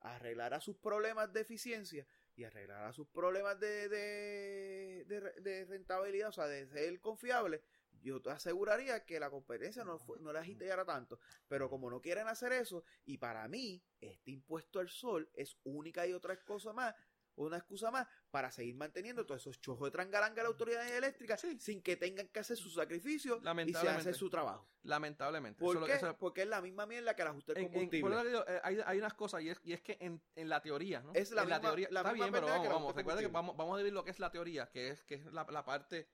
arreglara 0.00 0.60
sus 0.60 0.76
problemas 0.76 1.32
de 1.32 1.40
eficiencia 1.40 2.06
y 2.36 2.44
arreglara 2.44 2.92
sus 2.92 3.08
problemas 3.08 3.58
de, 3.58 3.88
de, 3.88 5.04
de 5.06 5.20
de 5.40 5.64
rentabilidad, 5.64 6.28
o 6.28 6.32
sea, 6.32 6.46
de 6.46 6.68
ser 6.68 7.00
confiable, 7.00 7.62
yo 8.02 8.20
te 8.22 8.30
aseguraría 8.30 9.04
que 9.04 9.18
la 9.20 9.30
competencia 9.30 9.84
no, 9.84 9.98
fue- 9.98 10.18
no 10.20 10.32
la 10.32 10.40
agitara 10.40 10.84
tanto. 10.84 11.18
Pero 11.48 11.68
como 11.70 11.90
no 11.90 12.00
quieren 12.00 12.28
hacer 12.28 12.52
eso, 12.52 12.84
y 13.04 13.18
para 13.18 13.46
mí, 13.48 13.82
este 14.00 14.30
impuesto 14.30 14.80
al 14.80 14.88
sol 14.88 15.30
es 15.34 15.58
única 15.64 16.06
y 16.06 16.12
otra 16.12 16.36
cosa 16.44 16.72
más, 16.72 16.94
una 17.36 17.56
excusa 17.58 17.92
más 17.92 18.04
para 18.32 18.50
seguir 18.50 18.74
manteniendo 18.74 19.24
todos 19.24 19.42
esos 19.42 19.60
chojos 19.60 19.86
de 19.86 19.92
trangalanga 19.92 20.34
de 20.34 20.42
la 20.42 20.48
autoridad 20.48 20.88
eléctrica 20.88 21.36
Sí. 21.36 21.56
sin 21.60 21.80
que 21.82 21.96
tengan 21.96 22.26
que 22.26 22.40
hacer 22.40 22.56
su 22.56 22.68
sacrificio 22.68 23.36
y 23.36 23.72
se 23.74 23.88
hacer 23.88 24.14
su 24.16 24.28
trabajo. 24.28 24.68
Lamentablemente. 24.82 25.60
¿Por 25.60 25.76
Eso 25.76 25.86
qué? 25.86 25.92
eso 25.92 26.16
Porque 26.18 26.42
es 26.42 26.48
la 26.48 26.60
misma 26.60 26.84
mierda 26.86 27.14
que 27.14 27.22
el 27.22 27.28
ajuste 27.28 27.54
del 27.54 27.64
en- 27.66 27.72
en- 27.74 27.88
digo, 28.24 28.44
eh, 28.48 28.60
hay, 28.64 28.80
hay 28.84 28.98
unas 28.98 29.14
cosas 29.14 29.40
y 29.42 29.50
es, 29.50 29.60
y 29.62 29.72
es 29.72 29.80
que 29.82 29.96
en, 30.00 30.20
en 30.34 30.48
la 30.48 30.60
teoría, 30.60 31.00
¿no? 31.00 31.12
Es 31.14 31.30
la 31.30 31.42
en 31.42 31.48
misma- 31.48 31.60
teoría, 31.60 31.88
la 31.92 32.00
está 32.00 32.12
misma 32.12 32.24
bien, 32.26 32.32
pero 32.32 32.46
pendeja 32.46 32.62
que 32.62 32.68
vamos, 32.68 32.82
vamos, 32.82 32.96
recuerda 32.96 33.20
que 33.20 33.28
vamos, 33.28 33.56
vamos 33.56 33.74
a 33.74 33.78
dividir 33.78 33.94
lo 33.94 34.04
que 34.04 34.10
es 34.10 34.18
la 34.18 34.30
teoría, 34.32 34.68
que 34.70 34.88
es, 34.88 35.04
que 35.04 35.14
es 35.14 35.24
la, 35.26 35.44
la 35.48 35.64
parte 35.64 36.08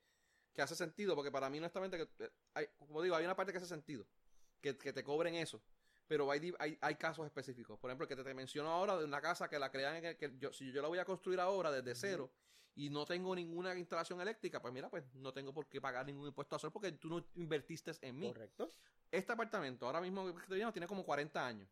que 0.55 0.61
hace 0.61 0.75
sentido, 0.75 1.15
porque 1.15 1.31
para 1.31 1.49
mí 1.49 1.59
honestamente, 1.59 1.97
que, 1.97 2.23
eh, 2.25 2.31
hay, 2.53 2.67
como 2.79 3.01
digo, 3.01 3.15
hay 3.15 3.25
una 3.25 3.35
parte 3.35 3.51
que 3.51 3.57
hace 3.57 3.67
sentido, 3.67 4.07
que, 4.61 4.77
que 4.77 4.93
te 4.93 5.03
cobren 5.03 5.35
eso, 5.35 5.61
pero 6.07 6.31
hay, 6.31 6.53
hay, 6.59 6.77
hay 6.81 6.95
casos 6.95 7.25
específicos. 7.25 7.77
Por 7.77 7.89
ejemplo, 7.89 8.05
el 8.05 8.09
que 8.09 8.15
te, 8.15 8.23
te 8.23 8.33
menciono 8.33 8.69
ahora 8.69 8.97
de 8.97 9.05
una 9.05 9.21
casa 9.21 9.49
que 9.49 9.59
la 9.59 9.69
crean, 9.69 10.03
el, 10.03 10.17
que 10.17 10.33
yo, 10.39 10.53
si 10.53 10.71
yo 10.71 10.81
la 10.81 10.87
voy 10.87 10.99
a 10.99 11.05
construir 11.05 11.39
ahora 11.39 11.71
desde 11.71 11.93
cero 11.95 12.31
y 12.75 12.89
no 12.89 13.05
tengo 13.05 13.35
ninguna 13.35 13.75
instalación 13.75 14.21
eléctrica, 14.21 14.61
pues 14.61 14.73
mira, 14.73 14.89
pues 14.89 15.03
no 15.15 15.33
tengo 15.33 15.53
por 15.53 15.67
qué 15.67 15.81
pagar 15.81 16.05
ningún 16.05 16.27
impuesto 16.27 16.55
a 16.55 16.59
sol 16.59 16.71
porque 16.71 16.91
tú 16.93 17.09
no 17.09 17.25
invertiste 17.35 17.91
en 18.01 18.17
mí. 18.17 18.27
Correcto. 18.27 18.69
Este 19.11 19.31
apartamento 19.31 19.85
ahora 19.85 20.01
mismo 20.01 20.33
que 20.35 20.71
tiene 20.71 20.87
como 20.87 21.03
40 21.03 21.45
años. 21.45 21.69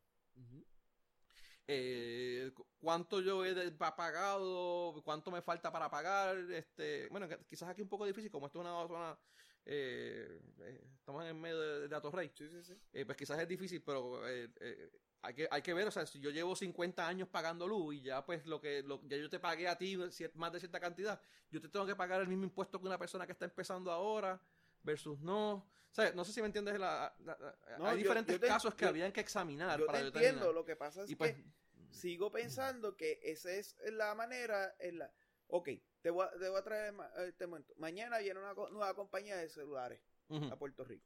Eh, 1.67 2.51
cu- 2.53 2.67
cuánto 2.79 3.21
yo 3.21 3.45
he 3.45 3.71
pagado, 3.71 5.01
cuánto 5.05 5.31
me 5.31 5.41
falta 5.41 5.71
para 5.71 5.89
pagar, 5.89 6.37
este, 6.51 7.07
bueno, 7.09 7.27
quizás 7.47 7.69
aquí 7.69 7.81
un 7.81 7.87
poco 7.89 8.05
difícil, 8.05 8.29
como 8.29 8.47
esto 8.47 8.59
es 8.59 8.65
una 8.65 8.87
zona 8.87 9.19
eh, 9.65 10.41
eh, 10.59 10.81
estamos 10.99 11.23
en 11.25 11.39
medio 11.39 11.59
de, 11.59 11.87
de 11.87 11.95
Atorrey, 11.95 12.29
Sí, 12.35 12.49
sí, 12.49 12.63
sí. 12.63 12.73
eh, 12.91 13.05
pues 13.05 13.17
quizás 13.17 13.39
es 13.39 13.47
difícil, 13.47 13.81
pero 13.81 14.27
eh, 14.27 14.49
eh, 14.59 14.91
hay, 15.21 15.33
que, 15.33 15.47
hay 15.49 15.61
que 15.61 15.73
ver, 15.73 15.87
o 15.87 15.91
sea, 15.91 16.05
si 16.05 16.19
yo 16.19 16.31
llevo 16.31 16.53
50 16.55 17.07
años 17.07 17.29
pagando 17.29 17.65
luz 17.65 17.95
y 17.95 18.01
ya 18.01 18.25
pues 18.25 18.45
lo 18.45 18.59
que 18.59 18.83
lo, 18.83 19.01
ya 19.07 19.15
yo 19.15 19.29
te 19.29 19.39
pagué 19.39 19.69
a 19.69 19.77
ti 19.77 19.97
más 20.35 20.51
de 20.51 20.59
cierta 20.59 20.81
cantidad, 20.81 21.21
yo 21.49 21.61
te 21.61 21.69
tengo 21.69 21.85
que 21.85 21.95
pagar 21.95 22.19
el 22.21 22.27
mismo 22.27 22.43
impuesto 22.43 22.79
que 22.79 22.87
una 22.87 22.97
persona 22.97 23.25
que 23.25 23.31
está 23.31 23.45
empezando 23.45 23.89
ahora 23.89 24.41
versus 24.83 25.19
no. 25.21 25.53
O 25.55 25.95
sea, 25.95 26.11
no 26.13 26.23
sé 26.25 26.33
si 26.33 26.41
me 26.41 26.47
entiendes, 26.47 26.79
la, 26.79 27.15
la- 27.19 27.37
la- 27.39 27.77
No, 27.77 27.87
hay 27.87 27.97
diferentes 27.97 28.35
yo 28.35 28.39
te- 28.39 28.47
casos 28.47 28.73
que 28.75 28.85
yo- 28.85 28.89
habían 28.89 29.11
que 29.11 29.21
examinar 29.21 29.79
Yo 29.79 29.85
para 29.85 29.99
te 29.99 30.05
determinar. 30.05 30.33
entiendo, 30.33 30.53
lo 30.53 30.65
que 30.65 30.75
pasa 30.75 31.03
es 31.03 31.09
y 31.11 31.15
pues, 31.15 31.35
que 31.35 31.45
sigo 31.91 32.31
pensando 32.31 32.95
que 32.97 33.19
esa 33.23 33.51
es 33.51 33.75
la 33.91 34.15
manera 34.15 34.75
en 34.79 34.99
la... 34.99 35.13
Ok, 35.47 35.69
te 36.01 36.09
voy 36.09 36.25
a, 36.25 36.31
te 36.31 36.49
voy 36.49 36.59
a 36.59 36.63
traer 36.63 36.93
este 37.27 37.45
momento. 37.45 37.73
Mañana 37.77 38.17
viene 38.17 38.39
una 38.39 38.53
nueva 38.53 38.95
compañía 38.95 39.37
de 39.37 39.49
celulares 39.49 40.01
a 40.29 40.57
Puerto 40.57 40.83
Rico. 40.83 41.05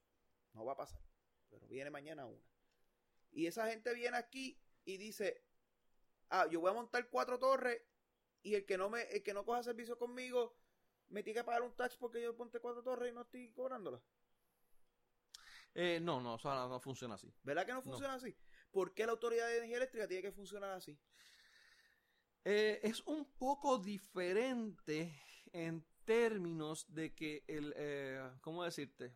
No 0.54 0.64
va 0.64 0.72
a 0.74 0.78
pasar, 0.78 1.02
pero 1.50 1.68
viene 1.68 1.90
mañana 1.90 2.26
una. 2.26 2.42
Y 3.32 3.46
esa 3.48 3.68
gente 3.68 3.94
viene 3.94 4.16
aquí 4.16 4.58
y 4.86 4.96
dice, 4.98 5.44
ah, 6.30 6.48
yo 6.50 6.62
voy 6.62 6.72
a 6.72 6.74
montar 6.74 7.10
cuatro 7.10 7.38
torres 7.38 7.82
y 8.42 8.56
el 8.56 8.66
que 8.66 8.78
no 8.78 8.90
me, 8.90 9.02
el 9.12 9.22
que 9.22 9.34
no 9.34 9.44
coja 9.46 9.62
servicio 9.64 9.98
conmigo 9.98 10.56
me 11.10 11.24
tiene 11.24 11.40
que 11.40 11.44
pagar 11.46 11.62
un 11.64 11.76
tax 11.76 11.98
porque 11.98 12.22
yo 12.22 12.34
monté 12.34 12.60
cuatro 12.60 12.84
torres 12.84 13.12
y 13.12 13.16
no 13.16 13.22
estoy 13.22 13.52
cobrándolas. 13.52 14.02
Eh, 15.74 16.00
no, 16.02 16.20
no, 16.22 16.36
eso 16.36 16.50
no, 16.54 16.68
no 16.70 16.80
funciona 16.80 17.16
así. 17.16 17.32
¿Verdad 17.44 17.66
que 17.66 17.74
no 17.74 17.82
funciona 17.82 18.16
así? 18.16 18.36
¿Por 18.72 18.94
qué 18.94 19.06
la 19.06 19.12
autoridad 19.14 19.48
de 19.48 19.58
energía 19.58 19.78
eléctrica 19.78 20.08
tiene 20.08 20.24
que 20.24 20.32
funcionar 20.32 20.72
así? 20.72 20.98
Eh, 22.46 22.80
es 22.84 23.02
un 23.06 23.26
poco 23.38 23.78
diferente 23.78 25.14
en 25.52 25.86
términos 26.06 26.86
de 26.94 27.14
que 27.14 27.44
el, 27.48 27.74
eh, 27.76 28.32
¿cómo 28.42 28.64
decirte? 28.64 29.14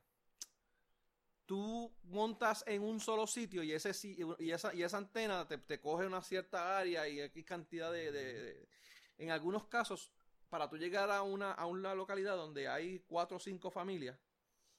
Tú 1.46 1.94
montas 2.04 2.64
en 2.66 2.82
un 2.82 3.00
solo 3.02 3.28
sitio 3.28 3.62
y 3.64 3.74
ese 3.74 3.92
y 4.39 4.52
esa, 4.52 4.74
y 4.74 4.84
esa 4.84 4.98
antena 4.98 5.48
te, 5.48 5.58
te 5.58 5.82
coge 5.82 6.06
una 6.08 6.22
cierta 6.22 6.78
área 6.78 7.08
y 7.10 7.20
aquí 7.20 7.44
cantidad 7.44 7.92
de, 7.92 8.12
de- 8.12 8.42
de- 8.42 8.70
en 9.18 9.32
algunos 9.32 9.68
casos 9.68 10.14
para 10.52 10.70
tú 10.70 10.78
llegar 10.78 11.10
a 11.10 11.24
una 11.24 11.54
a 11.54 11.66
una 11.66 11.95
localidad 11.95 12.36
donde 12.36 12.68
hay 12.68 12.99
cuatro 13.08 13.38
o 13.38 13.39
cinco 13.39 13.72
familias 13.72 14.20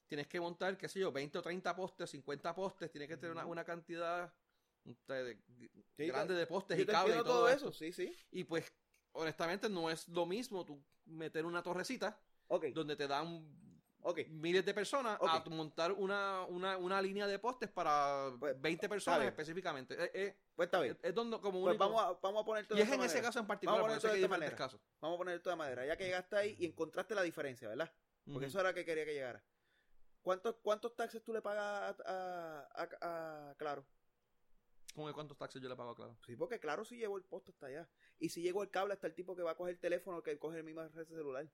tienes 0.06 0.28
que 0.28 0.38
montar 0.38 0.76
qué 0.76 0.86
sé 0.88 1.00
yo 1.00 1.10
20 1.10 1.38
o 1.38 1.42
30 1.42 1.74
postes 1.74 2.10
50 2.10 2.54
postes 2.54 2.90
tienes 2.92 3.08
que 3.08 3.16
tener 3.16 3.32
una, 3.32 3.46
una 3.46 3.64
cantidad 3.64 4.32
de- 5.08 5.38
Sí, 5.96 6.06
grande 6.06 6.34
de 6.34 6.46
postes 6.46 6.78
y 6.78 6.86
cables 6.86 7.20
y 7.20 7.24
todo, 7.24 7.48
eso, 7.48 7.72
sí, 7.72 7.92
sí. 7.92 8.12
Y 8.32 8.44
pues, 8.44 8.70
honestamente, 9.12 9.68
no 9.68 9.90
es 9.90 10.08
lo 10.08 10.26
mismo 10.26 10.64
tú 10.64 10.82
meter 11.06 11.46
una 11.46 11.62
torrecita 11.62 12.18
donde 12.74 12.96
te 12.96 13.06
dan 13.08 13.46
ok. 14.02 14.18
miles 14.28 14.64
de 14.64 14.74
personas 14.74 15.18
a 15.20 15.44
montar 15.50 15.92
una, 15.92 16.44
una, 16.46 16.76
una 16.76 17.00
línea 17.02 17.26
de 17.26 17.38
postes 17.38 17.70
para 17.70 18.30
Pues, 18.38 18.60
20 18.60 18.88
personas 18.88 19.20
bien. 19.20 19.28
específicamente. 19.30 19.94
Es, 19.94 20.10
es- 20.14 20.34
Pues 20.54 20.66
está 20.66 20.80
bien. 20.80 20.98
es 21.02 21.14
donde 21.14 21.40
como 21.40 21.62
Pues 21.62 21.78
vamos 21.78 22.02
a, 22.02 22.12
vamos 22.20 22.42
a 22.42 22.44
poner 22.44 22.66
todo 22.66 22.76
y 22.76 22.80
de 22.80 22.84
es 22.84 22.88
en 22.92 23.00
ese 23.00 23.08
manera. 23.08 23.22
caso 23.28 23.38
en 23.40 23.46
particular, 23.46 23.80
Vamos 23.82 23.96
a 23.96 24.00
que 24.00 24.14
hay 24.14 24.20
de 24.20 24.28
manera. 24.28 24.56
casos. 24.56 24.80
Vamos 25.00 25.16
a 25.16 25.18
poner 25.18 25.36
esto 25.36 25.50
de 25.50 25.56
madera. 25.56 25.86
Ya 25.86 25.96
que 25.96 26.04
llegaste 26.04 26.36
ahí 26.36 26.56
y 26.58 26.66
encontraste 26.66 27.14
la 27.14 27.22
diferencia, 27.22 27.68
¿verdad? 27.68 27.92
Porque 28.30 28.46
eso 28.46 28.60
era 28.60 28.70
lo 28.70 28.74
que 28.74 28.84
quería 28.84 29.04
que 29.04 29.14
llegara. 29.14 29.42
¿Cuántos, 30.22 30.54
cuántos 30.62 30.94
taxes 30.94 31.24
tú 31.24 31.32
le 31.32 31.42
pagas 31.42 31.98
a, 32.00 32.68
a- 32.76 32.88
a- 33.00 33.50
a 33.50 33.54
Claro? 33.56 33.84
¿Cómo 34.94 35.06
que 35.08 35.14
cuántos 35.14 35.38
taxis 35.38 35.60
yo 35.62 35.68
le 35.70 35.74
pago, 35.74 35.94
claro? 35.94 36.16
Sí, 36.26 36.36
porque 36.36 36.60
Claro 36.60 36.84
si 36.84 36.96
llevó 36.98 37.16
el 37.16 37.24
poste 37.24 37.50
hasta 37.50 37.66
allá. 37.66 37.88
Y 38.18 38.28
si 38.28 38.42
llegó 38.42 38.62
el 38.62 38.70
cable 38.70 38.92
hasta 38.92 39.06
el 39.06 39.14
tipo 39.14 39.34
que 39.34 39.42
va 39.42 39.52
a 39.52 39.56
coger 39.56 39.74
el 39.74 39.80
teléfono 39.80 40.22
que 40.22 40.38
coge 40.38 40.58
el 40.58 40.64
mismo 40.64 40.86
red 40.86 41.06
celular. 41.06 41.48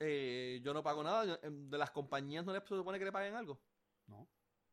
Eh, 0.00 0.60
yo 0.62 0.74
no 0.74 0.82
pago 0.82 1.02
nada. 1.02 1.24
yo- 1.24 1.38
em, 1.42 1.68
¿De 1.70 1.78
las 1.78 1.90
compañías 1.90 2.44
no 2.44 2.52
les 2.52 2.62
se 2.62 2.68
supone 2.68 2.98
que 2.98 3.04
le 3.04 3.12
paguen 3.12 3.34
algo? 3.34 3.60
No. 4.06 4.28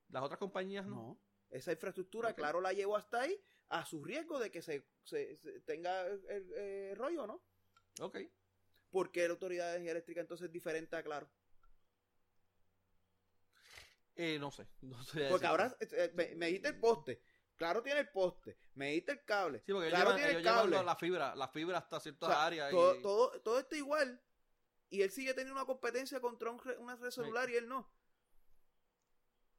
¿Las 0.09 0.23
otras 0.23 0.39
compañías 0.39 0.85
no? 0.85 0.95
No. 0.95 1.21
Esa 1.49 1.71
infraestructura. 1.71 2.33
Claro 2.33 2.61
la 2.61 2.73
llevó 2.73 2.95
hasta 2.97 3.21
ahí 3.21 3.39
a 3.69 3.85
su 3.85 4.03
riesgo 4.03 4.39
de 4.39 4.49
que 4.51 4.61
se, 4.61 4.87
se- 5.03 5.37
se 5.37 5.59
tenga 5.61 6.05
el, 6.07 6.25
el, 6.29 6.53
eh, 6.55 6.93
rollo, 6.95 7.27
¿no? 7.27 7.43
Ok. 7.99 8.17
¿Por 8.89 9.11
qué 9.11 9.23
la 9.27 9.33
autoridad 9.33 9.65
de 9.67 9.71
energía 9.75 9.91
eléctrica 9.91 10.21
entonces 10.21 10.45
es 10.47 10.51
diferente 10.51 10.95
a 10.95 11.03
Claro? 11.03 11.29
Eh, 14.15 14.37
no 14.39 14.51
sé. 14.51 14.67
No 14.81 15.01
sé 15.03 15.27
Porque 15.29 15.47
ahora 15.47 15.75
eh, 15.79 16.11
me, 16.15 16.35
me 16.35 16.47
dijiste 16.47 16.69
el 16.69 16.79
poste. 16.79 17.21
Claro 17.55 17.81
tiene 17.83 18.01
el 18.01 18.09
poste. 18.09 18.57
Me 18.73 18.87
dijiste 18.87 19.11
el 19.13 19.23
cable. 19.23 19.59
Sí, 19.65 19.71
porque 19.71 19.87
ellos 19.87 19.99
claro 19.99 20.09
llevan, 20.11 20.15
tiene 20.17 20.31
el 20.31 20.41
ellos 20.45 20.53
cable. 20.53 20.75
la- 20.77 20.83
la 20.83 20.95
fibra, 20.95 21.35
la 21.35 21.47
fibra 21.47 21.77
hasta 21.77 21.99
ciertas 21.99 22.29
O 22.29 22.31
sea, 22.31 22.45
áreas. 22.45 22.71
todo, 22.71 22.95
y- 22.95 23.01
todo, 23.01 23.41
todo 23.41 23.59
está 23.59 23.75
igual. 23.77 24.21
Y 24.91 25.01
él 25.01 25.09
sigue 25.09 25.33
teniendo 25.33 25.53
una 25.59 25.65
competencia 25.65 26.19
contra 26.21 26.51
un, 26.51 26.59
re- 26.59 26.77
una 26.77 26.95
red 26.95 27.09
celular 27.09 27.49
y 27.49 27.55
él 27.55 27.67
no. 27.67 27.91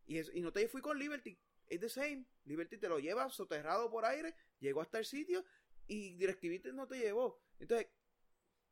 Y, 0.06 0.18
es- 0.18 0.30
y 0.34 0.40
no 0.40 0.52
te 0.52 0.68
fui 0.68 0.80
con 0.80 0.98
Liberty. 0.98 1.38
Es 1.66 1.80
the 1.80 1.88
same. 1.88 2.26
Liberty 2.44 2.78
te 2.78 2.88
lo 2.88 2.98
lleva 2.98 3.28
soterrado 3.30 3.90
por 3.90 4.04
aire, 4.04 4.36
llegó 4.60 4.80
hasta 4.82 4.98
el 4.98 5.04
sitio 5.06 5.44
y 5.86 6.14
DirecTV 6.16 6.72
no 6.74 6.86
te 6.86 6.98
llevó. 6.98 7.40
Entonces, 7.58 7.88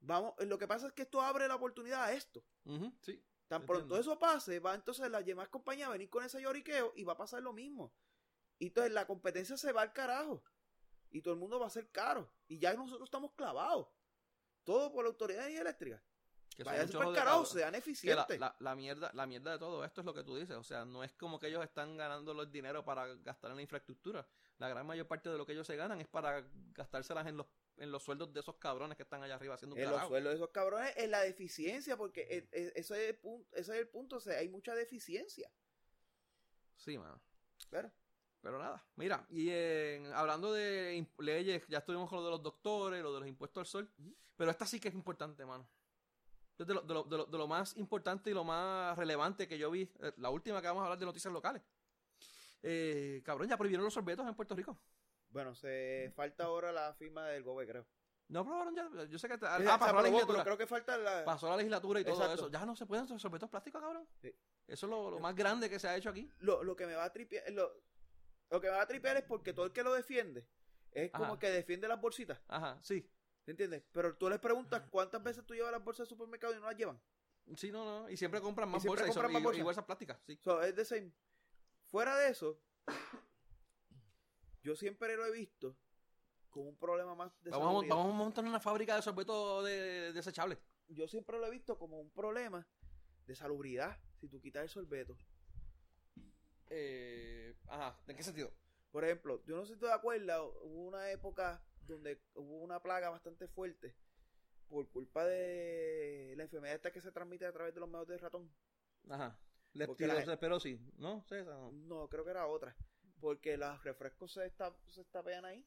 vamos, 0.00 0.34
lo 0.46 0.58
que 0.58 0.68
pasa 0.68 0.86
es 0.88 0.92
que 0.92 1.02
esto 1.02 1.20
abre 1.22 1.48
la 1.48 1.54
oportunidad 1.56 2.04
a 2.04 2.12
esto. 2.12 2.44
Sí. 3.00 3.24
Tan 3.48 3.62
Entiendo. 3.62 3.66
pronto 3.66 3.98
eso 3.98 4.18
pase, 4.18 4.60
va 4.60 4.74
entonces 4.74 5.10
las 5.10 5.24
demás 5.24 5.48
compañías 5.48 5.88
a 5.88 5.92
venir 5.92 6.08
con 6.08 6.22
ese 6.24 6.40
lloriqueo 6.40 6.92
y 6.94 7.02
va 7.04 7.14
a 7.14 7.16
pasar 7.16 7.42
lo 7.42 7.52
mismo. 7.52 7.92
Y 8.58 8.66
entonces 8.66 8.92
la 8.92 9.06
competencia 9.06 9.56
se 9.56 9.72
va 9.72 9.82
al 9.82 9.92
carajo. 9.92 10.44
Y 11.10 11.22
todo 11.22 11.34
el 11.34 11.40
mundo 11.40 11.58
va 11.58 11.66
a 11.66 11.70
ser 11.70 11.90
caro. 11.90 12.30
Y 12.46 12.58
ya 12.60 12.74
nosotros 12.74 13.06
estamos 13.08 13.32
clavados. 13.34 13.88
Todo 14.62 14.92
por 14.92 15.04
la 15.04 15.08
autoridad 15.08 15.48
eléctrica. 15.48 16.00
Que 16.60 16.64
son 16.92 17.00
Vaya 17.00 17.10
de 17.10 17.16
carajo, 17.16 17.44
sean 17.46 17.72
la, 17.72 17.78
eficientes. 17.78 18.38
la- 18.38 18.54
la 18.58 18.74
mierda, 18.74 19.10
la 19.14 19.26
mierda 19.26 19.52
de 19.52 19.58
todo 19.58 19.82
esto 19.82 20.02
es 20.02 20.04
lo 20.04 20.12
que 20.12 20.22
tú 20.22 20.36
dices. 20.36 20.56
O 20.56 20.62
sea, 20.62 20.84
no 20.84 21.02
es 21.02 21.12
como 21.14 21.38
que 21.40 21.46
ellos 21.46 21.64
están 21.64 21.96
ganando 21.96 22.32
el 22.42 22.52
dinero 22.52 22.84
para 22.84 23.06
gastar 23.14 23.50
en 23.52 23.56
la 23.56 23.62
infraestructura. 23.62 24.26
La 24.58 24.68
gran 24.68 24.86
mayor 24.86 25.06
parte 25.06 25.30
de 25.30 25.38
lo 25.38 25.46
que 25.46 25.52
ellos 25.52 25.66
se 25.66 25.74
ganan 25.76 26.02
es 26.02 26.06
para 26.06 26.44
gastárselas 26.74 27.26
en 27.26 27.38
los, 27.38 27.46
en 27.78 27.90
los 27.90 28.02
sueldos 28.02 28.30
de 28.34 28.40
esos 28.40 28.56
cabrones 28.56 28.94
que 28.98 29.04
están 29.04 29.22
allá 29.22 29.36
arriba 29.36 29.54
haciendo 29.54 29.74
un 29.74 29.80
En 29.80 29.90
los 29.90 30.06
sueldos 30.06 30.32
de 30.32 30.36
esos 30.36 30.50
cabrones 30.50 30.92
es 30.98 31.08
la 31.08 31.20
deficiencia, 31.22 31.96
porque 31.96 32.20
e- 32.28 32.48
e- 32.52 32.72
ese, 32.76 33.04
es 33.04 33.08
el 33.10 33.16
punto, 33.16 33.48
ese 33.56 33.72
es 33.72 33.78
el 33.80 33.88
punto. 33.88 34.16
O 34.16 34.20
sea, 34.20 34.36
hay 34.38 34.50
mucha 34.50 34.74
deficiencia. 34.74 35.50
Sí, 36.76 36.98
mano. 36.98 37.20
Claro. 37.70 37.90
Pero 38.42 38.58
nada, 38.58 38.82
mira, 38.96 39.26
y 39.30 39.50
en- 39.50 40.12
hablando 40.14 40.52
de 40.52 41.06
leyes, 41.18 41.62
ya 41.68 41.78
estuvimos 41.78 42.08
con 42.08 42.18
lo 42.18 42.24
de 42.24 42.30
los 42.30 42.42
doctores, 42.42 43.02
lo 43.02 43.12
de 43.14 43.20
los 43.20 43.28
impuestos 43.28 43.60
al 43.60 43.66
sol, 43.66 43.90
pero 44.36 44.50
esta 44.50 44.64
sí 44.66 44.80
que 44.80 44.88
es 44.88 44.94
importante, 44.94 45.44
mano. 45.44 45.68
De 46.66 46.74
lo, 46.74 46.82
de, 46.82 46.92
lo, 46.94 47.04
de, 47.04 47.16
lo, 47.16 47.24
de 47.24 47.38
lo 47.38 47.46
más 47.46 47.74
importante 47.78 48.30
y 48.30 48.34
lo 48.34 48.44
más 48.44 48.96
relevante 48.98 49.48
que 49.48 49.56
yo 49.56 49.70
vi, 49.70 49.90
eh, 50.00 50.12
la 50.18 50.28
última 50.28 50.60
que 50.60 50.66
vamos 50.68 50.82
a 50.82 50.84
hablar 50.84 50.98
de 50.98 51.06
noticias 51.06 51.32
locales. 51.32 51.62
Eh, 52.62 53.22
cabrón, 53.24 53.48
ya 53.48 53.56
prohibieron 53.56 53.82
los 53.84 53.94
sorbetos 53.94 54.26
en 54.26 54.34
Puerto 54.34 54.54
Rico. 54.54 54.78
Bueno, 55.30 55.54
se 55.54 56.12
falta 56.14 56.44
ahora 56.44 56.70
la 56.70 56.92
firma 56.92 57.26
del 57.28 57.42
GOBE, 57.44 57.66
creo. 57.66 57.86
No 58.28 58.40
aprobaron 58.40 58.76
ya, 58.76 58.88
yo 59.08 59.18
sé 59.18 59.26
que... 59.26 59.34
ah, 59.42 59.78
pasó, 59.78 59.94
la 59.94 60.02
legislatura, 60.02 60.44
creo 60.44 60.58
que 60.58 60.66
falta 60.66 60.96
la... 60.98 61.24
pasó 61.24 61.48
la 61.48 61.56
legislatura 61.56 62.00
y 62.00 62.04
todo 62.04 62.14
Exacto. 62.14 62.34
eso. 62.34 62.50
Ya 62.50 62.66
no 62.66 62.76
se 62.76 62.86
pueden 62.86 63.04
hacer 63.04 63.18
sorbetos 63.18 63.48
plásticos, 63.48 63.80
cabrón. 63.80 64.06
Sí. 64.20 64.32
Eso 64.66 64.86
es 64.86 64.90
lo, 64.90 65.10
lo 65.10 65.18
más 65.18 65.34
grande 65.34 65.68
que 65.70 65.78
se 65.78 65.88
ha 65.88 65.96
hecho 65.96 66.10
aquí. 66.10 66.30
lo, 66.40 66.62
lo 66.62 66.76
que 66.76 66.86
me 66.86 66.94
va 66.94 67.04
a 67.04 67.12
tripear 67.12 67.50
lo, 67.52 67.72
lo 68.50 68.60
que 68.60 68.68
me 68.68 68.76
va 68.76 68.82
a 68.82 68.86
tripear 68.86 69.16
es 69.16 69.24
porque 69.24 69.52
todo 69.52 69.66
el 69.66 69.72
que 69.72 69.82
lo 69.82 69.94
defiende 69.94 70.46
es 70.92 71.10
como 71.10 71.38
que 71.38 71.48
defiende 71.50 71.88
las 71.88 72.00
bolsitas, 72.00 72.38
Ajá, 72.48 72.78
sí. 72.82 73.08
¿Entiendes? 73.50 73.82
Pero 73.92 74.16
tú 74.16 74.28
les 74.28 74.38
preguntas 74.38 74.82
cuántas 74.90 75.22
veces 75.22 75.44
tú 75.44 75.54
llevas 75.54 75.72
las 75.72 75.82
bolsas 75.84 76.00
al 76.04 76.08
supermercado 76.08 76.54
y 76.54 76.60
no 76.60 76.66
las 76.66 76.76
llevan. 76.76 77.00
Sí, 77.56 77.70
no, 77.72 77.84
no. 77.84 78.08
Y 78.10 78.16
siempre 78.16 78.40
compran 78.40 78.68
más 78.68 78.82
siempre 78.82 79.02
bolsas 79.02 79.08
y, 79.08 79.12
son- 79.12 79.22
compran 79.22 79.32
más 79.32 79.40
y- 79.40 79.44
bolsas. 79.44 79.60
y 79.60 79.64
bolsas 79.64 79.84
plásticas, 79.84 80.20
sí. 80.26 80.38
So, 80.40 80.62
es 80.62 80.74
the 80.74 80.84
same. 80.84 81.12
Fuera 81.90 82.16
de 82.16 82.28
eso, 82.30 82.60
yo 84.62 84.76
siempre 84.76 85.16
lo 85.16 85.26
he 85.26 85.32
visto 85.32 85.76
como 86.50 86.68
un 86.68 86.76
problema 86.76 87.14
más 87.14 87.32
de 87.42 87.50
Vamos 87.50 87.86
vamos 87.88 88.14
a 88.14 88.16
montar 88.18 88.44
una 88.44 88.60
fábrica 88.60 88.94
de 88.96 89.02
sorbetos 89.02 89.64
de, 89.64 90.12
desechables. 90.12 90.58
Yo 90.88 91.06
siempre 91.08 91.38
lo 91.38 91.46
he 91.46 91.50
visto 91.50 91.78
como 91.78 92.00
un 92.00 92.10
problema 92.10 92.66
de 93.26 93.34
salubridad 93.34 93.98
si 94.20 94.28
tú 94.28 94.40
quitas 94.40 94.62
el 94.64 94.68
sorbeto. 94.68 95.16
Eh, 96.68 97.56
ajá, 97.68 98.00
¿en 98.06 98.16
qué 98.16 98.22
sentido? 98.22 98.52
Por 98.90 99.04
ejemplo, 99.04 99.42
yo 99.46 99.56
no 99.56 99.64
sé 99.64 99.74
si 99.74 99.80
te 99.80 99.90
acuerdas, 99.90 100.40
hubo 100.62 100.86
una 100.88 101.10
época 101.10 101.62
donde 101.86 102.20
hubo 102.34 102.58
una 102.58 102.80
plaga 102.82 103.10
bastante 103.10 103.48
fuerte 103.48 103.96
por 104.68 104.88
culpa 104.90 105.24
de 105.24 106.34
la 106.36 106.44
enfermedad 106.44 106.76
esta 106.76 106.92
que 106.92 107.00
se 107.00 107.10
transmite 107.12 107.44
a 107.46 107.52
través 107.52 107.74
de 107.74 107.80
los 107.80 107.88
medios 107.88 108.06
de 108.08 108.18
ratón. 108.18 108.52
Ajá. 109.08 109.38
La- 109.72 109.86
Leptidosporosis, 109.86 110.80
¿no? 110.98 111.24
Esa 111.30 111.44
no. 111.44 111.72
No, 111.72 112.08
creo 112.08 112.24
que 112.24 112.30
era 112.30 112.46
otra. 112.46 112.76
Porque 113.20 113.56
los 113.56 113.82
refrescos 113.84 114.32
se, 114.32 114.46
esta, 114.46 114.74
se 114.88 115.00
estapean 115.02 115.44
ahí. 115.44 115.66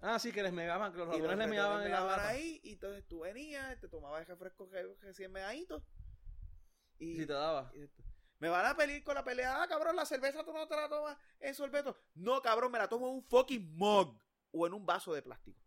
Ah, 0.00 0.18
sí, 0.18 0.32
que 0.32 0.42
les 0.42 0.52
megaban, 0.52 0.92
que 0.92 0.98
los 0.98 1.08
ratones 1.08 1.38
les 1.38 1.48
megaban 1.48 1.84
en 1.84 1.92
la 1.92 2.28
ahí. 2.28 2.60
Y 2.62 2.72
entonces 2.74 3.06
tú 3.08 3.20
venías, 3.20 3.78
te 3.80 3.88
tomabas 3.88 4.20
el 4.22 4.26
refresco 4.26 4.66
re- 4.66 4.94
recién 5.00 5.32
meadito. 5.32 5.82
Y, 6.98 7.26
te 7.26 7.32
daba. 7.32 7.70
y 7.74 7.88
me 8.38 8.48
van 8.48 8.66
a 8.66 8.76
pelear 8.76 9.02
con 9.02 9.14
la 9.14 9.24
pelea. 9.24 9.62
Ah, 9.62 9.68
cabrón, 9.68 9.96
la 9.96 10.04
cerveza 10.04 10.44
tú 10.44 10.52
no 10.52 10.66
te 10.68 10.76
la 10.76 10.88
tomas 10.88 11.16
en 11.40 11.54
sorbeto. 11.54 11.96
No, 12.14 12.40
cabrón, 12.42 12.70
me 12.72 12.78
la 12.78 12.88
tomo 12.88 13.08
en 13.08 13.14
un 13.16 13.24
fucking 13.24 13.76
mug. 13.76 14.16
O 14.52 14.66
en 14.66 14.74
un 14.74 14.84
vaso 14.86 15.12
de 15.12 15.22
plástico. 15.22 15.60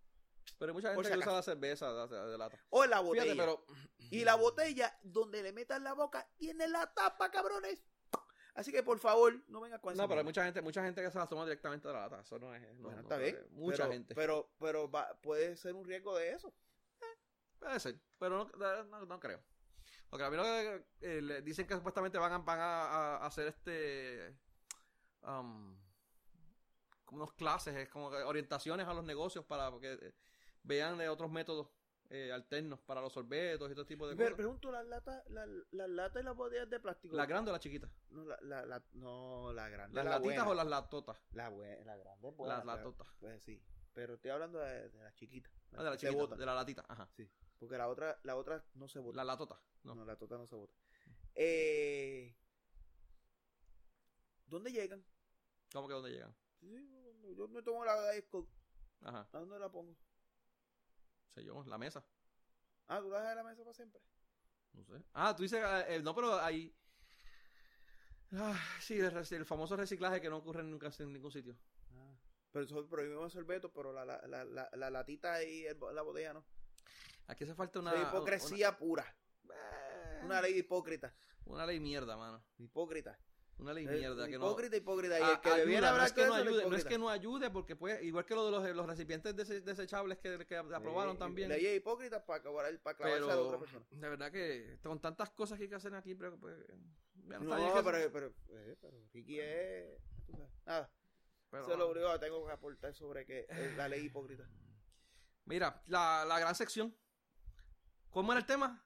Pero 0.58 0.72
hay 0.72 0.74
mucha 0.76 0.90
gente 0.94 1.08
si 1.08 1.14
que 1.14 1.20
usa 1.20 1.34
la 1.34 1.44
cerveza 1.44 1.92
de, 1.94 2.16
de- 2.16 2.32
de 2.32 2.38
lata. 2.38 2.58
O 2.70 2.84
en 2.84 2.90
la 2.90 3.00
botella. 3.00 3.24
Fíjate, 3.34 3.40
pero 3.40 3.66
Y 4.12 4.24
la 4.24 4.36
botella, 4.36 4.98
donde 5.04 5.42
le 5.44 5.54
metan 5.54 5.84
la 5.84 5.94
boca, 5.94 6.28
tiene 6.38 6.68
la 6.68 6.92
tapa, 6.94 7.30
cabrones. 7.32 7.84
Así 8.54 8.72
que 8.72 8.84
por 8.84 9.00
favor, 9.00 9.34
no 9.48 9.62
vengas 9.62 9.80
con 9.80 9.96
No, 9.96 10.04
esa 10.04 10.08
pero 10.10 10.20
hay 10.20 10.26
mucha 10.26 10.44
gente, 10.44 10.62
mucha 10.62 10.84
gente 10.84 11.02
que 11.02 11.10
se 11.10 11.18
las 11.18 11.30
toma 11.30 11.46
directamente 11.46 11.88
de 11.88 11.94
la 11.94 12.02
lata. 12.02 12.22
Eso 12.22 12.38
no 12.38 12.54
es. 12.54 12.62
no- 12.76 12.84
Bueno, 12.84 12.98
no 12.98 13.02
está 13.04 13.18
bien. 13.18 13.38
Mucha 13.52 13.78
pero, 13.84 13.92
gente. 13.92 14.16
Pero, 14.16 14.52
pero 14.60 14.92
va- 14.92 15.18
puede 15.22 15.56
ser 15.56 15.74
un 15.74 15.86
riesgo 15.86 16.16
de 16.18 16.32
eso. 16.34 16.54
Puede 17.60 17.80
ser, 17.80 18.00
pero 18.20 18.50
no, 18.58 18.84
no, 18.84 19.06
no 19.06 19.20
creo. 19.20 19.42
Porque 20.10 20.26
a 20.26 20.30
mí 20.30 20.36
lo 20.36 20.44
que 20.44 20.86
eh, 21.02 21.42
dicen 21.44 21.66
que 21.66 21.76
supuestamente 21.76 22.18
van 22.18 22.34
a, 22.34 22.38
van 22.40 22.60
a, 22.60 23.16
a 23.18 23.26
hacer 23.26 23.48
este. 23.48 24.36
um, 25.22 25.80
como 27.12 27.24
unos 27.24 27.34
clases, 27.36 27.76
es 27.76 27.89
como 27.89 28.07
orientaciones 28.07 28.88
a 28.88 28.93
los 28.93 29.03
negocios 29.03 29.43
para 29.45 29.70
que 29.80 29.91
eh, 29.93 30.14
vean 30.64 30.97
de 30.97 31.09
otros 31.09 31.30
métodos 31.30 31.68
eh, 32.09 32.32
alternos 32.32 32.80
para 32.82 33.01
los 33.01 33.12
sorbetos 33.14 33.70
y 33.70 33.74
todo 33.74 33.86
tipo 33.86 34.07
de 34.07 34.16
Me 34.16 34.24
cosas. 34.24 34.36
pregunto, 34.38 34.72
¿las 34.72 34.86
latas 34.86 35.24
la, 35.30 35.45
las 35.72 35.89
latas 35.89 36.22
y 36.22 36.26
las 36.26 36.36
botellas 36.36 36.70
de 36.70 36.80
plástico? 36.80 37.16
¿La 37.16 37.26
grande 37.26 37.51
o 37.51 37.53
la 37.53 37.59
chiquita? 37.59 37.89
No, 38.09 38.24
la, 38.26 38.38
la, 38.41 38.66
la- 38.66 38.84
no, 38.93 39.51
la 39.53 39.68
grande. 39.70 39.95
¿Las 39.95 40.05
la 40.05 40.12
latitas 40.12 40.36
buena. 40.45 40.49
o 40.51 40.53
las 40.55 40.68
latotas? 40.68 41.22
La, 41.34 41.49
buena, 41.49 41.84
la 41.86 41.97
grande 41.97 42.30
es 42.30 42.36
buena. 42.36 42.55
Las 42.57 42.66
latotas. 42.66 43.07
Pues 43.20 43.43
sí. 43.43 43.62
Pero 43.93 44.14
estoy 44.16 44.32
hablando 44.32 44.59
de, 44.59 44.89
de 44.89 45.03
la 45.03 45.14
chiquita. 45.16 45.49
Ah, 45.74 45.84
de 45.84 45.89
la 45.89 45.97
chiquita, 45.97 46.18
bota. 46.18 46.36
de 46.38 46.45
la 46.45 46.55
latita, 46.55 46.86
ajá. 46.88 47.09
Sí. 47.16 47.30
Porque 47.59 47.78
la 47.78 47.88
otra, 47.89 48.18
la 48.24 48.36
otra 48.38 48.64
no 48.74 48.88
se 48.88 48.99
bota. 48.99 49.18
La 49.18 49.24
latota, 49.26 49.59
No, 49.84 49.95
no. 49.95 50.05
la 50.05 50.16
tota 50.18 50.38
no 50.38 50.47
se 50.47 50.55
bota. 50.55 50.74
Eh, 51.36 52.36
¿Dónde 54.47 54.72
llegan? 54.72 55.03
¿Cómo 55.74 55.88
que 55.88 55.93
dónde 55.93 56.12
llegan? 56.12 56.36
Sí, 56.59 56.68
yo 57.36 57.47
me 57.47 57.61
tomo 57.61 57.84
la 57.86 58.11
Diet 58.11 58.28
Coke. 58.30 58.51
Ajá, 59.01 59.28
¿A 59.32 59.39
dónde 59.39 59.57
la 59.59 59.69
pongo? 59.72 59.95
sé 61.34 61.43
yo, 61.43 61.63
la 61.65 61.78
mesa. 61.78 62.03
Ah, 62.88 62.99
tú 62.99 63.09
la 63.09 63.19
dejas 63.19 63.32
en 63.32 63.38
la 63.38 63.43
mesa 63.43 63.63
para 63.63 63.74
siempre. 63.74 64.01
No 64.74 64.84
sé. 64.86 65.01
Ah, 65.13 65.36
tú 65.36 65.43
dices, 65.43 65.59
eh, 65.88 66.01
no, 66.03 66.13
pero 66.13 66.39
hay... 66.39 66.76
Ah, 68.34 68.57
sí, 68.80 68.99
el, 68.99 69.45
famoso 69.45 69.76
reciclaje 69.76 70.22
que 70.22 70.30
no 70.30 70.38
ocurre 70.38 70.63
nunca 70.63 70.89
en 70.99 71.11
ningún 71.13 71.32
sitio. 71.32 71.57
Ah. 71.93 72.15
Pero 72.51 72.65
eso 72.65 72.88
prohibimos 72.88 73.26
el 73.26 73.32
sorbeto, 73.32 73.72
pero 73.72 73.91
la, 73.93 74.05
la, 74.05 74.22
la, 74.28 74.43
la, 74.45 74.69
la 74.74 74.89
latita 74.89 75.43
y 75.43 75.65
el- 75.65 75.80
la 75.93 76.01
botella 76.01 76.34
no. 76.34 76.45
Aquí 77.28 77.43
hace 77.43 77.55
falta 77.55 77.80
una... 77.80 77.95
Hipocresía 77.95 78.78
pura. 78.78 79.05
Una, 79.43 79.55
eh, 79.55 80.22
Una 80.26 80.41
ley 80.41 80.57
hipócrita. 80.57 81.13
una 81.45 81.65
ley 81.65 81.80
mierda, 81.80 82.15
mano. 82.17 82.43
Hipócrita. 82.57 83.17
Una 83.62 83.74
ley 83.74 83.86
Eh, 83.86 83.91
mierda 83.91 84.26
que 84.28 84.39
no... 84.39 84.45
hipócrita. 84.51 85.20
Y 85.20 85.22
Ah, 85.24 85.32
el 85.36 85.39
que 85.41 85.49
ayuda, 85.51 85.91
no, 85.97 86.03
es 86.03 86.14
que 86.14 86.26
no, 86.26 86.34
ayude, 86.34 86.70
no 86.70 86.76
es 86.76 86.86
que 86.86 86.97
no 86.97 87.09
ayude, 87.09 87.51
porque 87.51 87.76
pues, 87.76 88.01
igual 88.03 88.26
que 88.26 88.34
lo 88.34 88.45
de 88.45 88.51
los, 88.51 88.76
los 88.76 88.86
recipientes 88.88 89.36
dese- 89.36 89.62
desechables 89.62 90.18
que, 90.18 90.45
que 90.47 90.57
aprobaron 90.57 91.14
Sí, 91.14 91.20
también. 91.20 91.49
Leyes 91.49 91.78
hipócritas 91.78 92.24
para, 92.24 92.39
acabar, 92.39 92.80
para 92.80 92.97
clavarse 92.97 93.24
a 93.24 93.36
la 93.36 93.41
otra 93.41 93.59
persona. 93.59 93.86
de 93.91 94.09
verdad 94.09 94.32
que 94.32 94.80
con 94.82 94.99
tantas 94.99 95.30
cosas 95.30 95.57
que 95.59 95.66
hay 95.66 95.70
que 95.70 95.76
hacer 95.76 95.93
aquí, 95.93 96.16
pero 96.16 96.38
pues, 96.39 96.57
ya 97.28 97.38
no 97.39 97.55
que- 97.76 97.84
pero, 97.84 98.12
pero, 98.12 98.34
eh, 98.49 98.76
pero 98.82 98.97
Ricky 99.14 99.39
es. 99.39 99.99
tú 100.26 100.34
sabes. 100.34 100.49
Nada, 100.66 100.91
pero, 101.51 101.64
eso 101.64 101.72
es 101.74 101.78
lo 101.78 101.91
único 101.91 102.12
que 102.14 102.20
tengo 102.20 102.45
que 102.47 102.51
aportar 102.51 102.93
sobre 102.95 103.26
que 103.28 103.45
es 103.47 103.78
la 103.78 103.88
ley 103.88 104.05
hipócrita. 104.05 104.49
Mira, 105.45 105.84
la, 105.86 106.26
la 106.26 106.39
gran 106.39 106.55
sección. 106.55 106.95
¿Cómo 108.09 108.32
era 108.32 108.39
el 108.39 108.45
tema? 108.47 108.84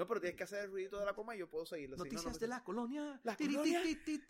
No, 0.00 0.06
pero 0.08 0.18
tienes 0.18 0.38
que 0.38 0.44
hacer 0.44 0.64
el 0.64 0.70
ruidito 0.70 0.98
de 0.98 1.04
la 1.04 1.12
coma 1.12 1.36
y 1.36 1.40
yo 1.40 1.50
puedo 1.50 1.66
seguirlo. 1.66 1.96
si 1.96 1.98
no, 1.98 2.04
Noticias 2.06 2.32
no 2.32 2.38
de 2.38 2.48
la 2.48 2.64
colonia. 2.64 3.20
La 3.22 3.36
colonia. 3.36 3.82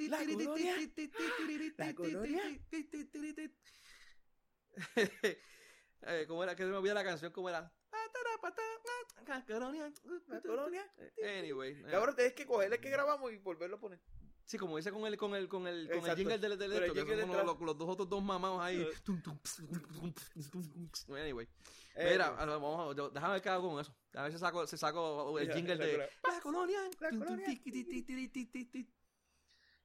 La 0.08 0.18
La. 0.26 1.94
Eh, 6.06 6.24
¿Cómo 6.26 6.42
era? 6.42 6.56
Que 6.56 6.64
se 6.64 6.70
me 6.70 6.76
olvida 6.76 6.94
la 6.94 7.04
canción, 7.04 7.30
¿cómo 7.30 7.48
era? 7.50 7.72
La 9.28 9.44
colonia. 9.46 9.92
La 10.26 10.40
colonia. 10.40 10.92
Anyway. 11.38 11.72
eh, 11.74 11.86
Cabrón, 11.88 12.16
tienes 12.16 12.32
que 12.32 12.46
coger 12.46 12.72
el 12.72 12.80
que 12.80 12.90
grabamos 12.90 13.30
y 13.32 13.36
volverlo 13.36 13.76
a 13.76 13.80
poner. 13.80 14.00
Sí, 14.50 14.58
como 14.58 14.76
dice 14.78 14.90
con 14.90 15.06
el, 15.06 15.16
con 15.16 15.32
el, 15.36 15.48
con 15.48 15.64
el, 15.68 15.88
con 15.88 15.98
el 16.10 16.16
jingle 16.16 16.38
del, 16.38 16.58
esto, 16.72 16.92
que 17.06 17.20
son 17.20 17.46
los, 17.46 17.60
los 17.60 17.78
dos 17.78 17.88
otros 17.88 18.08
dos 18.08 18.20
mamados 18.20 18.60
ahí. 18.60 18.84
Anyway. 21.08 21.46
Eh, 21.94 22.08
Mira, 22.10 22.26
a 22.36 22.44
vamos, 22.46 22.96
yo- 22.96 23.10
déjame 23.10 23.34
ver 23.34 23.42
qué 23.42 23.48
hago 23.48 23.70
con 23.70 23.80
eso. 23.80 23.94
A 24.14 24.24
ver 24.24 24.32
si 24.32 24.38
saco, 24.38 24.66
si 24.66 24.76
saco 24.76 25.38
el 25.38 25.52
jingle 25.54 25.76
de. 25.76 26.08
La 26.32 26.40
colonia. 26.40 26.80
La. 26.98 27.10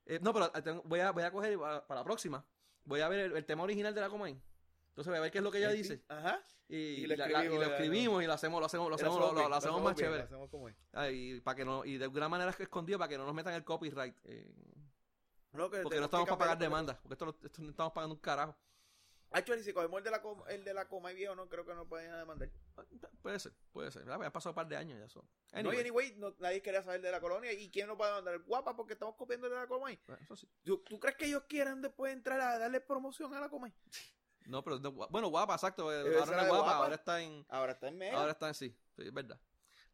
Eh, 0.08 0.20
no, 0.20 0.34
pero 0.34 0.50
tengo- 0.64 0.82
voy 0.84 1.00
a, 1.00 1.12
voy 1.12 1.22
a 1.22 1.32
coger 1.32 1.60
para, 1.60 1.86
para 1.86 2.00
la 2.02 2.04
próxima. 2.04 2.44
Voy 2.86 3.02
a 3.02 3.08
ver 3.08 3.20
el, 3.20 3.38
el 3.38 3.46
tema 3.46 3.62
original 3.62 3.94
de 3.94 4.02
la 4.02 4.10
Comay. 4.10 4.36
Entonces 4.96 5.12
voy 5.12 5.18
a 5.18 5.22
ver 5.22 5.32
qué 5.32 5.40
es 5.40 5.44
lo 5.44 5.52
que 5.52 5.58
ella 5.58 5.72
el 5.72 5.76
dice. 5.78 6.02
Ajá. 6.08 6.42
Y, 6.70 6.76
Y 6.78 6.80
y 7.04 7.08
la- 7.08 7.28
la- 7.28 7.46
y 7.46 7.50
lo 7.50 7.62
escribimos 7.64 8.24
y 8.24 8.28
lo 8.28 8.32
hacemos, 8.34 8.60
lo 8.62 8.66
hacemos, 8.66 8.88
lo 8.90 8.96
Y 8.96 8.96
hacemos, 8.96 9.20
lo, 9.20 9.34
lo- 9.34 9.50
lo 9.50 9.56
hacemos 9.56 9.84
más 9.84 9.96
chévere. 9.96 10.20
Lo 10.20 10.24
hacemos 10.24 10.50
como 10.50 10.70
es. 10.70 10.76
Ah, 10.94 11.10
y 11.10 11.42
para 11.42 11.56
que 11.58 11.66
no, 11.66 11.84
y 11.84 11.98
de 11.98 12.06
alguna 12.06 12.30
manera 12.30 12.50
es 12.50 12.56
que 12.56 12.64
escondido 12.64 12.98
para 12.98 13.10
que 13.10 13.18
no 13.18 13.26
nos 13.26 13.36
metan 13.36 13.54
el 13.54 13.66
copyright. 13.66 14.16
eh, 14.24 14.50
No, 15.52 15.70
que 15.70 15.82
porque 15.82 16.00
no 16.00 16.06
estamos 16.06 16.28
para 16.30 16.38
pagar 16.40 16.58
demandas. 16.58 16.98
Porque 16.98 17.14
esto, 17.14 17.38
esto 17.44 17.62
no 17.62 17.70
estamos 17.72 17.92
pagando 17.92 18.16
un 18.16 18.22
carajo. 18.22 18.56
Actually, 19.32 19.64
si 19.64 19.74
cogemos 19.74 19.98
el 19.98 20.04
de 20.06 20.12
la 20.12 20.22
coma, 20.22 20.46
el 20.50 20.64
de 20.64 20.74
la 20.74 20.88
coma 20.88 21.12
y 21.12 21.16
viejo, 21.16 21.36
no 21.36 21.50
creo 21.50 21.66
que 21.66 21.74
nos 21.74 21.92
a 21.92 22.18
demandar. 22.18 22.50
Puede 23.22 23.38
ser, 23.40 23.52
puede 23.74 23.92
ser. 23.92 24.06
Ya, 24.06 24.18
ya 24.18 24.32
pasado 24.32 24.52
un 24.52 24.56
par 24.56 24.68
de 24.68 24.78
años 24.78 24.98
ya 24.98 25.06
eso. 25.06 25.20
No, 25.20 25.28
y 25.58 25.60
Anyway, 25.60 25.80
anyway, 25.82 26.16
no- 26.18 26.34
nadie 26.40 26.62
quería 26.62 26.82
saber 26.84 27.02
de 27.02 27.12
la 27.12 27.20
colonia. 27.20 27.52
¿Y 27.52 27.70
quién 27.70 27.88
nos 27.88 28.00
va 28.00 28.06
a 28.06 28.10
demandar? 28.10 28.40
Guapa, 28.44 28.76
porque 28.78 28.94
estamos 28.94 29.16
copiando 29.16 29.50
de 29.50 29.56
la 29.56 29.68
coma. 29.68 29.90
bueno, 30.08 30.22
eso 30.24 30.36
sí. 30.38 30.48
¿Tú, 30.64 30.78
tú 30.84 31.00
crees 31.00 31.18
que 31.18 31.26
ellos 31.26 31.44
quieran 31.50 31.82
después 31.82 32.14
entrar 32.14 32.40
a 32.40 32.58
darle 32.58 32.80
promoción 32.80 33.34
a 33.34 33.42
la 33.42 33.50
coma? 33.50 33.72
No, 34.46 34.64
pero 34.64 34.80
bueno, 35.10 35.28
guapa, 35.30 35.54
exacto. 35.56 35.92
eh, 35.94 36.18
Ahora 36.20 36.44
no 36.44 36.48
guapa, 36.48 36.64
guapa. 36.64 36.76
ahora 36.78 36.96
está 36.96 37.22
en. 37.22 37.46
Ahora 37.50 37.72
está 37.74 37.88
en 37.88 37.98
medio. 37.98 38.18
Ahora 38.18 38.32
está 38.32 38.48
en 38.48 38.54
sí, 38.54 38.76
sí, 38.96 39.02
es 39.04 39.14
verdad. 39.14 39.40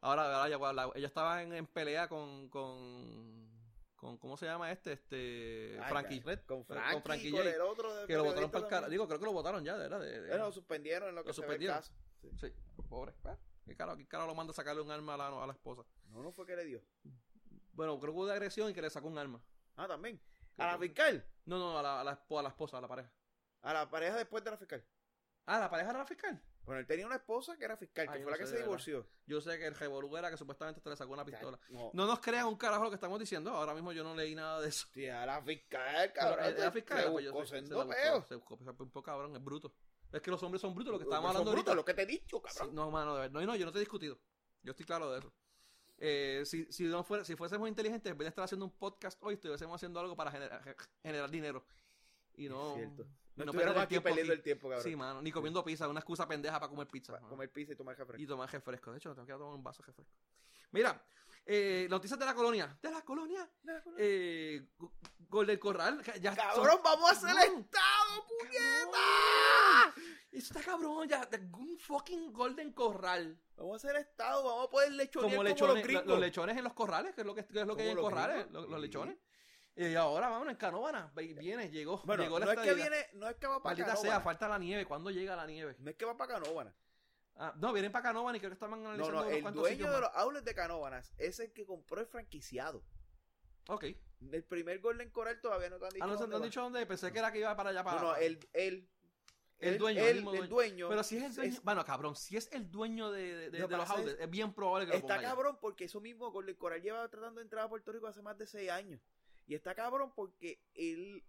Ahora, 0.00 0.24
ahora 0.36 0.48
ya, 0.48 0.72
la- 0.72 0.90
ella 0.94 1.06
estaba 1.06 1.42
en, 1.42 1.52
en 1.52 1.66
pelea 1.66 2.08
con, 2.08 2.48
con, 2.48 3.48
con. 3.96 4.18
¿Cómo 4.18 4.36
se 4.36 4.46
llama 4.46 4.70
este? 4.72 4.92
Este. 4.92 5.78
Ay, 5.82 5.88
Frankie 5.90 6.20
Red. 6.20 6.40
Con 6.40 6.64
Con 6.64 6.76
Frankie, 6.76 7.00
Frankie 7.02 7.30
con 7.30 7.46
el 7.46 7.60
otro. 7.60 7.94
de 7.94 8.06
Que 8.06 8.16
lo 8.16 8.24
votaron 8.24 8.50
para 8.50 8.64
el 8.64 8.70
cara. 8.70 8.88
Digo, 8.88 9.06
creo 9.06 9.18
que 9.20 9.24
lo 9.24 9.32
votaron 9.32 9.64
ya, 9.64 9.74
de 9.76 9.88
verdad. 9.88 10.00
de- 10.00 10.20
de- 10.20 10.28
Bueno, 10.28 10.46
lo 10.46 10.52
suspendieron 10.52 11.08
en 11.10 11.14
lo 11.14 11.22
que 11.22 11.28
Lo 11.28 11.34
se 11.34 11.40
ve 11.42 11.46
el 11.46 11.52
suspendieron. 11.52 11.76
caso. 11.78 11.92
Sí. 12.40 12.48
Sí, 12.48 12.82
pobre. 12.88 13.14
Ah, 13.24 13.36
¿Qué 13.64 13.76
carajo, 13.76 13.96
qué 13.96 14.06
carajo 14.08 14.28
lo 14.28 14.34
manda 14.34 14.50
a 14.50 14.54
sacarle 14.54 14.82
un 14.82 14.90
arma 14.90 15.14
a 15.14 15.16
la, 15.16 15.28
a 15.28 15.46
la 15.46 15.52
esposa? 15.52 15.82
No, 16.10 16.22
no 16.22 16.32
fue 16.32 16.44
que 16.46 16.56
le 16.56 16.64
dio. 16.64 16.82
Bueno, 17.72 17.98
creo 18.00 18.12
que 18.12 18.16
hubo 18.18 18.26
de 18.26 18.32
agresión 18.32 18.68
y 18.70 18.74
que 18.74 18.82
le 18.82 18.90
sacó 18.90 19.06
un 19.08 19.16
arma. 19.18 19.40
Ah, 19.76 19.86
también. 19.86 20.20
A 20.58 20.66
la 20.66 20.78
fiscal. 20.78 21.24
No, 21.46 21.58
no, 21.58 21.78
a 21.78 21.82
la, 21.82 22.00
a 22.00 22.04
la, 22.04 22.10
a 22.28 22.42
la 22.42 22.48
esposa, 22.48 22.78
a 22.78 22.80
la 22.80 22.88
pareja. 22.88 23.10
A 23.62 23.72
la 23.72 23.88
pareja 23.90 24.16
después 24.16 24.42
de 24.44 24.50
la 24.50 24.56
fiscal. 24.56 24.84
Ah, 25.46 25.58
la 25.58 25.70
pareja 25.70 25.90
era 25.90 25.98
la 26.00 26.06
fiscal. 26.06 26.40
Bueno, 26.64 26.80
él 26.80 26.86
tenía 26.86 27.04
una 27.06 27.16
esposa 27.16 27.56
que 27.56 27.64
era 27.64 27.76
fiscal, 27.76 28.06
que 28.06 28.12
fue 28.12 28.20
no 28.20 28.30
la 28.30 28.38
que 28.38 28.46
se 28.46 28.52
verdad. 28.52 28.66
divorció. 28.66 29.06
Yo 29.26 29.40
sé 29.40 29.58
que 29.58 29.66
el 29.66 29.74
revolú 29.74 30.16
era 30.16 30.30
que 30.30 30.36
supuestamente 30.36 30.80
te 30.80 30.88
le 30.90 30.94
sacó 30.96 31.12
una 31.12 31.24
pistola. 31.24 31.58
No. 31.70 31.90
No 31.92 32.06
nos 32.06 32.20
crean 32.20 32.46
un 32.46 32.56
carajo 32.56 32.84
lo 32.84 32.90
que 32.90 32.94
estamos 32.94 33.18
diciendo. 33.18 33.50
Ahora 33.50 33.74
mismo 33.74 33.90
yo 33.92 34.04
no 34.04 34.14
leí 34.14 34.34
nada 34.36 34.60
de 34.60 34.68
eso. 34.68 34.86
Tía, 34.92 35.26
la 35.26 35.42
fiscal, 35.42 36.12
Pero, 36.14 36.30
cabrón. 36.36 36.46
eh, 36.46 36.54
la 36.58 36.70
fiscal 36.70 37.02
se 37.02 37.10
pues, 37.10 37.24
yo 37.24 37.32
buscó 37.32 37.46
sé, 37.48 37.66
se 37.66 37.74
buscó, 37.74 37.90
peo. 37.90 38.22
se 38.22 38.34
buscó, 38.36 38.58
se 38.64 38.70
buscó 38.70 39.02
cabrón, 39.02 39.34
es 39.34 39.42
bruto. 39.42 39.74
Es 40.12 40.20
que 40.22 40.30
los 40.30 40.40
hombres 40.44 40.60
son 40.60 40.72
brutos, 40.74 40.92
lo 40.92 40.98
que 40.98 41.04
estábamos 41.04 41.30
hablando 41.30 41.50
brutos, 41.50 41.68
ahorita. 41.68 41.74
lo 41.74 41.84
que 41.84 41.94
te 41.94 42.02
he 42.02 42.06
dicho, 42.06 42.40
Sí, 42.46 42.58
cabrón. 42.58 42.74
no, 42.76 42.90
mano, 42.92 43.14
de 43.14 43.20
verdad. 43.22 43.40
no, 43.40 43.46
no, 43.46 43.56
yo 43.56 43.64
no 43.66 43.72
te 43.72 43.78
he 43.78 43.80
discutido. 43.80 44.20
Yo 44.62 44.70
estoy 44.70 44.86
claro 44.86 45.10
de 45.10 45.18
eso. 45.18 45.32
Eh, 45.98 46.42
si, 46.44 46.70
si, 46.72 46.84
no 46.84 47.02
fuera, 47.02 47.24
si 47.24 47.34
fuésemos 47.34 47.68
inteligentes, 47.68 48.10
en 48.12 48.18
vez 48.18 48.26
de 48.26 48.28
estar 48.30 48.44
haciendo 48.44 48.66
un 48.66 48.72
podcast 48.72 49.18
hoy, 49.22 49.34
estuviésemos 49.34 49.74
haciendo 49.74 49.98
algo 49.98 50.14
para 50.14 50.30
generar, 50.30 50.62
generar 51.02 51.30
dinero. 51.30 51.64
Y 52.36 52.48
no. 52.48 52.74
Cierto. 52.74 53.06
No 53.34 53.46
no 53.46 53.52
el 53.60 53.78
aquí 53.78 53.98
perdiendo 53.98 54.32
el 54.34 54.42
tiempo, 54.42 54.68
cabrón. 54.68 54.84
Sí, 54.84 54.94
mano, 54.94 55.22
ni 55.22 55.32
comiendo 55.32 55.64
pizza, 55.64 55.88
una 55.88 56.00
excusa 56.00 56.28
pendeja 56.28 56.60
para 56.60 56.68
comer 56.68 56.86
pizza. 56.86 57.14
Para 57.14 57.26
comer 57.26 57.50
pizza 57.50 57.72
y 57.72 57.76
tomar 57.76 57.96
café. 57.96 58.12
Y 58.18 58.26
tomar 58.26 58.50
refresco. 58.50 58.92
De 58.92 58.98
hecho, 58.98 59.14
tengo 59.14 59.26
que 59.26 59.32
tomar 59.32 59.54
un 59.54 59.62
vaso 59.64 59.82
de 59.82 59.86
refresco. 59.86 60.12
Mira, 60.70 61.02
eh, 61.46 61.86
noticias 61.88 62.18
de 62.18 62.26
la 62.26 62.34
colonia. 62.34 62.78
De 62.82 62.90
la 62.90 63.02
colonia. 63.02 63.48
Eh, 63.96 64.68
Go- 64.76 64.92
Golden 65.30 65.58
Corral. 65.58 66.02
Ya 66.20 66.36
Cabrón, 66.36 66.80
vamos 66.84 67.08
a 67.10 67.12
hacer 67.14 67.30
el 67.30 67.58
estado, 67.60 68.14
son- 68.16 68.26
puñeta. 68.38 69.94
Eso 70.30 70.54
está 70.58 70.62
cabrón, 70.62 71.08
ya. 71.08 71.24
de 71.26 71.38
Un 71.38 71.78
fucking 71.78 72.32
Golden 72.32 72.72
Corral. 72.72 73.38
Vamos 73.56 73.72
a 73.72 73.76
hacer 73.88 74.00
estado, 74.00 74.42
vamos 74.44 74.66
a 74.66 74.70
poder 74.70 74.92
lechonear 74.92 75.30
Como 75.30 75.36
como, 75.36 75.48
lechones, 75.48 75.74
los 75.76 75.84
gringos. 75.84 76.06
los 76.06 76.18
lechones 76.20 76.56
en 76.56 76.64
los 76.64 76.72
corrales, 76.74 77.14
que 77.14 77.20
es 77.22 77.26
lo 77.26 77.34
que, 77.34 77.44
que 77.46 77.60
es 77.60 77.66
lo 77.66 77.76
que 77.76 77.82
hay 77.82 77.88
en 77.90 77.96
Como 77.96 78.10
los 78.10 78.18
corrales, 78.20 78.50
los, 78.50 78.68
los 78.68 78.80
lechones. 78.80 79.16
Y 79.74 79.94
ahora 79.94 80.28
vamos 80.28 80.48
en 80.48 80.56
Canóvana. 80.56 81.10
Viene, 81.16 81.70
llegó, 81.70 81.98
Bueno, 82.04 82.22
llegó 82.22 82.38
la 82.38 82.46
no 82.46 82.52
es 82.52 82.58
que 82.60 82.74
viene, 82.74 83.06
no 83.14 83.28
es 83.28 83.36
que 83.36 83.46
va 83.46 83.62
para 83.62 83.74
Maldita 83.74 83.96
sea, 83.96 84.20
falta 84.20 84.46
la 84.48 84.58
nieve. 84.58 84.84
¿Cuándo 84.84 85.10
llega 85.10 85.34
la 85.34 85.46
nieve? 85.46 85.76
No 85.78 85.90
es 85.90 85.96
que 85.96 86.04
va 86.04 86.16
para 86.16 86.34
Canóvana. 86.34 86.74
Ah, 87.36 87.54
no, 87.56 87.72
vienen 87.72 87.90
para 87.90 88.02
Canóvana 88.02 88.36
y 88.36 88.40
creo 88.40 88.50
que 88.50 88.54
estaban 88.54 88.82
No, 88.82 88.90
analizando 88.90 89.22
no, 89.22 89.28
unos 89.28 89.32
el 89.48 89.54
dueño 89.54 89.90
de 89.90 90.00
los 90.00 90.10
outlets 90.14 90.44
de 90.44 90.54
Canóvanas 90.54 91.14
es 91.16 91.40
el 91.40 91.52
que 91.54 91.64
compró 91.64 92.00
el 92.02 92.06
franquiciado. 92.06 92.84
Ok. 93.68 93.84
El 94.30 94.44
primer 94.44 94.80
Golden 94.80 95.10
Coral 95.10 95.40
todavía 95.40 95.70
no 95.70 95.78
te 95.78 95.86
han 95.86 95.90
dicho. 95.92 96.04
Ah, 96.04 96.06
no, 96.06 96.14
dónde 96.16 96.28
no 96.28 96.36
han 96.36 96.42
dicho 96.42 96.60
dónde. 96.60 96.84
Pensé 96.84 97.10
que 97.10 97.18
era 97.18 97.32
que 97.32 97.38
iba 97.38 97.56
para 97.56 97.70
allá 97.70 97.82
para. 97.82 98.00
No, 98.00 98.08
no, 98.08 98.16
el, 98.16 98.38
el, 98.52 98.88
El 99.58 99.78
dueño, 99.78 100.00
el 100.02 100.06
él- 100.08 100.14
mismo 100.16 100.32
el 100.32 100.36
dueño. 100.40 100.50
dueño. 100.54 100.88
Pero 100.90 101.02
si 101.02 101.16
es 101.16 101.22
el 101.24 101.34
dueño. 101.34 101.52
es- 101.54 101.62
Bueno, 101.62 101.82
cabrón, 101.86 102.14
si 102.14 102.36
es 102.36 102.52
el 102.52 102.70
dueño 102.70 103.10
de, 103.10 103.34
de- 103.34 103.50
de- 103.50 103.58
Lo 103.60 103.68
de 103.68 103.76
los 103.78 103.88
outlets, 103.88 104.20
es 104.20 104.30
bien 104.30 104.52
probable 104.52 104.84
que 104.86 104.92
lo 104.92 104.96
Está 104.98 105.14
ponga 105.14 105.20
allá. 105.20 105.28
cabrón 105.30 105.58
porque 105.60 105.84
eso 105.84 106.00
mismo 106.02 106.30
Golden 106.30 106.56
Coral 106.56 106.82
lleva 106.82 107.08
tratando 107.08 107.40
de 107.40 107.44
entrar 107.44 107.64
a 107.64 107.68
Puerto 107.70 107.90
Rico 107.92 108.06
hace 108.06 108.20
más 108.20 108.36
de 108.36 108.46
seis 108.46 108.70
años. 108.70 109.00
Y 109.46 109.54
está 109.54 109.74
cabrón 109.74 110.12
porque 110.14 110.62
él, 110.74 111.24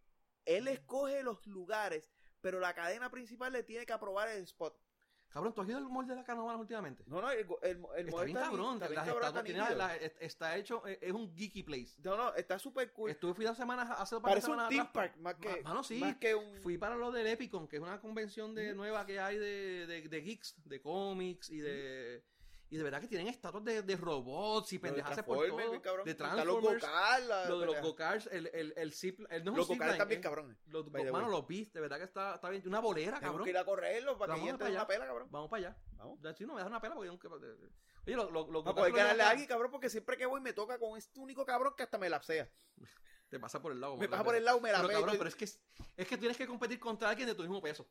él 0.45 0.67
escoge 0.67 1.23
los 1.23 1.45
lugares, 1.47 2.09
pero 2.41 2.59
la 2.59 2.73
cadena 2.73 3.09
principal 3.09 3.53
le 3.53 3.63
tiene 3.63 3.85
que 3.85 3.93
aprobar 3.93 4.29
el 4.29 4.43
spot. 4.43 4.77
Cabrón, 5.29 5.51
¿tú 5.55 5.61
has 5.61 5.67
ido 5.69 5.79
al 5.79 5.89
mall 5.89 6.05
de 6.05 6.13
la 6.15 6.23
Canovana 6.23 6.59
últimamente? 6.59 7.03
No, 7.07 7.19
no, 7.19 7.31
el, 7.31 7.39
el, 7.63 7.83
el 7.97 8.07
Está 8.09 8.23
bien 8.23 8.37
está 8.37 8.49
cabrón. 8.49 8.75
está 8.75 8.87
bien 8.87 8.95
las 8.97 9.05
cabrón, 9.07 9.23
estatuas 9.23 9.27
está 9.29 9.43
tiene 9.43 9.59
nítido. 9.61 9.77
la- 9.79 9.95
es- 9.95 10.15
está 10.19 10.57
hecho, 10.57 10.85
es 10.85 10.99
es 11.01 11.11
un 11.11 11.35
geeky 11.35 11.63
place. 11.63 11.95
No, 12.03 12.15
no, 12.15 12.35
está 12.35 12.59
súper 12.59 12.91
cool. 12.93 13.09
Estuve, 13.09 13.33
fui 13.33 13.43
dos 13.43 13.57
semanas, 13.57 13.89
hace 13.97 14.13
dos 14.13 14.23
Parece 14.23 14.51
un 14.51 14.67
theme 14.69 14.89
park 14.93 15.17
más 15.17 15.33
que, 15.35 15.63
Mano, 15.63 15.83
sí. 15.83 15.97
más 15.97 16.17
que 16.17 16.35
un... 16.35 16.61
Fui 16.61 16.77
para 16.77 16.95
lo 16.95 17.11
del 17.11 17.25
Epicon, 17.25 17.67
que 17.67 17.77
es 17.77 17.81
una 17.81 17.99
convención 17.99 18.53
de 18.53 18.75
nueva 18.75 19.07
que 19.07 19.19
hay 19.19 19.39
de, 19.39 19.87
de, 19.87 20.07
de 20.07 20.21
geeks, 20.21 20.53
de 20.69 20.79
cómics 20.79 21.49
y 21.49 21.57
de... 21.61 22.23
Y 22.73 22.77
de 22.77 22.83
verdad 22.83 23.01
que 23.01 23.07
tienen 23.07 23.27
estatuas 23.27 23.63
de, 23.63 23.83
de 23.83 23.95
robots 23.97 24.73
y 24.73 24.79
pendejas 24.79 25.21
por 25.21 25.45
todo. 25.47 25.79
cabrón. 25.79 26.05
De 26.05 26.15
los 26.15 26.17
Transformers. 26.17 27.47
Lo 27.47 27.59
de 27.59 27.65
los 27.67 27.81
go-karts, 27.81 28.27
el, 28.31 28.47
el, 28.47 28.73
el 28.75 28.93
zip... 28.93 29.19
El, 29.29 29.43
no 29.43 29.51
es 29.51 29.57
Los 29.57 29.69
un 29.69 29.77
también 29.77 30.11
es- 30.19 30.19
cabrones. 30.23 30.57
Los, 30.65 30.91
By 30.91 31.03
the 31.05 31.11
mano, 31.11 31.29
los 31.29 31.45
beats, 31.45 31.71
de 31.71 31.81
verdad 31.81 31.99
que 31.99 32.05
está, 32.05 32.33
está 32.33 32.49
bien. 32.49 32.67
Una 32.67 32.79
bolera, 32.79 33.19
Tenemos 33.19 33.29
cabrón. 33.33 33.43
que 33.45 33.49
ir 33.51 33.57
a 33.59 33.63
correrlos 33.63 34.17
para 34.17 34.33
que 34.33 34.39
Vamos 34.39 34.49
entren 34.53 34.71
allá. 34.71 34.79
una 34.79 34.87
pela, 34.87 35.05
cabrón. 35.05 35.27
Vamos 35.29 35.49
para 35.51 35.67
allá. 35.67 35.77
Vamos. 35.91 36.19
De 36.19 36.31
hecho, 36.31 36.47
no 36.47 36.55
me 36.55 36.61
das 36.61 36.67
una 36.67 36.81
pela 36.81 36.95
porque. 36.95 37.09
Oye, 37.19 38.15
los 38.15 38.31
lo, 38.31 38.51
lo 38.51 38.63
poder 38.63 38.91
ganarle 38.91 39.21
a 39.21 39.29
alguien, 39.29 39.47
cabrón, 39.47 39.69
porque 39.69 39.91
siempre 39.91 40.17
que 40.17 40.25
voy 40.25 40.41
me 40.41 40.53
toca 40.53 40.79
con 40.79 40.97
este 40.97 41.19
único 41.19 41.45
cabrón 41.45 41.75
que 41.77 41.83
hasta 41.83 41.99
me 41.99 42.09
lapsea. 42.09 42.49
Te 43.29 43.39
pasa 43.39 43.61
por 43.61 43.71
el 43.71 43.79
lado. 43.81 43.97
Me 43.97 44.09
pasa 44.09 44.23
por 44.23 44.35
el 44.35 44.43
lado, 44.45 44.59
me 44.59 44.71
la 44.71 44.81
Pero 44.81 44.93
cabrón, 44.93 45.15
pero 45.17 45.27
es 45.29 45.35
que, 45.35 45.45
es 45.45 46.07
que 46.07 46.17
tienes 46.17 46.37
que 46.37 46.47
competir 46.47 46.79
contra 46.79 47.09
alguien 47.09 47.27
de 47.27 47.35
tu 47.35 47.43
mismo 47.43 47.61
peso. 47.61 47.87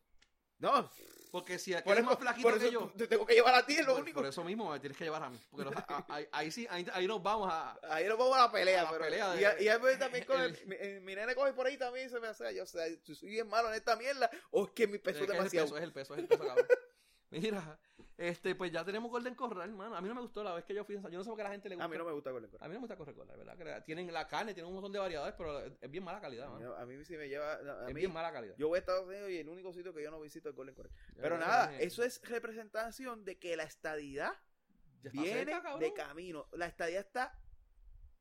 No, 0.62 0.90
Porque 1.32 1.58
si 1.58 1.72
aquel 1.74 1.84
por 1.84 1.92
es 1.94 2.00
eso, 2.00 2.10
más 2.10 2.18
flaquito 2.18 2.48
por 2.48 2.58
que 2.60 2.70
yo... 2.70 2.92
te 2.96 3.06
tengo 3.08 3.26
que 3.26 3.34
llevar 3.34 3.54
a 3.54 3.66
ti, 3.66 3.74
es 3.74 3.86
lo 3.86 3.94
por, 3.94 4.02
único. 4.02 4.20
por 4.20 4.28
eso 4.28 4.44
mismo 4.44 4.70
me 4.70 4.78
tienes 4.80 4.96
que 4.96 5.04
llevar 5.04 5.22
a 5.24 5.30
mí. 5.30 5.38
Porque 5.50 5.64
los- 5.64 5.74
a- 5.76 6.04
a- 6.08 6.20
ahí, 6.30 6.50
sí, 6.52 6.66
ahí, 6.70 6.86
ahí 6.92 7.06
nos 7.06 7.22
vamos 7.22 7.48
a... 7.50 7.78
Ahí 7.90 8.06
nos 8.06 8.16
vamos 8.18 8.36
a 8.36 8.42
la 8.42 8.52
pelea, 8.52 8.80
A 8.82 8.84
la 8.84 8.90
pero. 8.90 9.04
pelea 9.04 9.30
de- 9.30 9.40
y, 9.40 9.68
a- 9.68 9.76
y 9.94 9.98
también 9.98 10.24
con 10.24 10.40
el, 10.40 10.54
el- 10.54 10.66
mi, 10.66 10.76
eh, 10.78 11.00
mi 11.02 11.14
nene 11.14 11.34
coge 11.34 11.52
por 11.54 11.66
ahí 11.66 11.76
también 11.76 12.06
y 12.06 12.10
se 12.10 12.20
me 12.20 12.28
hace, 12.28 12.54
yo, 12.54 12.62
o 12.62 12.66
sea, 12.66 12.84
si 13.02 13.14
soy 13.14 13.30
bien 13.30 13.48
malo 13.48 13.68
en 13.70 13.74
esta 13.74 13.96
mierda, 13.96 14.30
o 14.50 14.66
es 14.66 14.70
que 14.72 14.86
mi 14.86 14.98
peso 14.98 15.18
es 15.18 15.18
que 15.18 15.24
es 15.24 15.30
el 15.30 15.36
demasiado. 15.36 15.66
peso, 15.66 15.76
es 15.78 15.82
el 15.82 15.92
peso, 15.92 16.14
es 16.14 16.20
el 16.20 16.28
peso, 16.28 16.46
cabrón. 16.46 16.66
Mira, 17.30 17.78
este, 18.28 18.54
pues 18.54 18.70
ya 18.72 18.84
tenemos 18.84 19.10
Golden 19.10 19.34
Corral, 19.34 19.68
hermano. 19.70 19.96
A 19.96 20.00
mí 20.00 20.08
no 20.08 20.14
me 20.14 20.20
gustó 20.20 20.42
la 20.44 20.54
vez 20.54 20.64
que 20.64 20.74
yo 20.74 20.84
fui. 20.84 20.94
Yo 20.96 21.10
no 21.10 21.24
sé 21.24 21.28
por 21.30 21.36
qué 21.36 21.42
a 21.42 21.44
la 21.44 21.50
gente 21.50 21.68
le 21.68 21.74
gusta. 21.74 21.84
A 21.84 21.88
mí 21.88 21.96
no 21.98 22.04
me 22.04 22.12
gusta 22.12 22.30
Golden 22.30 22.50
Corral. 22.50 22.64
A 22.64 22.68
mí 22.68 22.74
no 22.74 22.80
me 22.80 22.86
gusta 22.86 22.96
correr 22.96 23.14
Corral, 23.14 23.36
¿verdad? 23.56 23.84
Tienen 23.84 24.12
la 24.12 24.26
carne, 24.28 24.54
tienen 24.54 24.68
un 24.68 24.74
montón 24.74 24.92
de 24.92 24.98
variedades, 24.98 25.34
pero 25.36 25.58
es 25.60 25.90
bien 25.90 26.04
mala 26.04 26.20
calidad, 26.20 26.48
mano. 26.48 26.74
a 26.76 26.86
mí 26.86 27.04
sí 27.04 27.16
me 27.16 27.28
lleva. 27.28 27.52
A 27.54 27.88
Es 27.88 27.94
mí, 27.94 28.00
bien 28.00 28.12
mala 28.12 28.32
calidad. 28.32 28.54
yo 28.56 28.68
voy 28.68 28.76
a 28.76 28.80
Estados 28.80 29.06
Unidos 29.06 29.30
y 29.30 29.38
el 29.38 29.48
único 29.48 29.72
sitio 29.72 29.92
que 29.92 30.02
yo 30.02 30.10
no 30.10 30.20
visito 30.20 30.48
es 30.48 30.54
Golden 30.54 30.74
Corral. 30.74 30.92
Ya 31.16 31.22
Pero 31.22 31.38
no 31.38 31.46
nada, 31.46 31.76
eso 31.80 32.02
es 32.04 32.20
representación 32.28 33.24
de 33.24 33.38
que 33.38 33.56
la 33.56 33.64
estadidad 33.64 34.32
viene 35.12 35.44
cerca, 35.44 35.76
de 35.78 35.92
camino. 35.92 36.48
La 36.52 36.66
estadía 36.66 37.00
está 37.00 37.38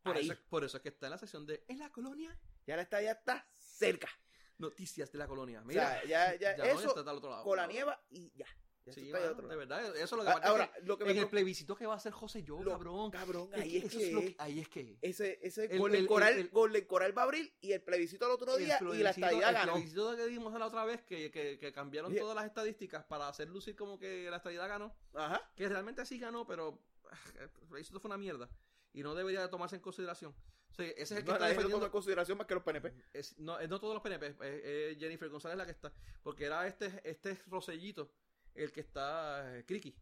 Por 0.03 0.17
ahí. 0.17 0.29
eso, 0.29 0.39
por 0.49 0.63
eso 0.63 0.77
es 0.77 0.83
que 0.83 0.89
está 0.89 1.05
en 1.07 1.11
la 1.11 1.17
sección 1.17 1.45
de 1.45 1.63
En 1.67 1.77
la 1.79 1.91
colonia, 1.91 2.35
Ya 2.65 2.75
la 2.75 2.81
estadía 2.81 3.11
está 3.11 3.47
cerca. 3.57 4.09
noticias 4.57 5.11
de 5.11 5.17
la 5.19 5.27
colonia. 5.27 5.61
O 5.61 5.65
Mira, 5.65 5.87
sea, 6.01 6.05
ya, 6.05 6.35
ya, 6.35 6.39
ya 6.57 6.57
no, 6.57 6.63
ya 6.65 6.71
eso 6.71 6.87
está 6.97 7.09
al 7.11 7.17
otro 7.17 7.29
lado. 7.29 7.43
con 7.43 7.57
la 7.57 7.67
nieva 7.67 7.99
y 8.09 8.31
ya. 8.35 8.45
Sí, 8.89 9.11
mano, 9.11 9.31
otro 9.31 9.47
de 9.47 9.55
verdad, 9.55 9.85
eso 9.95 10.03
es 10.03 10.11
lo 10.11 10.23
que 10.23 10.29
Ah. 10.29 10.41
Ahora, 10.43 10.71
es 10.75 10.83
lo 10.85 10.97
que 10.97 11.03
que 11.03 11.05
me 11.05 11.11
en 11.11 11.23
el 11.23 11.29
plebiscito 11.29 11.75
que 11.75 11.85
va 11.85 11.93
a 11.93 11.97
hacer 11.97 12.11
José 12.11 12.41
Yo, 12.43 12.61
lo- 12.63 12.71
cabrón. 12.71 13.11
cabrón, 13.11 13.49
Es 13.53 13.61
ahí 13.61 13.77
es 13.77 13.83
eso 13.85 13.97
que 13.99 14.07
es 14.07 14.13
lo 14.13 14.19
que- 14.21 14.35
ahí 14.39 14.59
es 14.59 14.67
que 14.69 14.97
ese, 15.01 15.39
ese 15.43 15.65
El- 15.65 15.77
Golden 15.79 16.01
el- 16.01 16.07
Coral, 16.07 16.33
el- 16.33 16.39
el- 16.39 16.49
Golden 16.49 16.85
Coral 16.85 17.15
va 17.17 17.21
a 17.21 17.25
abrir 17.25 17.53
y 17.61 17.73
el 17.73 17.81
plebiscito 17.83 18.25
al 18.25 18.31
otro 18.31 18.55
El 18.57 18.65
día 18.65 18.79
y 18.81 18.97
la 19.03 19.11
estadía 19.11 19.49
el 19.49 19.53
ganó. 19.55 19.73
plebiscito 19.73 20.15
que 20.15 20.25
dimos 20.25 20.51
la 20.59 20.65
otra 20.65 20.83
vez, 20.85 21.03
que, 21.03 21.29
que, 21.29 21.59
que 21.59 21.71
cambiaron 21.71 22.11
Oye. 22.11 22.19
todas 22.19 22.35
las 22.35 22.45
estadísticas 22.45 23.03
para 23.05 23.27
hacer 23.27 23.49
lucir 23.49 23.75
como 23.75 23.99
que 23.99 24.29
la 24.31 24.37
estadía 24.37 24.65
ganó, 24.65 24.95
Ajá. 25.13 25.47
que 25.55 25.69
realmente 25.69 26.03
sí 26.05 26.17
ganó, 26.17 26.47
pero 26.47 26.81
ah, 27.11 27.17
el 27.39 27.49
plebiscito 27.69 27.99
fue 27.99 28.09
una 28.09 28.17
mierda 28.17 28.49
y 28.93 29.03
no 29.03 29.13
debería 29.13 29.41
de 29.41 29.47
tomarse 29.47 29.75
en 29.75 29.81
consideración. 29.83 30.33
O 30.71 30.73
sea, 30.73 30.85
ese 30.87 31.01
es 31.01 31.11
el 31.11 31.17
que 31.19 31.23
No, 31.25 31.33
está 31.33 31.47
defendiendo. 31.47 31.85
en 31.85 31.91
consideración 31.91 32.37
más 32.37 32.47
que 32.47 32.53
los 32.55 32.63
PNP. 32.63 32.93
es- 33.13 33.37
no, 33.37 33.59
es 33.59 33.69
no 33.69 33.79
todos 33.79 33.93
los 33.93 34.01
PNP, 34.01 34.27
es, 34.27 34.35
es 34.41 34.97
Jennifer 34.97 35.29
González 35.29 35.57
la 35.57 35.65
que 35.65 35.71
está, 35.71 35.91
porque 36.23 36.45
era 36.45 36.65
este, 36.65 36.99
este 37.03 37.37
Rosellito 37.47 38.09
el 38.55 38.71
que 38.71 38.81
está, 38.81 39.57
eh, 39.57 39.65
Criqui, 39.65 39.95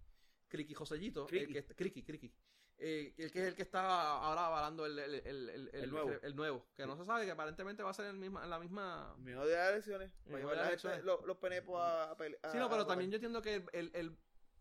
Criqui 0.47 0.73
Josellito, 0.73 1.23
el 1.23 1.27
Criqui. 1.27 1.53
que 1.53 1.59
está- 1.59 1.73
Criqui, 1.75 2.03
Criqui. 2.03 2.33
Eh, 2.81 3.13
el 3.17 3.29
que 3.31 3.41
es 3.41 3.47
el 3.49 3.55
que 3.55 3.61
está 3.63 3.81
ahora 4.21 4.45
avalando 4.45 4.85
el, 4.85 4.97
el, 4.97 5.13
el, 5.15 5.49
el, 5.49 5.69
El 5.73 5.91
nuevo. 5.91 6.11
el 6.21 6.33
nuevo, 6.35 6.65
que 6.75 6.87
no 6.87 6.95
se 6.95 7.03
sabe, 7.03 7.25
que 7.25 7.31
aparentemente 7.31 7.83
va 7.83 7.89
a 7.89 7.93
ser 7.93 8.05
el 8.05 8.15
misma, 8.15 8.45
la 8.45 8.57
misma 8.57 9.13
de 9.17 9.35
las 9.35 9.69
elecciones. 9.73 10.11
Llevar 10.25 10.55
las 10.55 11.03
los, 11.03 11.25
los 11.25 11.37
PNP 11.37 11.73
a, 11.75 12.11
a 12.11 12.15
pelear. 12.15 12.39
Sí, 12.51 12.57
no, 12.57 12.69
pero 12.69 12.85
también 12.87 13.11
yo 13.11 13.15
entiendo 13.15 13.41
que 13.41 13.55
el, 13.55 13.65
el- 13.73 13.91
el- 13.95 14.17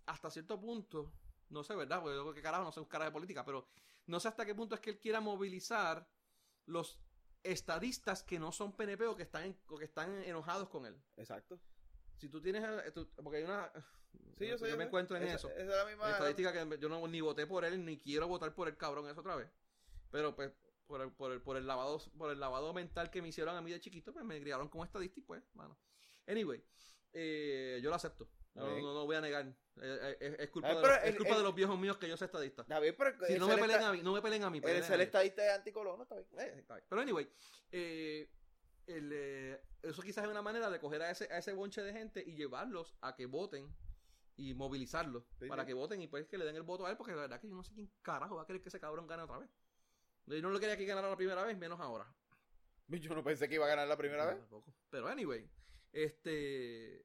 hasta 0.07 0.31
cierto 0.31 0.59
punto, 0.61 1.13
no 1.51 1.63
sé, 1.63 1.77
¿verdad? 1.77 2.01
Porque 2.01 2.17
yo 2.17 2.35
que 2.35 2.43
carajo, 2.43 2.65
no 2.65 2.73
sé 2.73 2.81
un 2.81 2.89
de 2.89 3.11
política, 3.13 3.45
pero 3.45 3.69
no 4.07 4.19
sé 4.19 4.27
hasta 4.27 4.45
qué 4.45 4.55
punto 4.55 4.75
es 4.75 4.81
que 4.81 4.91
él 4.91 4.99
quiera 4.99 5.21
movilizar 5.21 6.09
los 6.67 6.99
estadistas 7.45 8.25
que 8.25 8.39
no 8.41 8.51
son 8.51 8.73
PNP 8.75 9.07
o 9.07 9.15
que 9.17 9.23
están, 9.23 9.45
en- 9.45 9.61
o 9.69 9.79
que 9.79 9.85
están 9.85 10.23
enojados 10.25 10.69
con 10.69 10.87
él. 10.87 11.01
Exacto. 11.17 11.61
Si 12.19 12.29
tú 12.29 12.41
tienes, 12.41 12.63
eh, 12.65 12.91
tú- 12.93 13.09
porque 13.23 13.39
hay 13.39 13.45
una... 13.45 13.71
Sí, 14.39 14.47
yo, 14.47 14.59
sé, 14.59 14.77
me 14.77 14.85
encuentro 14.85 15.17
en 15.17 15.25
Esa- 15.25 15.35
eso. 15.37 15.51
Esa 15.51 15.61
es 15.63 15.67
la 15.69 15.85
misma. 15.85 16.05
La 16.07 16.13
estadística 16.13 16.53
que 16.53 16.79
yo 16.79 16.89
no 16.89 17.07
ni 17.09 17.21
voté 17.21 17.47
por 17.47 17.65
él, 17.65 17.85
ni 17.85 17.99
quiero 17.99 18.29
votar 18.29 18.55
por 18.55 18.69
el 18.69 18.77
cabrón 18.77 19.09
eso 19.09 19.21
otra 19.21 19.37
vez. 19.37 19.49
Pero 20.11 20.35
pues, 20.35 20.53
por 20.87 21.01
el, 21.03 21.13
por 21.13 21.33
el, 21.33 21.43
por 21.43 21.57
el 21.57 21.67
lavado, 21.67 22.01
por 22.17 22.31
el 22.31 22.39
lavado 22.41 22.73
mental 22.73 23.11
que 23.11 23.21
me 23.21 23.29
hicieron 23.29 23.57
a 23.57 23.61
mí 23.61 23.71
de 23.73 23.81
chiquito, 23.81 24.13
pues 24.13 24.25
me 24.25 24.41
criaron 24.41 24.69
como 24.69 24.85
estadista 24.85 25.19
y 25.21 25.23
pues, 25.23 25.43
mano. 25.55 25.79
Anyway, 26.27 26.63
eh, 27.13 27.81
yo 27.83 27.91
lo 27.91 27.97
acepto. 27.97 28.29
No, 28.55 28.65
Ok. 28.65 28.81
no, 28.83 28.95
no 28.95 29.07
voy 29.07 29.17
a 29.17 29.21
negar. 29.21 29.47
Eh, 29.81 30.17
es, 30.21 30.39
es 30.41 30.51
culpa, 30.51 30.69
de, 30.69 30.75
los, 30.75 30.85
es 30.91 31.05
el- 31.05 31.17
culpa 31.17 31.33
el- 31.33 31.37
de 31.39 31.43
los 31.43 31.55
viejos 31.55 31.79
míos 31.79 31.97
que 31.99 32.09
yo 32.09 32.17
soy 32.17 32.27
estadista. 32.27 32.65
Bien, 32.81 32.95
pero 32.97 33.27
Si 33.27 33.35
el 33.35 33.39
no 33.41 33.49
me 33.49 33.57
peleen 33.59 33.83
a 33.83 33.93
mí, 33.93 34.03
no 34.03 34.13
me 34.13 34.23
peleen 34.23 34.45
a 34.45 34.51
mí. 34.51 34.59
El 34.59 34.65
a 34.67 34.71
ellos. 34.73 34.91
estadista 34.91 35.47
es 35.47 35.53
anticolono, 35.53 36.03
está 36.03 36.15
bien. 36.17 36.27
Eh, 36.39 36.55
está 36.59 36.75
bien. 36.75 36.87
Pero 36.89 37.03
anyway, 37.03 37.29
eh, 37.71 38.29
el, 38.89 39.11
eh, 39.13 39.63
eso 39.83 40.03
quizás 40.03 40.25
es 40.25 40.31
una 40.31 40.43
manera 40.43 40.71
de 40.71 40.81
coger 40.81 41.03
a 41.03 41.11
ese, 41.11 41.33
a 41.33 41.39
ese 41.39 41.53
bonche 41.53 41.83
de 41.83 41.93
gente 41.93 42.23
y 42.27 42.35
llevarlos 42.35 42.97
a 43.01 43.15
que 43.15 43.27
voten 43.27 43.75
y 44.37 44.55
movilizarlos 44.55 45.25
Sí, 45.39 45.47
para 45.49 45.63
sí. 45.63 45.69
que 45.69 45.75
voten 45.75 46.01
y 46.03 46.07
pues 46.07 46.27
que 46.29 46.39
le 46.39 46.45
den 46.45 46.57
el 46.57 46.63
voto 46.63 46.87
a 46.87 46.91
él, 46.91 46.97
porque 46.97 47.13
la 47.15 47.23
verdad 47.23 47.41
que 47.41 47.49
yo 47.49 47.55
no 47.55 47.65
sé 47.65 47.75
quién 47.75 47.91
carajo 48.03 48.37
va 48.37 48.43
a 48.43 48.47
querer 48.47 48.63
que 48.63 48.69
ese 48.69 48.81
cabrón 48.81 49.07
gane 49.07 49.23
otra 49.23 49.39
vez. 49.39 49.51
Yo 50.27 50.41
no 50.43 50.51
lo 50.51 50.61
quería 50.61 50.77
que 50.77 50.85
ganara 50.85 51.09
la 51.09 51.17
primera 51.17 51.43
vez, 51.45 51.57
menos 51.57 51.81
ahora. 51.81 52.13
Yo 52.89 53.15
no 53.15 53.23
pensé 53.25 53.49
que 53.49 53.57
iba 53.57 53.65
a 53.67 53.69
ganar 53.69 53.87
la 53.89 53.97
primera 53.97 54.25
No, 54.25 54.31
vez. 54.31 54.39
tampoco. 54.41 54.75
Pero 54.91 55.09
anyway, 55.09 55.49
este... 55.93 57.05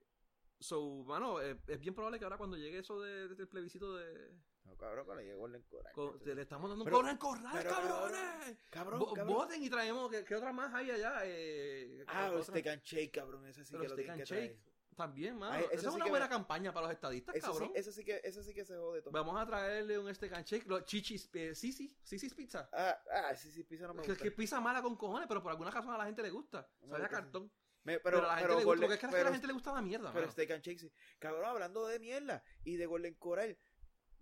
So, 0.59 1.03
mano, 1.03 1.41
eh, 1.41 1.59
es 1.67 1.79
bien 1.79 1.93
probable 1.93 2.19
que 2.19 2.23
ahora 2.25 2.38
cuando 2.38 2.55
llegue 2.57 2.79
eso 2.79 3.01
de- 3.01 3.29
del 3.29 3.47
plebiscito 3.49 3.95
de... 3.97 4.31
No, 4.66 4.78
cabrón, 4.78 5.05
cuando 5.05 5.24
llegó 5.24 5.45
el 5.47 5.64
Coral. 5.66 5.93
con- 5.93 6.20
le 6.24 6.41
estamos 6.41 6.70
dando 6.70 6.86
un 6.86 6.89
corral, 6.91 7.18
corral, 7.20 7.53
pero, 7.57 7.70
cabrones. 7.70 8.57
Cabrón, 8.70 9.05
cabrón. 9.14 9.28
Voten 9.28 9.61
y 9.64 9.70
traemos, 9.70 10.09
¿qué, 10.09 10.24
qué 10.24 10.36
otra 10.36 10.53
más 10.53 10.74
hay 10.74 10.91
allá? 10.91 11.22
Eh, 11.26 12.03
Ah, 12.07 12.30
los 12.30 12.47
steak 12.47 12.68
and 12.68 12.82
shake, 12.82 13.11
cabrón. 13.14 13.45
Ese 13.47 13.64
sí 13.66 13.72
Pero 13.72 13.84
que 13.84 13.89
lo 13.89 13.95
tienen 13.95 14.18
que 14.18 14.24
traer. 14.26 14.57
También, 14.95 15.36
mano. 15.38 15.55
Ay, 15.55 15.64
Esa 15.72 15.74
es 15.76 15.82
sí 15.82 15.88
una 15.88 16.03
que 16.05 16.11
buena 16.11 16.30
campaña 16.30 16.72
para 16.72 16.86
los 16.86 16.93
estadistas, 16.93 17.36
Eso 17.36 17.47
sí, 17.47 17.59
cabrón. 17.59 17.72
eso 17.76 17.91
sí 17.91 18.05
que, 18.05 18.22
eso 18.24 18.43
sí 18.43 18.53
que 18.53 18.64
se 18.64 18.76
jode 18.78 19.01
todo. 19.01 19.11
Vamos 19.11 19.41
a 19.41 19.45
traerle 19.47 19.97
un 19.97 20.14
steak 20.14 20.34
and 20.34 20.45
shake. 20.45 20.68
Los 20.68 20.86
chichis, 20.86 21.30
eh, 21.34 21.55
Sisi, 21.55 21.97
Sisi's 22.03 22.34
Pizza. 22.36 22.70
Ah, 22.72 23.01
ah, 23.11 23.36
sí, 23.36 23.51
sí, 23.51 23.64
pizza 23.64 23.88
no 23.88 23.95
me 23.95 24.03
Que, 24.03 24.09
gusta. 24.09 24.24
que 24.24 24.32
pizza 24.32 24.61
mala 24.61 24.84
con 24.84 24.95
cojones, 24.95 25.28
pero 25.28 25.41
por 25.41 25.49
alguna 25.51 25.72
razón 25.72 25.93
a 25.95 25.97
la 25.97 26.05
gente 26.05 26.22
le 26.22 26.30
gusta. 26.30 26.70
No 26.82 26.86
me 26.88 26.91
Sabe 26.91 27.03
a 27.03 27.07
gusta, 27.07 27.22
cartón. 27.24 27.51
Me- 27.86 27.99
Pero, 27.99 28.01
pero, 28.03 28.18
a 28.20 28.22
la 28.22 28.36
gente 28.36 28.41
pero 28.43 28.47
le 28.47 28.53
gusta. 28.55 28.66
Golden- 28.68 28.82
Porque 28.82 28.93
es 28.93 28.99
que 28.99 29.05
a 29.20 29.24
la 29.26 29.32
gente 29.32 29.47
le 29.47 29.53
gusta 29.53 29.74
la 29.74 29.82
mierda, 29.82 30.09
Pero 30.14 30.22
mano. 30.22 30.32
steak 30.32 30.51
and 30.51 30.64
shake, 30.64 30.80
sí. 30.80 30.93
Cabrón, 31.20 31.45
hablando 31.45 31.88
de 31.88 31.99
mierda 31.99 32.43
y 32.64 32.76
de 32.78 32.86
Golden 32.86 33.16
Coral, 33.16 33.57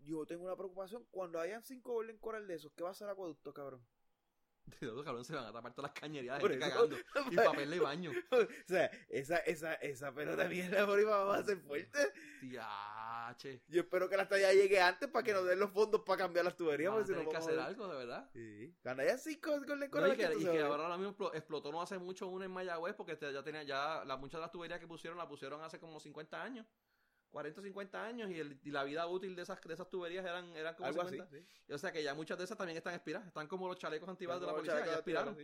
yo 0.04 0.26
tengo 0.26 0.46
una 0.46 0.56
preocupación. 0.56 1.06
Cuando 1.12 1.40
hayan 1.40 1.64
cinco 1.64 1.94
Golden 1.94 2.18
Coral 2.18 2.48
de 2.48 2.56
esos, 2.56 2.72
¿qué 2.74 2.84
va 2.84 2.90
a 2.90 2.92
hacer 2.92 3.10
Acueducto, 3.10 3.54
cabrón? 3.54 3.86
Los 4.82 5.04
cabrones 5.04 5.28
se 5.28 5.34
van 5.36 5.46
a 5.46 5.52
tapar 5.52 5.74
todas 5.74 5.92
las 5.92 6.00
cañerías 6.00 6.42
de 6.42 6.50
gente 6.50 6.70
cagando. 6.70 6.96
Y 7.32 7.36
papel 7.36 7.70
de 7.70 7.80
baño. 7.80 8.12
o 8.32 8.48
sea, 8.68 8.86
esa, 9.10 9.38
esa, 9.38 9.74
esa 9.76 10.14
pelota 10.14 10.44
de 10.44 10.50
mierda 10.50 10.86
por 10.86 10.98
ahí 11.00 11.04
va 11.04 11.36
a 11.36 11.44
ser 11.44 11.58
fuerte. 11.58 12.00
Tiache. 12.40 13.62
Yo 13.68 13.82
espero 13.82 14.10
que 14.10 14.18
la 14.18 14.24
estadía 14.24 14.54
llegue 14.54 14.80
antes 14.80 15.10
para 15.10 15.24
que 15.24 15.34
nos 15.34 15.46
den 15.46 15.60
los 15.60 15.72
fondos 15.72 16.02
para 16.02 16.20
cambiar 16.20 16.46
las 16.46 16.56
tuberías. 16.56 16.92
Porque 16.92 17.08
si 17.08 17.14
no 17.14 17.30
que 17.30 17.38
hacer 17.38 17.60
algo, 17.60 17.88
de 17.88 17.98
verdad. 17.98 18.30
Sí. 18.34 18.76
Cuando 18.82 19.04
hayan 19.04 19.20
cinco 19.20 19.52
Golden 19.52 19.80
No, 19.80 19.90
Coral, 19.90 20.14
y 20.14 20.18
que, 20.18 20.28
¿qué 20.28 20.34
tú 20.34 20.40
y 20.42 20.46
que 20.46 20.62
ahora 20.62 20.98
mismo 20.98 21.16
explo- 21.16 21.36
explotó 21.36 21.72
no 21.72 21.82
hace 21.82 21.98
mucho 21.98 22.28
una 22.28 22.46
en 22.46 22.52
Mayagüez 22.52 22.96
porque 22.96 23.18
ya 23.20 23.44
tenía 23.44 23.64
ya 23.64 24.04
la, 24.06 24.18
muchas 24.18 24.40
de 24.40 24.42
las 24.42 24.52
tuberías 24.52 24.80
que 24.80 24.88
pusieron 24.88 25.18
la 25.18 25.28
pusieron 25.28 25.62
hace 25.62 25.80
como 25.80 26.00
50 26.00 26.42
años 26.42 26.66
40 27.32 27.60
o 27.62 27.64
50 27.64 28.04
años 28.04 28.30
y, 28.30 28.40
el- 28.40 28.60
y 28.64 28.72
la 28.72 28.84
vida 28.84 29.08
útil 29.08 29.36
de 29.36 29.42
esas, 29.44 29.60
de 29.62 29.74
esas 29.74 29.90
tuberías 29.90 30.26
eran, 30.26 30.46
eran 30.56 30.76
como 30.76 30.88
Algo 30.88 31.02
así. 31.02 31.12
50 31.18 31.38
sí. 31.38 31.46
Y 31.70 31.74
O 31.74 31.78
sea 31.78 31.92
que 31.92 32.04
ya 32.04 32.14
muchas 32.14 32.38
de 32.38 32.44
esas 32.44 32.58
también 32.58 32.78
están 32.78 32.94
expiradas 32.94 33.28
están 33.28 33.48
como 33.48 33.68
los 33.68 33.78
chalecos 33.78 34.08
antibalas 34.10 34.42
de 34.42 34.48
la 34.48 34.54
policía 34.54 34.86
ya 34.86 34.94
expiraron 34.96 35.38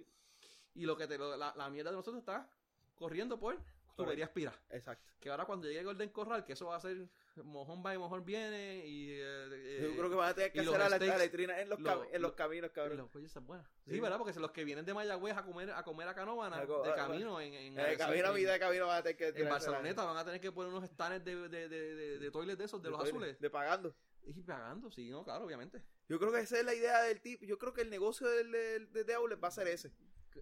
y 0.75 0.85
lo 0.85 0.95
que 0.97 1.07
te, 1.07 1.17
lo- 1.17 1.35
la, 1.37 1.53
la 1.55 1.69
mierda 1.69 1.89
de 1.91 1.95
nosotros 1.97 2.19
está 2.19 2.47
corriendo 2.95 3.39
por 3.39 3.57
tubería 3.97 4.25
expira 4.25 4.51
sí. 4.51 4.75
Exacto. 4.77 5.11
que 5.19 5.29
ahora 5.29 5.45
cuando 5.45 5.67
llegue 5.67 5.83
Golden 5.83 6.09
Corral 6.09 6.45
que 6.45 6.53
eso 6.53 6.67
va 6.67 6.75
a 6.77 6.79
ser 6.79 7.09
mojón 7.43 7.83
va 7.85 7.93
y 7.93 7.97
mojón 7.97 8.23
viene 8.25 8.83
y 8.85 9.11
eh, 9.11 9.19
eh, 9.21 9.79
Yo 9.83 9.95
creo 9.97 10.09
que 10.09 10.15
van 10.15 10.29
a 10.29 10.33
tener 10.33 10.51
que 10.51 10.59
hacer 10.61 10.81
a 10.81 10.89
la, 10.89 10.97
letrina 10.97 11.59
en 11.61 11.69
los, 11.69 11.79
lo- 11.79 12.03
en 12.05 12.21
los 12.21 12.31
lo- 12.31 12.35
caminos, 12.35 12.71
cabrón. 12.71 12.97
los 12.97 13.09
pollos 13.09 13.31
son 13.31 13.45
buenas. 13.45 13.67
Sí, 13.85 13.91
Sí. 13.93 13.99
¿verdad? 13.99 14.17
Porque 14.17 14.39
los 14.39 14.51
que 14.51 14.63
vienen 14.63 14.85
de 14.85 14.93
Mayagüez 14.93 15.35
a 15.37 15.43
comer 15.43 15.71
a 15.71 15.83
comer 15.83 16.07
a 16.07 16.15
Canóvana, 16.15 16.57
Algo- 16.57 16.83
de 16.83 16.93
camino 16.95 17.39
en, 17.41 17.53
en, 17.53 17.75
camino 17.97 18.33
vida 18.33 18.53
de 18.53 18.59
camino 18.59 18.87
van 18.87 18.97
a 18.99 19.03
tener 19.03 19.17
que 19.17 19.27
en 19.41 19.49
Barceloneta 19.49 20.03
van 20.03 20.17
a 20.17 20.25
tener 20.25 20.39
que 20.41 20.51
poner 20.51 20.71
unos 20.73 20.87
stands 20.89 21.23
de, 21.25 21.35
de, 21.49 21.67
de, 21.69 21.95
de, 21.95 22.19
de 22.19 22.31
toilet 22.31 22.57
de 22.57 22.65
esos, 22.65 22.81
de, 22.81 22.89
los 22.89 23.01
azules. 23.03 23.39
De 23.39 23.49
pagando. 23.49 23.95
Y 24.25 24.41
pagando, 24.43 24.91
sí, 24.91 25.09
no, 25.09 25.23
claro, 25.23 25.45
obviamente. 25.45 25.81
Yo 26.09 26.19
creo 26.19 26.31
que 26.33 26.39
esa 26.41 26.57
es 26.59 26.65
la 26.65 26.73
idea 26.73 27.01
del 27.03 27.21
tipo. 27.21 27.45
Yo 27.45 27.57
creo 27.57 27.73
que 27.73 27.81
el 27.81 27.89
negocio 27.89 28.27
del, 28.27 28.51
del, 28.51 29.05
de 29.05 29.13
Outlet 29.13 29.41
va 29.41 29.47
a 29.47 29.51
ser 29.51 29.67
ese. 29.69 29.91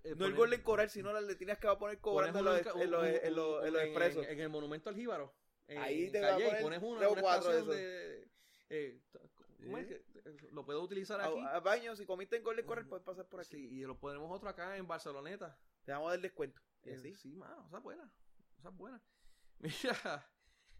Eh, 0.04 0.16
No 0.16 0.26
el 0.26 0.32
poner- 0.32 0.36
Golden 0.38 0.62
Coral, 0.62 0.90
sino 0.90 1.12
las 1.14 1.24
letrinas 1.24 1.58
que 1.58 1.68
va 1.68 1.74
a 1.74 1.80
poner 1.80 2.00
cobrando 2.00 2.40
en 2.40 2.46
los, 2.46 2.58
en 2.58 2.92
los, 2.92 3.04
en 3.06 3.36
los, 3.36 3.66
en 3.66 3.74
los 3.74 3.82
expresos. 3.82 4.26
En, 4.28 4.40
el 4.40 4.50
monumento 4.50 4.90
al 4.90 4.96
Jíbaro. 4.96 5.34
en 5.68 5.78
Ahí 5.80 6.10
te 6.12 6.22
va 6.22 6.34
a 6.36 6.38
poner 6.38 6.62
pones 6.62 6.82
una, 6.84 6.98
tres 7.00 7.10
o 7.10 7.14
una 7.14 7.22
cuatro 7.22 7.52
de 7.52 7.60
estación 7.60 7.78
de... 7.78 8.28
eh, 8.70 9.02
¿cómo 9.64 9.78
es 9.78 9.88
que- 9.88 9.96
eh, 10.26 10.38
lo 10.52 10.66
puedo 10.66 10.82
utilizar 10.82 11.20
A, 11.22 11.26
aquí? 11.28 11.40
a 11.40 11.60
baño, 11.60 11.96
si 11.96 12.06
comiste 12.06 12.36
en 12.38 12.44
Golden 12.44 12.66
Corral, 12.66 12.88
puedes 12.88 13.04
pasar 13.06 13.28
por 13.28 13.40
aquí. 13.40 13.56
Sí, 13.56 13.68
y 13.80 13.82
lo 13.84 13.98
ponemos 14.00 14.32
otro 14.32 14.50
acá 14.50 14.76
en 14.78 14.88
Barceloneta. 14.88 15.58
Te 15.84 15.92
vamos 15.92 16.08
a 16.08 16.12
dar 16.12 16.22
descuento. 16.22 16.60
Y 16.84 16.90
Eh, 16.90 16.96
así. 16.96 17.16
Sí, 17.16 17.36
mano, 17.36 17.66
esa 17.68 17.78
es 17.78 17.84
buena. 17.84 18.12
Esa 18.60 18.70
es 18.70 18.76
buena. 18.76 19.02
Mira, 19.60 20.30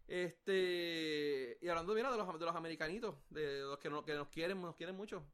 este. 0.08 1.58
Y 1.62 1.68
hablando, 1.68 1.94
mira, 1.94 2.12
de 2.12 2.18
los, 2.18 2.40
de 2.40 2.46
los 2.46 2.56
americanitos, 2.56 3.16
de 3.30 3.62
los 3.62 3.80
que, 3.80 3.90
no- 3.90 4.04
que 4.04 4.14
nos 4.14 4.28
quieren, 4.30 4.62
nos 4.62 4.76
quieren 4.76 4.96
mucho, 4.96 5.26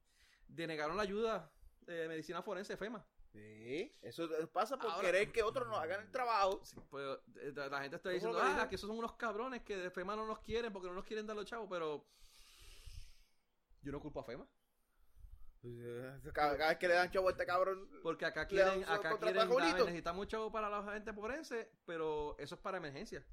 denegaron 0.48 0.98
la 0.98 1.04
ayuda 1.04 1.52
de 1.82 2.08
medicina 2.08 2.42
forense, 2.42 2.78
FEMA. 2.78 3.06
Sí, 3.34 3.92
eso 4.02 4.28
pasa 4.52 4.78
por 4.78 4.92
Ahora- 4.92 5.06
querer 5.08 5.32
que 5.32 5.42
otros 5.42 5.66
nos 5.68 5.78
hagan 5.78 6.02
el 6.02 6.12
trabajo. 6.12 6.60
Sí, 6.66 6.76
pues, 6.90 7.18
eh, 7.38 7.54
la 7.56 7.82
gente 7.82 7.96
está 7.96 8.10
¿Cómo 8.10 8.14
diciendo, 8.14 8.38
que 8.40 8.44
ah, 8.62 8.68
que 8.70 8.76
esos 8.76 8.88
son 8.90 8.98
unos 8.98 9.14
cabrones 9.14 9.62
que 9.64 9.78
de 9.78 9.90
FEMA 9.90 10.16
no 10.18 10.26
nos 10.28 10.40
quieren 10.40 10.74
porque 10.74 10.90
no 10.90 10.94
nos 10.96 11.06
quieren 11.06 11.26
dar 11.26 11.36
los 11.36 11.46
chavos, 11.46 11.68
pero. 11.70 12.06
Yo 13.82 13.92
no 13.92 14.00
culpo 14.02 14.20
a 14.20 14.24
FEMA. 14.24 14.46
Cada, 16.34 16.58
cada 16.58 16.70
vez 16.70 16.78
que 16.80 16.88
le 16.88 16.96
dan 16.96 17.12
chavo 17.12 17.28
a 17.28 17.32
este 17.32 17.46
cabrón. 17.46 17.88
Porque 18.04 18.26
acá 18.26 18.48
quieren, 18.48 18.84
acá 18.84 19.18
quieren 19.18 19.42
a 19.42 19.46
Julito. 19.48 19.78
dar- 19.78 19.86
necesitamos 19.86 20.28
chavo 20.28 20.52
para 20.52 20.70
los 20.70 20.86
agentes 20.88 21.14
forenses, 21.16 21.68
pero 21.86 22.36
eso 22.40 22.56
es 22.56 22.62
para 22.62 22.78
emergencia. 22.78 23.26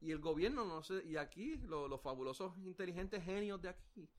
Y 0.00 0.10
el 0.12 0.18
gobierno, 0.18 0.64
no 0.64 0.82
sé, 0.82 1.02
y 1.04 1.16
aquí, 1.16 1.56
lo- 1.58 1.88
los 1.88 2.00
fabulosos, 2.02 2.56
inteligentes 2.58 3.24
genios 3.24 3.60
de 3.62 3.70
aquí, 3.70 4.10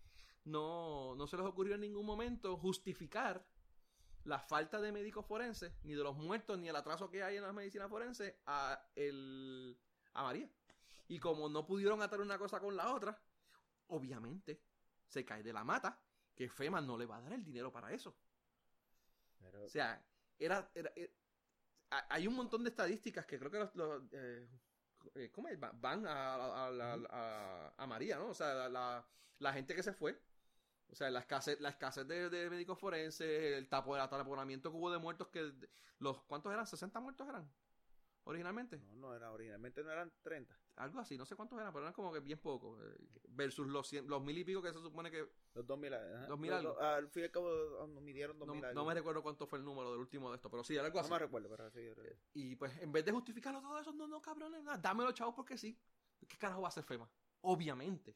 no, 0.46 1.14
no 1.16 1.28
se 1.28 1.38
les 1.38 1.46
ocurrió 1.46 1.76
en 1.76 1.82
ningún 1.82 2.06
momento 2.06 2.58
justificar 2.58 3.46
la 4.26 4.40
falta 4.40 4.80
de 4.80 4.92
médicos 4.92 5.26
forenses, 5.26 5.74
ni 5.84 5.94
de 5.94 6.04
los 6.04 6.16
muertos, 6.16 6.58
ni 6.58 6.70
el 6.70 6.76
atraso 6.76 7.10
que 7.10 7.24
hay 7.24 7.38
en 7.38 7.44
la 7.44 7.54
medicina 7.54 7.90
forense 7.90 8.40
a, 8.46 8.82
el, 8.96 9.78
a 10.14 10.24
María. 10.24 10.50
Y 11.08 11.20
como 11.20 11.50
no 11.50 11.66
pudieron 11.66 12.02
atar 12.02 12.22
una 12.22 12.38
cosa 12.38 12.60
con 12.60 12.76
la 12.76 12.94
otra, 12.94 13.20
obviamente 13.88 14.62
se 15.06 15.26
cae 15.26 15.44
de 15.44 15.54
la 15.54 15.64
mata 15.64 16.00
que 16.36 16.50
FEMA 16.50 16.82
no 16.82 16.98
le 16.98 17.06
va 17.06 17.18
a 17.18 17.22
dar 17.22 17.34
el 17.34 17.44
dinero 17.44 17.72
para 17.72 17.92
eso. 17.92 18.16
Pero- 19.40 19.64
O 19.66 19.70
sea, 19.70 20.04
era, 20.40 20.72
era- 20.74 20.92
eh, 20.96 21.14
ha- 21.92 22.08
hay 22.10 22.28
un 22.28 22.36
montón 22.36 22.64
de 22.64 22.70
estadísticas 22.70 23.26
que 23.26 23.38
creo 23.38 23.52
que 23.52 23.60
los, 23.60 23.76
los, 23.76 24.04
eh, 24.14 24.48
eh, 25.16 25.30
¿cómo 25.32 25.50
es? 25.50 25.60
Van 25.60 26.08
a, 26.08 26.36
a- 26.36 26.68
a 26.68 26.72
la- 26.72 27.08
a- 27.10 27.74
a 27.78 27.88
María, 27.88 28.18
¿no? 28.18 28.30
O 28.30 28.34
sea, 28.34 28.54
la, 28.54 28.70
la- 28.70 29.06
la 29.40 29.54
gente 29.54 29.76
que 29.76 29.84
se 29.84 29.94
fue. 29.94 30.20
O 30.94 30.96
sea, 30.96 31.10
la 31.10 31.20
escasez, 31.22 31.60
la 31.60 31.70
escasez 31.70 32.08
de, 32.08 32.30
de 32.30 32.50
médicos 32.52 32.80
forenses, 32.80 33.28
el 33.58 33.68
tapo, 33.68 33.98
el 33.98 34.08
taponamiento 34.10 34.72
que 34.72 34.78
hubo 34.78 34.92
de 34.92 35.00
muertos 35.00 35.28
que 35.30 35.52
los 36.00 36.22
¿cuántos 36.24 36.54
eran? 36.54 36.66
¿60 36.66 37.02
muertos 37.02 37.28
eran? 37.28 37.52
Originalmente. 38.26 38.78
No, 38.78 38.96
no 38.96 39.16
era, 39.16 39.32
originalmente 39.32 39.84
no 39.84 39.92
eran 39.92 40.14
30. 40.22 40.58
Algo 40.78 41.00
así, 41.00 41.18
no 41.18 41.26
sé 41.26 41.36
cuántos 41.36 41.60
eran, 41.60 41.74
pero 41.74 41.84
eran 41.84 41.94
como 41.94 42.14
que 42.14 42.20
bien 42.22 42.40
pocos. 42.40 42.80
eh, 42.82 42.96
versus 43.30 43.68
los, 43.68 43.92
cien- 43.92 44.06
los 44.06 44.22
mil 44.24 44.38
y 44.38 44.46
pico 44.46 44.62
que 44.62 44.72
se 44.72 44.80
supone 44.80 45.10
que 45.12 45.28
Los 45.56 45.66
2000. 45.66 45.94
ajá. 45.96 46.28
Dos 46.28 46.40
mil 46.40 46.54
algo. 46.54 46.70
los- 46.76 46.82
Al 46.82 47.10
fin 47.10 47.24
y 47.24 47.26
al 47.26 47.32
cabo 47.32 47.50
ah, 47.82 47.88
nos 47.88 48.02
midieron 48.04 48.38
no, 48.40 48.46
2000 48.46 48.62
no 48.62 48.68
algo. 48.70 48.86
me 48.86 48.94
recuerdo 48.94 49.24
cuánto 49.24 49.46
fue 49.48 49.60
el 49.60 49.66
número 49.66 49.92
del 49.92 50.00
último 50.00 50.30
de 50.30 50.36
esto, 50.38 50.50
pero 50.50 50.64
sí, 50.64 50.76
era 50.76 50.86
algo 50.86 51.00
No 51.00 51.02
así. 51.02 51.12
me 51.12 51.20
recuerdo, 51.20 51.50
pero 51.50 51.70
sí. 51.72 51.80
creo. 51.96 52.16
Y 52.34 52.56
pues, 52.56 52.78
en 52.82 52.92
vez 52.92 53.04
de 53.04 53.12
justificarlo 53.12 53.60
todo 53.62 53.78
eso, 53.80 53.92
no, 53.92 54.08
no, 54.08 54.22
cabrones, 54.22 54.64
nada, 54.64 54.78
dámelo, 54.78 55.12
chavos, 55.12 55.34
porque 55.36 55.58
sí. 55.58 55.78
¿Qué 56.28 56.38
carajo 56.38 56.62
va 56.62 56.68
a 56.68 56.70
hacer 56.70 56.84
FEMA? 56.84 57.10
Obviamente. 57.42 58.16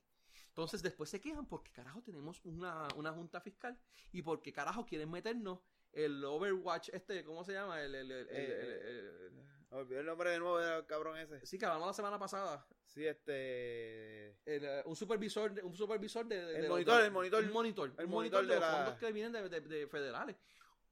Entonces, 0.58 0.82
después 0.82 1.08
se 1.08 1.22
quejan 1.22 1.46
porque 1.46 1.72
carajo 1.72 2.02
tenemos 2.02 2.44
una, 2.44 2.88
una 2.96 3.12
junta 3.14 3.40
fiscal 3.40 3.78
y 4.12 4.24
porque 4.24 4.52
carajo 4.52 4.88
quieren 4.88 5.12
meternos 5.12 5.60
el 5.92 6.26
Overwatch, 6.26 6.90
este, 6.94 7.24
¿cómo 7.24 7.44
se 7.44 7.54
llama? 7.54 7.80
El, 7.84 7.94
el, 7.94 8.12
el- 8.12 8.28
el- 8.32 9.48
Olvidé 9.70 10.00
el 10.00 10.06
nombre 10.08 10.32
de 10.32 10.40
nuevo 10.40 10.58
del 10.58 10.84
cabrón 10.88 11.16
ese. 11.20 11.46
sí, 11.46 11.60
que 11.60 11.66
hablamos 11.68 11.86
la 11.88 11.94
semana 11.94 12.18
pasada. 12.18 12.66
Sí, 12.86 13.06
este. 13.06 14.30
Eh, 14.46 14.82
un 14.86 14.96
supervisor, 14.96 15.54
un 15.64 15.76
supervisor 15.76 16.26
de, 16.26 16.44
de- 16.44 16.56
El 16.56 16.62
de- 16.64 16.70
monitor, 16.70 17.02
de- 17.02 17.06
el 17.06 17.12
monitor. 17.12 17.94
El 18.00 18.08
monitor 18.08 18.42
de, 18.48 18.48
de 18.56 18.60
los 18.60 18.68
la- 18.68 18.76
fondos 18.78 18.96
que 19.00 19.12
vienen 19.12 19.34
de, 19.34 19.50
de- 19.50 19.62
de 19.62 19.88
federales. 19.88 20.38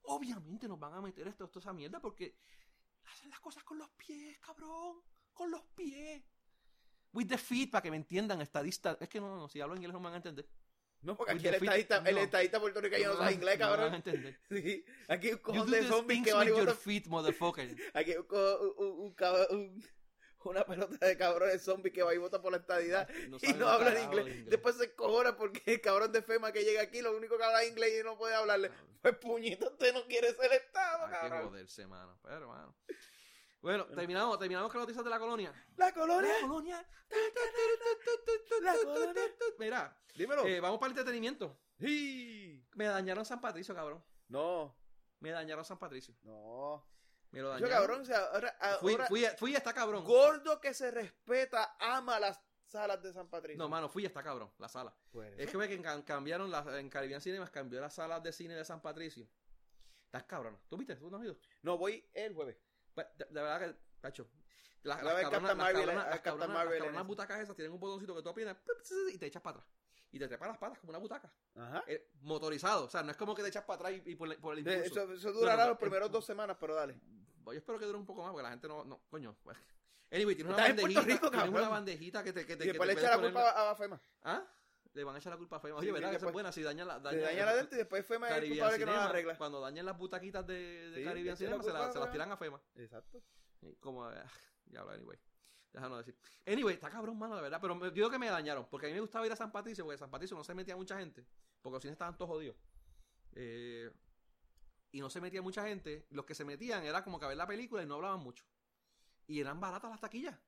Obviamente 0.04 0.68
nos 0.68 0.80
van 0.80 0.94
a 0.94 1.02
meter 1.02 1.28
esto, 1.28 1.46
esto 1.46 1.58
esa 1.58 1.74
mierda 1.74 2.00
porque 2.00 2.38
hacen 3.06 3.32
las 3.32 3.40
cosas 3.40 3.64
con 3.64 3.80
los 3.80 3.90
pies, 3.92 4.38
cabrón, 4.40 5.02
con 5.34 5.50
los 5.50 5.64
pies. 5.76 6.22
With 7.16 7.28
the 7.28 7.38
feet, 7.38 7.72
para 7.72 7.82
que 7.82 7.90
me 7.92 7.98
entiendan, 7.98 8.42
estadista. 8.42 8.98
Es 9.00 9.10
que 9.10 9.20
no, 9.20 9.36
no, 9.36 9.48
si 9.50 9.62
hablo 9.62 9.76
inglés 9.76 9.94
no 9.94 10.00
me 10.00 10.06
van 10.06 10.14
a 10.14 10.18
entender. 10.18 10.48
No, 11.02 11.16
porque 11.16 11.34
With 11.34 11.40
aquí 11.40 11.48
el 11.48 11.56
estadista, 11.56 11.98
el 12.06 12.16
no. 12.16 12.22
estadista 12.22 12.60
puertorriqueño 12.60 13.10
no 13.14 13.18
sabe 13.18 13.34
inglés, 13.34 13.60
No 13.60 13.66
me 13.66 13.72
van 13.72 13.80
a 13.80 13.84
cabrón. 13.84 13.96
entender. 13.96 14.40
Sí, 14.50 14.86
aquí 15.08 15.28
un 15.30 15.34
You 15.38 15.42
cojón 15.42 15.72
de 15.72 15.84
zombies 15.84 16.24
que 16.24 16.34
with 16.34 16.48
your 16.48 16.76
feet, 16.76 17.06
motherfucker. 17.08 17.76
Aquí 17.94 18.16
un, 18.18 18.24
co- 18.24 18.74
un, 18.78 18.88
un 19.06 19.16
cab- 19.16 19.48
un- 19.52 19.84
una 20.46 20.64
pelota 20.64 21.04
de 21.08 21.18
cabrones 21.18 21.62
zombies 21.64 21.92
que 21.94 22.04
va 22.04 22.14
y 22.14 22.18
vota 22.20 22.40
por 22.42 22.52
la 22.52 22.60
estadidad 22.60 23.10
No 23.30 23.38
y 23.42 23.54
no 23.54 23.66
un 23.66 23.72
hablan 23.72 24.04
inglés. 24.04 24.28
inglés. 24.28 24.46
Después 24.50 24.76
se 24.76 24.94
cojona 24.94 25.36
porque 25.38 25.62
el 25.66 25.82
cabrón 25.82 26.12
de 26.12 26.22
FEMA 26.22 26.52
que 26.52 26.64
llega 26.64 26.82
aquí 26.84 27.02
lo 27.02 27.16
único 27.18 27.36
que 27.38 27.44
habla 27.44 27.64
es 27.64 27.70
inglés 27.72 27.94
y 28.00 28.04
no 28.04 28.16
puede 28.18 28.36
hablarle. 28.36 28.70
Pues 29.02 29.16
puñito, 29.18 29.68
usted 29.72 29.92
no 29.94 30.06
quiere 30.06 30.34
ser 30.34 30.52
Estado, 30.54 31.06
Hay 31.06 31.12
que 31.14 31.18
cabrón. 31.30 31.50
joderse, 31.50 31.88
mano. 31.88 32.20
Pero, 32.24 32.48
mano. 32.48 32.76
Bueno, 33.66 33.86
terminamos, 33.88 34.38
terminamos 34.38 34.72
con 34.72 34.78
las 34.80 34.84
noticias 34.86 35.04
de 35.04 35.10
la 35.10 35.18
colonia. 35.18 35.52
La 35.76 35.92
colonia. 35.92 36.32
La 36.34 36.40
colonia. 36.48 36.88
La 38.62 38.76
colonia. 38.76 39.24
Mira, 39.58 39.98
Dímelo. 40.14 40.46
eh, 40.46 40.60
vamos 40.60 40.78
para 40.80 40.92
el 40.94 40.98
entretenimiento. 41.00 41.58
Sí. 41.80 42.64
Me 42.76 42.86
dañaron 42.86 43.26
San 43.26 43.42
Patricio, 43.42 43.74
cabrón. 43.74 44.04
No, 44.28 44.78
Me 45.20 45.32
dañaron 45.32 45.66
San 45.66 45.80
Patricio. 45.80 46.14
no. 46.22 46.86
Me 47.32 47.42
lo 47.42 47.48
Yo, 47.48 47.54
dañaron. 47.54 47.72
cabrón, 47.76 48.02
o 48.02 48.06
sea, 48.06 48.20
ahora, 48.34 48.56
Fui, 48.80 48.92
ahora 48.94 49.08
fui, 49.08 49.26
fui 49.38 49.56
hasta 49.56 49.74
cabrón. 49.74 50.06
gordo 50.06 50.62
que 50.62 50.74
se 50.76 50.92
respeta 50.92 51.76
ama 51.80 52.18
las 52.20 52.40
salas 52.68 53.02
de 53.02 53.12
San 53.14 53.28
Patricio. 53.30 53.58
No, 53.58 53.68
mano, 53.68 53.90
fui 53.90 54.06
hasta 54.06 54.22
cabrón, 54.24 54.52
la 54.60 54.70
sala. 54.70 54.96
Pues 55.12 55.34
Es 55.40 55.50
que 55.50 55.58
ve 55.58 55.68
que 55.68 55.82
ca- 55.82 56.06
cambiaron 56.06 56.50
las, 56.52 56.66
en 56.68 56.88
Caribbean 56.88 57.20
Cinemas, 57.20 57.50
cambió 57.50 57.82
las 57.82 57.96
salas 57.96 58.22
de 58.24 58.32
cine 58.32 58.54
de 58.54 58.64
San 58.64 58.80
Patricio. 58.82 59.28
Estás 60.06 60.24
cabrón. 60.26 60.58
¿Tú 60.70 60.78
viste? 60.78 60.96
¿Tú 60.96 61.10
no 61.10 61.18
has 61.18 61.24
ido? 61.24 61.36
no 61.64 61.78
voy 61.78 62.08
el 62.14 62.34
jueves. 62.34 62.56
Pues, 62.96 63.06
De, 63.18 63.26
de 63.26 63.42
verdad 63.42 63.60
que, 63.60 63.76
cacho. 64.02 64.28
Las, 64.84 65.04
las 65.04 65.14
cabronas, 65.30 65.58
las 65.58 65.74
cabronas- 65.74 66.10
las 66.10 66.22
cabronas- 66.22 66.66
las 66.66 66.78
cabronas 66.80 67.08
butacas 67.08 67.40
esas 67.42 67.56
tienen 67.56 67.74
un 67.74 67.80
botoncito 67.80 68.16
que 68.16 68.22
tú 68.24 68.30
aprietas 68.30 68.58
y 69.14 69.18
te 69.18 69.26
echas 69.28 69.42
para 69.42 69.58
atrás. 69.58 69.72
Y 70.12 70.20
te 70.20 70.28
trepas 70.28 70.48
las 70.48 70.58
patas 70.58 70.80
como 70.80 70.92
una 70.92 71.00
butaca. 71.00 71.30
Ajá. 71.56 71.84
Eh, 71.88 72.10
motorizado. 72.22 72.86
O 72.86 72.90
sea, 72.90 73.04
no 73.04 73.12
es 73.12 73.18
como 73.18 73.36
que 73.36 73.42
te 73.44 73.50
echas 73.50 73.64
para 73.66 73.76
atrás 73.90 74.02
y, 74.06 74.12
y 74.12 74.16
por, 74.16 74.32
el- 74.32 74.38
por 74.38 74.54
el 74.54 74.60
impulso. 74.60 75.02
Eso, 75.04 75.12
eso 75.14 75.34
durará 75.34 75.58
No, 75.58 75.64
no, 75.64 75.70
los 75.72 75.78
primeros 75.80 76.10
eh, 76.10 76.12
dos 76.12 76.26
semanas, 76.26 76.56
pero 76.60 76.74
dale. 76.76 76.98
Yo 77.46 77.52
espero 77.52 77.78
que 77.80 77.86
dure 77.86 77.98
un 77.98 78.06
poco 78.06 78.22
más 78.24 78.32
porque 78.32 78.44
la 78.44 78.50
gente 78.52 78.68
no. 78.68 78.86
no 78.86 79.02
coño. 79.10 79.36
pues. 79.44 79.58
Anyway, 80.12 80.36
tienes 80.36 80.54
una 80.54 80.64
bandejita. 80.64 81.02
Rico, 81.02 81.32
tienes 81.32 81.50
una 81.50 81.68
bandejita 81.70 82.24
que 82.24 82.32
te. 82.32 82.46
Que 82.46 82.56
te 82.56 82.64
Y 82.64 82.68
que 82.68 82.74
después 82.74 82.90
te 82.90 82.96
le 82.96 83.02
echa 83.02 83.18
la 83.18 83.22
culpa 83.24 83.50
a, 83.50 83.72
a 83.72 83.76
FEMA. 83.76 84.02
¿Ah? 84.24 84.44
Le 84.96 85.04
van 85.04 85.14
a 85.16 85.20
echar 85.20 85.32
la 85.34 85.38
culpa 85.38 85.58
a 85.58 85.60
FEMA. 85.60 85.76
Oye, 85.76 85.88
Sí, 85.88 85.92
¿verdad? 85.92 86.10
que 86.10 86.16
esa 86.16 86.26
es 86.28 86.32
buena. 86.34 86.52
Si 86.54 86.64
daña 86.64 86.86
la. 86.86 87.00
Daña, 87.00 87.20
daña 87.22 87.46
la 87.46 87.56
dentro 87.56 87.76
y 87.76 87.80
después 87.80 88.06
FEMA 88.06 88.30
es 88.30 88.44
el 88.44 88.50
culpable 88.50 88.78
que 88.80 88.86
no 88.86 88.92
la 88.94 89.06
arregla. 89.06 89.38
Cuando 89.38 89.60
dañen 89.62 89.86
las 89.86 89.98
butaquitas 89.98 90.48
de, 90.48 90.54
de 90.90 90.98
Sí, 91.00 91.04
Caribbean 91.04 91.34
la 91.34 91.64
se, 91.64 91.74
la- 91.74 91.94
las 91.94 92.12
tiran 92.12 92.32
a 92.32 92.38
FEMA. 92.38 92.62
Exacto. 92.76 93.22
Como, 93.82 94.06
ah, 94.06 94.26
ya 94.68 94.80
hablo, 94.80 94.94
anyway. 94.94 95.20
Déjanos 95.74 95.98
decir. 96.06 96.18
Anyway, 96.48 96.76
está 96.76 96.90
cabrón, 96.90 97.18
mano, 97.20 97.36
de 97.36 97.42
verdad. 97.42 97.60
Pero 97.62 97.76
me- 97.76 97.92
digo 97.92 98.10
que 98.10 98.18
me 98.18 98.28
dañaron. 98.30 98.68
Porque 98.70 98.86
a 98.88 98.90
mí 98.90 98.94
me 98.96 99.02
gustaba 99.02 99.26
ir 99.26 99.32
a 99.34 99.36
San 99.36 99.52
Patricio. 99.52 99.84
Porque 99.84 99.98
San 99.98 100.10
Patricio 100.10 100.38
no 100.38 100.44
se 100.46 100.54
metía 100.56 100.78
mucha 100.78 100.98
gente. 100.98 101.26
Porque 101.62 101.74
los 101.76 101.82
cines 101.82 101.94
estaban 101.94 102.16
todos 102.18 102.32
jodidos. 102.32 102.56
Eh, 103.34 103.92
y 104.94 105.02
no 105.02 105.10
se 105.10 105.20
metía 105.20 105.42
mucha 105.42 105.68
gente. 105.68 106.06
Los 106.12 106.24
que 106.26 106.34
se 106.36 106.46
metían 106.46 106.84
era 106.86 107.04
como 107.04 107.20
que 107.20 107.26
a 107.26 107.28
ver 107.28 107.36
la 107.38 107.46
película 107.48 107.84
y 107.84 107.86
no 107.86 107.96
hablaban 107.96 108.22
mucho. 108.22 108.46
Y 109.28 109.42
eran 109.42 109.60
baratas 109.60 109.92
las 109.92 110.00
taquillas. 110.00 110.40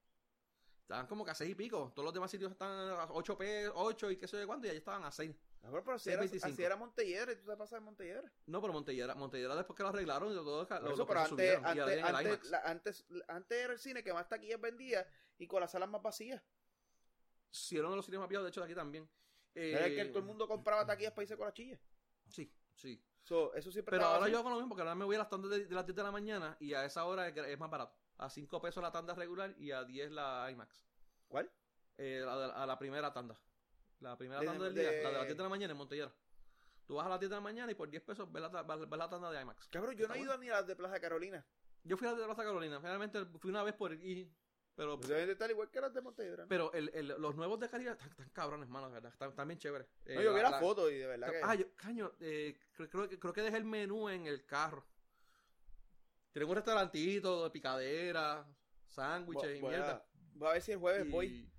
Estaban 0.88 1.06
como 1.06 1.26
que 1.26 1.32
a 1.32 1.36
seis 1.36 1.52
y 1.52 1.56
pico. 1.56 1.92
Todos 1.94 2.06
los 2.06 2.14
demás 2.14 2.32
sitios 2.32 2.50
estaban 2.50 2.80
a 2.92 3.08
8 3.12 3.38
p 3.38 3.68
8 3.74 4.10
y 4.10 4.16
qué 4.16 4.26
sé 4.26 4.40
yo 4.40 4.48
cuánto. 4.48 4.68
Y 4.68 4.70
allí 4.70 4.78
estaban 4.78 5.04
a 5.04 5.12
6. 5.12 5.36
Mejor, 5.64 5.84
pero 5.84 6.00
Sí, 6.00 6.12
era, 6.12 6.20
25. 6.22 6.48
así 6.54 6.64
era 6.64 6.78
Montelledre, 6.78 7.36
tú 7.36 7.46
te 7.46 7.58
pasas 7.58 7.82
de 7.82 7.86
Montelledre. 7.86 8.32
No, 8.46 8.62
pero 8.62 8.72
Montellera, 8.72 9.14
Montellera 9.14 9.54
después 9.58 9.76
que 9.76 9.84
lo 9.84 9.90
arreglaron, 9.90 10.34
todo, 10.34 10.60
lo, 10.60 10.64
eso, 10.64 10.96
lo 10.96 11.06
pero 11.06 11.20
antes, 11.20 11.60
y 11.62 11.80
antes, 11.80 12.04
antes, 12.06 12.50
la- 12.50 12.62
antes, 12.62 13.06
antes 13.28 13.58
era 13.58 13.74
el 13.74 13.80
cine 13.80 14.02
que 14.02 14.14
más 14.14 14.30
taquillas 14.30 14.62
vendía 14.62 15.06
y 15.38 15.46
con 15.46 15.60
las 15.60 15.72
salas 15.72 15.90
más 15.90 16.02
vacías. 16.02 16.42
Hicieron 17.52 17.94
los 17.94 18.06
cines 18.06 18.22
más 18.22 18.30
viejos, 18.30 18.46
de 18.46 18.50
hecho, 18.50 18.62
de 18.62 18.66
aquí 18.68 18.76
también. 18.76 19.10
Eh, 19.56 19.74
Era 19.74 19.90
que 19.90 20.06
todo 20.06 20.20
el 20.20 20.26
mundo 20.26 20.48
compraba 20.48 20.86
taquillas 20.86 21.12
para 21.12 21.24
irse 21.24 21.36
con 21.36 21.48
las 21.48 21.54
chillas. 21.54 21.82
Sí, 22.30 22.50
sí. 22.76 23.04
So, 23.24 23.54
eso 23.56 23.70
siempre 23.74 23.92
Pero 23.98 24.06
ahora 24.06 24.24
así. 24.24 24.32
yo 24.32 24.40
hago 24.40 24.50
lo 24.52 24.56
mismo, 24.56 24.70
porque 24.70 24.84
ahora 24.84 24.96
me 24.96 25.04
voy 25.04 25.18
a 25.18 25.20
las 25.20 25.30
tandas 25.30 25.52
de, 25.52 25.66
de 25.66 25.76
las 25.76 25.86
10 25.86 25.98
de 25.98 26.04
la 26.04 26.12
mañana 26.12 26.56
y 26.62 26.74
a 26.74 26.86
esa 26.86 27.04
hora 27.04 27.28
es, 27.28 27.36
es 27.36 27.60
más 27.60 27.70
barato. 27.70 27.94
A 28.20 28.30
5 28.30 28.62
pesos 28.62 28.82
la 28.82 28.92
tanda 28.92 29.14
regular 29.14 29.54
y 29.58 29.72
a 29.72 29.84
10 29.84 30.12
la 30.12 30.48
IMAX. 30.52 30.86
¿Cuál? 31.28 31.52
Eh, 31.98 32.24
a, 32.28 32.36
la- 32.36 32.64
a 32.64 32.66
la 32.66 32.78
primera 32.80 33.14
tanda. 33.14 33.40
La 34.00 34.18
primera 34.18 34.40
De- 34.42 34.46
tanda 34.48 34.66
del 34.66 34.74
de- 34.76 34.82
día, 34.82 34.92
la 35.04 35.10
de 35.10 35.14
las 35.18 35.26
10 35.26 35.38
de 35.38 35.44
la 35.44 35.50
mañana 35.50 35.72
en 35.72 35.78
Montellera. 35.78 36.14
Tú 36.86 36.96
vas 36.96 37.06
a 37.06 37.10
las 37.10 37.20
10 37.20 37.30
de 37.30 37.36
la 37.36 37.42
mañana 37.42 37.72
y 37.72 37.76
por 37.76 37.90
10 37.90 38.02
pesos 38.04 38.32
ves 38.32 38.42
la, 38.42 38.64
ves 38.64 38.90
la 38.98 39.10
tanda 39.10 39.32
de 39.32 39.42
IMAX. 39.42 39.68
Cabrón, 39.68 39.96
yo 39.96 40.08
no 40.08 40.14
he 40.14 40.20
ido 40.20 40.38
ni 40.38 40.50
a 40.50 40.54
las 40.54 40.68
de 40.68 40.76
Plaza 40.76 41.00
Carolina. 41.00 41.46
Yo 41.84 41.98
fui 41.98 42.08
a 42.08 42.12
la 42.12 42.18
de 42.18 42.26
Plaza 42.26 42.44
Carolina, 42.44 42.80
realmente 42.80 43.26
fui 43.40 43.50
una 43.52 43.64
vez 43.64 43.74
por 43.76 43.94
ir, 43.94 44.32
pero 44.76 44.96
Pues 44.98 45.10
deben 45.10 45.26
de 45.28 45.34
estar 45.34 45.50
igual 45.50 45.70
que 45.70 45.82
las 45.82 45.94
de 45.94 46.02
Montelledre. 46.02 46.44
¿no? 46.44 46.48
pero 46.50 46.72
el, 46.74 46.90
el- 46.94 47.08
los 47.20 47.36
nuevos 47.36 47.60
de 47.60 47.70
Caribe 47.70 47.92
están, 47.92 48.10
están 48.10 48.30
cabrones, 48.30 48.70
mano, 48.70 48.88
de 48.88 48.94
¿verdad? 48.94 49.12
Están, 49.12 49.30
están 49.30 49.48
bien 49.48 49.60
chéveres. 49.60 49.88
Eh, 50.06 50.16
No, 50.16 50.22
yo 50.22 50.34
vi 50.34 50.42
la, 50.42 50.60
foto 50.60 50.90
y 50.90 50.98
de 50.98 51.08
verdad 51.08 51.32
que... 51.32 51.42
Ah, 51.44 51.56
yo, 51.56 51.66
caño, 51.76 52.12
eh, 52.20 52.58
creo, 52.74 52.90
creo 52.90 53.10
que, 53.10 53.20
creo 53.20 53.34
que 53.34 53.42
dejé 53.42 53.58
el 53.58 53.66
menú 53.66 54.10
en 54.10 54.26
el 54.28 54.46
carro. 54.46 54.86
Tienen 56.38 56.50
un 56.52 56.56
restaurantito 56.56 57.44
de 57.46 57.50
picadera, 57.50 58.48
sándwiches 58.86 59.58
y 59.58 59.60
Voy 59.62 59.72
mierda. 59.72 60.06
Va 60.40 60.52
a 60.52 60.54
ver 60.54 60.62
si 60.62 60.72
el 60.72 60.78
jueves 60.78 61.08
Y 61.08 61.10
voy 61.10 61.52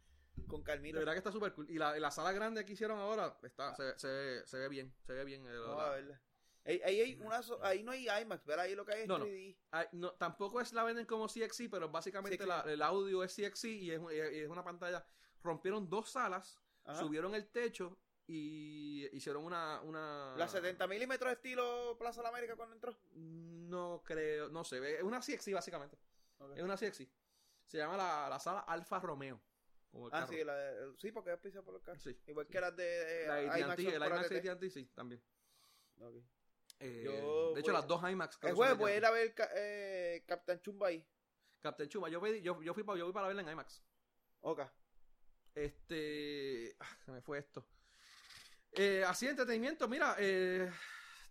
con 0.47 0.61
De 0.61 0.65
Carmita. 0.67 0.99
verdad 1.01 1.13
que 1.15 1.19
está 1.19 1.33
súper 1.33 1.53
cool. 1.53 1.69
Y 1.69 1.79
la, 1.79 1.99
la 1.99 2.13
sala 2.13 2.31
grande 2.31 2.65
que 2.65 2.75
hicieron 2.75 2.97
ahora 3.01 3.37
está, 3.43 3.75
se, 3.75 3.99
se, 3.99 4.07
ve- 4.07 4.43
se 4.47 4.57
ve 4.59 4.69
bien. 4.69 4.95
Se 5.05 5.13
ve 5.15 5.25
bien. 5.25 5.45
eh, 5.47 5.51
la- 5.53 5.87
a 5.87 5.91
verla. 5.91 6.23
Ahí, 6.65 6.81
ahí, 6.85 7.01
hay 7.01 7.15
una 7.17 7.43
so- 7.43 7.59
ahí 7.65 7.83
no 7.83 7.91
hay 7.91 8.07
IMAX, 8.23 8.45
¿verdad? 8.45 8.67
Ahí 8.67 8.77
lo 8.77 8.85
que 8.87 8.93
hay 8.93 9.03
es 9.03 9.09
No, 9.09 9.19
no. 9.19 9.25
3D. 9.25 9.59
Ay, 9.73 9.87
no, 9.93 10.13
tampoco 10.13 10.61
es 10.61 10.73
la 10.73 10.85
venden 10.85 11.07
como 11.07 11.27
CXC, 11.27 11.69
pero 11.69 11.89
básicamente 11.89 12.39
Sí, 12.39 12.47
la- 12.47 12.61
el 12.61 12.81
audio 12.83 13.25
es 13.25 13.35
CXC 13.35 13.65
y 13.69 13.91
es, 13.91 14.01
y 14.13 14.39
es 14.39 14.49
una 14.49 14.63
pantalla. 14.63 15.05
Rompieron 15.43 15.91
dos 15.91 16.11
salas, 16.11 16.61
Ajá. 16.85 17.01
subieron 17.01 17.35
el 17.35 17.49
techo 17.49 17.99
y 18.31 19.09
hicieron 19.17 19.43
una. 19.45 19.81
una 19.83 20.35
La 20.37 20.47
70 20.47 20.87
milímetros 20.87 21.33
estilo 21.33 21.97
Plaza 21.99 22.21
de 22.21 22.25
la 22.25 22.29
América 22.29 22.55
cuando 22.57 22.75
entró. 22.75 22.97
No 23.15 24.03
creo, 24.05 24.49
no 24.51 24.63
sé. 24.65 24.97
Es 24.99 25.03
una 25.03 25.21
CXC 25.21 25.53
básicamente. 25.55 25.99
Es 26.55 26.63
una 26.63 26.77
CXC. 26.77 27.09
Se 27.67 27.79
llama 27.79 27.97
la, 27.97 28.29
la 28.29 28.39
sala 28.39 28.61
Alfa 28.61 29.01
Romeo. 29.01 29.41
el 29.95 30.01
Ah, 30.07 30.11
carro. 30.11 30.27
sí, 30.29 30.45
la 30.45 30.55
de- 30.57 30.95
sí, 30.99 31.11
porque 31.11 31.33
es 31.33 31.39
pisa 31.39 31.63
por 31.63 31.73
los 31.75 31.83
carros. 31.83 32.03
Sí. 32.03 32.17
Igual 32.27 32.47
que 32.47 32.61
las 32.61 32.77
de 32.77 33.25
La 33.27 33.43
eh, 33.43 33.49
AT&T, 33.49 33.61
IMAX. 33.61 33.79
el 33.81 33.95
IMAX 33.95 34.49
AT&T. 34.49 34.71
sí, 34.71 34.85
también. 34.95 35.23
Eh, 36.81 37.03
Yo 37.05 37.55
de 37.55 37.61
hecho, 37.61 37.73
las 37.73 37.87
dos 37.87 38.01
IMAX. 38.09 38.39
El 38.43 38.49
son 38.51 38.57
jueves 38.57 38.79
voy 38.79 38.93
a 38.93 38.97
ir 38.99 39.05
a 39.05 39.11
ver 39.11 39.35
eh, 39.57 40.23
Captain 40.27 40.61
Chumba 40.61 40.89
ahí. 40.89 41.05
Captain 41.61 41.89
Chuma, 41.89 42.09
yo, 42.09 42.21
pedí- 42.21 42.41
yo, 42.41 42.63
yo 42.63 42.73
fui 42.73 42.85
para, 42.85 42.99
yo 42.99 43.05
fui 43.07 43.13
para 43.13 43.27
verla 43.27 43.43
en 43.43 43.49
IMAX. 43.49 43.83
Ok. 44.43 44.61
Este. 45.55 46.77
ah, 46.79 46.97
se 47.05 47.11
me 47.11 47.21
fue 47.21 47.39
esto. 47.39 47.67
Eh, 48.73 49.05
así 49.07 49.27
de 49.27 49.33
entretenimiento, 49.33 49.89
mira, 49.89 50.17
eh, 50.19 50.71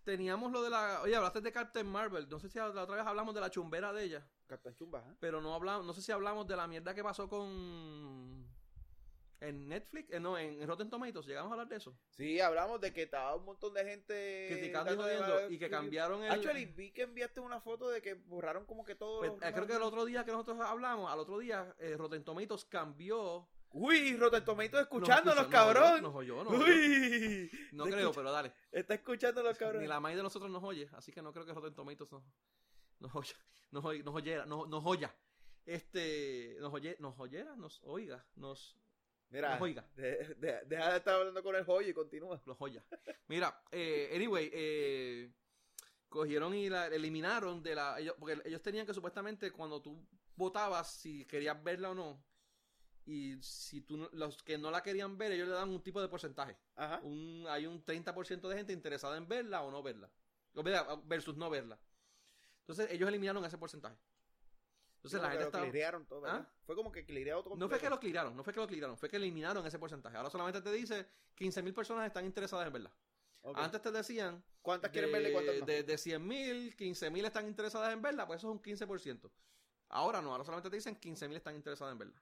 teníamos 0.04 0.52
lo 0.52 0.62
de 0.62 0.70
la. 0.70 1.02
Oye, 1.02 1.14
hablaste 1.14 1.40
de 1.40 1.52
Captain 1.52 1.86
Marvel. 1.86 2.28
No 2.28 2.38
sé 2.38 2.48
si 2.48 2.58
la 2.58 2.68
otra 2.68 2.96
vez 2.96 3.06
hablamos 3.06 3.34
de 3.34 3.40
la 3.40 3.50
chumbera 3.50 3.92
de 3.92 4.04
ella. 4.04 4.26
Captain 4.46 4.74
Chumba, 4.74 5.00
¿eh? 5.00 5.14
Pero 5.20 5.40
no 5.40 5.54
hablamos, 5.54 5.84
no 5.84 5.92
sé 5.92 6.02
si 6.02 6.10
hablamos 6.10 6.46
de 6.46 6.56
la 6.56 6.66
mierda 6.66 6.94
que 6.94 7.02
pasó 7.02 7.28
con. 7.28 8.48
En 9.40 9.68
Netflix, 9.68 10.12
eh, 10.12 10.18
no, 10.18 10.36
en 10.36 10.66
Rotten 10.66 10.90
Tomatoes, 10.90 11.26
llegamos 11.26 11.50
a 11.50 11.52
hablar 11.52 11.68
de 11.68 11.76
eso. 11.76 11.96
Sí, 12.10 12.40
hablamos 12.40 12.80
de 12.80 12.92
que 12.92 13.02
estaba 13.02 13.36
un 13.36 13.44
montón 13.44 13.72
de 13.72 13.84
gente 13.84 14.48
Criticando 14.50 14.94
y 14.94 14.96
jodiendo, 14.96 15.50
y 15.50 15.58
que 15.58 15.70
cambiaron 15.70 16.24
el. 16.24 16.32
Actually, 16.32 16.64
vi 16.64 16.90
que 16.90 17.02
enviaste 17.02 17.38
una 17.38 17.60
foto 17.60 17.88
de 17.88 18.02
que 18.02 18.14
borraron 18.14 18.64
como 18.64 18.84
que 18.84 18.96
todo. 18.96 19.20
pues, 19.20 19.32
eh, 19.42 19.52
creo 19.54 19.66
que 19.66 19.74
el 19.74 19.82
otro 19.82 20.04
día 20.04 20.24
que 20.24 20.32
nosotros 20.32 20.58
hablamos, 20.60 21.12
al 21.12 21.20
otro 21.20 21.38
día, 21.38 21.72
eh, 21.78 21.96
Rotten 21.96 22.24
Tomatoes 22.24 22.64
cambió. 22.64 23.48
Uy, 23.70 24.16
Rotten 24.16 24.44
Tomatoes 24.44 24.72
nos 24.72 24.82
escuchándonos, 24.82 25.36
nos 25.36 25.44
oyó, 25.46 25.50
cabrón. 25.50 26.02
Nos 26.02 26.14
oyó, 26.14 26.44
nos 26.44 26.52
oyó. 26.54 26.64
Uy. 26.64 27.50
No 27.72 27.84
creo, 27.84 27.98
escucha- 27.98 28.14
pero 28.16 28.32
dale. 28.32 28.52
Está 28.72 28.94
escuchando 28.94 29.42
los 29.42 29.58
cabrones. 29.58 29.82
Ni 29.82 29.88
la 29.88 30.00
maíz 30.00 30.16
de 30.16 30.22
nosotros 30.22 30.50
nos 30.50 30.62
oye, 30.64 30.88
así 30.92 31.12
que 31.12 31.20
no 31.22 31.32
creo 31.32 31.44
que 31.46 31.52
Rotten 31.52 31.74
Tomatoes 31.74 32.10
nos, 32.12 32.22
nos 33.00 33.14
oya, 33.14 33.34
nos, 33.70 33.84
oy- 33.84 34.02
nos 34.02 34.14
oyera, 34.14 34.46
nos, 34.46 34.68
nos 34.68 34.84
oya. 34.86 35.14
Este, 35.66 36.56
nos 36.60 36.72
oye, 36.72 36.96
nos 36.98 37.18
oyera, 37.20 37.54
nos 37.56 37.80
oiga, 37.84 38.24
nos, 38.36 38.78
Mira, 39.28 39.50
nos 39.52 39.60
oiga. 39.60 39.86
de- 39.94 40.34
de- 40.36 40.64
deja 40.64 40.90
de 40.92 40.96
estar 40.96 41.14
hablando 41.16 41.42
con 41.42 41.54
el 41.54 41.64
joyo 41.64 41.88
y 41.90 41.92
continúa. 41.94 42.40
los 42.46 42.56
oya. 42.60 42.82
Mira, 43.26 43.62
eh, 43.70 44.10
anyway, 44.14 44.50
eh, 44.50 45.30
cogieron 46.08 46.54
y 46.54 46.70
la 46.70 46.86
eliminaron 46.86 47.62
de 47.62 47.74
la, 47.74 48.00
ellos, 48.00 48.14
porque 48.18 48.40
ellos 48.46 48.62
tenían 48.62 48.86
que 48.86 48.94
supuestamente 48.94 49.52
cuando 49.52 49.82
tú 49.82 50.08
votabas 50.36 50.90
si 50.94 51.26
querías 51.26 51.62
verla 51.62 51.90
o 51.90 51.94
no, 51.94 52.24
y 53.08 53.42
si 53.42 53.80
tú, 53.80 53.96
no- 53.96 54.10
los 54.12 54.42
que 54.42 54.58
no 54.58 54.70
la 54.70 54.82
querían 54.82 55.16
ver, 55.16 55.32
ellos 55.32 55.48
le 55.48 55.54
dan 55.54 55.70
un 55.70 55.82
tipo 55.82 55.98
de 56.02 56.08
porcentaje. 56.08 56.54
Ajá. 56.76 57.00
un, 57.02 57.46
hay 57.48 57.66
un 57.66 57.82
30% 57.82 58.48
de 58.48 58.56
gente 58.56 58.74
interesada 58.74 59.16
en 59.16 59.26
verla 59.26 59.62
o 59.62 59.70
no 59.70 59.82
verla. 59.82 60.10
Versus 61.04 61.34
no 61.36 61.48
verla. 61.48 61.78
Entonces 62.60 62.90
ellos 62.90 63.08
eliminaron 63.08 63.42
ese 63.46 63.56
porcentaje. 63.56 63.96
Entonces 64.96 65.22
la 65.22 65.28
Como 65.28 65.30
que 65.30 65.36
gente 65.38 65.46
estaba... 65.46 65.64
clirearon 65.64 66.06
todo. 66.06 66.26
¿Ah? 66.26 66.46
Fue 66.66 66.76
como 66.76 66.92
que 66.92 67.06
clireado 67.06 67.42
todo. 67.42 67.56
No 67.56 67.66
fue 67.70 67.78
que 67.78 67.88
lo 67.88 67.98
cliraron, 67.98 68.36
no 68.36 68.44
fue 68.44 68.52
que 68.52 68.60
lo 68.60 68.66
cliraron, 68.66 68.98
fue 68.98 69.08
que 69.08 69.16
eliminaron 69.16 69.64
ese 69.66 69.78
porcentaje. 69.78 70.14
Ahora 70.18 70.28
solamente 70.28 70.60
te 70.60 70.70
dice 70.70 71.06
15.000 71.38 71.72
personas 71.72 72.06
están 72.06 72.26
interesadas 72.26 72.66
en 72.66 72.72
verla. 72.74 72.92
Antes 73.54 73.80
te 73.80 73.90
decían 73.90 74.44
¿Cuántas 74.60 74.90
quieren 74.90 75.10
de, 75.10 75.12
verle 75.14 75.30
y 75.30 75.32
cuántas 75.32 75.60
no? 75.60 75.64
de, 75.64 75.82
de 75.82 75.94
100.000, 75.94 76.76
15.000 76.76 77.24
están 77.24 77.46
interesadas 77.46 77.90
en 77.94 78.02
verla, 78.02 78.26
pues 78.26 78.38
eso 78.38 78.48
es 78.48 78.52
un 78.52 78.60
15%. 78.60 79.30
Ahora 79.90 80.20
no, 80.20 80.32
ahora 80.32 80.44
solamente 80.44 80.68
te 80.68 80.76
dicen 80.76 81.00
15.000 81.00 81.36
están 81.36 81.54
interesadas 81.54 81.92
en 81.92 81.98
verla. 81.98 82.20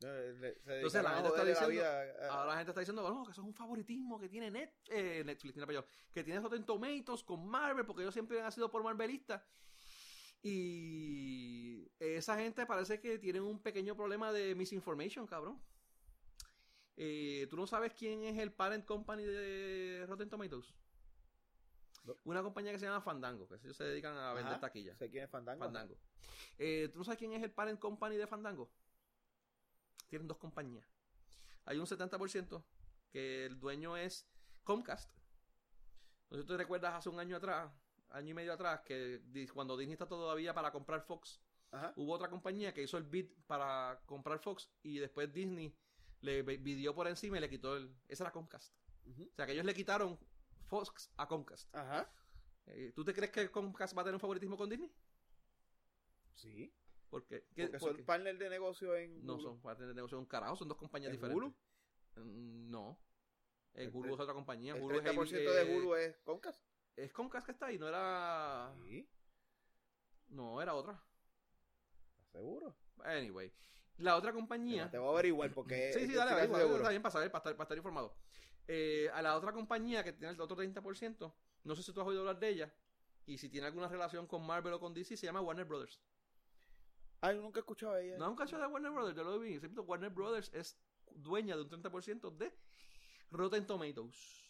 Entonces, 0.00 1.02
la 1.02 1.14
gente 1.14 1.28
está 1.28 1.44
diciendo- 1.44 1.68
vida 1.68 2.30
Ahora 2.30 2.46
la 2.52 2.56
gente 2.58 2.70
está 2.70 2.80
diciendo, 2.80 3.02
no, 3.08 3.24
que 3.24 3.32
eso 3.32 3.40
es 3.40 3.46
un 3.46 3.54
favoritismo 3.54 4.20
que 4.20 4.28
tiene 4.28 4.50
Net, 4.50 4.72
eh, 4.90 5.22
Netflix, 5.24 5.54
tiene 5.54 5.84
que 6.12 6.22
tiene 6.24 6.40
Rotten 6.40 6.64
Tomatoes 6.64 7.24
con 7.24 7.46
Marvel, 7.48 7.84
porque 7.84 8.02
ellos 8.02 8.14
siempre 8.14 8.40
han 8.40 8.52
sido 8.52 8.70
por 8.70 8.82
Marvelistas. 8.84 9.42
Y 10.40 11.90
esa 11.98 12.36
gente 12.36 12.64
parece 12.64 13.00
que 13.00 13.18
tienen 13.18 13.42
un 13.42 13.60
pequeño 13.60 13.96
problema 13.96 14.32
de 14.32 14.54
misinformation, 14.54 15.26
cabrón. 15.26 15.60
Eh, 16.96 17.46
¿Tú 17.50 17.56
no 17.56 17.66
sabes 17.66 17.92
quién 17.92 18.22
es 18.24 18.38
el 18.38 18.52
parent 18.52 18.84
company 18.84 19.24
de 19.24 20.04
Rotten 20.08 20.28
Tomatoes? 20.28 20.74
No. 22.04 22.16
Una 22.24 22.42
compañía 22.42 22.72
que 22.72 22.78
se 22.78 22.86
llama 22.86 23.00
Fandango, 23.00 23.48
que 23.48 23.56
ellos 23.56 23.76
se 23.76 23.84
dedican 23.84 24.16
a 24.16 24.32
vender 24.32 24.52
Ajá. 24.54 24.60
taquillas. 24.60 24.96
sé 24.96 25.10
quién 25.10 25.24
es 25.24 25.30
Fandango. 25.30 25.64
Fandango. 25.64 25.96
Eh, 26.56 26.88
¿Tú 26.92 26.98
no 26.98 27.04
sabes 27.04 27.18
quién 27.18 27.32
es 27.32 27.42
el 27.42 27.50
parent 27.50 27.78
company 27.78 28.16
de 28.16 28.26
Fandango? 28.26 28.70
Tienen 30.08 30.28
dos 30.28 30.38
compañías. 30.38 30.86
Hay 31.64 31.78
un 31.78 31.86
70% 31.86 32.64
que 33.10 33.46
el 33.46 33.58
dueño 33.60 33.96
es 33.96 34.26
Comcast. 34.64 35.10
No 36.30 36.36
sé 36.36 36.42
si 36.42 36.46
tú 36.46 36.54
te 36.54 36.58
recuerdas 36.58 36.94
hace 36.94 37.08
un 37.08 37.18
año 37.20 37.36
atrás, 37.36 37.70
año 38.10 38.30
y 38.30 38.34
medio 38.34 38.52
atrás, 38.52 38.80
que 38.84 39.22
cuando 39.52 39.76
Disney 39.76 39.94
está 39.94 40.06
todavía 40.06 40.54
para 40.54 40.70
comprar 40.72 41.02
Fox, 41.02 41.40
Ajá. 41.70 41.92
hubo 41.96 42.12
otra 42.12 42.28
compañía 42.28 42.72
que 42.72 42.82
hizo 42.82 42.96
el 42.96 43.04
bid 43.04 43.30
para 43.46 44.00
comprar 44.06 44.38
Fox 44.38 44.70
y 44.82 44.98
después 44.98 45.32
Disney 45.32 45.74
le 46.20 46.42
bidió 46.42 46.94
por 46.94 47.06
encima 47.06 47.38
y 47.38 47.40
le 47.40 47.48
quitó 47.48 47.76
el... 47.76 47.94
Esa 48.08 48.24
era 48.24 48.32
Comcast. 48.32 48.74
O 49.06 49.34
sea 49.34 49.46
que 49.46 49.52
ellos 49.52 49.64
le 49.64 49.74
quitaron 49.74 50.18
Fox 50.66 51.10
a 51.16 51.26
Comcast. 51.26 51.74
Ajá. 51.74 52.10
Eh, 52.66 52.92
¿Tú 52.94 53.04
te 53.04 53.14
crees 53.14 53.30
que 53.30 53.50
Comcast 53.50 53.96
va 53.96 54.02
a 54.02 54.04
tener 54.04 54.14
un 54.16 54.20
favoritismo 54.20 54.56
con 54.56 54.68
Disney? 54.68 54.92
Sí. 56.34 56.74
Porque, 57.10 57.44
¿qué- 57.54 57.64
Porque 57.64 57.78
por 57.78 57.88
son 57.90 57.96
qué? 57.96 58.02
partner 58.04 58.38
de 58.38 58.50
negocio 58.50 58.94
en. 58.96 59.24
No 59.24 59.38
son 59.40 59.60
para 59.60 59.76
tener 59.78 59.94
negocio 59.94 60.16
de 60.18 60.22
un 60.22 60.26
carajo, 60.28 60.56
son 60.56 60.68
dos 60.68 60.76
compañías 60.76 61.10
¿En 61.12 61.16
diferentes. 61.20 61.52
Mm, 62.16 62.70
No. 62.70 62.98
El 63.74 63.88
El 63.88 63.94
Hulu 63.94 64.08
tre- 64.10 64.14
es 64.14 64.20
otra 64.20 64.34
compañía. 64.34 64.74
El 64.76 64.82
es 64.82 64.88
30% 64.88 65.48
AB, 65.50 65.54
de 65.54 65.62
eh, 65.62 65.76
Hulu 65.76 65.94
es 65.94 66.18
Comcast. 66.18 66.60
Es 66.96 67.12
Comcast 67.12 67.46
que 67.46 67.52
está 67.52 67.66
ahí, 67.66 67.78
no 67.78 67.88
era. 67.88 68.74
Sí. 68.84 69.08
No, 70.28 70.60
era 70.60 70.74
otra. 70.74 71.00
¿Estás 72.16 72.32
seguro? 72.32 72.74
Anyway. 73.04 73.52
La 73.98 74.16
otra 74.16 74.32
compañía. 74.32 74.90
Te 74.90 74.98
voy 74.98 75.08
a 75.08 75.12
averiguar 75.12 75.52
porque. 75.54 75.92
Sí, 75.94 76.06
sí, 76.06 76.14
dale, 76.14 76.30
está 76.42 76.90
bien 76.90 77.02
para 77.02 77.12
saber, 77.12 77.30
para 77.30 77.38
estar, 77.40 77.56
para 77.56 77.64
estar 77.64 77.76
informado. 77.78 78.14
Eh, 78.66 79.08
a 79.14 79.22
la 79.22 79.34
otra 79.36 79.52
compañía 79.52 80.04
que 80.04 80.12
tiene 80.12 80.34
el 80.34 80.40
otro 80.40 80.56
30%, 80.56 81.32
no 81.64 81.74
sé 81.74 81.82
si 81.82 81.92
tú 81.92 82.00
has 82.02 82.06
oído 82.06 82.20
hablar 82.20 82.38
de 82.38 82.48
ella, 82.50 82.74
y 83.24 83.38
si 83.38 83.48
tiene 83.48 83.66
alguna 83.66 83.88
relación 83.88 84.26
con 84.26 84.44
Marvel 84.46 84.74
o 84.74 84.80
con 84.80 84.92
DC, 84.92 85.16
se 85.16 85.24
llama 85.26 85.40
Warner 85.40 85.64
Brothers. 85.64 85.98
Ay, 87.20 87.36
nunca 87.38 87.58
he 87.58 87.62
escuchado 87.62 87.94
a 87.94 88.00
ella. 88.00 88.16
No 88.18 88.24
es 88.26 88.30
un 88.30 88.36
cacho 88.36 88.58
de 88.58 88.66
Warner 88.66 88.92
Brothers, 88.92 89.16
yo 89.16 89.24
lo 89.24 89.38
vi. 89.38 89.58
Siempre 89.58 89.82
Warner 89.82 90.10
Brothers 90.10 90.50
es 90.54 90.78
dueña 91.10 91.56
de 91.56 91.62
un 91.62 91.68
30% 91.70 92.36
de 92.36 92.52
Rotten 93.30 93.66
Tomatoes. 93.66 94.44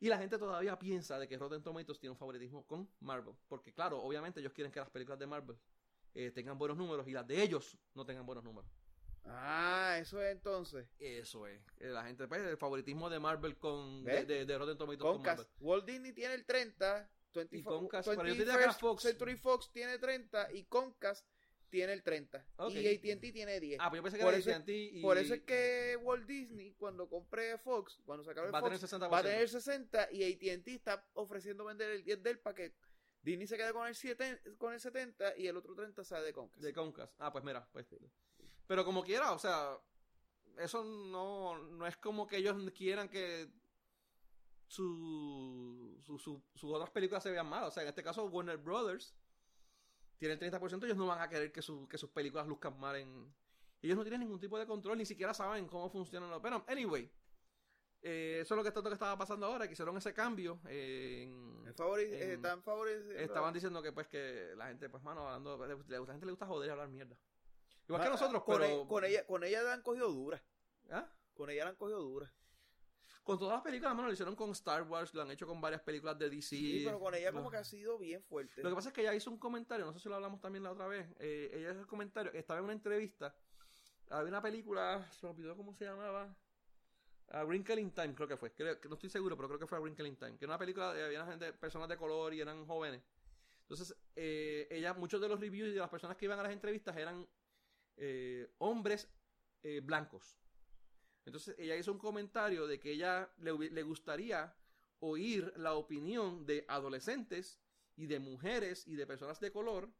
Y 0.00 0.08
la 0.08 0.18
gente 0.18 0.38
todavía 0.38 0.78
piensa 0.78 1.18
de 1.18 1.26
que 1.26 1.36
Rotten 1.38 1.62
Tomatoes 1.62 1.98
tiene 1.98 2.12
un 2.12 2.18
favoritismo 2.18 2.64
con 2.66 2.88
Marvel. 3.00 3.34
Porque 3.48 3.72
claro, 3.72 3.98
obviamente 4.00 4.40
ellos 4.40 4.52
quieren 4.52 4.70
que 4.72 4.78
las 4.80 4.90
películas 4.90 5.18
de 5.18 5.26
Marvel 5.26 5.56
eh, 6.14 6.30
tengan 6.30 6.56
buenos 6.58 6.76
números 6.76 7.06
y 7.08 7.12
las 7.12 7.26
de 7.26 7.42
ellos 7.42 7.76
no 7.94 8.04
tengan 8.06 8.24
buenos 8.26 8.44
números. 8.44 8.70
Ah, 9.24 9.96
eso 10.00 10.22
es 10.22 10.32
entonces. 10.32 10.86
Eso 10.98 11.46
es. 11.46 11.60
Eh, 11.78 11.88
La 11.88 12.04
gente, 12.04 12.28
pues, 12.28 12.40
el 12.42 12.56
favoritismo 12.56 13.10
de 13.10 13.18
Marvel 13.18 13.58
con... 13.58 14.04
De, 14.04 14.12
¿Ves? 14.12 14.26
de, 14.28 14.46
de 14.46 14.58
Rotten 14.58 14.78
Tomatoes 14.78 15.12
con. 15.12 15.22
Marvel. 15.22 15.46
Walt 15.60 15.84
Disney 15.84 16.12
tiene 16.12 16.34
el 16.34 16.44
30. 16.46 17.10
20 17.34 17.56
Y 17.56 17.62
Fo- 17.62 17.70
Comcast, 17.78 18.08
pero 18.08 18.22
yo 18.24 18.32
21st 18.34 18.36
diría 18.38 18.58
que 18.58 18.72
Fox- 18.72 19.02
Century 19.02 19.36
Fox 19.36 19.70
tiene 19.70 19.98
30 19.98 20.52
y 20.54 20.64
Comcast 20.64 21.26
tiene 21.70 21.92
el 21.92 22.02
30. 22.02 22.44
Ok. 22.56 22.72
Y 22.72 22.86
AT&T 22.88 23.32
tiene 23.32 23.60
10. 23.60 23.78
Ah, 23.80 23.88
pues 23.90 23.98
yo 23.98 24.02
pensé 24.02 24.18
que 24.18 24.24
Por 24.24 24.32
era 24.34 24.40
eso- 24.40 24.50
AT&T 24.54 24.72
y... 24.72 25.02
Por 25.02 25.18
eso 25.18 25.34
es 25.34 25.42
que 25.42 25.96
Walt 26.02 26.26
Disney, 26.26 26.72
cuando 26.74 27.08
compré 27.08 27.58
Fox, 27.58 28.00
cuando 28.04 28.24
sacaron 28.24 28.52
Va 28.52 28.58
a 28.58 28.60
Fox, 28.60 28.80
tener 28.80 29.00
60%. 29.08 29.12
va 29.12 29.18
a 29.18 29.22
tener 29.22 29.48
60 29.48 30.08
y 30.12 30.32
AT&T 30.32 30.74
está 30.74 31.06
ofreciendo 31.14 31.64
vender 31.64 31.90
el 31.90 32.04
10 32.04 32.22
de 32.22 32.30
él 32.30 32.38
para 32.38 32.54
que 32.56 32.74
Disney 33.22 33.46
se 33.46 33.56
quede 33.56 33.72
con 33.72 33.86
el, 33.86 33.94
7, 33.94 34.40
con 34.58 34.72
el 34.72 34.80
70 34.80 35.36
y 35.36 35.46
el 35.48 35.56
otro 35.56 35.74
30 35.74 36.04
sea 36.04 36.20
de 36.22 36.32
Comcast. 36.32 36.62
De 36.62 36.72
Comcast. 36.72 37.14
Ah, 37.18 37.32
pues 37.32 37.44
mira, 37.44 37.68
pues. 37.72 37.86
Pero 38.66 38.84
como 38.84 39.02
quiera, 39.04 39.32
o 39.32 39.38
sea, 39.38 39.76
eso 40.58 40.84
no, 40.84 41.58
no 41.58 41.86
es 41.86 41.96
como 41.96 42.26
que 42.26 42.36
ellos 42.38 42.56
quieran 42.72 43.08
que 43.08 43.48
su, 44.66 45.98
su- 46.04 46.18
su- 46.18 46.42
sus 46.54 46.72
otras 46.72 46.90
películas 46.90 47.22
se 47.22 47.30
vean 47.30 47.46
mal. 47.48 47.64
O 47.64 47.70
sea, 47.70 47.82
en 47.82 47.88
este 47.88 48.02
caso, 48.02 48.24
Warner 48.26 48.58
Brothers 48.58 49.14
tiene 50.18 50.34
el 50.34 50.40
30%, 50.40 50.84
ellos 50.84 50.96
no 50.96 51.06
van 51.06 51.20
a 51.20 51.28
querer 51.28 51.52
que, 51.52 51.62
su- 51.62 51.88
que 51.88 51.96
sus 51.98 52.10
películas 52.10 52.46
luzcan 52.46 52.78
mal 52.78 52.96
en... 52.96 53.32
Ellos 53.80 53.96
no 53.96 54.02
tienen 54.02 54.20
ningún 54.20 54.40
tipo 54.40 54.58
de 54.58 54.66
control, 54.66 54.98
ni 54.98 55.06
siquiera 55.06 55.32
saben 55.32 55.66
cómo 55.68 55.88
funcionan 55.88 56.30
los... 56.30 56.42
Pero, 56.42 56.64
anyway, 56.66 57.08
eh, 58.02 58.40
eso 58.42 58.54
es 58.54 58.56
lo 58.56 58.64
que, 58.64 58.76
lo 58.76 58.82
que 58.88 58.94
estaba 58.94 59.16
pasando 59.16 59.46
ahora, 59.46 59.66
que 59.66 59.72
hicieron 59.74 59.96
ese 59.96 60.12
cambio. 60.12 60.60
eh, 60.68 61.22
en- 61.24 61.62
El 61.66 61.74
eh, 63.10 63.24
estaban 63.24 63.52
diciendo 63.54 63.80
que 63.82 63.92
pues 63.92 64.08
que 64.08 64.52
la 64.56 64.66
gente, 64.68 64.88
pues 64.90 65.02
mano, 65.02 65.28
hablando, 65.28 65.64
le 65.66 65.76
la 65.76 66.12
gente 66.12 66.26
le 66.26 66.32
gusta 66.32 66.46
joder 66.46 66.68
y 66.68 66.70
hablar 66.72 66.88
mierda. 66.88 67.16
Igual 67.86 68.02
que 68.02 68.08
Ah, 68.08 68.10
nosotros, 68.10 68.42
con, 68.44 68.60
pero... 68.60 68.82
e- 68.82 68.86
con 68.88 69.04
ella, 69.04 69.26
con 69.26 69.44
ella 69.44 69.62
la 69.62 69.72
han 69.74 69.82
cogido 69.82 70.10
dura. 70.10 70.42
¿Ah? 70.90 71.08
Con 71.34 71.50
ella 71.50 71.64
la 71.64 71.70
han 71.70 71.76
cogido 71.76 72.00
dura. 72.00 72.32
Con 73.28 73.38
todas 73.38 73.56
las 73.56 73.62
películas, 73.62 73.94
mano, 73.94 74.08
lo 74.08 74.14
hicieron 74.14 74.34
con 74.34 74.52
Star 74.52 74.84
Wars, 74.84 75.12
lo 75.12 75.20
han 75.20 75.30
hecho 75.30 75.46
con 75.46 75.60
varias 75.60 75.82
películas 75.82 76.18
de 76.18 76.30
DC. 76.30 76.56
Sí, 76.56 76.82
pero 76.82 76.98
con 76.98 77.14
ella 77.14 77.30
como 77.30 77.50
que 77.50 77.58
ha 77.58 77.64
sido 77.64 77.98
bien 77.98 78.22
fuerte. 78.22 78.62
Lo 78.62 78.70
que 78.70 78.74
pasa 78.74 78.88
es 78.88 78.94
que 78.94 79.02
ella 79.02 79.14
hizo 79.14 79.30
un 79.30 79.36
comentario, 79.36 79.84
no 79.84 79.92
sé 79.92 79.98
si 79.98 80.08
lo 80.08 80.14
hablamos 80.14 80.40
también 80.40 80.62
la 80.62 80.72
otra 80.72 80.86
vez. 80.86 81.06
eh, 81.18 81.50
ella 81.52 81.72
hizo 81.72 81.80
el 81.80 81.86
comentario, 81.86 82.32
estaba 82.32 82.60
en 82.60 82.64
una 82.64 82.72
entrevista. 82.72 83.36
Había 84.08 84.30
una 84.30 84.40
película, 84.40 85.06
se 85.12 85.26
me 85.26 85.32
olvidó 85.32 85.54
cómo 85.58 85.74
se 85.74 85.84
llamaba. 85.84 86.34
A 87.28 87.44
Wrinkle 87.44 87.78
in 87.78 87.90
Time, 87.90 88.14
creo 88.14 88.28
que 88.28 88.38
fue. 88.38 88.54
Creo, 88.54 88.80
que 88.80 88.88
no 88.88 88.94
estoy 88.94 89.10
seguro, 89.10 89.36
pero 89.36 89.46
creo 89.48 89.60
que 89.60 89.66
fue 89.66 89.76
a 89.76 89.82
Wrinkle 89.82 90.08
in 90.08 90.16
Time. 90.16 90.38
Que 90.38 90.46
era 90.46 90.54
una 90.54 90.58
película 90.58 90.94
de 90.94 91.04
había 91.04 91.26
gente, 91.26 91.52
personas 91.52 91.90
de 91.90 91.98
color 91.98 92.32
y 92.32 92.40
eran 92.40 92.66
jóvenes. 92.66 93.02
Entonces, 93.60 93.94
eh, 94.16 94.68
ella, 94.70 94.94
muchos 94.94 95.20
de 95.20 95.28
los 95.28 95.38
reviews 95.38 95.68
y 95.68 95.72
de 95.74 95.80
las 95.80 95.90
personas 95.90 96.16
que 96.16 96.24
iban 96.24 96.38
a 96.38 96.44
las 96.44 96.52
entrevistas 96.52 96.96
eran 96.96 97.28
eh, 97.98 98.50
hombres 98.56 99.06
eh, 99.62 99.82
blancos. 99.84 100.38
Entonces, 101.28 101.54
ella 101.58 101.76
hizo 101.76 101.92
un 101.92 101.98
comentario 101.98 102.66
de 102.66 102.80
que 102.80 102.92
ella 102.92 103.30
le, 103.36 103.82
gustaría 103.82 104.54
oír 105.00 105.52
la 105.56 105.74
opinión 105.74 106.46
de 106.46 106.64
adolescentes 106.68 107.60
y 107.96 108.06
de 108.06 108.18
mujeres 108.18 108.86
y 108.86 108.96
de 108.96 109.06
personas 109.06 109.38
de 109.38 109.52
color 109.52 109.90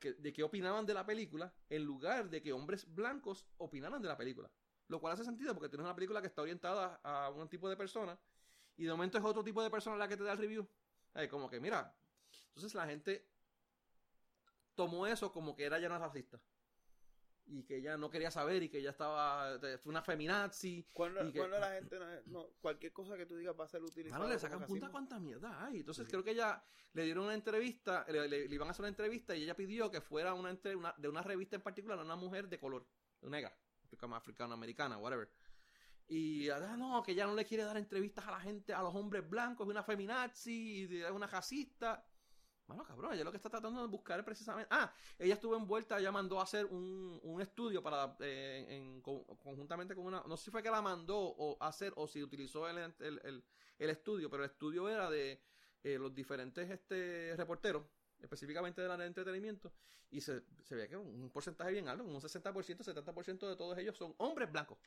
de 0.00 0.32
qué 0.32 0.42
opinaban 0.42 0.86
de 0.86 0.94
la 0.94 1.04
película 1.04 1.52
en 1.68 1.84
lugar 1.84 2.30
de 2.30 2.40
que 2.40 2.50
hombres 2.50 2.92
blancos 2.94 3.46
opinaran 3.58 4.00
de 4.00 4.08
la 4.08 4.16
película. 4.16 4.50
Lo 4.88 5.00
cual 5.00 5.12
hace 5.12 5.24
sentido 5.24 5.52
porque 5.54 5.68
tienes 5.68 5.84
una 5.84 5.94
película 5.94 6.22
que 6.22 6.28
está 6.28 6.40
orientada 6.40 6.98
a 7.04 7.28
un 7.28 7.46
tipo 7.50 7.68
de 7.68 7.76
persona 7.76 8.18
y 8.78 8.84
de 8.84 8.90
momento 8.90 9.18
es 9.18 9.24
otro 9.24 9.44
tipo 9.44 9.62
de 9.62 9.68
persona 9.68 9.96
la 9.96 10.08
que 10.08 10.16
te 10.16 10.24
da 10.24 10.32
el 10.32 10.38
review. 10.38 10.66
Como 11.30 11.50
que, 11.50 11.60
mira, 11.60 11.94
entonces 12.48 12.74
la 12.74 12.86
gente 12.86 13.28
tomó 14.74 15.06
eso 15.06 15.30
como 15.30 15.54
que 15.54 15.64
era 15.66 15.78
ya 15.78 15.88
una 15.88 15.98
racista. 15.98 16.40
Y 17.46 17.64
que 17.64 17.76
ella 17.78 17.96
no 17.96 18.08
quería 18.08 18.30
saber 18.30 18.62
y 18.62 18.68
que 18.68 18.78
ella 18.78 18.90
estaba, 18.90 19.58
fue 19.60 19.90
una 19.90 20.02
feminazi. 20.02 20.86
Cuando, 20.92 21.26
y 21.28 21.32
que- 21.32 21.38
cuando 21.38 21.58
la 21.58 21.70
gente 21.74 21.98
no, 21.98 22.06
no- 22.26 22.46
cualquier 22.60 22.92
cosa 22.92 23.16
que 23.16 23.26
tú 23.26 23.36
digas 23.36 23.54
va 23.58 23.64
a 23.64 23.68
ser 23.68 23.82
utilizada. 23.82 24.18
Mano, 24.20 24.30
le 24.32 24.38
sacan 24.38 24.60
punta 24.66 24.86
cuánta 24.92 25.18
mierda 25.20 25.64
hay. 25.66 25.80
Entonces 25.80 26.06
creo 26.08 26.22
que 26.24 26.30
ella 26.30 26.62
le 26.92 27.04
dieron 27.04 27.24
una 27.24 27.34
entrevista, 27.34 28.06
le, 28.08 28.28
le- 28.28 28.48
le 28.48 28.54
iban 28.54 28.68
a 28.68 28.70
hacer 28.70 28.82
una 28.82 28.88
entrevista 28.90 29.34
y 29.34 29.42
ella 29.42 29.56
pidió 29.56 29.90
que 29.90 30.00
fuera 30.00 30.34
una, 30.34 30.50
entre- 30.50 30.76
una- 30.76 30.94
de 30.96 31.08
una 31.08 31.22
revista 31.22 31.56
en 31.56 31.62
particular 31.62 31.98
a 31.98 32.02
una 32.02 32.16
mujer 32.16 32.48
de 32.48 32.58
color, 32.58 32.86
negra, 33.22 33.52
africana, 33.84 34.16
africana-americana, 34.16 34.98
whatever. 34.98 35.28
Y 36.08 36.48
ah, 36.50 36.76
no, 36.76 37.02
que 37.02 37.12
ella 37.12 37.26
no 37.26 37.34
le 37.34 37.44
quiere 37.44 37.64
dar 37.64 37.76
entrevistas 37.76 38.26
a 38.26 38.32
la 38.32 38.40
gente, 38.40 38.72
a 38.74 38.82
los 38.82 38.94
hombres 38.94 39.28
blancos, 39.28 39.66
es 39.66 39.70
una 39.70 39.82
feminazi, 39.82 40.86
y 40.90 41.00
es 41.02 41.10
una 41.10 41.26
racista. 41.26 42.04
Bueno, 42.66 42.84
cabrón, 42.84 43.12
ella 43.12 43.24
lo 43.24 43.30
que 43.30 43.36
está 43.36 43.50
tratando 43.50 43.82
de 43.82 43.88
buscar 43.88 44.18
es 44.20 44.24
precisamente. 44.24 44.68
Ah, 44.70 44.92
ella 45.18 45.34
estuvo 45.34 45.56
envuelta, 45.56 45.98
ella 45.98 46.12
mandó 46.12 46.40
a 46.40 46.44
hacer 46.44 46.64
un, 46.66 47.20
un 47.22 47.40
estudio 47.42 47.82
para 47.82 48.16
eh, 48.20 48.66
en- 48.68 49.02
con- 49.02 49.24
conjuntamente 49.36 49.94
con 49.94 50.06
una. 50.06 50.22
No 50.26 50.36
sé 50.36 50.44
si 50.44 50.50
fue 50.50 50.62
que 50.62 50.70
la 50.70 50.80
mandó 50.80 51.18
o 51.18 51.56
hacer 51.62 51.92
o 51.96 52.06
si 52.06 52.22
utilizó 52.22 52.68
el, 52.68 52.78
el, 52.78 53.20
el- 53.24 53.44
el 53.78 53.90
estudio, 53.90 54.30
pero 54.30 54.44
el 54.44 54.50
estudio 54.50 54.88
era 54.88 55.10
de 55.10 55.42
eh, 55.82 55.98
los 55.98 56.14
diferentes 56.14 56.70
este, 56.70 57.34
reporteros, 57.36 57.84
específicamente 58.20 58.80
del 58.80 58.90
área 58.92 59.02
de 59.04 59.08
entretenimiento, 59.08 59.72
y 60.10 60.20
se, 60.20 60.42
se 60.62 60.74
veía 60.76 60.88
que 60.88 60.96
un 60.96 61.30
porcentaje 61.30 61.72
bien 61.72 61.88
alto, 61.88 62.04
un 62.04 62.20
60%, 62.20 62.84
70% 62.84 63.48
de 63.48 63.56
todos 63.56 63.76
ellos 63.78 63.96
son 63.96 64.14
hombres 64.18 64.50
blancos. 64.52 64.78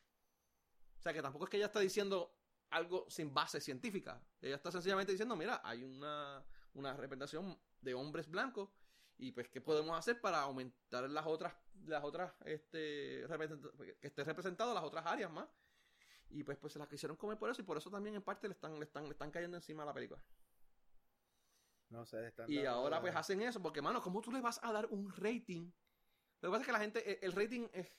O 0.97 1.01
sea 1.01 1.13
que 1.13 1.21
tampoco 1.21 1.45
es 1.45 1.49
que 1.51 1.57
ella 1.57 1.67
está 1.67 1.79
diciendo 1.79 2.33
algo 2.71 3.05
sin 3.09 3.33
base 3.33 3.61
científica. 3.61 4.21
Ella 4.41 4.55
está 4.55 4.71
sencillamente 4.71 5.11
diciendo, 5.11 5.35
mira, 5.35 5.61
hay 5.63 5.83
una, 5.83 6.43
una 6.75 6.93
representación 6.93 7.57
de 7.81 7.93
hombres 7.93 8.29
blancos 8.29 8.69
y 9.17 9.31
pues 9.31 9.49
qué 9.49 9.61
podemos 9.61 9.97
hacer 9.97 10.21
para 10.21 10.41
aumentar 10.41 11.09
las 11.09 11.25
otras 11.25 11.53
las 11.85 12.03
otras 12.03 12.33
este 12.45 13.25
que 14.01 14.07
esté 14.07 14.23
representado 14.23 14.73
las 14.73 14.83
otras 14.83 15.05
áreas 15.05 15.31
más 15.31 15.47
y 16.29 16.43
pues 16.43 16.57
pues 16.57 16.73
se 16.73 16.79
las 16.79 16.87
quisieron 16.87 17.17
comer 17.17 17.37
por 17.37 17.49
eso 17.49 17.61
y 17.61 17.65
por 17.65 17.77
eso 17.77 17.89
también 17.89 18.15
en 18.15 18.21
parte 18.21 18.47
le 18.47 18.53
están 18.53 18.77
le 18.77 18.85
están 18.85 19.05
le 19.05 19.11
están 19.11 19.31
cayendo 19.31 19.57
encima 19.57 19.83
a 19.83 19.85
la 19.85 19.93
película. 19.93 20.21
No 21.89 22.05
sé, 22.05 22.27
están 22.27 22.51
y 22.51 22.65
ahora 22.65 22.99
pues 22.99 23.15
hacen 23.15 23.41
eso 23.41 23.61
porque 23.61 23.81
mano 23.81 24.01
cómo 24.01 24.21
tú 24.21 24.31
le 24.31 24.41
vas 24.41 24.59
a 24.63 24.71
dar 24.71 24.87
un 24.87 25.11
rating 25.15 25.71
lo 26.41 26.49
que 26.49 26.51
pasa 26.51 26.61
es 26.61 26.65
que 26.65 26.73
la 26.73 26.79
gente 26.79 27.11
eh, 27.11 27.19
el 27.21 27.31
rating 27.31 27.67
es 27.73 27.91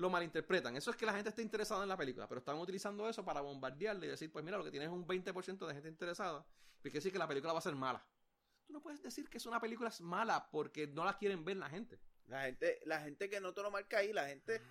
lo 0.00 0.08
malinterpretan. 0.10 0.76
Eso 0.76 0.90
es 0.90 0.96
que 0.96 1.04
la 1.06 1.12
gente 1.12 1.28
está 1.28 1.42
interesada 1.42 1.82
en 1.82 1.88
la 1.88 1.96
película, 1.96 2.26
pero 2.26 2.38
están 2.38 2.56
utilizando 2.58 3.08
eso 3.08 3.24
para 3.24 3.40
bombardearle 3.40 4.06
y 4.06 4.10
decir, 4.10 4.32
pues 4.32 4.44
mira, 4.44 4.56
lo 4.56 4.64
que 4.64 4.70
tienes 4.70 4.88
es 4.88 4.92
un 4.94 5.06
20% 5.06 5.66
de 5.66 5.74
gente 5.74 5.88
interesada, 5.88 6.44
y 6.78 6.82
quiere 6.84 6.94
decir 6.94 7.12
que 7.12 7.18
la 7.18 7.28
película 7.28 7.52
va 7.52 7.58
a 7.58 7.62
ser 7.62 7.74
mala. 7.74 8.04
Tú 8.66 8.72
no 8.72 8.80
puedes 8.80 9.02
decir 9.02 9.28
que 9.28 9.38
es 9.38 9.46
una 9.46 9.60
película 9.60 9.90
mala 10.00 10.48
porque 10.50 10.86
no 10.86 11.04
la 11.04 11.18
quieren 11.18 11.44
ver 11.44 11.56
la 11.58 11.68
gente. 11.68 11.98
La 12.26 12.44
gente, 12.44 12.80
la 12.86 13.00
gente 13.00 13.28
que 13.28 13.40
no 13.40 13.52
te 13.52 13.62
lo 13.62 13.70
marca 13.70 13.98
ahí, 13.98 14.12
la 14.12 14.26
gente 14.26 14.62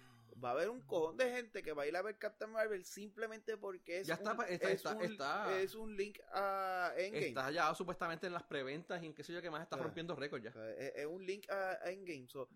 va 0.44 0.50
a 0.50 0.52
haber 0.54 0.70
un 0.70 0.80
cojón 0.82 1.18
de 1.18 1.30
gente 1.34 1.62
que 1.62 1.74
va 1.74 1.84
a 1.84 1.88
ir 1.88 1.96
a 1.98 2.02
ver 2.02 2.18
Captain 2.18 2.50
Marvel 2.50 2.86
simplemente 2.86 3.58
porque 3.58 4.00
es, 4.00 4.08
Ya 4.08 4.14
está, 4.14 4.32
un, 4.34 4.42
está- 4.48 4.70
es, 4.70 4.76
está- 4.78 4.96
un, 4.96 5.04
está- 5.04 5.60
es 5.60 5.76
un 5.76 5.96
link 5.98 6.18
a 6.32 6.94
Endgame. 6.98 7.28
Está 7.28 7.52
ya 7.52 7.76
supuestamente 7.76 8.26
en 8.28 8.34
las 8.34 8.44
preventas 8.44 9.04
y 9.04 9.08
en 9.08 9.14
qué 9.14 9.24
sé 9.24 9.34
yo 9.34 9.42
que 9.42 9.52
más 9.52 9.62
está 9.64 9.76
Ah. 9.76 9.80
rompiendo 9.84 10.16
récords 10.16 10.44
ya. 10.46 10.52
Es, 10.78 10.94
es 10.96 11.06
un 11.06 11.26
link 11.26 11.50
a, 11.52 11.72
a 11.84 11.90
Endgame. 11.92 12.28
So, 12.30 12.48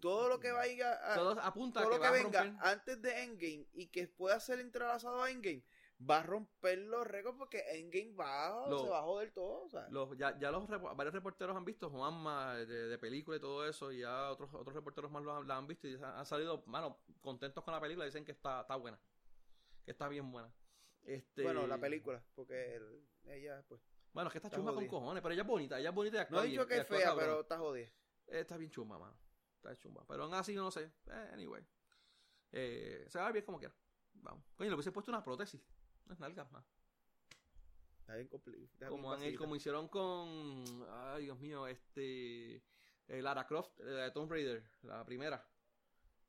todo 0.00 0.28
lo 0.28 0.40
que 0.40 0.50
vaya 0.52 1.12
a, 1.12 1.14
Todo 1.16 1.40
apunta 1.40 1.80
a 1.80 1.82
todo 1.84 1.92
que, 1.92 1.98
lo 1.98 2.02
que 2.04 2.10
venga 2.22 2.42
romper. 2.44 2.66
antes 2.66 3.02
de 3.02 3.22
Endgame 3.22 3.66
y 3.74 3.86
que 3.88 4.08
pueda 4.08 4.38
ser 4.40 4.60
entrelazado 4.60 5.22
a 5.22 5.30
Endgame 5.30 5.64
va 6.08 6.18
a 6.18 6.22
romper 6.22 6.78
los 6.78 7.04
récords 7.06 7.36
porque 7.36 7.60
Endgame 7.72 8.14
va, 8.14 8.68
Lo- 8.68 8.78
se 8.78 8.88
va 8.88 9.00
a 9.00 9.02
joder 9.02 9.32
todo. 9.32 9.64
o 9.64 9.68
sea. 9.68 9.88
Los, 9.90 10.16
ya 10.16 10.38
ya 10.38 10.50
los 10.52 10.68
varios 10.68 11.12
reporteros 11.12 11.56
han 11.56 11.64
visto, 11.64 11.90
Juanma, 11.90 12.54
de, 12.54 12.66
de 12.66 12.98
película 12.98 13.36
y 13.36 13.40
todo 13.40 13.66
eso, 13.66 13.90
y 13.90 14.00
ya 14.00 14.30
otros 14.30 14.54
otros 14.54 14.74
reporteros 14.74 15.10
más 15.10 15.24
lo 15.24 15.34
han, 15.36 15.48
la 15.48 15.56
han 15.56 15.66
visto 15.66 15.88
y 15.88 15.94
han, 15.96 16.04
han 16.04 16.24
salido, 16.26 16.62
mano, 16.66 17.00
contentos 17.20 17.64
con 17.64 17.74
la 17.74 17.80
película, 17.80 18.04
dicen 18.04 18.24
que 18.24 18.30
está, 18.30 18.60
está 18.60 18.76
buena, 18.76 19.00
que 19.84 19.90
está 19.90 20.06
bien 20.08 20.30
buena. 20.30 20.52
Este, 21.02 21.42
Bueno, 21.42 21.66
la 21.66 21.78
película, 21.78 22.22
porque 22.34 22.76
el- 22.76 23.08
ella, 23.24 23.64
pues. 23.66 23.80
Bueno, 24.12 24.28
es 24.28 24.32
que 24.32 24.38
está 24.38 24.48
está 24.48 24.56
chumba 24.56 24.72
con 24.74 24.86
cojones, 24.86 25.20
pero 25.22 25.32
ella 25.32 25.42
es 25.42 25.48
bonita, 25.48 25.78
ella 25.80 25.88
es 25.90 25.94
bonita 25.94 26.16
y 26.16 26.18
No 26.18 26.22
actúa 26.22 26.44
he 26.44 26.46
dicho 26.48 26.66
que 26.66 26.76
es 26.76 26.86
fea, 26.86 27.14
pero 27.16 27.40
está 27.40 27.58
jodida. 27.58 27.88
Está 28.26 28.56
bien 28.56 28.70
chumba, 28.70 28.98
mano. 28.98 29.16
Está 29.58 29.76
chumba. 29.76 30.04
Pero 30.08 30.24
aún 30.24 30.34
así, 30.34 30.54
no 30.54 30.70
sé. 30.70 30.90
Eh, 31.06 31.30
anyway. 31.32 31.64
Eh, 32.52 33.04
se 33.08 33.18
va 33.18 33.24
a 33.24 33.28
ver 33.28 33.34
bien 33.34 33.44
como 33.44 33.58
quiera. 33.58 33.74
Vamos. 34.14 34.44
Coño, 34.56 34.70
le 34.70 34.74
hubiese 34.74 34.92
puesto 34.92 35.10
una 35.10 35.22
prótesis. 35.22 35.60
Unas 36.06 36.18
nalgas 36.20 36.50
más. 36.50 36.64
Está 38.00 38.14
bien 38.16 38.28
complicado. 38.28 38.90
Como, 38.90 39.12
han- 39.12 39.34
como 39.36 39.54
hicieron 39.56 39.88
con. 39.88 40.64
Ay, 40.90 41.24
Dios 41.24 41.38
mío, 41.38 41.66
este. 41.66 42.56
eh, 43.08 43.22
Lara 43.22 43.46
Croft, 43.46 43.78
eh, 43.80 43.84
la 43.84 44.04
de 44.04 44.10
Tomb 44.12 44.30
Raider, 44.30 44.64
la 44.82 45.04
primera. 45.04 45.46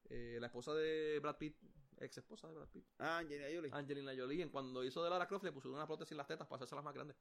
Eh, 0.09 0.37
la 0.41 0.47
esposa 0.47 0.73
de 0.73 1.19
Brad 1.21 1.37
Pitt, 1.37 1.57
ex 1.97 2.17
esposa 2.17 2.47
de 2.47 2.55
Brad 2.55 2.67
Pitt, 2.69 2.85
Ah, 2.97 3.19
Angelina 3.19 3.47
Jolie. 3.53 3.71
Angelina 3.73 4.11
Jolie, 4.17 4.41
en 4.41 4.49
cuando 4.49 4.83
hizo 4.83 5.03
de 5.03 5.09
Lara 5.09 5.27
Croft 5.27 5.43
le 5.45 5.51
pusieron 5.51 5.75
una 5.75 5.85
prótesis 5.87 6.11
en 6.11 6.17
las 6.17 6.27
tetas 6.27 6.47
para 6.47 6.57
hacérselas 6.57 6.83
más 6.83 6.93
grandes. 6.93 7.15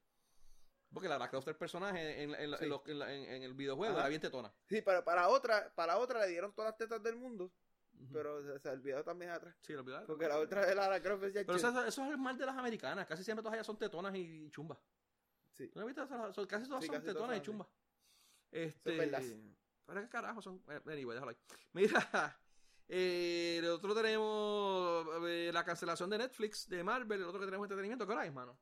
Porque 0.93 1.09
Lara 1.09 1.29
Croft, 1.29 1.49
el 1.49 1.57
personaje 1.57 2.23
en, 2.23 2.35
en- 2.35 2.53
en 2.53 2.59
Sí. 2.59 2.65
el 3.45 3.55
videojuego, 3.55 3.93
Ajá. 3.93 4.01
era 4.03 4.09
bien 4.09 4.21
tetona. 4.21 4.53
Sí, 4.69 4.81
para, 4.83 5.05
para 5.05 5.29
otra, 5.29 5.73
para 5.75 5.99
otra 5.99 6.21
le 6.21 6.29
dieron 6.29 6.53
todas 6.55 6.71
las 6.71 6.79
tetas 6.79 7.03
del 7.03 7.17
mundo, 7.17 7.53
pero 8.13 8.43
se, 8.43 8.59
se 8.59 8.69
olvidó 8.71 9.05
también 9.05 9.31
atrás. 9.33 9.55
Sí, 9.61 9.75
lo 9.75 9.81
olvidaron. 9.81 10.07
Porque 10.07 10.27
la 10.29 10.39
otra 10.39 10.65
de 10.65 10.75
Lara 10.75 11.01
Croft 11.03 11.25
es 11.25 11.35
ya 11.35 11.45
Pero 11.45 11.57
eso, 11.57 11.85
eso 11.85 12.05
es 12.05 12.11
el 12.11 12.19
mal 12.19 12.39
de 12.39 12.47
las 12.47 12.57
americanas. 12.57 13.07
Casi 13.07 13.23
siempre 13.23 13.43
todas 13.43 13.55
ellas 13.57 13.67
son 13.67 13.77
tetonas 13.77 14.15
y 14.15 14.51
chumbas. 14.51 14.79
Sí. 15.53 15.71
¿No 15.75 15.85
visto? 15.85 16.07
Son- 16.07 16.47
casi 16.47 16.67
todas 16.69 16.81
Sí, 16.83 16.87
son 16.87 16.95
casi 16.97 17.05
todas 17.05 17.05
tetonas 17.05 17.37
y 17.39 17.41
chumbas. 17.43 17.69
Este, 18.51 18.97
verdad. 18.97 19.23
Pero 19.87 20.01
qué 20.03 20.09
carajo 20.09 20.41
son. 20.41 20.63
eh, 20.69 20.81
Anyway, 20.87 21.15
déjalo 21.15 21.31
ahí. 21.31 21.37
Mira, 21.73 22.41
eh, 22.89 23.61
nosotros 23.63 23.95
tenemos 23.97 25.07
eh, 25.29 25.51
la 25.53 25.65
cancelación 25.65 26.09
de 26.11 26.19
Netflix, 26.19 26.69
de 26.69 26.83
Marvel, 26.83 27.21
el 27.21 27.27
otro 27.27 27.41
que 27.41 27.47
tenemos 27.47 27.65
entretenimiento. 27.67 28.07
¿Qué 28.07 28.13
hora 28.13 28.25
es, 28.27 28.33
mano? 28.33 28.59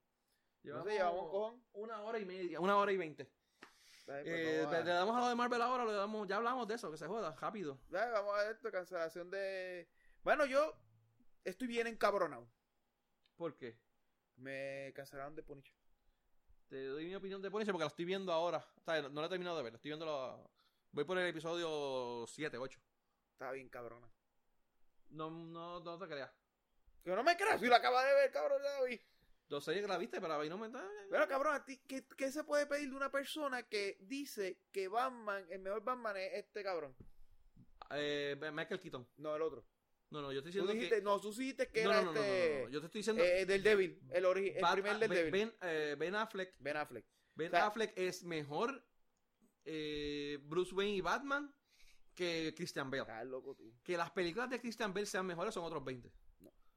No 0.74 0.84
sé, 0.84 0.90
llevamos 0.92 1.30
cojón. 1.30 1.62
una 1.74 2.02
hora 2.02 2.18
y 2.18 2.24
media, 2.24 2.60
una 2.60 2.76
hora 2.76 2.92
y 2.92 2.96
veinte. 2.96 3.30
Ay, 4.08 4.22
pues 4.22 4.26
Eh, 4.26 4.66
¿Le 4.84 4.90
damos 4.92 5.16
a 5.16 5.20
lo 5.20 5.28
de 5.28 5.34
Marvel 5.34 5.62
ahora? 5.62 5.84
le 5.84 5.92
damos, 5.92 6.28
ya 6.28 6.36
hablamos 6.36 6.66
de 6.68 6.74
eso, 6.74 6.90
que 6.90 6.96
se 6.96 7.06
joda, 7.06 7.34
rápido. 7.40 7.78
Ay, 7.92 8.10
vamos 8.12 8.34
a 8.34 8.42
ver 8.42 8.52
esto, 8.52 8.70
cancelación 8.70 9.30
de... 9.30 9.88
Bueno, 10.22 10.44
yo 10.46 10.74
estoy 11.44 11.66
bien 11.66 11.86
encabronado. 11.86 12.48
¿Por 13.36 13.56
qué? 13.56 13.78
Me 14.36 14.92
cancelaron 14.94 15.34
de 15.34 15.42
Punisher. 15.42 15.74
Te 16.68 16.84
doy 16.86 17.06
mi 17.06 17.14
opinión 17.14 17.42
de 17.42 17.50
Punisher 17.50 17.72
porque 17.72 17.84
la 17.84 17.88
estoy 17.88 18.04
viendo 18.04 18.32
ahora. 18.32 18.64
O 18.76 18.80
sea, 18.82 19.02
no 19.08 19.20
la 19.20 19.26
he 19.26 19.30
terminado 19.30 19.56
de 19.56 19.62
ver, 19.62 19.72
la 19.72 19.76
estoy 19.76 19.90
viendo 19.90 20.06
la... 20.06 20.36
Voy 20.92 21.04
por 21.04 21.18
el 21.18 21.26
episodio 21.26 22.26
7, 22.28 22.58
8. 22.58 22.80
Estaba 23.32 23.52
bien 23.52 23.68
cabrona. 23.68 24.08
No, 25.10 25.30
no, 25.30 25.80
no 25.80 25.98
te 25.98 26.06
creas. 26.06 26.30
Que 27.04 27.10
no 27.14 27.22
me 27.22 27.36
creas, 27.36 27.60
si 27.60 27.66
lo 27.66 27.74
acabas 27.76 28.04
de 28.06 28.14
ver, 28.14 28.30
cabrón, 28.32 28.60
ya 28.62 28.78
lo 28.80 28.86
vi. 28.86 29.00
Yo 29.48 29.60
sé 29.60 29.80
que 29.80 29.86
la 29.86 29.96
viste, 29.98 30.20
pero 30.20 30.40
ahí 30.40 30.48
no 30.48 30.58
me... 30.58 30.68
Pero 31.08 31.28
cabrón, 31.28 31.54
¿a 31.54 31.64
ti, 31.64 31.78
¿qué, 31.86 32.04
qué 32.16 32.32
se 32.32 32.42
puede 32.42 32.66
pedir 32.66 32.90
de 32.90 32.96
una 32.96 33.10
persona 33.12 33.62
que 33.62 33.96
dice 34.00 34.60
que 34.72 34.88
Batman, 34.88 35.46
el 35.50 35.60
mejor 35.60 35.84
Batman 35.84 36.16
es 36.16 36.32
este 36.34 36.64
cabrón? 36.64 36.96
Eh, 37.90 38.36
Michael 38.52 38.80
Keaton. 38.80 39.06
No, 39.18 39.36
el 39.36 39.42
otro. 39.42 39.64
No, 40.10 40.20
no, 40.20 40.32
yo 40.32 40.38
estoy 40.38 40.52
Tú 40.52 40.58
diciendo 40.58 40.72
dijiste, 40.72 40.96
que... 40.96 41.02
no, 41.02 41.20
tú 41.20 41.32
dijiste 41.32 41.68
que 41.70 41.84
no, 41.84 41.90
era 41.92 42.00
no, 42.02 42.06
no, 42.06 42.12
no, 42.14 42.20
este... 42.24 42.58
no, 42.58 42.64
no, 42.64 42.68
Yo 42.70 42.80
te 42.80 42.86
estoy 42.86 42.98
diciendo... 43.00 43.22
eh, 43.24 43.46
del 43.46 43.62
Devil, 43.62 44.00
el, 44.10 44.24
ori- 44.24 44.52
el 44.56 44.62
Bat- 44.62 44.72
primer 44.72 44.98
del 44.98 45.10
Devil. 45.10 45.30
ben, 45.30 45.54
eh, 45.62 45.94
Ben 45.98 46.14
Affleck. 46.16 46.54
Ben 46.58 46.76
Affleck. 46.76 47.06
Ben 47.36 47.48
O 47.48 47.50
sea- 47.50 47.66
Affleck 47.66 47.92
es 47.96 48.24
mejor 48.24 48.84
eh, 49.64 50.38
Bruce 50.42 50.74
Wayne 50.74 50.96
y 50.96 51.00
Batman 51.00 51.54
que 52.14 52.52
Christian 52.56 52.90
Bale. 52.90 53.02
Estás 53.02 53.26
loco 53.26 53.54
tú. 53.54 53.72
Que 53.84 53.96
las 53.96 54.10
películas 54.10 54.48
de 54.50 54.60
Christian 54.60 54.92
Bale 54.94 55.06
sean 55.06 55.26
mejores 55.26 55.52
son 55.54 55.64
otros 55.64 55.84
20. 55.84 56.10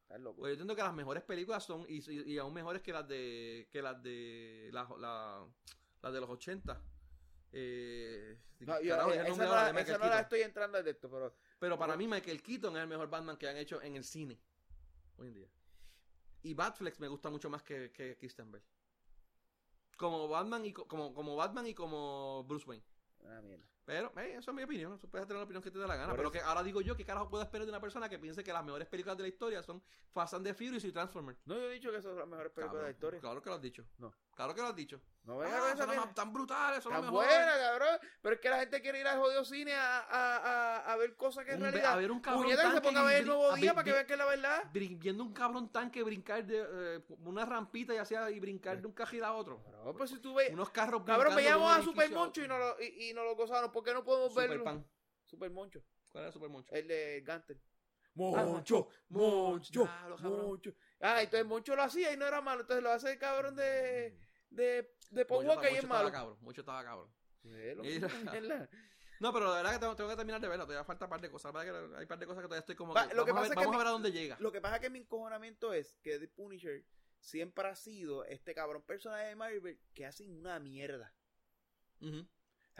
Estás 0.09 0.21
loco. 0.21 0.39
Pues 0.39 0.49
yo 0.49 0.53
entiendo 0.53 0.75
que 0.75 0.81
las 0.81 0.93
mejores 0.95 1.21
películas 1.21 1.63
son, 1.63 1.85
y, 1.87 1.99
y- 2.11 2.33
y 2.33 2.37
aún 2.39 2.51
mejores 2.51 2.81
que 2.81 2.91
las 2.91 3.07
de, 3.07 3.67
que 3.71 3.79
las 3.79 4.01
de, 4.01 4.69
la- 4.73 4.89
la- 4.97 5.45
las 6.01 6.13
de 6.13 6.19
los 6.19 6.29
80. 6.31 6.81
Eh, 7.51 8.39
No, 8.61 8.81
yo, 8.81 8.89
carajo, 8.95 9.11
eh, 9.11 9.15
ya 9.15 9.21
el 9.21 9.27
esa 9.27 9.29
nombre 9.29 9.45
no, 9.45 9.51
ahora 9.51 9.61
la- 9.61 9.67
de 9.67 9.73
Michael 9.73 9.89
esa 9.89 9.97
no 9.99 10.05
la 10.05 10.09
Keaton. 10.11 10.23
estoy 10.23 10.41
entrando 10.41 10.83
de 10.83 10.89
esto, 10.91 11.09
pero 11.11 11.35
Pero 11.59 11.77
para 11.77 11.95
mí 11.95 12.07
Michael 12.07 12.41
Keaton 12.41 12.75
es 12.75 12.81
el 12.83 12.87
mejor 12.89 13.07
Batman 13.09 13.37
que 13.37 13.47
han 13.49 13.57
hecho 13.57 13.81
en 13.83 13.95
el 13.97 14.03
cine 14.03 14.39
hoy 15.17 15.27
en 15.27 15.33
día. 15.35 15.47
Y 16.41 16.53
Batflex 16.55 16.99
me 16.99 17.07
gusta 17.07 17.29
mucho 17.29 17.49
más 17.49 17.61
que, 17.61 17.91
que 17.91 18.17
Christian 18.17 18.51
Bale. 18.51 18.63
Como 19.97 20.27
Batman 20.27 20.65
y 20.65 20.73
co- 20.73 20.87
como, 20.87 21.13
como 21.13 21.35
Batman 21.35 21.67
y 21.67 21.73
como 21.75 22.43
Bruce 22.47 22.65
Wayne. 22.67 22.83
mierda. 23.43 23.65
Pero, 23.89 24.11
eh, 24.17 24.35
eso 24.37 24.51
es 24.51 24.55
mi 24.55 24.63
opinión. 24.63 24.99
Tú 24.99 25.09
puedes 25.09 25.25
tener 25.27 25.39
la 25.39 25.43
opinión 25.45 25.63
que 25.63 25.71
te 25.71 25.79
dé 25.79 25.87
la 25.87 25.95
gana. 25.95 26.09
Por 26.09 26.17
pero 26.17 26.29
eso. 26.29 26.33
que 26.33 26.41
ahora 26.41 26.61
digo 26.63 26.81
yo, 26.81 26.95
¿qué 26.95 27.03
carajo 27.05 27.29
puedo 27.29 27.43
esperar 27.43 27.65
de 27.65 27.71
una 27.71 27.81
persona 27.81 28.07
que 28.07 28.19
piense 28.19 28.43
que 28.43 28.53
las 28.53 28.63
mejores 28.63 28.87
películas 28.87 29.17
de 29.17 29.23
la 29.23 29.29
historia 29.29 29.63
son 29.63 29.81
Fast 30.13 30.35
and 30.35 30.45
the 30.45 30.53
Furious 30.53 30.83
y 30.85 30.91
Transformers? 30.91 31.39
No, 31.45 31.55
yo 31.55 31.69
he 31.69 31.73
dicho 31.73 31.89
que 31.91 31.97
esas 31.97 32.11
son 32.11 32.19
las 32.19 32.27
mejores 32.27 32.51
películas 32.51 32.81
de 32.83 32.87
la 32.87 32.91
historia. 32.91 33.19
Claro 33.19 33.41
que 33.41 33.49
lo 33.49 33.55
has 33.55 33.61
dicho. 33.61 33.83
No. 33.97 34.13
Claro 34.35 34.55
que 34.55 34.61
lo 34.61 34.67
has 34.67 34.75
dicho. 34.75 35.01
No 35.23 35.41
Ah, 35.41 35.45
con 35.45 35.47
esa 35.47 35.85
son 35.85 35.95
las 35.95 36.15
tan 36.15 36.33
brutales, 36.33 36.81
son 36.81 36.93
las 36.93 37.01
Tan 37.01 37.11
mejores. 37.11 37.29
buena, 37.35 37.51
cabrón. 37.57 37.99
Pero 38.21 38.35
es 38.35 38.41
que 38.41 38.49
la 38.49 38.59
gente 38.59 38.81
quiere 38.81 38.99
ir 39.01 39.07
al 39.07 39.19
jodido 39.19 39.43
cine 39.45 39.75
a, 39.75 39.99
a, 39.99 40.37
a, 40.37 40.93
a 40.93 40.95
ver 40.95 41.15
cosas 41.17 41.45
que 41.45 41.51
en 41.51 41.57
Un- 41.61 41.67
a 41.67 41.71
realidad. 41.71 41.97
ver 41.97 42.11
un 42.11 42.19
cabrón 42.21 42.43
Puñeta, 42.43 42.63
que 42.69 42.75
se 42.75 42.81
ponga 42.81 43.01
a 43.01 43.03
ver 43.03 43.17
el 43.21 43.25
nuevo 43.27 43.53
día 43.55 43.73
para 43.73 43.83
que 43.83 43.91
vean 43.91 44.05
que 44.07 44.13
es 44.13 44.19
la 44.19 44.25
verdad. 44.25 44.63
Viendo 44.71 45.23
un 45.23 45.33
cabrón 45.33 45.69
tanque 45.71 46.01
brincar 46.03 46.45
de 46.45 46.65
eh, 46.67 47.01
una 47.25 47.45
rampita 47.45 47.93
y 47.93 47.97
hacía 47.97 48.29
y 48.31 48.39
brincar 48.39 48.79
de 48.79 48.87
un 48.87 48.93
cajil 48.93 49.23
a 49.23 49.33
otro. 49.33 49.61
No, 49.83 49.93
pues 49.93 50.09
si 50.09 50.19
tú 50.19 50.33
ves. 50.35 50.51
Unos 50.51 50.69
carros 50.69 51.03
Cabrón, 51.05 51.35
veíamos 51.35 51.77
a 51.77 51.81
Super 51.81 52.09
Moncho 52.11 52.43
y 52.43 52.47
no 52.47 52.57
lo, 52.57 52.81
y, 52.81 53.09
y 53.09 53.13
no 53.13 53.23
lo 53.23 53.35
gozaron. 53.35 53.71
¿Por 53.79 53.85
qué 53.85 53.93
no 53.93 54.03
podemos 54.03 54.33
Super 54.33 54.49
verlo? 54.49 54.63
Pan. 54.65 54.85
Super 55.23 55.51
Moncho. 55.51 55.81
¿Cuál 56.11 56.23
era 56.25 56.33
Super 56.33 56.49
Moncho? 56.49 56.75
El 56.75 56.85
de 56.85 57.21
Gantel. 57.21 57.61
Moncho, 58.13 58.89
Moncho. 59.07 59.83
Diablo, 59.83 60.17
cabrón. 60.17 60.47
Moncho. 60.47 60.73
Ah, 60.99 61.21
entonces 61.23 61.47
Moncho 61.47 61.75
lo 61.77 61.83
hacía 61.83 62.11
y 62.11 62.17
no 62.17 62.25
era 62.27 62.41
malo. 62.41 62.61
Entonces 62.61 62.83
lo 62.83 62.91
hace 62.91 63.13
el 63.13 63.17
cabrón 63.17 63.55
de. 63.55 64.19
de. 64.49 64.93
de 65.11 65.25
Paul 65.25 65.45
Moncho, 65.45 65.59
Walker 65.61 65.71
y 65.71 65.77
es 65.77 65.83
estaba 65.83 65.99
malo. 65.99 66.11
cabrón. 66.11 66.37
Moncho 66.41 66.59
estaba 66.61 66.83
cabrón. 66.83 67.13
No, 69.21 69.31
pero 69.31 69.47
la 69.47 69.55
verdad 69.55 69.73
que 69.73 69.79
tengo, 69.79 69.95
tengo 69.95 70.09
que 70.09 70.15
terminar 70.17 70.41
de 70.41 70.47
verlo. 70.49 70.65
Todavía 70.65 70.83
falta 70.83 71.05
un 71.05 71.09
par 71.09 71.21
de 71.21 71.31
cosas. 71.31 71.53
La 71.53 71.63
verdad 71.63 71.89
que 71.89 71.95
hay 71.95 72.01
un 72.03 72.07
par 72.09 72.19
de 72.19 72.25
cosas 72.25 72.41
que 72.41 72.47
todavía 72.47 72.59
estoy 72.59 72.75
como. 72.75 72.93
Va, 72.93 73.07
que- 73.07 73.15
lo 73.15 73.23
que 73.23 73.31
vamos 73.31 73.45
a 73.45 73.49
ver, 73.49 73.49
pasa 73.49 73.53
es 73.53 73.59
que 73.59 73.65
vamos 73.65 73.75
a 73.75 73.77
ver 73.77 73.87
a 73.87 73.91
dónde 73.91 74.11
llega. 74.11 74.35
Lo 74.41 74.51
que 74.51 74.59
pasa 74.59 74.75
es 74.75 74.81
que 74.81 74.89
mi 74.89 74.99
encojonamiento 74.99 75.71
es 75.71 75.95
que 76.01 76.19
The 76.19 76.27
Punisher 76.27 76.83
siempre 77.19 77.65
ha 77.67 77.75
sido 77.75 78.25
este 78.25 78.53
cabrón 78.53 78.81
personaje 78.81 79.27
de 79.27 79.35
Marvel 79.37 79.79
que 79.93 80.05
hacen 80.05 80.29
una 80.37 80.59
mierda. 80.59 81.13
O 82.01 82.07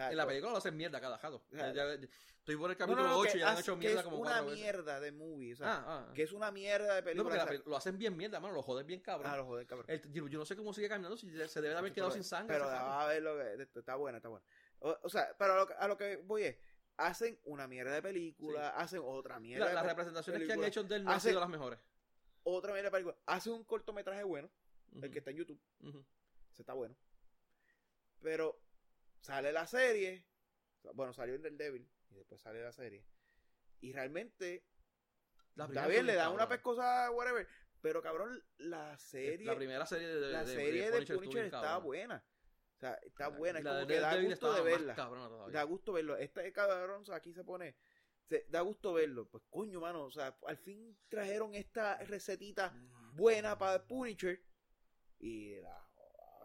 En 0.08 0.18
la 0.18 0.26
película 0.26 0.52
lo 0.52 0.58
hacen 0.58 0.76
mierda 0.78 1.00
cada 1.02 1.18
jato. 1.18 1.44
sea, 1.52 1.74
Ya- 1.74 1.96
ya- 1.96 2.08
estoy 2.40 2.56
por 2.56 2.72
el 2.72 2.78
no, 2.78 2.80
capítulo 2.80 3.04
no, 3.04 3.10
no, 3.10 3.18
8 3.20 3.32
que 3.34 3.38
y 3.38 3.42
ya 3.42 3.48
han 3.48 3.54
hace- 3.54 3.62
hecho 3.62 3.76
mierda 3.76 4.00
es 4.00 4.04
como 4.06 4.18
una 4.18 4.30
cuatro 4.32 4.46
veces. 4.48 4.60
mierda 4.62 5.00
de 5.00 5.12
movie. 5.12 5.54
O 5.54 5.56
sea, 5.58 5.68
Ah, 5.74 5.84
ah. 6.10 6.14
que 6.14 6.24
es 6.24 6.32
una 6.32 6.52
mierda 6.52 6.96
de 6.96 7.02
No, 7.02 7.06
película. 7.06 7.24
porque 7.24 7.38
la 7.38 7.44
o 7.44 7.48
sea, 7.48 7.58
peli- 7.58 7.70
lo 7.70 7.78
hacen 7.78 7.98
bien 7.98 8.18
mierda, 8.18 8.40
mano. 8.40 8.54
Lo 8.56 8.62
joden 8.64 8.88
bien 8.88 9.02
cabrón. 9.02 9.32
ah, 9.32 9.38
lo 9.38 9.46
joder, 9.46 9.68
cabrón. 9.68 9.86
El- 9.90 10.12
yo, 10.12 10.28
yo 10.28 10.40
no 10.40 10.46
sé 10.46 10.56
cómo 10.56 10.74
sigue 10.74 10.88
caminando 10.90 11.18
si 11.18 11.28
se 11.30 11.62
debe 11.62 11.74
de 11.74 11.80
haber 11.80 11.94
quedado 11.94 12.10
Pero- 12.12 12.24
sin 12.24 12.24
sangre. 12.24 12.56
Pero 12.58 12.70
a 12.70 13.06
ver 13.08 13.22
lo 13.22 13.38
que. 13.38 13.62
esto 13.64 13.80
Está 13.80 13.96
buena, 13.96 14.18
está 14.18 14.30
buena. 14.30 14.46
O, 14.80 14.98
o 15.04 15.10
sea, 15.10 15.36
pero 15.38 15.54
a 15.54 15.58
lo, 15.58 15.68
que- 15.68 15.74
a 15.74 15.88
lo 15.88 15.98
que 15.98 16.18
voy 16.18 16.44
es. 16.44 16.58
Hacen 16.98 17.40
una 17.46 17.66
mierda 17.66 17.94
de 17.94 18.02
película, 18.02 18.72
hacen 18.72 19.02
otra 19.04 19.40
mierda. 19.40 19.64
La- 19.66 19.70
de 19.70 19.76
las 19.76 19.86
representaciones 19.86 20.46
que 20.46 20.52
han 20.54 20.64
hecho 20.66 20.84
de 20.84 20.98
él 20.98 21.04
no 21.06 21.12
han 21.12 21.18
Hace- 21.18 21.30
sido 21.30 21.40
las 21.40 21.48
mejores. 21.50 21.80
Otra 22.44 22.72
mierda 22.74 22.88
de 22.88 22.92
película. 22.92 23.16
Hacen 23.26 23.54
un 23.54 23.64
cortometraje 23.64 24.24
bueno, 24.24 24.50
el 25.02 25.10
que 25.12 25.20
está 25.20 25.32
en 25.32 25.38
YouTube. 25.38 25.62
ujú. 25.82 26.04
Ese 26.52 26.62
está 26.64 26.74
bueno. 26.74 26.96
Pero 28.22 28.60
sale 29.22 29.52
la 29.52 29.68
serie. 29.68 30.26
Bueno, 30.94 31.14
salió 31.14 31.36
el 31.36 31.42
del 31.42 31.58
Devil 31.58 31.90
y 32.10 32.16
después 32.16 32.42
sale 32.42 32.62
la 32.62 32.72
serie. 32.72 33.06
Y 33.82 33.94
realmente, 33.94 34.66
La 35.56 35.66
está 35.66 35.88
bien, 35.88 36.06
le 36.06 36.16
dan 36.16 36.34
una 36.34 36.48
pescosa, 36.48 37.10
whatever. 37.12 37.48
Pero 37.82 38.02
cabrón, 38.02 38.44
la 38.58 38.98
serie, 38.98 39.46
La 39.46 39.56
primera 39.56 39.86
serie 39.86 40.08
de, 40.08 40.32
la 40.32 40.44
de, 40.44 40.54
serie 40.54 40.92
de 40.92 41.06
Punisher 41.06 41.46
está 41.46 41.78
buena. 41.78 42.26
O 42.76 42.80
sea, 42.80 42.94
está 43.04 43.30
buena. 43.30 43.60
Es 43.60 43.66
como 43.66 43.88
que 43.88 44.00
da 44.00 44.22
gusto 44.22 44.54
de 44.54 44.62
verla. 44.62 44.96
Da 45.52 45.64
gusto 45.64 45.94
verlo. 45.94 46.18
Este 46.18 46.52
cabrón, 46.52 47.04
aquí 47.14 47.34
se 47.34 47.44
pone. 47.44 47.76
se- 48.28 48.46
da 48.50 48.62
gusto 48.62 48.94
verlo. 48.94 49.30
Pues 49.30 49.44
coño, 49.50 49.80
mano. 49.82 50.06
O 50.06 50.12
sea, 50.12 50.38
al 50.46 50.58
fin 50.58 50.98
trajeron 51.10 51.56
esta 51.56 51.98
recetita 52.06 52.74
buena 53.14 53.58
para 53.58 53.86
Punisher. 53.86 54.42
Y 55.20 55.56
la 55.60 55.89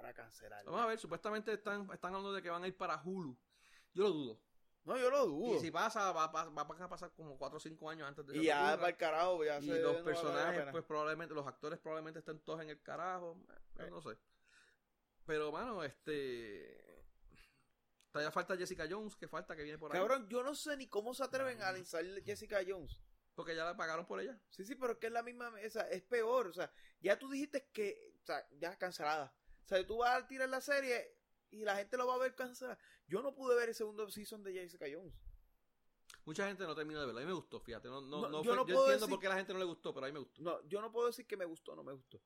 ahora 0.04 0.14
cancelar. 0.14 0.64
Vamos 0.64 0.80
a 0.80 0.86
ver, 0.86 0.98
supuestamente 0.98 1.52
están, 1.52 1.88
están 1.92 2.14
hablando 2.14 2.32
de 2.32 2.42
que 2.42 2.50
van 2.50 2.62
a 2.64 2.68
ir 2.68 2.76
para 2.76 3.00
Hulu. 3.02 3.36
Yo 3.92 4.02
lo 4.04 4.10
dudo. 4.10 4.40
No, 4.84 4.98
yo 4.98 5.08
lo 5.10 5.26
dudo. 5.26 5.56
Y 5.56 5.60
si 5.60 5.70
pasa, 5.70 6.12
va, 6.12 6.24
a 6.24 6.32
pas- 6.32 6.54
va 6.56 6.84
a 6.84 6.88
pasar 6.88 7.10
como 7.14 7.38
4 7.38 7.56
o 7.56 7.60
5 7.60 7.88
años 7.88 8.06
antes 8.06 8.26
de 8.26 8.36
Y 8.36 8.44
ya 8.44 8.76
para 8.76 8.88
el 8.88 8.96
carajo, 8.96 9.42
ya 9.44 9.58
Y 9.58 9.66
se- 9.66 9.80
los 9.80 9.98
no 9.98 10.04
personajes, 10.04 10.66
pues 10.72 10.84
probablemente, 10.84 11.34
los 11.34 11.46
actores 11.46 11.78
probablemente 11.78 12.18
estén 12.18 12.38
todos 12.40 12.60
en 12.60 12.68
el 12.70 12.82
carajo. 12.82 13.40
eh, 13.78 13.88
No 13.88 14.02
sé. 14.02 14.18
Pero, 15.24 15.50
mano, 15.50 15.82
este. 15.82 17.02
Todavía 18.10 18.30
falta 18.30 18.56
Jessica 18.56 18.86
Jones, 18.88 19.16
que 19.16 19.26
falta, 19.26 19.56
que 19.56 19.62
viene 19.62 19.78
por 19.78 19.90
ahí. 19.90 19.98
Cabrón, 19.98 20.28
yo 20.28 20.42
no 20.42 20.54
sé 20.54 20.76
ni 20.76 20.86
cómo 20.86 21.14
se 21.14 21.24
atreven 21.24 21.60
a 21.62 21.72
lanzar 21.72 22.04
Jessica 22.22 22.60
Jones. 22.66 23.02
Porque 23.34 23.56
ya 23.56 23.64
la 23.64 23.76
pagaron 23.76 24.06
por 24.06 24.20
ella. 24.20 24.38
Sí, 24.50 24.64
sí, 24.64 24.76
pero 24.76 24.92
es 24.92 24.98
que 24.98 25.08
es 25.08 25.12
la 25.12 25.22
misma, 25.24 25.50
sea, 25.70 25.88
es 25.90 26.02
peor. 26.02 26.46
O 26.46 26.52
sea, 26.52 26.70
ya 27.00 27.18
tú 27.18 27.28
dijiste 27.28 27.68
que, 27.72 28.14
o 28.22 28.26
sea, 28.26 28.46
ya 28.52 28.76
cancelada. 28.78 29.34
O 29.64 29.68
sea, 29.68 29.86
tú 29.86 29.98
vas 29.98 30.22
a 30.22 30.26
tirar 30.26 30.48
la 30.48 30.60
serie 30.60 31.16
y 31.50 31.64
la 31.64 31.76
gente 31.76 31.96
lo 31.96 32.06
va 32.06 32.14
a 32.14 32.18
ver 32.18 32.34
cancelada. 32.34 32.78
Yo 33.06 33.22
no 33.22 33.34
pude 33.34 33.54
ver 33.56 33.68
el 33.70 33.74
segundo 33.74 34.08
season 34.10 34.42
de 34.42 34.52
Jessica 34.52 34.86
Jones. 34.92 35.14
Mucha 36.24 36.46
gente 36.46 36.64
no 36.64 36.74
terminó 36.74 37.00
de 37.00 37.06
verla. 37.06 37.20
A 37.20 37.24
mí 37.24 37.28
me 37.28 37.34
gustó, 37.34 37.60
fíjate. 37.60 37.88
No, 37.88 38.00
no, 38.00 38.22
No, 38.22 38.28
no 38.28 38.42
yo 38.42 38.50
fue- 38.54 38.56
no 38.56 38.66
yo 38.66 38.82
entiendo 38.82 39.08
por 39.08 39.20
qué 39.20 39.26
a 39.26 39.30
la 39.30 39.36
gente 39.36 39.52
no 39.52 39.58
le 39.58 39.64
gustó, 39.64 39.92
pero 39.92 40.06
a 40.06 40.08
mí 40.08 40.12
me 40.12 40.20
gustó. 40.20 40.42
No, 40.42 40.62
yo 40.66 40.80
no 40.80 40.90
puedo 40.90 41.06
decir 41.08 41.26
que 41.26 41.36
me 41.36 41.44
gustó 41.44 41.72
o 41.72 41.76
no 41.76 41.84
me 41.84 41.92
gustó. 41.92 42.20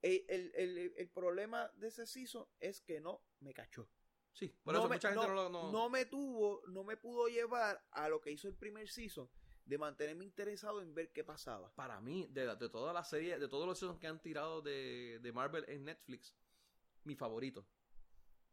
El, 0.00 0.24
el, 0.28 0.52
el, 0.54 0.94
el 0.96 1.08
problema 1.10 1.68
de 1.76 1.88
ese 1.88 2.06
season 2.06 2.46
es 2.60 2.80
que 2.80 3.00
no 3.00 3.22
me 3.40 3.52
cachó. 3.54 3.88
Sí, 4.32 4.48
por 4.62 4.72
no 4.72 4.80
eso 4.80 4.88
me, 4.88 4.96
mucha 4.96 5.10
gente 5.12 5.26
no- 5.28 5.48
no- 5.50 5.70
no 5.70 5.88
me 5.90 6.06
tuvo, 6.06 6.62
no 6.68 6.82
me 6.84 6.96
pudo 6.96 7.28
llevar 7.28 7.84
a 7.90 8.08
lo 8.08 8.20
que 8.20 8.30
hizo 8.32 8.48
el 8.48 8.54
primer 8.56 8.88
season 8.88 9.28
de 9.66 9.78
mantenerme 9.78 10.24
interesado 10.24 10.80
en 10.80 10.94
ver 10.94 11.12
qué 11.12 11.22
pasaba. 11.22 11.70
Para 11.74 12.00
mí, 12.00 12.26
de, 12.30 12.56
de 12.56 12.68
toda 12.70 12.92
la 12.94 13.04
serie, 13.04 13.38
de 13.38 13.46
todos 13.48 13.66
los 13.66 13.78
seasons 13.78 14.00
que 14.00 14.06
han 14.06 14.20
tirado 14.20 14.62
de, 14.62 15.18
de 15.22 15.32
Marvel 15.32 15.64
en 15.68 15.84
Netflix, 15.84 16.34
mi 17.04 17.14
favorito 17.14 17.66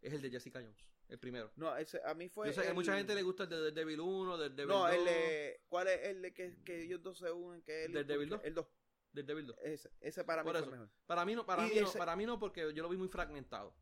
es 0.01 0.13
el 0.13 0.21
de 0.21 0.29
Jessica 0.29 0.61
Jones, 0.61 0.85
el 1.07 1.19
primero. 1.19 1.51
No, 1.55 1.75
ese, 1.75 2.01
a 2.05 2.13
mí 2.13 2.29
fue. 2.29 2.47
Yo 2.47 2.53
sé 2.53 2.61
que 2.61 2.67
a 2.67 2.69
el- 2.71 2.75
mucha 2.75 2.95
gente 2.97 3.13
le 3.15 3.21
gusta 3.23 3.43
el 3.43 3.49
de 3.49 3.61
Daredevil 3.61 3.99
1, 3.99 4.37
del 4.37 4.55
Devil 4.55 4.69
No, 4.69 4.79
2, 4.87 4.93
el 4.93 5.05
de. 5.05 5.61
¿Cuál 5.67 5.87
es 5.87 6.07
el 6.07 6.21
de 6.21 6.33
que, 6.33 6.55
que 6.63 6.83
ellos 6.83 7.01
dos 7.03 7.17
se 7.17 7.31
unen? 7.31 7.61
Que 7.61 7.85
él, 7.85 7.93
¿Del 7.93 8.07
Devil 8.07 8.29
2? 8.29 8.41
El 8.43 8.53
2. 8.55 8.67
del 9.11 9.25
Devil 9.25 9.47
2. 9.47 9.57
Ese, 9.63 9.91
ese 10.01 10.23
para 10.23 10.43
Por 10.43 10.53
mí 10.53 10.59
eso. 10.59 10.69
fue 10.69 10.77
mejor. 10.77 10.89
Para 11.05 11.25
mí 11.25 11.35
no, 11.35 11.45
para 11.45 11.63
mí 11.63 11.71
no, 11.79 11.91
para 11.93 12.15
mí 12.15 12.25
no, 12.25 12.39
porque 12.39 12.71
yo 12.73 12.83
lo 12.83 12.89
vi 12.89 12.97
muy 12.97 13.07
fragmentado. 13.09 13.75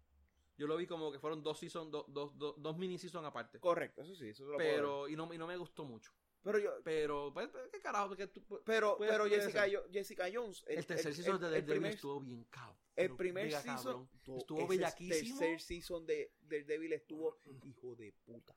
Yo 0.58 0.66
lo 0.66 0.76
vi 0.76 0.88
como 0.88 1.12
que 1.12 1.20
fueron 1.20 1.44
dos 1.44 1.60
seasons, 1.60 1.92
dos, 1.92 2.06
dos, 2.08 2.36
dos, 2.36 2.56
dos 2.58 2.78
mini 2.80 2.98
seasons 2.98 3.26
aparte. 3.28 3.60
Correcto, 3.60 4.02
eso 4.02 4.16
sí, 4.16 4.30
eso 4.30 4.44
lo 4.46 4.54
puedo 4.56 4.68
ver. 4.68 4.76
Pero, 4.78 5.08
y 5.08 5.16
no, 5.16 5.32
y 5.32 5.38
no 5.38 5.46
me 5.46 5.56
gustó 5.56 5.86
mucho. 5.86 6.12
Pero 6.48 6.60
yo. 6.60 6.72
Pero, 6.84 7.32
pues, 7.34 7.50
qué 7.72 7.80
carajo, 7.82 8.08
porque 8.08 8.28
tú- 8.28 8.42
Pero, 8.66 8.98
Puede- 8.98 9.12
pero 9.12 9.26
puede 9.26 9.36
Jessica. 9.42 9.66
Jo- 9.72 9.88
Jessica 9.92 10.26
Jones. 10.34 10.64
el, 10.68 10.86
tercer 10.86 11.14
season 11.14 11.40
de 11.40 11.48
el 11.48 11.52
Daredevil 11.66 11.86
estuvo 11.88 12.20
bien 12.22 12.44
cabrón. 12.50 12.78
el 12.96 13.16
primer 13.16 13.46
mega 13.46 13.62
season. 13.62 13.84
cabrón. 13.84 14.10
tu- 14.24 14.38
Estuvo 14.38 14.68
bellaquísimo. 14.68 15.40
tercer 15.40 15.62
season 15.62 16.06
de 16.06 16.32
Daredevil 16.42 16.94
estuvo 16.94 17.38
hijo 17.64 17.96
de 17.96 18.14
puta. 18.26 18.56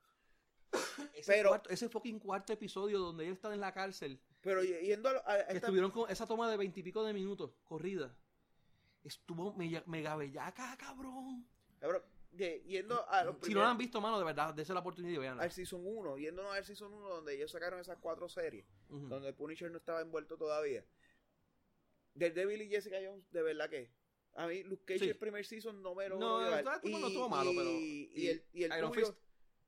Ese, 1.14 1.32
pero- 1.32 1.48
cuarto- 1.50 1.70
ese 1.70 1.88
fucking 1.88 2.20
cuarto 2.20 2.52
episodio 2.52 2.98
donde 3.00 3.26
él 3.26 3.32
está 3.32 3.52
en 3.52 3.60
la 3.60 3.72
cárcel, 3.72 4.20
Pero 4.40 4.62
yendo 4.62 5.08
a, 5.08 5.12
a 5.18 5.36
que 5.36 5.40
esta- 5.40 5.52
estuvieron 5.54 5.90
con 5.90 6.08
esa 6.10 6.26
toma 6.26 6.48
de 6.50 6.56
veintipico 6.56 7.02
de 7.02 7.12
minutos, 7.12 7.52
corrida, 7.64 8.16
estuvo 9.02 9.52
mega, 9.54 9.82
mega 9.86 10.14
bellaca, 10.16 10.76
cabrón. 10.78 11.46
cabrón, 11.80 12.02
de- 12.32 12.62
yendo 12.62 13.08
a 13.08 13.24
los 13.24 13.36
Si 13.42 13.52
no 13.54 13.60
la 13.60 13.70
han 13.70 13.78
visto, 13.78 14.00
mano, 14.00 14.18
de 14.18 14.24
verdad, 14.24 14.54
dése 14.54 14.72
la 14.72 14.80
oportunidad 14.80 15.14
y 15.14 15.18
veanla. 15.18 15.42
al 15.42 15.50
season 15.50 15.80
1, 15.84 16.16
yéndonos 16.18 16.52
al 16.52 16.64
season 16.64 16.92
1 16.92 17.08
donde 17.08 17.34
ellos 17.34 17.50
sacaron 17.50 17.80
esas 17.80 17.98
cuatro 17.98 18.28
series, 18.28 18.66
Ujú. 18.88 19.08
donde 19.08 19.32
Punisher 19.32 19.70
no 19.70 19.78
estaba 19.78 20.00
envuelto 20.00 20.36
todavía. 20.36 20.84
Daredevil 22.14 22.62
y 22.62 22.68
Jessica 22.68 22.96
Jones, 23.04 23.30
de 23.30 23.42
verdad 23.42 23.68
que 23.70 23.90
a 24.34 24.46
mí 24.46 24.62
Luke 24.64 24.84
Cage 24.84 24.98
Sí. 25.00 25.08
el 25.08 25.16
primer 25.16 25.44
season 25.44 25.82
no 25.82 25.94
me 25.94 26.08
lo 26.08 26.18
No, 26.18 26.40
no 26.40 27.06
estuvo 27.08 27.28
malo, 27.28 27.50
pero- 27.54 27.70
y, 27.70 28.10
y 28.14 28.28
el 28.28 28.44
y 28.52 28.64
el 28.64 28.78
Iron 28.78 28.92
tuyo 28.92 29.06
Fist. 29.06 29.18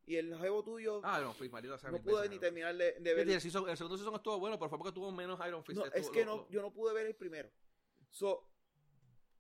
y 0.07 0.17
el 0.17 0.37
jevo 0.39 0.63
tuyo 0.65 1.01
Ah, 1.05 1.21
no, 1.21 1.33
Fist, 1.35 1.53
maldita 1.53 1.79
sea 1.79 1.91
no 1.91 2.01
pude 2.03 2.15
veces, 2.15 2.31
ni 2.31 2.35
Iron 2.37 2.41
terminar 2.41 2.77
de, 2.77 2.93
de 3.01 3.15
ver. 3.15 3.29
El, 3.29 3.41
season- 3.41 3.69
el 3.69 3.77
segundo 3.77 3.97
season 3.97 4.15
estuvo 4.15 4.39
bueno, 4.39 4.59
pero 4.59 4.69
fue 4.69 4.79
porque 4.79 4.93
tuvo 4.93 5.11
menos 5.13 5.39
Iron 5.47 5.65
Fist. 5.65 5.79
No, 5.79 5.85
Estuvo- 5.87 6.01
es 6.01 6.11
que 6.11 6.25
lo- 6.25 6.37
no, 6.37 6.37
lo- 6.43 6.49
yo 6.51 6.63
no 6.63 6.73
pude 6.73 6.93
ver 6.95 7.07
el 7.07 7.15
primero. 7.17 7.51
So, 8.11 8.49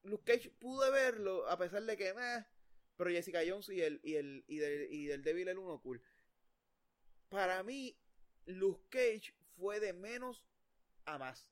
Luke 0.04 0.24
Cage 0.32 0.50
pude 0.50 0.90
verlo 0.90 1.48
a 1.48 1.56
pesar 1.58 1.82
de 1.82 1.96
que, 1.96 2.12
meh, 2.14 2.44
pero 2.96 3.10
Jessica 3.10 3.40
Jones 3.46 3.68
y 3.68 3.80
el 3.82 4.00
y 4.02 4.14
el 4.16 4.44
y 4.46 4.56
del, 4.58 4.92
y 4.92 5.06
del 5.06 5.22
Devil 5.22 5.48
el 5.48 5.58
1 5.58 5.80
cool. 5.82 6.02
Para 7.28 7.62
mí, 7.62 7.96
Luke 8.46 8.84
Cage 8.90 9.34
fue 9.56 9.80
de 9.80 9.92
menos 9.92 10.44
a 11.06 11.18
más. 11.18 11.48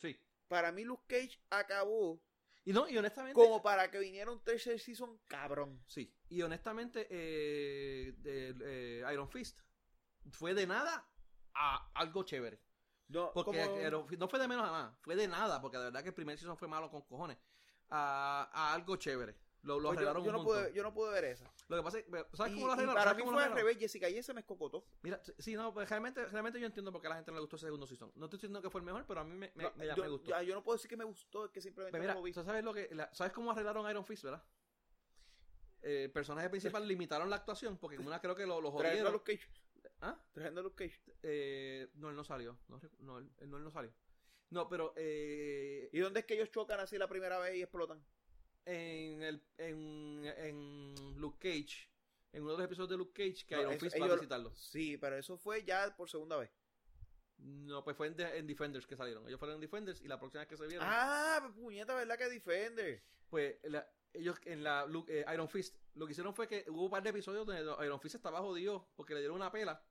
Sí. 0.00 0.18
Para 0.48 0.72
mí, 0.72 0.84
Luke 0.84 1.04
Cage 1.06 1.38
acabó 1.50 2.22
Y 2.64 2.72
no, 2.72 2.88
y 2.88 2.96
honestamente. 2.96 3.34
como 3.34 3.62
para 3.62 3.90
que 3.90 3.98
viniera 3.98 4.30
un 4.30 4.42
tercer 4.42 4.78
season 4.80 5.18
cabrón. 5.26 5.82
Sí. 5.86 6.12
Y 6.28 6.42
honestamente, 6.42 7.06
eh, 7.10 8.14
de- 8.18 8.54
eh, 9.02 9.12
Iron 9.12 9.28
Fist 9.30 9.60
fue 10.30 10.54
de 10.54 10.66
nada 10.66 11.06
a 11.54 11.90
algo 11.94 12.22
chévere. 12.24 12.60
No, 13.08 13.32
Porque 13.32 13.64
como- 13.64 14.06
no 14.18 14.28
fue 14.28 14.38
de 14.38 14.48
menos 14.48 14.66
a 14.68 14.70
más, 14.70 14.98
fue 15.00 15.16
de 15.16 15.26
nada, 15.28 15.60
porque 15.62 15.78
de 15.78 15.84
verdad 15.84 16.02
que 16.02 16.10
el 16.10 16.14
primer 16.14 16.36
season 16.38 16.58
fue 16.58 16.68
malo 16.68 16.90
con 16.90 17.00
cojones. 17.02 17.38
A, 17.88 18.50
a 18.52 18.74
algo 18.74 18.96
chévere. 18.96 19.34
Lo, 19.62 19.80
lo 19.80 19.88
pues 19.88 20.00
yo, 20.00 20.08
arreglaron 20.08 20.22
yo 20.24 20.30
un 20.30 20.36
no 20.36 20.42
montón. 20.44 20.62
pude, 20.64 20.72
yo 20.72 20.82
no 20.84 20.94
pude 20.94 21.10
ver 21.12 21.24
esa. 21.24 21.52
Lo 21.68 21.76
que 21.76 21.82
pasa 21.82 21.98
es 21.98 22.04
que, 22.04 22.10
¿sabes 22.36 22.52
Y, 22.52 22.54
cómo 22.54 22.66
lo 22.68 22.72
arreglaron? 22.74 22.94
para 22.94 23.10
¿Sabes 23.10 23.24
mí 23.24 23.30
fue 23.32 23.42
al 23.44 23.52
revés, 23.52 23.78
Jessica 23.78 24.08
y 24.08 24.22
se 24.22 24.32
me 24.32 24.40
escocotó. 24.40 24.86
Mira, 25.02 25.20
sí, 25.38 25.54
no, 25.56 25.74
pues 25.74 25.88
realmente, 25.90 26.24
realmente 26.26 26.60
yo 26.60 26.66
entiendo 26.66 26.92
por 26.92 27.00
qué 27.00 27.08
a 27.08 27.10
la 27.10 27.16
gente 27.16 27.30
no 27.32 27.36
le 27.36 27.40
gustó 27.40 27.56
ese 27.56 27.66
segundo 27.66 27.86
season. 27.86 28.12
No 28.14 28.26
estoy 28.26 28.36
diciendo 28.38 28.62
que 28.62 28.70
fue 28.70 28.80
el 28.80 28.84
mejor, 28.86 29.04
pero 29.06 29.20
a 29.20 29.24
mí 29.24 29.36
me, 29.36 29.50
me, 29.56 29.64
No, 29.64 29.72
me- 29.74 29.86
yo, 29.88 29.96
me 29.96 30.08
gustó. 30.08 30.30
ya, 30.30 30.42
yo 30.42 30.54
no 30.54 30.62
puedo 30.62 30.76
decir 30.76 30.88
que 30.88 30.96
me 30.96 31.04
gustó, 31.04 31.46
es 31.46 31.50
que 31.50 31.60
simplemente 31.60 31.90
Pues 31.90 32.00
no 32.00 32.04
mira, 32.08 32.14
lo 32.14 32.22
vi. 32.22 32.32
¿tú 32.32 32.42
¿sabes, 32.44 32.64
lo 32.64 32.72
que, 32.72 32.88
la- 32.94 33.12
¿sabes 33.12 33.32
cómo 33.32 33.50
arreglaron 33.50 33.90
Iron 33.90 34.04
Fist, 34.04 34.22
verdad? 34.22 34.42
Eh, 35.82 36.04
el 36.04 36.10
personaje 36.12 36.48
principal 36.50 36.86
limitaron 36.88 37.28
la 37.30 37.36
actuación 37.36 37.76
porque 37.78 37.96
en 37.96 38.06
una 38.06 38.20
creo 38.20 38.34
que 38.34 38.46
lo, 38.46 38.60
lo 38.60 38.70
Trayendo 38.76 39.08
a 39.08 39.10
jodieron. 39.10 39.12
Luke 39.12 39.36
Cage. 39.36 39.50
¿Ah? 40.00 40.16
Trayendo 40.32 40.60
a 40.60 40.64
Luke 40.64 40.84
Cage. 40.84 41.00
Eh, 41.22 41.88
no, 41.94 42.10
él 42.10 42.16
no 42.16 42.24
salió. 42.24 42.58
No, 42.68 42.80
no, 43.00 43.18
él 43.18 43.30
no, 43.50 43.56
él 43.58 43.64
no 43.64 43.70
salió. 43.70 43.92
No, 44.50 44.68
pero 44.68 44.92
eh, 44.96 45.90
¿Y 45.92 45.98
dónde 45.98 46.20
es 46.20 46.26
que 46.26 46.34
ellos 46.34 46.50
chocan 46.50 46.80
así 46.80 46.96
la 46.96 47.08
primera 47.08 47.38
vez 47.38 47.54
y 47.56 47.62
explotan? 47.62 48.02
En, 48.68 49.22
el, 49.22 49.42
en, 49.56 50.24
en 50.36 51.20
Luke 51.20 51.38
Cage, 51.38 51.88
en 52.32 52.42
uno 52.42 52.52
de 52.52 52.58
los 52.58 52.66
episodios 52.66 52.90
de 52.90 52.96
Luke 52.98 53.12
Cage, 53.12 53.46
que 53.46 53.54
No, 53.54 53.60
Iron 53.62 53.72
eso- 53.74 53.80
Fist 53.86 54.00
va 54.00 54.06
a 54.06 54.14
visitarlo. 54.14 54.52
Sí, 54.56 54.96
pero 54.98 55.16
eso 55.16 55.36
fue 55.38 55.64
ya 55.64 55.94
por 55.96 56.08
segunda 56.10 56.36
vez. 56.36 56.50
No, 57.38 57.84
pues 57.84 57.96
fue 57.96 58.08
en, 58.08 58.16
de- 58.16 58.36
en 58.38 58.46
Defenders 58.46 58.86
que 58.86 58.96
salieron. 58.96 59.26
Ellos 59.28 59.38
fueron 59.38 59.54
en 59.56 59.60
Defenders 59.60 60.00
y 60.02 60.08
la 60.08 60.18
próxima 60.18 60.40
vez 60.42 60.48
que 60.48 60.56
se 60.56 60.66
vieron, 60.66 60.86
Ah, 60.88 61.50
puñeta, 61.54 61.94
¿verdad 61.94 62.18
que 62.18 62.28
Defender? 62.28 63.02
pues 63.28 63.56
la- 63.64 63.88
ellos 64.12 64.36
en 64.44 64.62
la 64.64 64.86
Luke- 64.86 65.20
eh, 65.20 65.24
Iron 65.32 65.48
Fist 65.48 65.76
lo 65.94 66.06
que 66.06 66.12
hicieron 66.12 66.34
fue 66.34 66.48
que 66.48 66.64
hubo 66.68 66.84
un 66.84 66.90
par 66.90 67.02
de 67.02 67.10
episodios 67.10 67.46
donde 67.46 67.62
Iron 67.84 68.00
Fist 68.00 68.14
estaba 68.16 68.40
jodido 68.40 68.88
porque 68.96 69.14
le 69.14 69.20
dieron 69.20 69.36
una 69.36 69.50
pela 69.52 69.82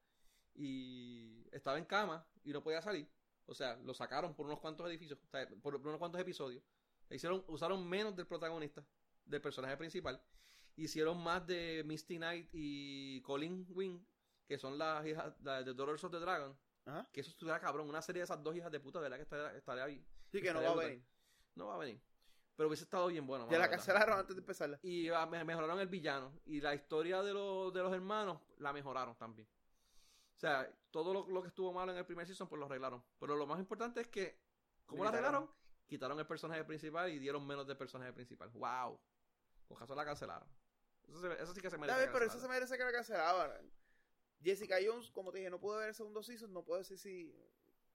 y 0.55 1.47
estaba 1.51 1.77
en 1.77 1.85
cama 1.85 2.27
y 2.43 2.51
no 2.51 2.63
podía 2.63 2.81
salir. 2.81 3.07
O 3.45 3.53
sea, 3.53 3.77
lo 3.77 3.93
sacaron 3.93 4.35
por 4.35 4.45
unos 4.45 4.59
cuantos 4.59 4.87
edificios, 4.89 5.19
o 5.23 5.27
sea, 5.29 5.47
por, 5.61 5.77
por 5.79 5.87
unos 5.87 5.99
cuantos 5.99 6.19
episodios. 6.19 6.63
Hicieron, 7.09 7.43
usaron 7.47 7.87
menos 7.87 8.15
del 8.15 8.27
protagonista, 8.27 8.83
del 9.25 9.41
personaje 9.41 9.77
principal. 9.77 10.21
Hicieron 10.75 11.21
más 11.23 11.45
de 11.47 11.83
Misty 11.85 12.17
Knight 12.17 12.49
y 12.53 13.21
Colin 13.21 13.65
Wing, 13.69 13.99
que 14.45 14.57
son 14.57 14.77
las 14.77 15.05
hijas 15.05 15.33
las 15.41 15.65
de 15.65 15.73
Daughters 15.73 16.03
of 16.03 16.11
the 16.11 16.19
Dragon. 16.19 16.55
Ajá. 16.85 17.07
Que 17.11 17.21
eso 17.21 17.31
estuviera 17.31 17.59
cabrón. 17.59 17.89
Una 17.89 18.01
serie 18.01 18.21
de 18.21 18.25
esas 18.25 18.41
dos 18.43 18.55
hijas 18.55 18.71
de 18.71 18.79
puta, 18.79 18.99
de 18.99 19.03
verdad 19.03 19.17
que 19.17 19.23
estaría, 19.23 19.57
estaría 19.57 19.83
ahí. 19.83 20.05
Sí, 20.31 20.41
que 20.41 20.53
no 20.53 20.61
va 20.61 20.69
a 20.71 20.75
venir. 20.75 21.03
No 21.55 21.67
va 21.67 21.75
a 21.75 21.77
venir. 21.79 21.99
Pero 22.55 22.67
hubiese 22.69 22.83
estado 22.85 23.07
bien 23.07 23.25
bueno. 23.27 23.45
Ya 23.45 23.53
la 23.53 23.57
verdad. 23.65 23.71
cancelaron 23.77 24.19
antes 24.19 24.35
de 24.35 24.39
empezarla. 24.41 24.79
Y 24.83 25.09
ah, 25.09 25.25
me- 25.25 25.43
mejoraron 25.43 25.79
el 25.79 25.87
villano. 25.87 26.31
Y 26.45 26.59
la 26.61 26.73
historia 26.75 27.21
de, 27.21 27.33
los 27.33 27.73
de 27.73 27.81
los 27.81 27.93
hermanos 27.93 28.39
la 28.59 28.71
mejoraron 28.73 29.15
también. 29.15 29.47
O 30.35 30.39
sea, 30.39 30.69
todo 30.91 31.13
lo, 31.13 31.27
lo 31.27 31.41
que 31.41 31.47
estuvo 31.49 31.73
malo 31.73 31.91
en 31.91 31.97
el 31.97 32.05
primer 32.05 32.25
season, 32.27 32.47
pues 32.47 32.59
lo 32.59 32.65
arreglaron. 32.67 33.03
Pero 33.19 33.35
lo 33.35 33.45
más 33.47 33.59
importante 33.59 34.01
es 34.01 34.07
que, 34.07 34.39
¿cómo 34.85 35.03
lo 35.03 35.09
Limitaron. 35.11 35.35
arreglaron? 35.35 35.57
Quitaron 35.87 36.19
el 36.19 36.27
personaje 36.27 36.63
principal 36.65 37.09
y 37.11 37.17
dieron 37.19 37.45
menos 37.47 37.65
del 37.67 37.77
personaje 37.77 38.11
principal. 38.13 38.49
¡Wow! 38.49 38.99
Con 39.67 39.77
caso 39.77 39.95
la 39.95 40.05
cancelaron. 40.05 40.47
Eso, 41.07 41.21
se- 41.21 41.41
eso 41.43 41.53
sí 41.53 41.61
que 41.61 41.69
se 41.69 41.77
merece. 41.77 41.97
Ves, 41.99 42.09
pero 42.11 42.25
eso 42.25 42.39
se 42.39 42.47
merece 42.47 42.77
que 42.77 42.83
la 42.83 42.91
cancelaban. 42.91 43.51
Jessica 44.43 44.77
Jones, 44.85 45.09
como 45.11 45.31
te 45.31 45.39
dije, 45.39 45.49
no 45.49 45.59
pude 45.59 45.79
ver 45.79 45.89
el 45.89 45.95
segundo 45.95 46.21
season, 46.23 46.53
no 46.53 46.63
puedo 46.63 46.79
decir 46.79 46.97
si... 46.99 47.33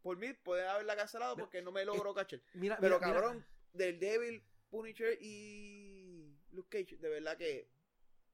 Por 0.03 0.17
mí, 0.17 0.33
pueden 0.33 0.67
haberla 0.67 0.97
cancelado 0.97 1.37
porque 1.37 1.63
no 1.63 1.71
me 1.71 1.85
logró 1.85 2.13
cachar. 2.13 2.41
Mira, 2.55 2.77
Pero 2.81 2.97
mira, 2.97 3.07
mira. 3.09 3.21
cabrón, 3.21 3.47
del 3.73 4.01
Devil, 4.01 4.43
Punisher 4.69 5.17
y 5.21 6.35
Luke 6.51 6.69
Cage, 6.85 6.97
de 6.97 7.09
verdad 7.09 7.37
que 7.37 7.71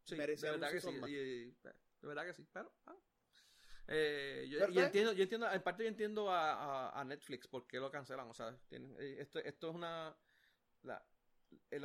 Sí, 0.05 0.17
merecía 0.17 0.53
de 0.53 0.57
un 0.57 0.63
que 0.73 0.81
sí. 0.81 0.89
y- 1.09 1.15
y- 1.15 1.57
de 2.01 2.07
verdad 2.09 2.25
que 2.25 2.33
sí. 2.33 2.47
Pero, 2.53 2.73
ah. 2.87 2.97
Eh, 3.89 4.47
yo, 4.51 4.59
y 4.69 4.79
entiendo, 4.87 5.13
yo 5.13 5.23
entiendo, 5.23 5.51
en 5.51 5.63
parte 5.63 5.83
yo 5.83 5.89
entiendo 5.89 6.31
a, 6.31 6.53
a- 6.91 7.01
a 7.01 7.05
Netflix 7.05 7.47
por 7.49 7.67
qué 7.67 7.79
lo 7.79 7.91
cancelan. 7.91 8.29
O 8.29 8.35
sea, 8.35 8.55
tienen- 8.69 8.95
eh, 8.99 9.17
esto, 9.21 9.39
esto 9.41 9.71
es 9.71 9.75
una. 9.75 10.17
la- 10.83 11.05
el, 11.71 11.85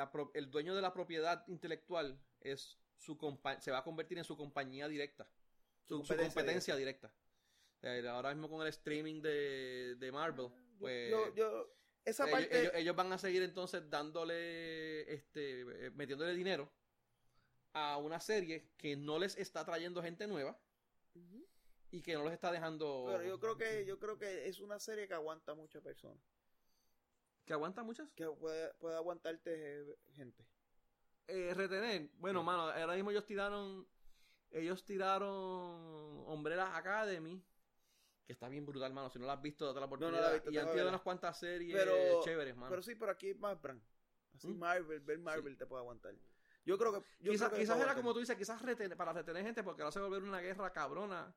dueño 0.51 0.75
de 0.75 0.81
la 0.81 0.93
propiedad 0.93 1.47
intelectual 1.47 2.19
es 2.41 2.77
su 2.97 3.17
se 3.59 3.71
va 3.71 3.80
a 3.80 3.84
convertir 3.84 4.17
en 4.17 4.23
su 4.25 4.35
compañía 4.35 4.88
directa. 4.88 5.27
Su, 5.88 6.03
competencia, 6.35 6.75
directa. 6.75 7.13
Ahora 8.09 8.34
mismo 8.34 8.49
con 8.49 8.61
el 8.61 8.67
streaming 8.67 9.21
de, 9.21 9.95
de 9.95 10.11
Marvel, 10.11 10.47
pues. 10.80 11.11
yo, 11.11 11.34
yo- 11.35 11.73
esa 12.05 12.25
ellos, 12.25 12.39
parte... 12.39 12.59
ellos- 12.61 12.71
ellos 12.75 12.95
van 12.97 13.13
a 13.13 13.17
seguir 13.17 13.43
entonces 13.43 13.89
dándole, 13.89 15.13
este, 15.13 15.61
eh, 15.61 15.91
metiéndole 15.91 16.34
dinero 16.34 16.69
a 17.73 17.97
una 17.97 18.19
serie 18.19 18.69
que 18.77 18.95
no 18.97 19.17
les 19.19 19.38
está 19.38 19.63
trayendo 19.65 20.01
gente 20.03 20.27
nueva. 20.27 20.57
Y 21.94 22.02
que 22.02 22.15
no 22.15 22.24
los 22.24 22.34
está 22.34 22.52
dejando. 22.52 23.06
Pero 23.07 23.24
yo 23.24 23.40
creo 23.40 23.56
que 23.56 23.86
yo 23.86 23.99
creo 23.99 24.18
que 24.18 24.48
es 24.48 24.60
una 24.60 24.80
serie 24.80 25.07
que 25.07 25.14
aguanta 25.14 25.53
muchas 25.53 25.82
personas. 25.84 26.18
que 27.45 27.53
aguanta 27.53 27.84
muchas. 27.84 28.11
Que 28.14 28.26
puede, 28.26 28.74
puede 28.76 28.95
aguantarte 28.95 29.52
eh, 29.82 29.95
gente. 30.14 30.45
Eh, 31.28 31.53
retener. 31.53 32.10
Bueno, 32.15 32.40
Sí. 32.40 32.45
mano, 32.45 32.61
ahora 32.70 32.95
mismo 32.95 33.11
ellos 33.11 33.26
tiraron, 33.26 33.86
ellos 34.52 34.84
tiraron 34.84 36.24
Umbrella 36.28 36.76
Academy. 36.76 37.41
Que 38.26 38.32
está 38.34 38.48
bien 38.49 38.65
brutal, 38.65 38.94
mano. 38.94 39.10
Si 39.10 39.20
no 39.20 39.26
la 39.28 39.34
has 39.34 39.41
visto, 39.41 39.65
date 39.68 39.80
la 39.82 39.86
oportunidad. 39.86 40.22
la 40.22 40.30
he 40.32 40.34
visto, 40.36 40.52
y 40.52 40.57
han 40.57 40.72
tirado 40.72 40.88
unas 40.90 41.02
cuantas 41.02 41.38
series 41.38 41.76
Pero- 41.76 42.22
chéveres, 42.24 42.56
mano. 42.56 42.70
Pero 42.70 42.82
sí, 42.82 42.95
pero 42.95 43.11
aquí 43.11 43.30
es 43.32 43.38
más 43.38 43.61
brand. 43.61 43.82
Así 44.34 44.48
¿Mm? 44.48 44.57
Marvel, 44.57 44.99
ver 45.02 45.20
Marvel 45.20 45.57
te 45.57 45.65
puede 45.68 45.82
aguantar. 45.82 46.15
Yo 46.65 46.78
creo 46.78 46.94
que. 46.94 46.99
Yo 47.20 47.32
Quizás, 47.34 47.49
creo 47.49 47.57
que 47.60 47.65
quizás 47.65 47.80
era 47.82 47.94
como 47.94 48.14
tú 48.14 48.20
dices, 48.22 48.38
quizás 48.38 48.61
retener- 48.61 48.95
para 48.95 49.11
retener 49.14 49.44
gente, 49.44 49.64
porque 49.64 49.82
ahora 49.82 49.91
se 49.91 49.99
va 49.99 50.06
a 50.06 50.10
volver 50.10 50.24
una 50.24 50.40
guerra 50.40 50.72
cabrona 50.72 51.36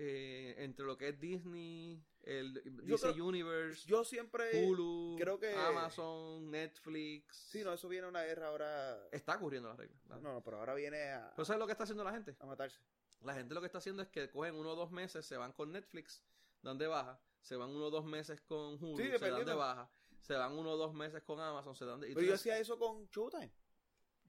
eh, 0.00 0.54
entre 0.58 0.84
lo 0.86 0.96
que 0.96 1.08
es 1.08 1.18
Disney, 1.20 2.00
el 2.22 2.54
Yo 2.84 2.94
DC 2.96 3.12
creo- 3.12 3.26
Universe, 3.26 3.84
Yo 3.86 4.04
siempre. 4.04 4.64
Hulu, 4.64 5.16
creo 5.18 5.38
que- 5.40 5.52
Amazon, 5.54 6.50
Netflix. 6.50 7.36
Sí, 7.50 7.64
no, 7.64 7.72
eso 7.72 7.88
viene 7.88 8.06
una 8.06 8.22
guerra 8.22 8.48
ahora. 8.48 9.08
Está 9.10 9.36
ocurriendo 9.36 9.68
la 9.68 9.76
regla. 9.76 9.96
No, 10.06 10.20
no, 10.20 10.42
pero 10.44 10.58
ahora 10.58 10.74
viene 10.74 11.10
a, 11.10 11.32
Pero 11.34 11.44
¿sabes 11.44 11.58
lo 11.58 11.66
que 11.66 11.72
está 11.72 11.82
haciendo 11.84 12.04
la 12.04 12.12
gente? 12.12 12.36
a 12.38 12.46
matarse. 12.46 12.80
La 13.22 13.34
gente 13.34 13.52
lo 13.54 13.60
que 13.60 13.66
está 13.66 13.78
haciendo 13.78 14.02
es 14.02 14.08
que 14.08 14.30
cogen 14.30 14.54
uno 14.54 14.70
o 14.70 14.76
dos 14.76 14.92
meses, 14.92 15.26
se 15.26 15.36
van 15.36 15.52
con 15.52 15.72
Netflix, 15.72 16.22
dan 16.62 16.78
de 16.78 16.86
baja, 16.86 17.20
se 17.40 17.56
van 17.56 17.70
uno 17.70 17.86
o 17.86 17.90
dos 17.90 18.04
meses 18.04 18.40
con 18.42 18.74
Hulu, 18.82 18.96
Sí, 18.96 19.10
se 19.18 19.30
dan 19.30 19.44
de 19.44 19.54
baja, 19.54 19.90
se 20.20 20.34
van 20.34 20.52
uno 20.52 20.72
o 20.72 20.76
dos 20.76 20.94
meses 20.94 21.22
con 21.24 21.40
Amazon, 21.40 21.74
se 21.74 21.84
dan 21.84 21.98
de... 21.98 22.08
Pero 22.14 22.20
yo 22.22 22.34
hacía 22.34 22.56
eso 22.58 22.78
con 22.78 23.08
Showtime. 23.08 23.52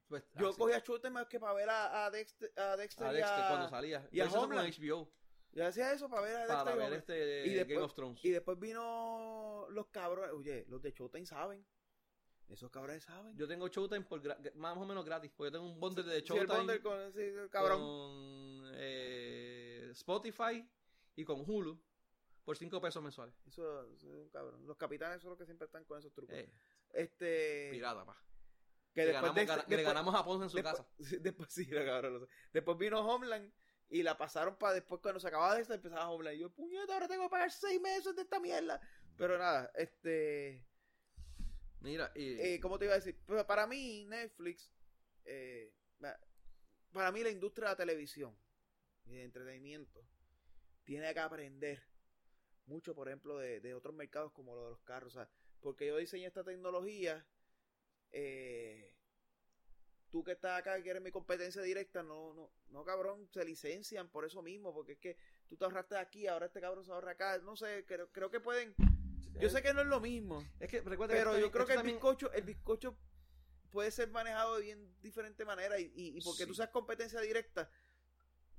pues, 0.08 0.24
Yo 0.34 0.52
cogía 0.56 0.80
Showtime 0.80 1.10
más 1.10 1.28
que 1.28 1.38
para 1.38 1.52
ver 1.54 1.70
a, 1.70 2.06
a 2.06 2.10
Dexter, 2.10 2.52
a 2.58 2.76
Dexter, 2.76 3.06
a 3.06 3.12
y 3.12 3.16
Dexter 3.16 3.44
a- 3.44 3.48
cuando 3.48 3.68
salía. 3.70 4.08
y 4.10 4.18
a 4.20 4.28
Homeland. 4.28 4.68
HBO 4.76 5.08
Yo 5.52 5.66
hacía 5.66 5.92
eso 5.92 6.08
para 6.08 6.22
ver 6.22 6.36
a 6.36 6.46
para 6.64 6.76
ver 6.76 6.92
este 6.94 7.46
Y 7.46 7.54
después- 7.54 7.68
Game 7.74 7.84
of 7.84 7.94
Thrones. 7.94 8.24
Y 8.24 8.30
después 8.30 8.58
vino 8.58 9.66
los 9.70 9.88
cabrones. 9.88 10.32
Oye, 10.32 10.64
los 10.68 10.80
de 10.82 10.92
Showtime 10.92 11.26
saben. 11.26 11.66
Esos 12.48 12.70
cabrones 12.70 13.04
saben. 13.04 13.36
Yo 13.36 13.46
tengo 13.48 13.68
Showtime 13.68 14.02
por 14.02 14.20
más 14.56 14.76
o 14.76 14.84
menos 14.84 15.04
gratis, 15.04 15.30
porque 15.36 15.48
yo 15.52 15.58
tengo 15.58 15.72
un 15.72 15.78
bundle 15.80 16.02
de 16.04 16.10
Sí, 16.14 16.18
el 16.18 16.24
Showtime 16.24 16.56
bundle 16.58 16.80
con 16.82 17.12
sí, 17.12 17.32
cabrón. 17.50 17.78
con 17.80 18.70
eh, 18.74 19.88
Spotify 19.92 20.68
y 21.16 21.24
con 21.24 21.40
Hulu 21.48 21.80
por 22.44 22.56
5 22.56 22.80
pesos 22.80 23.02
mensuales. 23.02 23.34
Eso, 23.46 23.88
es 23.92 24.02
un 24.04 24.28
cabrón. 24.30 24.66
Los 24.66 24.76
capitanes 24.76 25.20
son 25.20 25.30
los 25.30 25.38
que 25.38 25.44
siempre 25.46 25.66
están 25.66 25.84
con 25.84 25.98
esos 25.98 26.12
trucos. 26.12 26.34
Eh, 26.36 26.50
este. 26.92 27.68
pirata, 27.70 28.04
pa. 28.04 28.16
que 28.92 29.02
Le 29.02 29.06
después 29.12 29.22
ganamos, 29.22 29.36
de- 29.36 29.46
gana- 29.46 29.62
le 29.62 29.76
después- 29.76 29.86
ganamos 29.86 30.14
a 30.16 30.24
Ponce 30.24 30.44
en 30.44 30.50
su 30.50 30.56
después, 30.56 30.76
casa. 30.76 30.88
después 31.22 31.52
sí, 31.52 31.66
cabrón. 31.70 32.28
Después 32.52 32.78
vino 32.78 33.00
Homeland 33.00 33.52
y 33.90 34.02
la 34.02 34.16
pasaron 34.16 34.56
para 34.56 34.74
después 34.74 35.00
cuando 35.02 35.20
se 35.20 35.28
acababa 35.28 35.56
de 35.56 35.62
esta 35.62 35.74
empezaba 35.74 36.10
Homeland. 36.10 36.36
Y 36.38 36.40
yo, 36.40 36.50
puñeta, 36.54 36.94
ahora 36.94 37.08
tengo 37.08 37.24
que 37.24 37.30
pagar 37.30 37.52
seis 37.52 37.80
meses 37.80 38.16
de 38.16 38.22
esta 38.22 38.40
mierda. 38.40 38.80
Pero 39.16 39.38
nada, 39.38 39.70
este. 39.76 40.66
Mira, 41.80 42.12
y 42.14 42.40
eh, 42.40 42.60
¿Cómo 42.60 42.78
te 42.78 42.86
iba 42.86 42.94
a 42.94 42.98
decir? 42.98 43.20
Pero 43.26 43.46
para 43.46 43.66
mí, 43.66 44.04
Netflix. 44.06 44.70
eh, 45.24 45.74
para 46.92 47.12
mí, 47.12 47.22
la 47.22 47.30
industria 47.30 47.68
de 47.68 47.72
la 47.72 47.76
televisión 47.76 48.36
y 49.06 49.14
de 49.16 49.24
entretenimiento 49.24 50.04
tiene 50.84 51.12
que 51.14 51.20
aprender 51.20 51.82
mucho, 52.66 52.94
por 52.94 53.08
ejemplo, 53.08 53.38
de, 53.38 53.60
de 53.60 53.74
otros 53.74 53.94
mercados 53.94 54.32
como 54.32 54.54
lo 54.54 54.64
de 54.64 54.70
los 54.70 54.82
carros. 54.82 55.16
O 55.16 55.20
sea, 55.20 55.30
porque 55.60 55.86
yo 55.88 55.96
diseñé 55.98 56.26
esta 56.26 56.44
tecnología. 56.44 57.26
eh, 58.12 58.94
tú 60.10 60.24
que 60.24 60.32
estás 60.32 60.58
acá, 60.58 60.82
que 60.82 60.90
eres 60.90 61.02
mi 61.02 61.10
competencia 61.10 61.62
directa, 61.62 62.02
no, 62.02 62.34
no, 62.34 62.50
no, 62.70 62.84
cabrón, 62.84 63.28
se 63.32 63.44
licencian 63.44 64.08
por 64.08 64.24
eso 64.24 64.42
mismo, 64.42 64.74
porque 64.74 64.92
es 64.92 64.98
que 64.98 65.16
tú 65.48 65.56
te 65.56 65.64
ahorraste 65.64 65.96
aquí, 65.96 66.26
ahora 66.26 66.46
este 66.46 66.60
cabrón 66.60 66.84
se 66.84 66.92
ahorra 66.92 67.12
acá, 67.12 67.38
no 67.38 67.56
sé, 67.56 67.84
creo, 67.86 68.10
creo 68.10 68.30
que 68.30 68.40
pueden, 68.40 68.74
yo 69.40 69.48
sé 69.48 69.62
que 69.62 69.72
no 69.72 69.80
es 69.82 69.86
lo 69.86 70.00
mismo, 70.00 70.44
es 70.58 70.68
que 70.68 70.80
recuerda 70.80 71.14
pero 71.14 71.34
que 71.34 71.40
yo 71.40 71.50
creo 71.52 71.64
que 71.66 71.72
el 71.72 71.78
también- 71.78 71.96
bizcocho, 71.96 72.32
el 72.32 72.42
bizcocho 72.42 72.96
puede 73.70 73.90
ser 73.92 74.10
manejado 74.10 74.56
de 74.56 74.62
bien 74.62 74.96
diferente 75.00 75.44
manera 75.44 75.78
y, 75.78 75.92
y, 75.94 76.18
y 76.18 76.20
porque 76.22 76.42
Sí. 76.42 76.46
tú 76.48 76.54
seas 76.54 76.70
competencia 76.70 77.20
directa, 77.20 77.70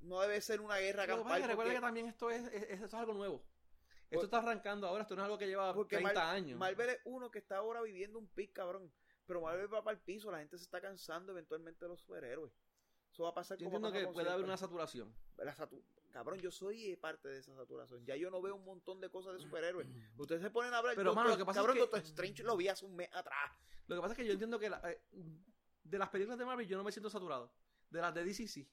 no 0.00 0.20
debe 0.22 0.40
ser 0.40 0.60
una 0.62 0.78
guerra 0.78 1.02
es 1.04 1.08
campal. 1.10 1.40
recuerda 1.42 1.54
porque- 1.56 1.74
que 1.74 1.80
también 1.80 2.06
esto 2.06 2.30
es, 2.30 2.42
es- 2.52 2.70
esto 2.70 2.86
es 2.86 2.94
algo 2.94 3.12
nuevo. 3.12 3.44
Esto 4.10 4.24
está 4.26 4.38
arrancando 4.38 4.86
ahora, 4.86 5.02
esto 5.02 5.14
no 5.16 5.22
es 5.22 5.24
algo 5.24 5.38
que 5.38 5.46
lleva 5.46 5.72
Porque 5.72 5.96
30 5.96 6.14
Mar- 6.22 6.34
años. 6.36 6.58
Marvel 6.58 6.88
es 6.90 6.98
uno 7.04 7.30
que 7.30 7.38
está 7.38 7.56
ahora 7.58 7.80
viviendo 7.82 8.18
un 8.18 8.26
pic, 8.28 8.52
cabrón. 8.52 8.92
Pero 9.32 9.40
Marvel 9.40 9.72
va 9.72 9.82
para 9.82 9.96
el 9.96 10.02
piso, 10.02 10.30
la 10.30 10.40
gente 10.40 10.58
se 10.58 10.64
está 10.64 10.78
cansando 10.78 11.32
eventualmente 11.32 11.82
de 11.86 11.88
los 11.88 12.00
superhéroes. 12.00 12.52
Eso 13.10 13.22
va 13.22 13.30
a 13.30 13.34
pasar 13.34 13.56
Yo 13.56 13.64
como 13.64 13.78
entiendo 13.78 13.98
que 14.08 14.12
puede 14.12 14.28
haber 14.28 14.44
una 14.44 14.58
saturación. 14.58 15.14
La 15.38 15.54
satu- 15.54 15.82
Cabrón, 16.10 16.38
yo 16.40 16.50
soy 16.50 16.90
eh, 16.90 16.96
parte 16.98 17.28
de 17.28 17.38
esa 17.38 17.56
saturación. 17.56 18.04
Ya 18.04 18.14
yo 18.14 18.30
no 18.30 18.42
veo 18.42 18.54
un 18.54 18.64
montón 18.66 19.00
de 19.00 19.08
cosas 19.08 19.32
de 19.32 19.40
superhéroes. 19.40 19.88
Ustedes 20.18 20.42
se 20.42 20.50
ponen 20.50 20.74
a 20.74 20.78
hablar. 20.78 20.94
Pero, 20.96 21.14
mano, 21.14 21.30
lo 21.30 21.38
que 21.38 21.46
pasa 21.46 21.60
cabrón, 21.60 21.78
es 21.78 21.80
que- 21.84 21.86
Doctor 21.90 22.00
Strange 22.02 22.42
lo 22.42 22.56
vi 22.58 22.68
hace 22.68 22.84
un 22.84 22.94
mes 22.94 23.08
atrás. 23.14 23.50
Lo 23.86 23.96
que 23.96 24.02
pasa 24.02 24.12
es 24.12 24.18
que 24.18 24.26
yo 24.26 24.32
entiendo 24.34 24.58
que 24.58 24.68
la- 24.68 24.82
eh, 24.90 25.00
de 25.82 25.98
las 25.98 26.10
películas 26.10 26.38
de 26.38 26.44
Marvel 26.44 26.66
yo 26.68 26.76
no 26.76 26.84
me 26.84 26.92
siento 26.92 27.08
saturado. 27.08 27.50
De 27.88 28.02
las 28.02 28.12
de 28.12 28.22
DC 28.24 28.46
sí. 28.48 28.68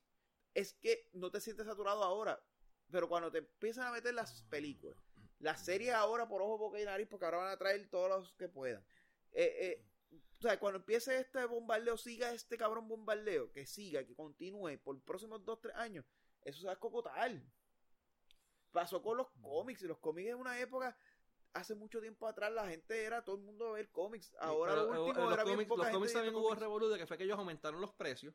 Es 0.53 0.73
que 0.73 1.09
no 1.13 1.31
te 1.31 1.39
sientes 1.39 1.65
saturado 1.65 2.03
ahora. 2.03 2.37
Pero 2.91 3.07
cuando 3.07 3.31
te 3.31 3.37
empiezan 3.37 3.87
a 3.87 3.91
meter 3.91 4.13
las 4.13 4.41
películas, 4.43 4.97
las 5.39 5.63
series 5.63 5.93
ahora 5.93 6.27
por 6.27 6.41
ojo, 6.41 6.57
boca 6.57 6.81
y 6.81 6.83
nariz, 6.83 7.07
porque 7.09 7.23
ahora 7.23 7.37
van 7.37 7.51
a 7.51 7.57
traer 7.57 7.87
todos 7.89 8.09
los 8.09 8.33
que 8.33 8.49
puedan. 8.49 8.83
Eh, 9.31 9.55
eh, 9.61 9.88
o 10.39 10.41
sea, 10.41 10.57
cuando 10.57 10.79
empiece 10.79 11.19
este 11.19 11.43
bombardeo, 11.45 11.97
siga 11.97 12.31
este 12.31 12.57
cabrón 12.57 12.87
bombardeo, 12.87 13.51
que 13.51 13.65
siga, 13.65 14.05
que 14.05 14.15
continúe 14.15 14.77
por 14.81 14.95
los 14.95 15.03
próximos 15.03 15.43
dos, 15.43 15.59
tres 15.59 15.75
años, 15.75 16.05
eso 16.43 16.61
se 16.61 16.67
va 16.67 16.73
a 16.73 16.79
cocotar. 16.79 17.31
Pasó 18.71 19.01
con 19.01 19.17
los 19.17 19.27
cómics, 19.41 19.81
y 19.81 19.87
los 19.87 19.97
cómics 19.97 20.29
en 20.29 20.35
una 20.35 20.57
época, 20.57 20.97
hace 21.51 21.75
mucho 21.75 21.99
tiempo 21.99 22.25
atrás, 22.25 22.53
la 22.53 22.69
gente 22.69 23.03
era 23.03 23.21
todo 23.21 23.35
el 23.35 23.41
mundo 23.41 23.67
a 23.67 23.71
ver 23.73 23.89
cómics. 23.91 24.33
Ahora 24.39 24.71
Pero, 24.75 24.85
lo 24.85 24.95
eh, 24.95 24.99
último 24.99 25.25
los 25.25 25.33
era 25.33 25.43
bien 25.43 25.55
cómics, 25.55 25.69
poca 25.69 25.83
los 25.83 25.91
cómics 25.91 26.13
también 26.13 26.35
hubo 26.35 26.89
de 26.89 26.97
que 26.97 27.07
fue 27.07 27.17
que 27.17 27.23
ellos 27.25 27.37
aumentaron 27.37 27.81
los 27.81 27.93
precios. 27.93 28.33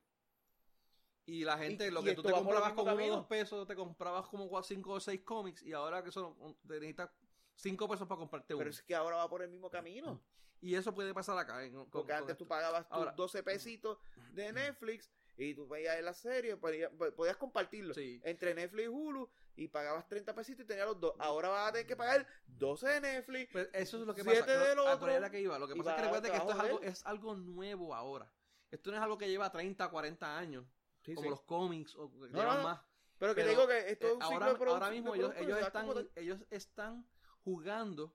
Y 1.25 1.45
la 1.45 1.57
gente, 1.57 1.87
Y- 1.87 1.91
lo 1.91 2.03
que 2.03 2.15
tú 2.15 2.23
te 2.23 2.33
comprabas 2.33 2.75
con 2.75 2.87
uno 2.87 3.03
o 3.03 3.17
dos 3.17 3.27
pesos, 3.27 3.67
te 3.67 3.75
comprabas 3.75 4.27
como 4.29 4.63
5 4.63 4.93
o 4.93 5.01
6 5.01 5.23
cómics 5.23 5.63
y 5.63 5.73
ahora 5.73 6.05
que 6.05 6.13
son, 6.13 6.37
te 6.69 6.75
necesitas 6.75 7.11
5 7.57 7.89
pesos 7.89 8.07
para 8.09 8.19
comprarte 8.19 8.55
uno. 8.55 8.59
Pero 8.61 8.71
es 8.71 8.83
que 8.83 8.95
ahora 8.95 9.17
va 9.17 9.29
por 9.29 9.43
el 9.43 9.51
mismo 9.51 9.71
camino. 9.71 10.21
Y 10.61 10.75
eso 10.77 10.95
puede 10.95 11.13
pasar 11.13 11.37
acá. 11.39 11.63
en- 11.65 11.73
con- 11.75 11.91
Porque 11.91 12.13
con 12.13 12.21
antes 12.23 12.37
tú 12.39 12.47
pagabas 12.49 12.89
tus 12.89 12.97
Ahora- 12.97 13.13
12 13.13 13.43
pesitos 13.43 13.99
de 14.33 14.53
Netflix 14.53 15.11
y 15.37 15.55
tú 15.55 15.69
veías 15.69 16.01
la 16.03 16.15
serie, 16.15 16.57
podías, 16.57 16.91
podías 17.17 17.37
compartirlo 17.37 17.93
Sí. 17.93 18.21
entre 18.25 18.55
Netflix 18.55 18.85
y 18.85 18.89
Hulu 18.89 19.29
y 19.57 19.69
pagabas 19.69 20.09
30 20.09 20.35
pesitos 20.35 20.65
y 20.65 20.67
tenías 20.67 20.87
los 20.87 20.99
dos. 20.99 21.15
Ahora 21.19 21.49
vas 21.51 21.69
a 21.69 21.73
tener 21.73 21.87
que 21.87 21.97
pagar 21.97 22.27
12 22.47 22.89
de 22.89 23.01
Netflix. 23.01 23.53
Pues 23.53 23.69
eso 23.75 24.01
es 24.01 24.07
lo 24.07 24.15
que 24.15 24.25
pasa. 24.25 24.37
del 24.37 24.45
Creo- 24.45 24.81
a 24.81 24.85
otro, 24.93 25.01
por 25.01 25.11
ahí 25.11 25.17
era 25.17 25.31
que 25.31 25.41
iba. 25.41 25.59
Lo 25.59 25.69
que 25.69 25.77
pasa 25.77 25.91
es 25.91 25.97
que 25.97 26.03
recuerda 26.03 26.31
que 26.31 26.37
esto 26.37 26.51
es 26.51 26.57
de 26.57 26.63
algo, 26.63 26.81
es 26.83 27.07
algo 27.07 27.35
nuevo 27.37 27.95
ahora. 27.95 28.33
Esto 28.71 28.91
no 28.91 28.97
es 28.97 29.03
algo 29.03 29.19
que 29.19 29.29
lleva 29.29 29.53
30, 29.53 29.89
40 29.91 30.37
años, 30.39 30.65
Sí, 31.03 31.15
como 31.15 31.25
sí. 31.27 31.31
los 31.31 31.43
cómics, 31.43 31.95
o 31.97 32.11
que 32.11 32.17
No, 32.31 32.39
llevan 32.39 32.47
no, 32.57 32.63
no. 32.63 32.63
más. 32.69 32.81
Pero 33.19 33.35
que 33.35 33.43
Pero, 33.43 33.45
te 33.45 33.51
digo 33.51 33.69
que 33.69 33.91
esto 33.93 34.07
es 34.07 34.13
Eh, 34.13 34.15
un 34.15 34.21
ciclo 34.23 34.35
ahora, 34.35 34.47
de 34.47 34.55
producción. 34.55 34.83
ahora 34.83 34.91
mismo 34.95 35.13
de 35.13 35.19
ellos, 35.19 35.35
ellos, 35.37 35.59
están, 35.61 36.09
ellos 36.17 36.39
están 36.51 37.07
jugando 37.45 38.15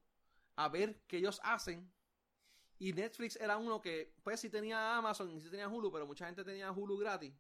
a 0.56 0.68
ver 0.69 1.01
qué 1.07 1.18
ellos 1.18 1.39
hacen. 1.43 1.91
Y 2.80 2.93
Netflix 2.93 3.35
era 3.35 3.57
uno 3.57 3.81
que, 3.81 4.14
pues 4.23 4.39
sí 4.39 4.49
tenía 4.49 4.97
Amazon 4.97 5.30
y 5.31 5.41
sí 5.41 5.49
tenía 5.49 5.68
Hulu, 5.68 5.91
pero 5.91 6.07
mucha 6.07 6.26
gente 6.26 6.43
tenía 6.43 6.72
Hulu 6.72 6.97
gratis. 6.97 7.34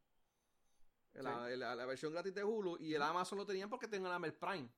La, 1.13 1.49
la- 1.55 1.75
la 1.75 1.85
versión 1.85 2.11
gratis 2.13 2.33
de 2.33 2.43
Hulu. 2.43 2.77
Y 2.79 2.93
el 2.93 3.01
Amazon 3.01 3.37
lo 3.37 3.45
tenían 3.45 3.69
porque 3.69 3.87
tenían 3.87 4.23
el 4.23 4.33
Prime. 4.33 4.69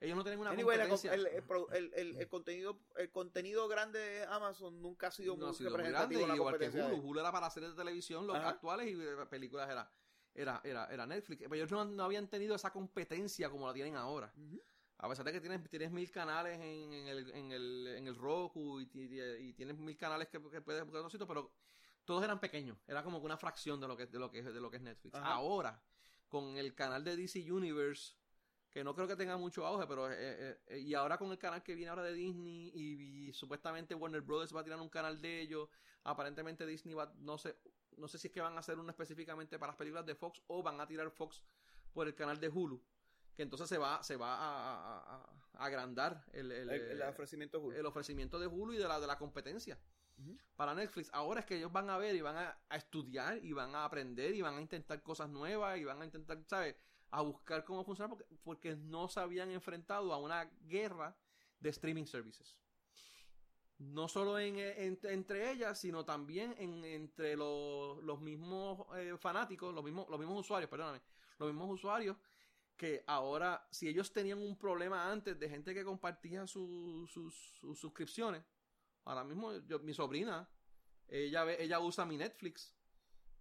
Ellos 0.00 0.16
no 0.16 0.22
tenían 0.22 0.40
una 0.40 0.50
Anyway, 0.50 0.76
competencia. 0.78 1.14
el, 1.14 1.26
el 1.26 2.16
el- 2.16 2.28
contenido 2.28 2.78
el 2.96 3.10
contenido 3.10 3.66
grande 3.68 3.98
de 3.98 4.24
Amazon 4.26 4.80
nunca 4.80 5.08
ha 5.08 5.10
sido 5.10 5.34
no 5.36 5.46
ha 5.46 5.48
muy 5.48 5.56
sido 5.56 5.70
muy 5.70 5.88
grande, 5.88 6.26
la 6.26 6.36
igual 6.36 6.58
que. 6.58 6.68
Hulu. 6.68 6.96
Hulu 6.96 7.20
era 7.20 7.32
para 7.32 7.50
series 7.50 7.72
de 7.72 7.76
televisión, 7.76 8.26
los 8.26 8.36
Ajá. 8.36 8.50
actuales, 8.50 8.86
y 8.86 8.92
eh, 8.92 9.16
películas 9.28 9.68
era, 9.68 9.90
era, 10.34 10.60
era, 10.62 10.86
era 10.92 11.06
Netflix. 11.06 11.40
Pero 11.42 11.54
ellos 11.54 11.70
no, 11.72 11.84
no 11.86 12.04
habían 12.04 12.28
tenido 12.28 12.54
esa 12.54 12.70
competencia 12.70 13.48
como 13.50 13.66
la 13.66 13.72
tienen 13.72 13.96
ahora. 13.96 14.32
A 14.98 15.08
pesar 15.08 15.24
de 15.26 15.32
que 15.32 15.40
tienes, 15.40 15.68
tienes 15.68 15.90
mil 15.90 16.10
canales 16.10 16.54
en, 16.58 16.92
en 16.92 17.06
el, 17.08 17.30
en, 17.32 17.52
el, 17.52 17.86
en 17.98 18.06
el 18.06 18.16
Roku 18.16 18.80
y, 18.80 18.86
ti- 18.86 19.20
y 19.40 19.52
tienes 19.52 19.76
mil 19.76 19.96
canales 19.96 20.28
que, 20.28 20.40
que 20.50 20.60
puedes 20.62 20.84
buscar 20.84 21.02
en 21.02 21.10
sitios, 21.10 21.28
pero 21.28 21.52
todos 22.04 22.24
eran 22.24 22.40
pequeños. 22.40 22.78
Era 22.86 23.02
como 23.02 23.20
que 23.20 23.26
una 23.26 23.36
fracción 23.36 23.80
de 23.80 23.88
lo 23.88 23.96
que, 23.96 24.06
de 24.06 24.18
lo 24.18 24.30
que, 24.30 24.42
de 24.42 24.60
lo 24.60 24.70
que 24.70 24.78
es 24.78 24.82
Netflix. 24.82 25.14
Ajá. 25.14 25.34
Ahora, 25.34 25.82
con 26.28 26.56
el 26.56 26.74
canal 26.74 27.04
de 27.04 27.16
DC 27.16 27.50
Universe, 27.52 28.14
que 28.70 28.82
no 28.84 28.94
creo 28.94 29.06
que 29.06 29.16
tenga 29.16 29.36
mucho 29.36 29.66
auge, 29.66 29.86
pero 29.86 30.10
eh, 30.10 30.16
eh, 30.18 30.60
eh, 30.66 30.78
y 30.80 30.94
ahora 30.94 31.18
con 31.18 31.30
el 31.30 31.38
canal 31.38 31.62
que 31.62 31.74
viene 31.74 31.90
ahora 31.90 32.02
de 32.02 32.12
Disney 32.12 32.70
y, 32.74 33.28
y 33.28 33.32
supuestamente 33.32 33.94
Warner 33.94 34.20
Brothers 34.22 34.54
va 34.54 34.60
a 34.60 34.64
tirar 34.64 34.80
un 34.80 34.88
canal 34.88 35.20
de 35.20 35.40
ellos, 35.40 35.68
aparentemente 36.04 36.66
Disney 36.66 36.94
va, 36.94 37.12
no 37.18 37.38
sé, 37.38 37.56
no 37.96 38.06
sé 38.08 38.18
si 38.18 38.28
es 38.28 38.32
que 38.34 38.40
van 38.40 38.54
a 38.56 38.60
hacer 38.60 38.78
uno 38.78 38.90
específicamente 38.90 39.58
para 39.58 39.70
las 39.72 39.76
películas 39.76 40.04
de 40.04 40.14
Fox 40.14 40.42
o 40.48 40.62
van 40.62 40.80
a 40.80 40.86
tirar 40.86 41.10
Fox 41.10 41.42
por 41.92 42.06
el 42.06 42.14
canal 42.14 42.38
de 42.38 42.48
Hulu, 42.50 42.82
que 43.36 43.42
entonces 43.42 43.68
se 43.68 43.78
va, 43.78 44.02
se 44.02 44.16
va 44.16 44.34
a, 44.34 44.38
a- 44.40 45.16
a- 45.16 45.30
a 45.58 45.64
agrandar 45.64 46.24
el, 46.32 46.50
el, 46.52 46.70
El, 46.70 46.80
el 46.92 47.02
eh, 47.02 47.06
ofrecimiento 47.08 47.58
de 47.58 47.64
Hulu. 47.66 47.76
el 47.76 47.86
ofrecimiento 47.86 48.38
de 48.38 48.46
Hulu 48.46 48.72
y 48.74 48.78
de 48.78 48.88
la, 48.88 48.98
de 49.00 49.06
la 49.06 49.16
competencia 49.18 49.78
para 50.56 50.74
Netflix. 50.74 51.10
Ahora 51.12 51.40
es 51.40 51.46
que 51.46 51.56
ellos 51.56 51.70
van 51.70 51.90
a 51.90 51.98
ver 51.98 52.14
y 52.16 52.22
van 52.22 52.36
a, 52.36 52.58
a 52.70 52.76
estudiar 52.76 53.38
y 53.44 53.52
van 53.52 53.74
a 53.74 53.84
aprender 53.84 54.34
y 54.34 54.40
van 54.40 54.56
a 54.56 54.60
intentar 54.62 55.02
cosas 55.02 55.28
nuevas 55.28 55.78
y 55.78 55.84
van 55.84 56.00
a 56.00 56.04
intentar, 56.06 56.42
¿sabes? 56.46 56.74
A 57.10 57.20
buscar 57.20 57.64
cómo 57.64 57.84
funciona 57.84 58.08
porque, 58.08 58.24
porque 58.42 58.76
no 58.76 59.08
se 59.08 59.20
habían 59.20 59.50
enfrentado 59.50 60.12
a 60.14 60.18
una 60.18 60.44
guerra 60.66 61.14
de 61.60 61.68
streaming 61.70 62.06
services. 62.06 62.56
No 63.78 64.08
solo 64.08 64.38
en, 64.38 64.58
en- 64.58 64.98
entre 65.04 65.50
ellas, 65.52 65.78
sino 65.78 66.04
también 66.04 66.54
en, 66.58 66.82
entre 66.84 67.36
los, 67.36 68.02
los 68.02 68.18
mismos 68.20 68.86
eh, 68.96 69.16
fanáticos, 69.18 69.74
los 69.74 69.84
mismos, 69.84 70.08
los 70.08 70.18
mismos 70.18 70.40
usuarios, 70.40 70.70
perdóname, 70.70 71.02
los 71.38 71.48
mismos 71.48 71.70
usuarios 71.70 72.16
que 72.76 73.02
ahora, 73.06 73.66
si 73.70 73.88
ellos 73.88 74.12
tenían 74.12 74.38
un 74.38 74.56
problema 74.58 75.10
antes 75.10 75.38
de 75.38 75.48
gente 75.48 75.72
que 75.74 75.84
compartía 75.84 76.46
su- 76.46 77.06
sus, 77.10 77.34
sus 77.58 77.78
suscripciones, 77.78 78.44
ahora 79.04 79.24
mismo 79.24 79.52
yo, 79.66 79.78
mi 79.80 79.94
sobrina, 79.94 80.48
ella 81.08 81.44
ve, 81.44 81.56
ella 81.62 81.80
usa 81.80 82.04
mi 82.04 82.16
Netflix. 82.16 82.74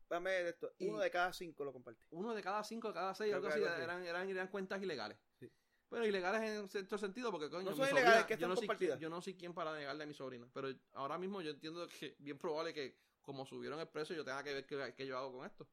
Dame 0.08 0.48
esto. 0.48 0.72
Y- 0.78 0.88
Uno 0.88 1.00
de 1.00 1.10
cada 1.12 1.34
cinco 1.34 1.66
lo 1.66 1.74
comparte. 1.74 2.06
Uno 2.12 2.34
de 2.34 2.42
cada 2.42 2.64
cinco, 2.64 2.90
de 2.90 2.94
cada 2.94 3.14
seis, 3.16 3.34
algo 3.34 3.48
así, 3.48 3.60
eran, 3.62 4.04
eran, 4.06 4.30
eran 4.30 4.48
cuentas 4.48 4.82
ilegales. 4.82 5.18
Sí. 5.40 5.52
Bueno, 5.90 6.06
ilegales 6.06 6.42
en 6.42 6.70
cierto 6.70 6.98
sentido, 6.98 7.32
porque 7.32 7.50
coño, 7.50 7.72
No 7.72 7.76
son 7.76 7.90
ilegales, 7.90 8.26
que 8.26 8.38
yo, 8.38 8.48
no 8.48 8.56
soy, 8.56 8.68
compartidas. 8.68 9.00
yo 9.00 9.10
no 9.10 9.22
soy 9.22 9.36
quien 9.36 9.54
para 9.54 9.74
negarle 9.76 10.04
a 10.04 10.08
mi 10.08 10.14
sobrina, 10.14 10.48
pero 10.54 10.70
ahora 10.94 11.18
mismo 11.18 11.42
yo 11.42 11.52
entiendo 11.52 11.88
que 11.88 12.16
bien 12.20 12.38
probable 12.38 12.74
que 12.74 12.98
como 13.22 13.46
subieron 13.46 13.80
el 13.80 13.88
precio 13.88 14.16
yo 14.16 14.24
tenga 14.24 14.44
que 14.44 14.54
ver 14.54 14.66
qué, 14.66 14.94
qué 14.96 15.08
yo 15.08 15.18
hago 15.18 15.38
con 15.38 15.46
esto. 15.46 15.68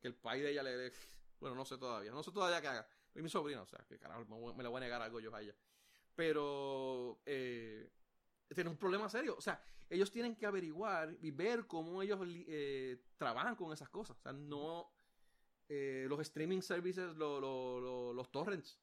Que 0.00 0.08
el 0.08 0.14
país 0.14 0.42
de 0.42 0.50
ella 0.50 0.62
le, 0.62 0.76
le- 0.76 0.92
Bueno, 1.40 1.56
no 1.56 1.64
sé 1.64 1.78
todavía, 1.78 2.12
no 2.12 2.22
sé 2.22 2.30
todavía 2.30 2.60
qué 2.60 2.68
haga. 2.68 2.86
Es 3.14 3.22
mi 3.22 3.28
sobrina, 3.28 3.62
o 3.62 3.66
sea, 3.66 3.78
que 3.88 3.98
carajo, 3.98 4.24
me, 4.54 4.62
le 4.62 4.68
voy 4.68 4.76
a 4.76 4.80
negar 4.80 5.02
algo 5.02 5.18
yo 5.20 5.34
a 5.34 5.40
ella. 5.42 5.54
Pero... 6.14 7.20
Eh, 7.26 7.90
tiene 8.54 8.68
un 8.70 8.76
problema 8.76 9.08
serio. 9.08 9.36
O 9.38 9.40
sea, 9.40 9.62
ellos 9.88 10.10
tienen 10.10 10.34
que 10.36 10.44
averiguar 10.44 11.16
y 11.20 11.30
ver 11.30 11.66
cómo 11.66 12.02
ellos 12.02 12.20
eh, 12.26 13.00
trabajan 13.16 13.54
con 13.56 13.72
esas 13.72 13.88
cosas. 13.88 14.16
O 14.18 14.20
sea, 14.20 14.32
no 14.32 14.92
eh, 15.68 16.06
los 16.08 16.18
streaming 16.20 16.60
services, 16.60 17.14
lo- 17.16 17.40
lo- 17.40 17.80
lo- 17.80 18.12
los 18.12 18.30
torrents, 18.32 18.76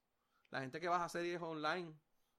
la 0.52 0.62
gente 0.62 0.80
que 0.80 0.88
baja 0.88 1.10
series 1.10 1.42
online, 1.42 1.94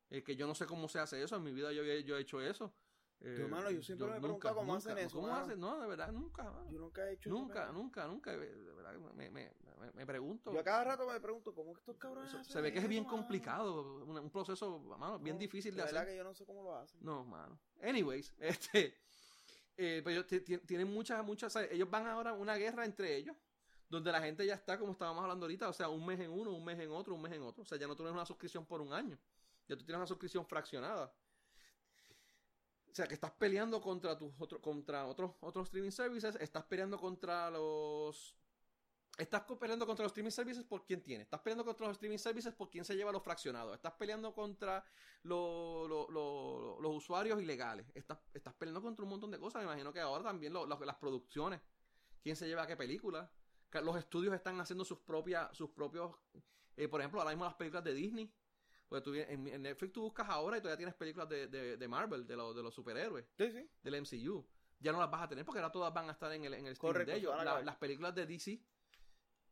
eh, 0.09 0.23
que 0.25 0.37
yo 0.37 0.47
no 0.47 0.55
sé 0.55 0.65
cómo 0.65 0.89
se 0.89 0.99
hace 0.99 1.23
eso. 1.23 1.37
En 1.37 1.43
mi 1.43 1.53
vida 1.53 1.71
yo, 1.71 1.83
he- 1.83 2.03
yo 2.03 2.17
he 2.17 2.21
hecho 2.23 2.41
eso. 2.41 2.75
Eh, 3.21 3.35
Yo, 3.37 3.45
hermano, 3.45 3.71
yo 3.71 3.83
siempre 3.83 4.07
me 4.09 4.17
he 4.17 4.21
preguntado 4.21 4.55
cómo 4.57 4.75
hacen 4.75 4.97
eso, 4.99 5.21
¿Cómo 5.21 5.35
hacen? 5.35 5.61
No, 5.61 5.81
de 5.81 5.87
verdad, 5.87 6.11
nunca. 6.13 6.45
mano. 6.45 6.71
Yo 6.71 6.79
nunca 6.79 7.07
he 7.09 7.13
hecho 7.13 7.29
eso, 7.29 7.39
Nunca, 7.39 7.73
nunca, 7.73 8.07
nunca. 8.07 8.31
De 8.37 8.73
verdad, 8.73 8.95
me, 9.15 9.29
me, 9.31 9.53
me, 9.79 9.91
me 9.93 10.07
pregunto. 10.07 10.53
Yo 10.53 10.61
a 10.61 10.65
cada 10.65 10.85
rato 10.85 11.07
me 11.07 11.19
pregunto, 11.21 11.55
¿cómo 11.55 11.73
estos 11.77 11.97
cabrones 11.97 12.31
Se- 12.31 12.37
hacen 12.39 12.53
se 12.53 12.61
ve 12.61 12.73
que 12.73 12.79
es 12.79 12.85
eso, 12.85 12.89
bien 12.91 13.05
complicado, 13.05 14.03
un, 14.05 14.19
un 14.19 14.31
proceso 14.31 14.79
mano, 14.81 15.19
bien 15.19 15.37
No, 15.37 15.41
difícil 15.41 15.73
de 15.73 15.79
de 15.79 15.85
verdad 15.85 16.03
hacer. 16.03 16.13
que 16.13 16.17
yo 16.19 16.25
no 16.25 16.35
sé 16.35 16.45
cómo 16.45 16.63
lo 16.63 16.77
hacen. 16.77 16.99
No, 17.03 17.25
mano. 17.25 17.59
Anyways, 17.83 18.35
este. 18.41 18.95
eh, 19.77 20.03
pero 20.05 20.25
ti- 20.27 20.41
tienen 20.41 20.93
muchas, 20.93 21.25
muchas. 21.25 21.55
ellos 21.57 21.89
van 21.91 22.07
ahora 22.07 22.31
a 22.31 22.35
una 22.35 22.57
guerra 22.57 22.85
entre 22.85 23.17
ellos. 23.17 23.37
Donde 23.91 24.13
la 24.13 24.21
gente 24.21 24.45
ya 24.45 24.53
está, 24.55 24.79
como 24.79 24.93
estábamos 24.93 25.23
hablando 25.23 25.47
ahorita, 25.47 25.67
o 25.67 25.73
sea, 25.73 25.89
un 25.89 26.05
mes 26.05 26.21
en 26.21 26.31
uno, 26.31 26.51
un 26.51 26.63
mes 26.63 26.79
en 26.79 26.91
otro, 26.91 27.15
un 27.15 27.23
mes 27.23 27.33
en 27.33 27.41
otro. 27.43 27.63
O 27.63 27.65
sea, 27.67 27.79
ya 27.79 27.87
no 27.87 27.97
tienes 27.97 28.13
una 28.13 28.27
suscripción 28.27 28.67
por 28.67 28.83
un 28.83 28.93
año. 28.93 29.19
Ya 29.67 29.77
tú 29.77 29.83
tienes 29.85 29.97
una 29.97 30.07
suscripción 30.07 30.45
fraccionada. 30.45 31.11
O 32.91 32.95
sea, 32.95 33.07
que 33.07 33.15
estás 33.15 33.31
peleando 33.31 33.81
contra 33.81 34.19
tus 34.19 34.31
otros, 34.39 34.61
contra 34.61 35.07
otros, 35.07 35.33
otros 35.41 35.67
streaming 35.69 35.91
services, 35.91 36.37
estás 36.41 36.65
peleando 36.65 36.99
contra 36.99 37.51
los. 37.51 38.37
Estás 39.19 39.43
peleando 39.59 39.85
contra 39.85 40.05
los 40.05 40.11
streaming 40.13 40.31
services 40.31 40.65
por 40.65 40.85
quién 40.87 41.03
tiene. 41.03 41.25
Estás 41.25 41.41
peleando 41.41 41.65
contra 41.65 41.87
los 41.89 41.97
streaming 41.97 42.19
services 42.19 42.55
por 42.55 42.71
quién 42.71 42.85
se 42.85 42.95
lleva 42.95 43.11
los 43.11 43.23
fraccionados. 43.23 43.75
Estás 43.75 43.93
peleando 43.95 44.33
contra 44.33 44.85
lo- 45.25 45.89
lo- 45.89 46.09
lo- 46.09 46.81
los 46.81 46.95
usuarios 46.97 47.41
ilegales. 47.43 47.87
Estás, 47.95 48.19
estás 48.33 48.55
peleando 48.55 48.81
contra 48.81 49.03
un 49.03 49.11
montón 49.11 49.31
de 49.33 49.39
cosas. 49.41 49.61
Me 49.63 49.67
imagino 49.67 49.93
que 49.93 50.01
ahora 50.01 50.23
también 50.23 50.53
las 50.55 50.97
producciones. 50.97 51.61
¿Quién 52.23 52.37
se 52.37 52.47
lleva 52.47 52.67
qué 52.67 52.77
película? 52.77 53.31
Los 53.83 53.97
estudios 53.97 54.33
están 54.35 54.59
haciendo 54.61 54.85
sus 54.85 54.99
propias, 55.01 55.55
sus 55.57 55.71
propios. 55.71 56.15
eh, 56.77 56.87
por 56.87 57.01
ejemplo, 57.01 57.21
ahora 57.21 57.33
mismo 57.33 57.45
las 57.45 57.55
películas 57.55 57.83
de 57.85 57.95
Disney. 57.95 58.33
Porque 58.89 59.03
tú, 59.03 59.15
en, 59.15 59.49
en 59.49 59.63
Netflix 59.63 59.93
tú 59.93 60.03
buscas 60.03 60.29
ahora 60.31 60.57
y 60.57 60.61
todavía 60.61 60.79
tienes 60.79 60.95
películas 60.95 61.29
de, 61.29 61.49
de, 61.49 61.77
de 61.77 61.89
Marvel, 61.89 62.25
de, 62.27 62.37
los 62.37 62.55
de 62.57 62.63
los 62.63 62.73
superhéroes, 62.73 63.27
Sí, 63.37 63.51
sí. 63.51 63.69
del 63.83 63.95
MCU. 63.97 64.47
Ya 64.81 64.93
no 64.93 65.01
las 65.01 65.11
vas 65.11 65.23
a 65.23 65.29
tener 65.29 65.45
porque 65.45 65.59
ahora 65.61 65.73
todas 65.73 65.93
van 65.93 66.09
a 66.09 66.13
estar 66.13 66.33
en 66.33 66.45
el, 66.45 66.55
en 66.55 66.67
el 66.67 66.73
streaming 66.73 66.93
Correcto, 66.95 67.13
de 67.13 67.19
ellos. 67.19 67.35
a 67.35 67.45
La- 67.45 67.61
las 67.63 67.77
películas 67.77 68.15
de 68.15 68.25
DC 68.27 68.63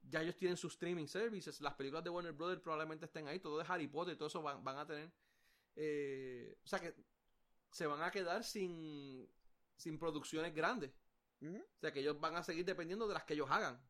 ya 0.08 0.22
ellos 0.22 0.36
tienen 0.36 0.56
sus 0.56 0.72
streaming 0.74 1.06
services. 1.06 1.60
Las 1.60 1.74
películas 1.74 2.04
de 2.04 2.10
Warner 2.10 2.32
Brothers 2.32 2.60
probablemente 2.60 3.06
estén 3.06 3.26
ahí. 3.28 3.38
Todo 3.40 3.58
de 3.58 3.64
Harry 3.68 3.88
Potter 3.88 4.14
y 4.14 4.16
todo 4.16 4.28
eso 4.28 4.42
van, 4.42 4.62
van 4.64 4.78
a 4.78 4.86
tener. 4.86 5.12
eh, 5.76 6.58
o 6.64 6.66
sea 6.68 6.80
que 6.80 6.94
se 7.70 7.86
van 7.86 8.02
a 8.02 8.10
quedar 8.10 8.42
sin, 8.44 9.28
sin 9.76 9.98
producciones 9.98 10.54
grandes. 10.54 10.92
O 11.42 11.78
sea 11.80 11.92
que 11.92 12.00
ellos 12.00 12.18
van 12.18 12.34
a 12.36 12.42
seguir 12.42 12.64
dependiendo 12.64 13.06
de 13.06 13.14
las 13.14 13.24
que 13.24 13.34
ellos 13.34 13.50
hagan. 13.50 13.80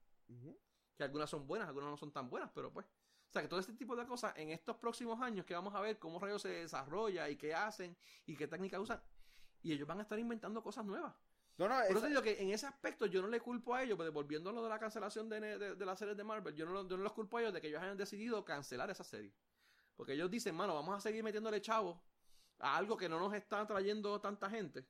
Que 0.97 1.05
algunas 1.05 1.31
son 1.31 1.47
buenas, 1.47 1.69
algunas 1.69 1.91
no 1.91 1.97
son 1.97 2.13
tan 2.13 2.29
buenas, 2.29 2.51
pero 2.55 2.73
pues. 2.73 2.87
O 2.87 3.33
sea, 3.33 3.43
que 3.43 3.49
todo 3.49 3.61
este 3.61 3.75
tipo 3.75 3.95
de 3.97 4.07
cosas 4.07 4.33
en 4.37 4.51
estos 4.51 4.77
próximos 4.77 5.21
años 5.21 5.45
que 5.45 5.55
vamos 5.55 5.75
a 5.75 5.81
ver 5.81 5.99
cómo 5.99 6.19
rayos 6.19 6.43
se 6.43 6.49
desarrolla 6.49 7.29
y 7.29 7.37
qué 7.37 7.55
hacen 7.55 7.97
y 8.25 8.37
qué 8.37 8.47
técnicas 8.49 8.81
usan. 8.81 9.01
Y 9.63 9.73
ellos 9.73 9.87
van 9.87 9.99
a 9.99 10.03
estar 10.03 10.19
inventando 10.19 10.63
cosas 10.63 10.85
nuevas. 10.85 11.15
No, 11.59 11.69
no, 11.69 11.77
Por 11.89 11.97
eso 11.97 12.07
digo 12.07 12.21
que 12.21 12.43
en 12.43 12.51
ese 12.51 12.67
aspecto 12.67 13.07
yo 13.07 13.23
no 13.23 13.29
le 13.29 13.41
culpo 13.41 13.75
a 13.75 13.83
ellos, 13.83 13.97
pero 13.97 14.13
volviendo 14.13 14.51
a 14.51 14.53
lo 14.53 14.63
de 14.63 14.69
la 14.69 14.79
cancelación 14.79 15.29
de, 15.29 15.41
de, 15.41 15.75
de 15.75 15.87
las 15.87 15.99
series 15.99 16.17
de 16.17 16.23
Marvel, 16.23 16.55
yo 16.55 16.67
no, 16.67 16.87
yo 16.87 16.97
no 16.99 17.03
los 17.03 17.15
culpo 17.15 17.39
a 17.39 17.41
ellos 17.41 17.55
de 17.55 17.63
que 17.63 17.69
ellos 17.69 17.83
hayan 17.83 17.97
decidido 17.97 18.45
cancelar 18.45 18.91
esa 18.91 19.05
serie. 19.05 19.33
Porque 19.97 20.13
ellos 20.13 20.31
dicen, 20.31 20.55
mano, 20.55 20.75
vamos 20.75 20.95
a 20.95 21.01
seguir 21.01 21.25
metiéndole 21.25 21.61
chavo 21.63 22.03
a 22.59 22.77
algo 22.77 22.97
que 22.97 23.09
no 23.09 23.19
nos 23.19 23.33
está 23.33 23.67
trayendo 23.67 24.21
tanta 24.21 24.51
gente. 24.51 24.87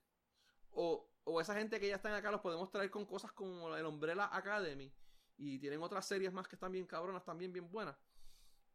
O, 0.73 1.09
o 1.25 1.41
esa 1.41 1.55
gente 1.55 1.79
que 1.79 1.89
ya 1.89 1.97
están 1.97 2.15
acá 2.15 2.31
los 2.31 2.41
podemos 2.41 2.71
traer 2.71 2.91
con 2.91 3.07
cosas 3.07 3.33
como 3.33 3.75
el 3.77 3.87
Umbrella 3.87 4.29
Academy. 4.33 4.93
Y 5.37 5.59
tienen 5.59 5.81
otras 5.83 6.05
series 6.07 6.33
más 6.33 6.49
que 6.49 6.57
están 6.57 6.73
bien 6.73 6.87
cabronas, 6.87 7.25
también 7.25 7.53
bien 7.53 7.71
buenas. 7.71 7.97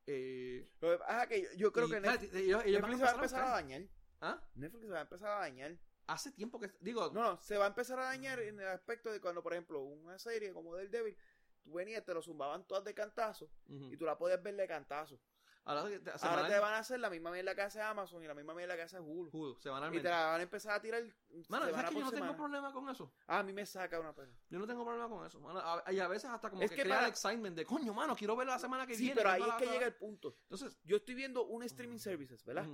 Eh, 0.07 0.69
Lo 0.79 0.97
que 1.27 1.41
yo, 1.41 1.49
yo 1.55 1.71
creo 1.73 1.87
y, 1.87 1.91
que 1.91 2.01
Netflix, 2.01 2.35
ellos, 2.35 2.63
ellos 2.65 2.81
van 2.81 2.91
Netflix 2.91 2.97
se 2.97 3.03
va 3.03 3.09
a 3.09 3.15
empezar 3.15 3.43
a 3.43 3.49
dañar. 3.51 3.81
¿Ah? 4.21 4.47
Netflix 4.55 4.85
se 4.85 4.91
va 4.91 4.99
a 4.99 5.01
empezar 5.01 5.31
a 5.31 5.39
dañar. 5.39 5.77
Hace 6.11 6.31
tiempo 6.31 6.59
que... 6.59 6.71
Digo, 6.81 7.09
No, 7.13 7.21
no, 7.23 7.37
se 7.41 7.57
va 7.57 7.65
a 7.65 7.67
empezar 7.69 7.97
a 7.99 8.05
dañar 8.05 8.39
en 8.39 8.59
el 8.59 8.67
aspecto 8.67 9.11
de 9.11 9.21
cuando, 9.21 9.41
por 9.41 9.53
ejemplo, 9.53 9.81
una 9.81 10.19
serie 10.19 10.51
como 10.53 10.75
del 10.75 10.91
Devil, 10.91 11.15
tú 11.63 11.73
venías, 11.73 12.03
te 12.03 12.13
lo 12.13 12.21
zumbaban 12.21 12.65
todas 12.67 12.83
de 12.83 12.93
cantazo 12.93 13.49
y 13.67 13.95
tú 13.95 14.05
la 14.05 14.17
podías 14.17 14.41
ver 14.43 14.55
de 14.55 14.67
cantazo. 14.67 15.19
ahora, 15.63 15.83
te- 15.87 15.95
Ahora 16.09 16.17
semanal- 16.17 16.47
te 16.49 16.59
van 16.59 16.73
a 16.73 16.77
hacer 16.79 16.99
la 16.99 17.09
misma 17.11 17.29
mierda 17.31 17.53
que 17.53 17.61
hace 17.61 17.79
Amazon 17.79 18.23
y 18.23 18.27
la 18.27 18.33
misma 18.33 18.53
mierda 18.55 18.75
que 18.75 18.81
hace 18.81 18.99
Hulu. 18.99 19.29
Hulu, 19.31 19.55
Y 19.57 19.61
semanalmente. 19.61 20.03
te 20.03 20.09
la 20.09 20.25
van 20.25 20.39
a 20.39 20.43
empezar 20.43 20.73
a 20.73 20.81
tirar 20.81 21.03
Mano, 21.49 21.69
¿sabes 21.69 21.89
que 21.91 21.95
yo 21.95 22.01
no 22.01 22.11
tengo 22.11 22.35
problema 22.35 22.73
con 22.73 22.89
eso? 22.89 23.13
Ah, 23.27 23.39
a 23.39 23.43
mí 23.43 23.53
me 23.53 23.65
saca 23.65 23.99
una 23.99 24.13
pena. 24.13 24.33
Yo 24.49 24.57
no 24.59 24.65
tengo 24.67 24.83
problema 24.83 25.07
con 25.07 25.25
eso. 25.25 25.39
mano. 25.39 25.59
A- 25.59 25.83
y 25.93 25.99
a 25.99 26.07
veces 26.07 26.29
hasta 26.31 26.49
como 26.49 26.63
Es 26.63 26.71
que, 26.71 26.77
que 26.77 26.81
crea 26.81 26.95
para- 26.95 27.05
el 27.07 27.11
excitement 27.11 27.55
de 27.55 27.63
coño, 27.65 27.93
mano, 27.93 28.15
quiero 28.15 28.35
verlo 28.35 28.51
la 28.53 28.59
semana 28.59 28.85
que 28.87 28.95
Sí, 28.95 29.03
viene. 29.03 29.15
pero 29.15 29.29
ahí 29.29 29.43
es 29.43 29.53
que 29.55 29.67
llega 29.67 29.85
el 29.85 29.93
punto. 29.95 30.35
Entonces, 30.49 30.77
Yo 30.83 30.97
estoy 30.97 31.13
viendo 31.15 31.45
un 31.45 31.61
streaming 31.63 31.99
services, 31.99 32.43
¿verdad? 32.43 32.65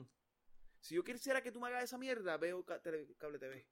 Si 0.88 0.96
yo 0.96 1.04
quisiera 1.04 1.42
que 1.42 1.52
tú 1.52 1.60
me 1.60 1.68
hagas 1.68 1.84
esa 1.84 1.98
mierda, 1.98 2.38
veo 2.38 2.64
cable 2.66 3.38
TV. 3.40 3.68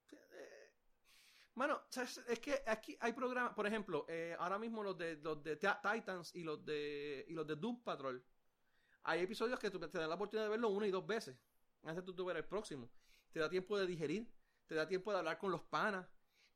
Mano, 1.53 1.81
¿sabes? 1.89 2.17
es 2.27 2.39
que 2.41 2.61
aquí 2.67 2.97
hay 2.99 3.13
programas, 3.13 3.53
por 3.53 3.65
ejemplo, 3.65 4.05
eh, 4.09 4.35
ahora 4.37 4.59
mismo 4.59 4.83
los 4.83 4.97
de 4.97 5.15
los 5.15 5.41
de 5.41 5.55
Ti- 5.55 5.67
Titans 5.81 6.35
y 6.35 6.43
los 6.43 6.65
de 6.65 7.23
y 7.29 7.33
los 7.33 7.47
de 7.47 7.55
Doom 7.55 7.81
Patrol. 7.83 8.21
Hay 9.03 9.21
episodios 9.21 9.57
que 9.59 9.69
te 9.71 9.77
dan 9.79 10.09
la 10.09 10.15
oportunidad 10.15 10.47
de 10.47 10.49
verlo 10.49 10.67
una 10.67 10.87
y 10.87 10.91
dos 10.91 11.07
veces 11.07 11.37
antes 11.83 12.05
de 12.05 12.11
tú, 12.13 12.25
ver 12.25 12.35
el 12.35 12.43
próximo. 12.45 12.91
Te 13.31 13.39
da 13.39 13.49
tiempo 13.49 13.77
de 13.77 13.87
digerir, 13.87 14.29
te 14.67 14.75
da 14.75 14.85
tiempo 14.85 15.13
de 15.13 15.19
hablar 15.19 15.37
con 15.37 15.51
los 15.51 15.61
panas, 15.63 16.05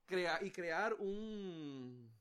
crea, 0.06 0.40
y 0.44 0.52
crear 0.52 0.94
un 0.96 2.12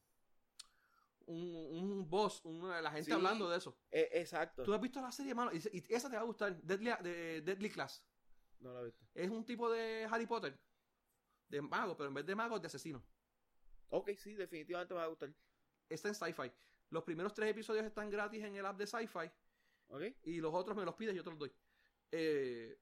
un, 1.27 2.07
un 2.07 2.09
una, 2.45 2.81
la 2.81 2.91
gente 2.93 3.07
Sí. 3.07 3.13
hablando 3.13 3.51
de 3.51 3.59
eso. 3.59 3.77
Eh, 3.91 4.09
exacto. 4.13 4.63
Tú 4.63 4.73
has 4.73 4.81
visto 4.81 5.01
la 5.01 5.11
serie, 5.11 5.35
mano, 5.35 5.51
y, 5.53 5.59
y 5.77 5.85
esa 5.93 6.09
te 6.09 6.15
va 6.17 6.23
a 6.23 6.25
gustar, 6.25 6.57
Deadly, 6.63 6.91
de 7.03 7.41
Deadly 7.43 7.71
Class. 7.71 8.05
No 8.61 8.73
lo 8.73 8.81
he 8.81 8.85
visto. 8.87 9.05
Es 9.15 9.31
un 9.31 9.45
tipo 9.45 9.71
de 9.71 10.07
Harry 10.11 10.27
Potter, 10.27 10.59
de 11.49 11.63
mago, 11.63 11.97
pero 11.97 12.09
en 12.09 12.15
vez 12.15 12.27
de 12.27 12.35
mago 12.35 12.57
es 12.57 12.63
de 12.63 12.67
asesino. 12.67 13.03
Ok, 13.91 14.11
sí, 14.17 14.35
definitivamente 14.35 14.93
me 14.95 14.99
va 14.99 15.05
a 15.05 15.09
gustar. 15.09 15.33
Está 15.89 16.09
en 16.09 16.15
Sci-Fi. 16.15 16.53
Los 16.91 17.05
primeros 17.05 17.33
tres 17.35 17.51
episodios 17.51 17.85
están 17.87 18.11
gratis 18.11 18.43
en 18.45 18.57
el 18.57 18.65
app 18.67 18.77
de 18.79 18.87
Sci-Fi 18.87 19.31
¿Ok? 19.89 20.03
y 20.25 20.41
los 20.41 20.53
otros 20.55 20.77
me 20.77 20.85
los 20.85 20.95
pides 20.95 21.15
y 21.15 21.17
yo 21.17 21.25
te 21.25 21.31
los 21.31 21.39
doy. 21.39 21.53
Eh, 22.13 22.79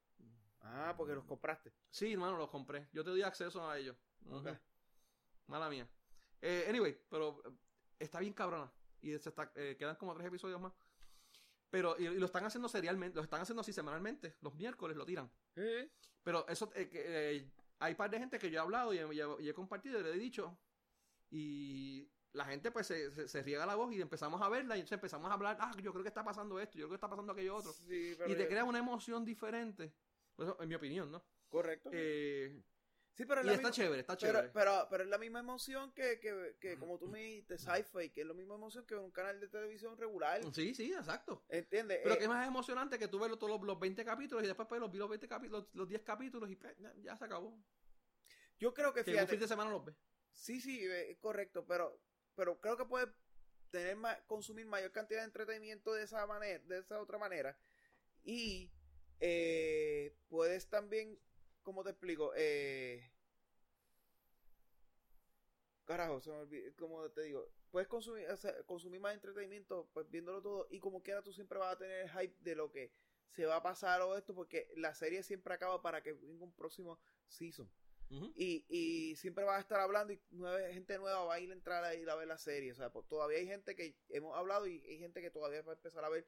Ah, 0.60 0.94
porque 0.96 1.14
los 1.14 1.24
compraste. 1.24 1.72
sí, 1.90 2.12
hermano, 2.12 2.36
los 2.36 2.50
compré. 2.50 2.88
Yo 2.92 3.04
te 3.04 3.10
doy 3.10 3.22
acceso 3.22 3.68
a 3.68 3.78
ellos. 3.78 3.96
Ujú. 4.24 4.36
Ok. 4.38 4.48
Mala 5.46 5.68
mía. 5.70 5.88
Eh, 6.40 6.66
anyway, 6.68 7.00
pero 7.08 7.40
eh, 7.44 7.52
está 8.00 8.18
bien 8.18 8.32
cabrona. 8.32 8.72
Y 9.00 9.16
se 9.18 9.28
está, 9.28 9.52
eh, 9.54 9.76
quedan 9.78 9.94
como 9.94 10.12
tres 10.14 10.26
episodios 10.26 10.60
más. 10.60 10.72
Pero, 11.76 11.94
y, 11.98 12.06
y 12.06 12.18
lo 12.18 12.24
están 12.26 12.44
haciendo 12.44 12.68
serialmente, 12.68 13.16
lo 13.16 13.22
están 13.22 13.40
haciendo 13.42 13.60
así 13.60 13.72
semanalmente. 13.72 14.36
Los 14.40 14.54
miércoles 14.54 14.96
lo 14.96 15.04
tiran. 15.04 15.30
Eh, 15.56 15.90
Pero 16.22 16.46
eso, 16.48 16.70
eh, 16.74 16.88
eh, 16.92 17.50
hay 17.80 17.94
par 17.94 18.08
de 18.10 18.18
gente 18.18 18.38
que 18.38 18.50
yo 18.50 18.56
he 18.58 18.62
hablado 18.62 18.94
y, 18.94 18.98
he- 18.98 19.14
y 19.14 19.44
y 19.44 19.48
he 19.50 19.52
compartido 19.54 20.00
y 20.00 20.02
le 20.02 20.10
he 20.10 20.18
dicho. 20.18 20.58
Y 21.30 22.08
la 22.32 22.44
gente 22.46 22.70
pues 22.70 22.86
se, 22.86 23.10
se, 23.10 23.28
se 23.28 23.42
riega 23.42 23.66
la 23.66 23.74
voz 23.74 23.92
y 23.92 24.00
empezamos 24.00 24.40
a 24.42 24.48
verla 24.48 24.76
y 24.76 24.80
entonces 24.80 24.96
empezamos 24.96 25.30
a 25.30 25.34
hablar, 25.34 25.56
ah, 25.60 25.72
yo 25.82 25.92
creo 25.92 26.02
que 26.02 26.08
está 26.08 26.24
pasando 26.24 26.58
esto, 26.60 26.78
yo 26.78 26.84
creo 26.86 26.90
que 26.90 26.94
está 26.96 27.08
pasando 27.10 27.32
aquello 27.32 27.56
otro. 27.56 27.72
Sí, 27.72 28.12
Y 28.12 28.34
te 28.34 28.42
yo- 28.42 28.48
crea 28.48 28.64
una 28.64 28.78
emoción 28.78 29.24
diferente. 29.24 29.92
Eso, 30.38 30.56
en 30.60 30.68
mi 30.68 30.74
opinión, 30.74 31.10
¿no? 31.10 31.22
Correcto. 31.48 31.90
Eh, 31.92 32.62
sí, 33.16 33.24
pero 33.24 33.40
es 33.40 33.44
y 33.47 33.48
la 33.48 33.55
está 33.55 33.68
misma- 33.68 33.74
chévere, 33.74 34.01
está 34.01 34.16
Pero, 34.16 34.32
chévere. 34.32 34.51
pero, 34.55 34.86
pero 34.90 35.02
es 35.05 35.09
la 35.09 35.18
misma 35.18 35.40
emoción 35.40 35.93
que, 35.93 36.20
que, 36.20 36.56
que 36.60 36.78
como 36.78 36.98
tú 36.98 37.09
me 37.09 37.18
dijiste, 37.20 37.59
sci-fi, 37.59 38.10
que 38.10 38.20
es 38.20 38.26
la 38.26 38.34
misma 38.34 38.55
emoción 38.55 38.84
que 38.86 38.94
un 38.94 39.10
canal 39.10 39.40
de 39.40 39.48
televisión 39.48 39.97
regular. 39.97 40.40
sí, 40.55 40.74
sí, 40.74 40.93
exacto. 40.93 41.44
¿Entiendes? 41.48 42.01
Pero 42.02 42.14
Eh, 42.14 42.18
que 42.18 42.24
es 42.24 42.30
más 42.30 42.47
emocionante 42.47 42.98
que 42.98 43.09
tú 43.09 43.18
ves 43.18 43.30
todos 43.38 43.51
los, 43.59 43.62
los 43.66 43.80
20 43.80 44.05
capítulos 44.05 44.44
y 44.44 44.47
después 44.47 44.68
pues, 44.68 44.80
los 44.80 44.90
vi 44.90 44.98
los 44.98 45.09
20 45.09 45.26
capítulos, 45.26 45.64
los, 45.64 45.74
los 45.74 45.88
10 45.88 46.02
capítulos 46.02 46.51
y 46.51 46.56
pues, 46.56 46.76
ya, 46.78 46.93
ya 47.02 47.16
se 47.16 47.24
acabó. 47.24 47.59
yo 48.59 48.72
creo 48.74 48.93
que 48.94 49.02
Que 49.05 49.10
un 49.12 49.16
fin 49.16 49.26
fíjate, 49.26 49.36
de 49.38 49.48
semana 49.48 49.70
los 49.70 49.84
ves. 49.84 49.97
sí, 50.32 50.60
sí, 50.60 50.84
eh, 50.84 51.10
es 51.12 51.18
correcto, 51.18 51.64
pero, 51.66 52.01
pero 52.34 52.60
creo 52.60 52.76
que 52.76 52.84
puedes 52.84 53.09
tener 53.70 53.97
ma- 53.97 54.18
consumir 54.26 54.66
mayor 54.66 54.93
cantidad 54.93 55.20
de 55.20 55.26
entretenimiento 55.26 55.93
de 55.93 56.05
esa 56.05 56.26
manera, 56.26 56.62
de 56.64 56.78
esa 56.78 57.01
otra 57.01 57.18
manera. 57.18 57.59
Y 58.22 58.70
eh, 59.20 60.14
puedes 60.28 60.68
también, 60.68 61.18
¿cómo 61.66 61.82
te 61.82 61.90
explico? 61.90 62.32
Eh, 62.36 63.10
carajo, 65.84 66.20
se 66.20 66.30
me 66.30 66.36
olvidó, 66.36 66.76
como 66.78 67.10
te 67.10 67.22
digo, 67.22 67.44
puedes 67.72 67.88
consumir, 67.88 68.30
o 68.30 68.36
sea, 68.36 68.55
consumir 68.62 69.01
más 69.01 69.14
entretenimiento 69.14 69.88
pues 69.93 70.09
viéndolo 70.09 70.40
todo 70.40 70.68
y 70.70 70.78
como 70.78 71.02
quiera 71.02 71.24
tú 71.24 71.32
siempre 71.32 71.59
vas 71.59 71.74
a 71.74 71.78
tener 71.78 72.02
el 72.02 72.10
hype 72.10 72.36
de 72.38 72.55
lo 72.55 72.70
que 72.70 72.93
se 73.30 73.47
va 73.47 73.56
a 73.56 73.64
pasar 73.64 74.01
o 74.02 74.16
esto 74.16 74.32
porque 74.32 74.72
la 74.76 74.94
serie 74.94 75.24
siempre 75.24 75.55
acaba 75.55 75.82
para 75.82 76.05
que 76.05 76.12
venga 76.12 76.44
un 76.44 76.55
próximo 76.55 77.01
season. 77.26 77.68
Y 78.36 79.16
siempre 79.16 79.43
vas 79.43 79.56
a 79.56 79.60
estar 79.60 79.80
hablando 79.80 80.12
y 80.12 80.20
nueva, 80.30 80.60
gente 80.72 80.97
nueva 80.98 81.24
va 81.24 81.34
a 81.34 81.40
ir 81.40 81.51
a 81.51 81.55
entrar 81.55 81.82
a 81.82 81.97
ir 81.97 82.09
a 82.09 82.14
ver 82.14 82.28
la 82.28 82.38
serie. 82.38 82.70
O 82.70 82.76
sea, 82.76 82.93
pues, 82.93 83.09
todavía 83.09 83.38
hay 83.38 83.47
gente 83.48 83.74
que 83.74 83.97
hemos 84.10 84.36
hablado 84.36 84.68
y 84.68 84.80
hay 84.86 84.98
gente 84.98 85.20
que 85.20 85.32
todavía 85.32 85.62
va 85.62 85.72
a 85.72 85.74
empezar 85.74 86.05
a 86.05 86.09
ver 86.09 86.24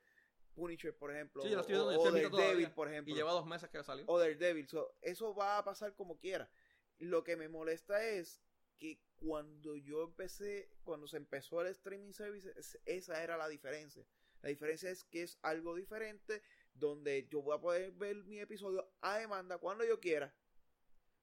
Punisher, 0.59 0.97
por 0.97 1.12
ejemplo. 1.12 1.43
Sí, 1.43 1.51
yo 1.51 1.55
la 1.56 1.60
estoy 1.62 1.76
o, 1.76 1.86
viendo, 1.89 2.02
o 2.02 2.10
Daredevil, 2.40 2.70
por 2.72 2.89
ejemplo. 2.89 3.14
Y 3.14 3.16
lleva 3.16 3.32
dos 3.32 3.47
meses 3.47 3.70
que 3.70 3.82
salió. 3.85 4.05
O 4.09 4.18
Daredevil. 4.18 4.68
So, 4.68 4.97
eso 5.02 5.35
va 5.35 5.59
a 5.59 5.64
pasar 5.64 5.94
como 5.94 6.18
quiera. 6.18 6.51
Lo 6.98 7.22
que 7.22 7.36
me 7.36 7.48
molesta 7.48 8.02
es 8.05 8.43
que 8.76 9.01
cuando 9.16 9.76
yo 9.76 10.02
empecé, 10.02 10.68
cuando 10.82 11.06
se 11.06 11.16
empezó 11.16 11.60
el 11.60 11.68
streaming 11.68 12.12
service, 12.12 12.52
es- 12.56 12.78
esa 12.86 13.22
era 13.22 13.36
la 13.36 13.48
diferencia. 13.48 14.05
La 14.43 14.48
diferencia 14.48 14.90
es 14.90 15.05
que 15.05 15.22
es 15.22 15.39
algo 15.43 15.74
diferente 15.76 16.43
donde 16.74 17.26
yo 17.28 17.40
voy 17.43 17.56
a 17.56 17.60
poder 17.60 17.93
ver 17.93 18.16
mi 18.24 18.39
episodio 18.40 18.89
a 19.01 19.18
demanda 19.18 19.59
cuando 19.59 19.85
yo 19.85 20.01
quiera. 20.01 20.35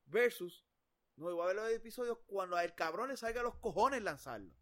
Versus, 0.05 0.65
no 1.15 1.33
voy 1.33 1.43
a 1.43 1.47
ver 1.47 1.55
los 1.55 1.71
episodios 1.71 2.17
cuando 2.25 2.55
al 2.57 2.73
cabrón 2.75 3.09
le 3.09 3.17
salga 3.17 3.41
los 3.43 3.55
cojones 3.57 4.01
lanzarlo. 4.03 4.53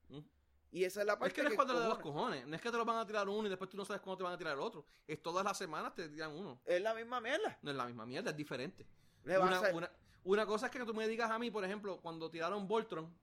Y 0.73 0.83
esa 0.85 1.01
es 1.01 1.05
la 1.07 1.17
parte 1.19 1.27
Es 1.29 1.33
que 1.35 1.41
no 1.43 1.47
es 1.49 1.51
que 1.51 1.55
cuando 1.55 1.73
le 1.79 1.87
los 1.87 1.99
cojones. 1.99 2.47
No 2.47 2.55
es 2.55 2.61
que 2.61 2.71
te 2.71 2.77
lo 2.77 2.83
van 2.83 2.97
a 2.97 3.05
tirar 3.05 3.29
uno 3.29 3.45
y 3.45 3.49
después 3.49 3.69
tú 3.69 3.77
no 3.77 3.85
sabes 3.85 4.01
cuándo 4.01 4.17
te 4.17 4.23
van 4.23 4.33
a 4.33 4.37
tirar 4.37 4.53
el 4.55 4.59
otro. 4.59 4.83
Es 5.07 5.21
todas 5.21 5.45
las 5.45 5.55
semanas 5.57 5.93
te 5.93 6.09
tiran 6.09 6.31
uno. 6.31 6.59
Es 6.65 6.81
la 6.81 6.93
misma 6.95 7.21
mierda. 7.21 7.57
No 7.61 7.69
es 7.71 7.77
la 7.77 7.85
misma 7.85 8.05
mierda, 8.07 8.31
es 8.31 8.35
diferente. 8.35 8.85
Le 9.23 9.37
va 9.37 9.45
a 9.55 9.59
Una, 9.59 9.71
una- 9.73 9.91
una 10.25 10.45
cosa 10.47 10.65
es 10.65 10.71
que 10.71 10.83
tú 10.83 10.93
me 10.93 11.07
digas 11.07 11.29
a 11.29 11.37
mí, 11.37 11.51
por 11.51 11.63
ejemplo, 11.63 11.99
cuando 12.01 12.29
tiraron 12.31 12.67
Voltron, 12.67 13.13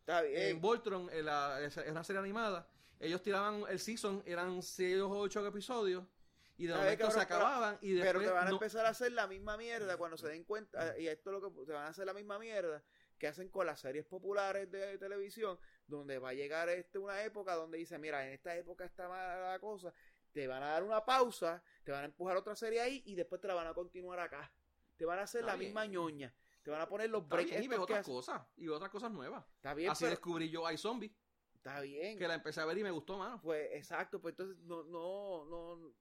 Está 0.00 0.20
bien. 0.22 0.42
en 0.48 0.60
Voltron, 0.60 1.08
en 1.10 1.24
la, 1.24 1.60
es 1.62 1.76
es 1.78 1.90
una 1.90 2.04
serie 2.04 2.20
animada, 2.20 2.68
ellos 3.00 3.22
tiraban 3.22 3.64
el 3.70 3.78
season, 3.78 4.22
eran 4.26 4.62
6 4.62 5.00
o 5.00 5.08
8 5.08 5.46
episodios, 5.46 6.04
y 6.58 6.66
de 6.66 6.74
momento 6.74 7.10
se 7.10 7.12
cabrón, 7.12 7.26
pero- 7.28 7.36
acababan, 7.36 7.78
y 7.80 7.92
después... 7.92 8.12
Pero 8.12 8.20
te 8.24 8.30
van 8.34 8.46
a 8.46 8.50
no- 8.50 8.56
empezar 8.56 8.84
a 8.86 8.88
hacer 8.90 9.12
la 9.12 9.26
misma 9.28 9.56
mierda 9.56 9.96
cuando 9.96 10.16
se 10.18 10.28
den 10.28 10.44
cuenta, 10.44 10.98
y 10.98 11.06
esto 11.06 11.30
es 11.30 11.40
lo 11.40 11.54
que 11.54 11.64
te 11.64 11.72
van 11.72 11.84
a 11.86 11.88
hacer 11.88 12.04
la 12.06 12.12
misma 12.14 12.38
mierda 12.38 12.82
que 13.18 13.28
hacen 13.28 13.48
con 13.48 13.64
las 13.66 13.80
series 13.80 14.04
populares 14.04 14.70
de 14.70 14.98
televisión, 14.98 15.58
donde 15.88 16.18
va 16.18 16.28
a 16.30 16.34
llegar 16.34 16.68
este 16.68 16.98
una 16.98 17.22
época 17.24 17.54
donde 17.54 17.78
dice, 17.78 17.98
mira, 17.98 18.24
en 18.26 18.32
esta 18.34 18.54
época 18.56 18.84
está 18.84 19.08
mala 19.08 19.52
la 19.52 19.58
cosa, 19.58 19.92
te 20.32 20.46
van 20.46 20.62
a 20.62 20.68
dar 20.68 20.82
una 20.84 21.04
pausa, 21.04 21.62
te 21.82 21.90
van 21.90 22.02
a 22.02 22.04
empujar 22.04 22.36
otra 22.36 22.54
serie 22.54 22.80
ahí 22.80 23.02
y 23.06 23.14
después 23.14 23.40
te 23.40 23.48
la 23.48 23.54
van 23.54 23.66
a 23.66 23.74
continuar 23.74 24.20
acá. 24.20 24.52
Te 24.96 25.04
van 25.04 25.18
a 25.18 25.22
hacer 25.22 25.40
Está 25.40 25.52
la 25.52 25.58
bien. 25.58 25.70
misma 25.70 25.86
ñoña. 25.86 26.34
Te 26.62 26.70
van 26.70 26.80
a 26.82 26.88
poner 26.88 27.08
los 27.08 27.26
breaks. 27.26 27.50
y 27.64 27.68
que 27.68 27.76
otras 27.76 28.04
cosas, 28.04 28.42
y 28.56 28.68
otras 28.68 28.90
cosas 28.90 29.10
nuevas. 29.10 29.44
Está 29.56 29.72
bien, 29.74 29.90
Así 29.90 30.04
pero- 30.04 30.10
descubrí 30.10 30.50
yo 30.50 30.70
iZombie, 30.70 31.14
está 31.54 31.80
bien. 31.80 32.18
que 32.18 32.28
la 32.28 32.34
empecé 32.34 32.60
a 32.60 32.66
ver 32.66 32.76
y 32.78 32.82
me 32.82 32.90
gustó, 32.90 33.16
mano. 33.16 33.40
Pues 33.42 33.70
exacto, 33.72 34.20
pues 34.20 34.32
entonces 34.32 34.58
no, 34.64 34.82
no, 34.84 35.46
no. 35.46 35.94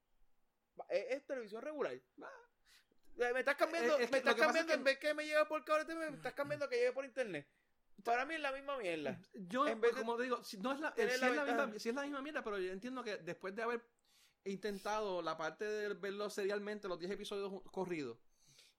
Es, 0.90 1.06
es 1.12 1.26
televisión 1.26 1.62
regular. 1.62 1.94
Eh, 1.94 2.04
Me 3.34 3.40
estás 3.40 3.56
cambiando, 3.56 3.96
Es- 3.96 4.02
es 4.02 4.06
que 4.08 4.12
me 4.12 4.18
estás 4.20 4.36
cambiando 4.36 4.74
en 4.74 4.84
vez 4.84 5.00
que 5.00 5.14
me 5.14 5.26
llega 5.26 5.48
por 5.48 5.64
cable 5.64 5.96
me 5.96 6.08
estás 6.10 6.34
cambiando 6.34 6.68
que 6.70 6.76
llegue 6.76 6.92
por 6.92 7.06
internet. 7.06 7.48
Para 8.08 8.26
mí 8.26 8.36
es 8.36 8.42
la 8.42 8.52
misma 8.54 8.78
mierda. 8.78 9.20
Yo, 9.34 9.68
En 9.68 9.82
vez 9.82 9.94
de 9.94 10.02
como 10.02 10.16
te 10.16 10.24
digo, 10.24 10.42
si, 10.44 10.58
no 10.58 10.72
es 10.72 10.80
la, 10.80 10.94
si 10.96 11.04
la 11.04 11.14
es 11.14 11.22
la 11.22 11.44
misma, 11.44 11.80
si 11.80 11.90
es 11.90 11.96
la 11.96 12.04
misma 12.04 12.22
mierda, 12.22 12.42
pero 12.42 12.58
yo 12.58 12.72
entiendo 12.72 13.04
que 13.04 13.18
después 13.18 13.54
de 13.54 13.64
haber 13.64 13.86
intentado 14.46 15.22
la 15.22 15.38
parte 15.38 15.66
de 15.66 15.94
verlo 15.94 16.30
serialmente, 16.30 16.88
los 16.88 17.00
10 17.00 17.12
episodios 17.12 17.62
corridos, 17.70 18.18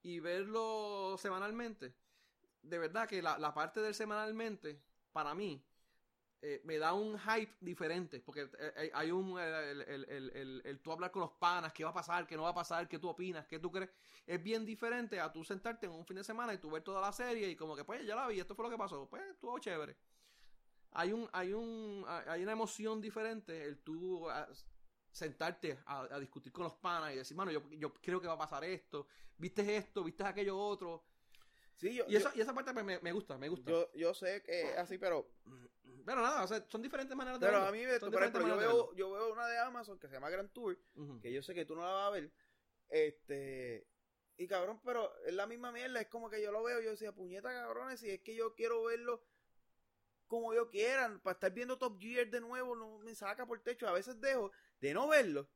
y 0.03 0.21
verlo 0.21 1.17
semanalmente, 1.19 1.95
de 2.63 2.79
verdad 2.79 3.07
que 3.07 3.21
la, 3.21 3.39
la 3.39 3.53
parte 3.53 3.81
del 3.81 3.95
semanalmente, 3.95 4.81
para 5.13 5.35
mí, 5.35 5.63
eh, 6.41 6.61
me 6.65 6.79
da 6.79 6.93
un 6.93 7.19
hype 7.19 7.53
diferente, 7.61 8.21
porque 8.21 8.43
eh, 8.43 8.73
eh, 8.77 8.91
hay 8.95 9.11
un, 9.11 9.39
el, 9.41 9.83
el, 9.83 10.05
el, 10.09 10.63
el, 10.65 10.81
tú 10.81 10.93
hablar 10.93 11.11
con 11.11 11.21
los 11.23 11.33
panas, 11.33 11.73
qué 11.73 11.83
va 11.83 11.91
a 11.91 11.95
pasar, 11.95 12.27
qué 12.27 12.37
no 12.37 12.45
va 12.45 12.51
a 12.51 12.55
pasar, 12.55 12.89
qué 12.89 12.99
tú 12.99 13.09
opinas, 13.09 13.47
qué 13.47 13.59
tú 13.59 13.73
crees, 13.73 13.91
es 14.27 14.41
bien 14.43 14.65
diferente 14.65 15.19
a 15.19 15.33
tú 15.33 15.43
sentarte 15.43 15.87
en 15.87 15.93
un 15.93 16.07
fin 16.07 16.17
de 16.17 16.25
semana 16.25 16.55
y 16.55 16.59
tú 16.59 16.71
ver 16.71 16.83
toda 16.83 17.01
la 17.01 17.13
serie 17.13 17.49
y 17.49 17.57
como 17.57 17.75
que 17.75 17.85
pues 17.85 18.07
ya 18.07 18.15
la 18.15 18.29
vi, 18.29 18.39
esto 18.39 18.55
fue 18.55 18.65
lo 18.65 18.71
que 18.71 18.79
pasó, 18.79 19.09
pues 19.09 19.23
estuvo 19.31 19.59
chévere. 19.59 19.97
Hay 20.93 21.13
un, 21.13 21.29
hay 21.33 21.53
un, 21.53 22.05
hay 22.07 22.43
una 22.43 22.53
emoción 22.53 23.01
diferente 23.01 23.65
el 23.65 23.79
tú 23.81 24.27
sentarte 25.11 25.79
a, 25.87 26.03
a 26.03 26.21
discutir 26.21 26.53
con 26.53 26.65
los 26.65 26.75
panas 26.75 27.13
y 27.13 27.17
decir, 27.17 27.37
mano, 27.37 27.51
yo, 27.51 27.69
yo 27.73 27.93
creo 27.95 28.21
que 28.21 28.29
va 28.29 28.35
a 28.35 28.39
pasar 28.39 28.65
esto, 28.65 29.07
viste 29.37 29.77
esto, 29.77 30.05
viste 30.05 30.23
aquello 30.25 30.57
otro. 30.57 31.05
Sí, 31.77 31.95
yo, 31.95 32.05
Y 32.09 32.17
esa, 32.17 32.31
yo, 32.33 32.39
y 32.39 32.41
esa 32.41 32.55
parte 32.55 32.73
pues, 32.73 32.85
me, 32.85 32.99
me 33.01 33.13
gusta, 33.13 33.39
me 33.39 33.49
gusta. 33.49 33.71
yo, 33.71 33.93
yo 33.95 34.15
sé 34.15 34.43
que 34.43 34.71
es 34.71 34.79
así, 34.79 34.99
pero 34.99 35.29
Pero 36.09 36.23
nada, 36.23 36.43
o 36.43 36.49
sea, 36.49 36.65
son 36.71 36.81
diferentes 36.81 37.15
maneras 37.15 37.39
de 37.39 37.47
Pero 37.47 37.59
verlo. 37.61 37.69
a 37.69 37.93
mí, 37.93 38.01
Son 38.01 38.11
por 38.11 38.23
ejemplo, 38.23 38.49
yo 38.49 38.57
veo, 38.57 38.95
yo 38.95 39.11
veo 39.11 39.31
una 39.31 39.47
de 39.47 39.59
Amazon 39.59 39.99
que 39.99 40.09
se 40.09 40.15
llama 40.15 40.31
Grand 40.31 40.51
Tour, 40.55 40.79
que 41.21 41.31
yo 41.31 41.43
sé 41.43 41.53
que 41.53 41.67
tú 41.67 41.77
no 41.77 41.83
la 41.83 41.93
vas 41.93 42.07
a 42.07 42.11
ver. 42.13 42.33
Este. 42.89 43.87
Y 44.39 44.47
cabrón, 44.49 44.81
pero 44.83 45.15
es 45.27 45.35
la 45.35 45.47
misma 45.47 45.71
mierda. 45.71 46.01
Es 46.01 46.09
como 46.09 46.31
que 46.31 46.41
yo 46.41 46.51
lo 46.51 46.63
veo. 46.63 46.81
Yo 46.81 46.93
decía, 46.93 47.13
puñeta, 47.13 47.53
cabrones, 47.53 48.01
si 48.01 48.09
es 48.09 48.23
que 48.23 48.35
yo 48.35 48.55
quiero 48.55 48.85
verlo 48.85 49.23
como 50.29 50.55
yo 50.55 50.71
quiera. 50.71 51.21
Para 51.23 51.35
estar 51.35 51.53
viendo 51.53 51.77
Top 51.77 52.01
Gear 52.01 52.31
de 52.31 52.41
nuevo, 52.41 52.75
no 52.75 53.01
me 53.01 53.15
saca 53.15 53.45
por 53.45 53.59
el 53.59 53.63
techo. 53.63 53.87
A 53.87 53.93
veces 53.93 54.19
dejo 54.19 54.51
de 54.81 54.95
no 54.95 55.09
verlo 55.09 55.51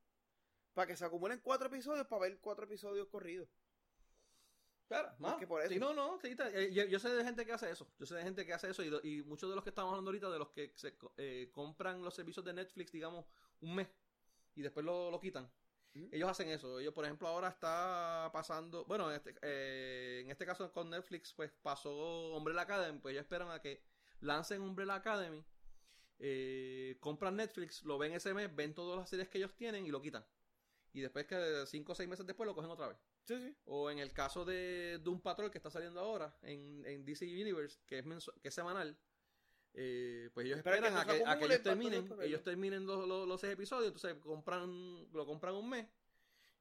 para 0.74 0.86
que 0.86 0.98
se 0.98 1.06
acumulen 1.06 1.40
cuatro 1.40 1.68
episodios 1.68 2.06
para 2.08 2.20
ver 2.20 2.38
cuatro 2.40 2.66
episodios 2.66 3.08
corridos. 3.08 3.48
Claro, 4.92 5.14
Más 5.18 5.36
que 5.36 5.46
por 5.46 5.60
eso. 5.60 5.72
Sí, 5.72 5.78
no, 5.78 5.94
no, 5.94 6.18
sí, 6.20 6.36
eh, 6.52 6.70
yo, 6.72 6.84
yo 6.84 6.98
sé 6.98 7.08
de 7.08 7.24
gente 7.24 7.46
que 7.46 7.52
hace 7.52 7.70
eso. 7.70 7.86
Yo 7.98 8.06
sé 8.06 8.14
de 8.14 8.22
gente 8.22 8.44
que 8.44 8.52
hace 8.52 8.70
eso 8.70 8.82
y, 8.82 9.22
muchos 9.22 9.48
de 9.48 9.56
los 9.56 9.64
que 9.64 9.70
estamos 9.70 9.90
hablando 9.90 10.10
ahorita, 10.10 10.30
de 10.30 10.38
los 10.38 10.50
que 10.50 10.72
se, 10.74 10.94
eh, 11.16 11.50
compran 11.52 12.02
los 12.02 12.14
servicios 12.14 12.44
de 12.44 12.52
Netflix, 12.52 12.92
digamos, 12.92 13.24
un 13.60 13.74
mes 13.74 13.88
y 14.54 14.62
después 14.62 14.84
lo, 14.84 15.10
lo 15.10 15.20
quitan. 15.20 15.50
Ellos 15.94 16.30
hacen 16.30 16.48
eso. 16.48 16.80
Ellos, 16.80 16.94
por 16.94 17.04
ejemplo, 17.04 17.28
ahora 17.28 17.48
está 17.48 18.30
pasando, 18.32 18.84
bueno, 18.86 19.10
en 19.10 19.16
este, 19.16 19.34
eh, 19.42 20.22
en 20.24 20.30
este 20.30 20.46
caso 20.46 20.72
con 20.72 20.88
Netflix, 20.88 21.34
pues 21.34 21.52
pasó 21.62 22.34
Umbrella 22.34 22.62
Academy, 22.62 22.98
pues 22.98 23.12
ellos 23.12 23.24
esperan 23.24 23.50
a 23.50 23.60
que 23.60 23.82
lancen 24.20 24.62
Umbrella 24.62 24.94
Academy, 24.94 25.44
eh, 26.18 26.96
compran 27.00 27.36
Netflix, 27.36 27.82
lo 27.84 27.98
ven 27.98 28.12
ese 28.14 28.32
mes, 28.32 28.54
ven 28.54 28.74
todas 28.74 28.98
las 28.98 29.10
series 29.10 29.28
que 29.28 29.38
ellos 29.38 29.54
tienen 29.54 29.84
y 29.84 29.90
lo 29.90 30.00
quitan. 30.00 30.24
Y 30.94 31.00
después 31.00 31.26
que 31.26 31.64
cinco 31.66 31.92
o 31.92 31.94
seis 31.94 32.08
meses 32.08 32.26
después 32.26 32.46
lo 32.46 32.54
cogen 32.54 32.70
otra 32.70 32.88
vez. 32.88 32.98
Sí, 33.24 33.38
sí. 33.38 33.56
O 33.64 33.90
en 33.90 33.98
el 33.98 34.12
caso 34.12 34.44
de 34.44 34.98
Doom 35.02 35.20
Patrol 35.20 35.50
que 35.50 35.58
está 35.58 35.70
saliendo 35.70 36.00
ahora 36.00 36.36
en, 36.42 36.84
en 36.86 37.04
DC 37.04 37.24
Universe, 37.24 37.78
que 37.86 37.98
es, 38.00 38.04
que 38.42 38.48
es 38.48 38.54
semanal, 38.54 38.98
eh, 39.74 40.28
pues 40.34 40.46
ellos 40.46 40.58
Esperan 40.58 40.84
esperan 40.84 41.06
que 41.06 41.12
a 41.12 41.14
que, 41.14 41.22
a 41.22 41.24
que 41.24 41.30
acumule 41.30 41.54
ellos 41.54 41.62
terminen, 41.62 42.12
ellos 42.22 42.42
terminen 42.42 42.86
los, 42.86 43.06
los- 43.08 43.26
los 43.28 43.40
seis 43.40 43.54
episodios, 43.54 43.86
entonces 43.94 44.14
compran, 44.22 45.10
lo 45.12 45.24
compran 45.24 45.54
un 45.54 45.68
mes 45.70 45.86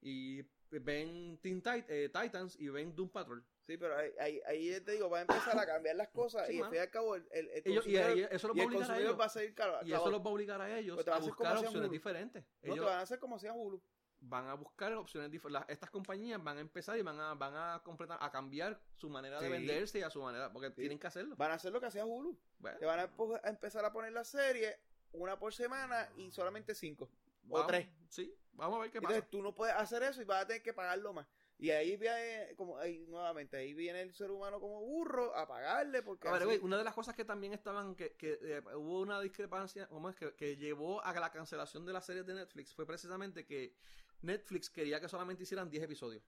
y 0.01 0.41
ven 0.69 1.37
Teen 1.41 1.61
Tit- 1.61 1.85
eh, 1.89 2.09
Titans 2.09 2.57
y 2.59 2.69
ven 2.69 2.95
Doom 2.95 3.09
Patrol. 3.09 3.43
Sí, 3.67 3.77
pero 3.77 3.95
ahí, 3.97 4.11
ahí, 4.19 4.41
ahí 4.47 4.81
te 4.81 4.93
digo, 4.93 5.09
va 5.09 5.19
a 5.19 5.21
empezar 5.21 5.57
a 5.59 5.65
cambiar 5.65 5.95
las 5.95 6.09
cosas 6.13 6.47
Sí, 6.47 6.55
y 6.55 6.59
al 6.61 6.65
fin 6.69 6.75
y 6.75 6.79
al 6.79 6.89
cabo 6.89 7.15
el, 7.15 7.27
el, 7.31 7.49
el 7.49 7.61
Ellos- 7.65 7.85
y 7.87 7.93
consumidor, 7.95 8.29
eso 8.33 8.47
los 8.47 8.57
va 8.57 8.61
a 8.61 8.65
obligar 8.65 8.91
a 8.91 8.99
ellos. 8.99 9.19
a 9.19 9.29
seguir 9.29 9.55
caro- 9.55 9.79
Y 9.85 9.93
eso 9.93 10.09
los 10.11 10.21
va 10.21 10.25
a 10.25 10.33
obligar 10.33 10.61
a 10.61 10.79
ellos 10.79 11.07
a 11.07 11.19
buscar 11.19 11.57
opciones 11.57 11.91
diferentes. 11.91 12.43
No, 12.61 12.73
Ellos 12.73 12.85
te 12.85 12.89
van 12.89 12.99
a 12.99 13.01
hacer 13.01 13.19
como 13.19 13.35
hacía 13.35 13.51
Hulu. 13.53 13.83
Van 14.21 14.47
a 14.47 14.53
buscar 14.53 14.93
opciones 14.93 15.31
diferentes. 15.31 15.69
Estas 15.69 15.89
compañías 15.89 16.41
van 16.43 16.57
a 16.57 16.61
empezar 16.61 16.97
y 16.97 17.01
van 17.01 17.19
a, 17.19 17.33
van 17.33 17.55
a 17.55 17.81
completar, 17.83 18.17
a 18.21 18.31
cambiar 18.31 18.79
su 18.95 19.09
manera 19.09 19.41
de 19.41 19.49
venderse 19.49 19.99
y 19.99 20.03
a 20.03 20.09
su 20.09 20.21
manera, 20.21 20.51
porque 20.53 20.69
tienen 20.69 20.99
que 20.99 21.07
hacerlo. 21.07 21.35
Van 21.35 21.51
a 21.51 21.55
hacer 21.55 21.71
lo 21.73 21.79
que 21.79 21.87
hacía 21.87 22.05
Hulu. 22.05 22.37
Bueno, 22.59 22.77
Te 22.79 22.85
van 22.85 22.99
a, 22.99 23.09
empezar 23.49 23.83
a 23.83 23.91
poner 23.91 24.13
la 24.13 24.23
serie 24.23 24.79
una 25.13 25.37
por 25.37 25.53
semana 25.53 26.07
y 26.15 26.31
solamente 26.31 26.75
cinco. 26.75 27.09
o 27.49 27.65
tres. 27.65 27.87
Sí, 28.09 28.33
vamos 28.53 28.77
a 28.77 28.81
ver 28.83 28.91
qué 28.91 29.01
pasa. 29.01 29.15
Entonces 29.15 29.31
tú 29.31 29.41
no 29.41 29.53
puedes 29.53 29.75
hacer 29.75 30.03
eso 30.03 30.21
y 30.21 30.25
vas 30.25 30.43
a 30.43 30.47
tener 30.47 30.61
que 30.61 30.73
pagarlo 30.73 31.13
más. 31.13 31.27
Y 31.57 31.69
ahí 31.69 31.95
viene, 31.95 32.55
como 32.55 32.77
ahí 32.79 33.05
nuevamente, 33.07 33.55
ahí 33.55 33.75
viene 33.75 34.01
el 34.01 34.13
ser 34.15 34.31
humano 34.31 34.59
como 34.59 34.81
burro 34.81 35.35
a 35.35 35.47
pagarle 35.47 36.01
porque 36.01 36.27
A 36.27 36.31
ver, 36.31 36.41
así- 36.43 36.59
una 36.63 36.75
de 36.77 36.83
las 36.83 36.93
cosas 36.95 37.15
que 37.15 37.23
también 37.23 37.53
estaban, 37.53 37.95
que, 37.95 38.13
que 38.15 38.39
eh, 38.41 38.61
hubo 38.75 38.99
una 39.01 39.21
discrepancia, 39.21 39.87
¿cómo 39.87 40.09
es? 40.09 40.15
Que, 40.15 40.33
que 40.33 40.57
llevó 40.57 41.03
a 41.03 41.13
la 41.13 41.31
cancelación 41.31 41.85
de 41.85 41.93
las 41.93 42.03
series 42.05 42.25
de 42.25 42.33
Netflix 42.33 42.73
fue 42.73 42.87
precisamente 42.87 43.45
que 43.45 43.75
Netflix 44.21 44.69
quería 44.69 44.99
que 44.99 45.07
solamente 45.09 45.43
hicieran 45.43 45.69
10 45.69 45.83
episodios. 45.83 46.23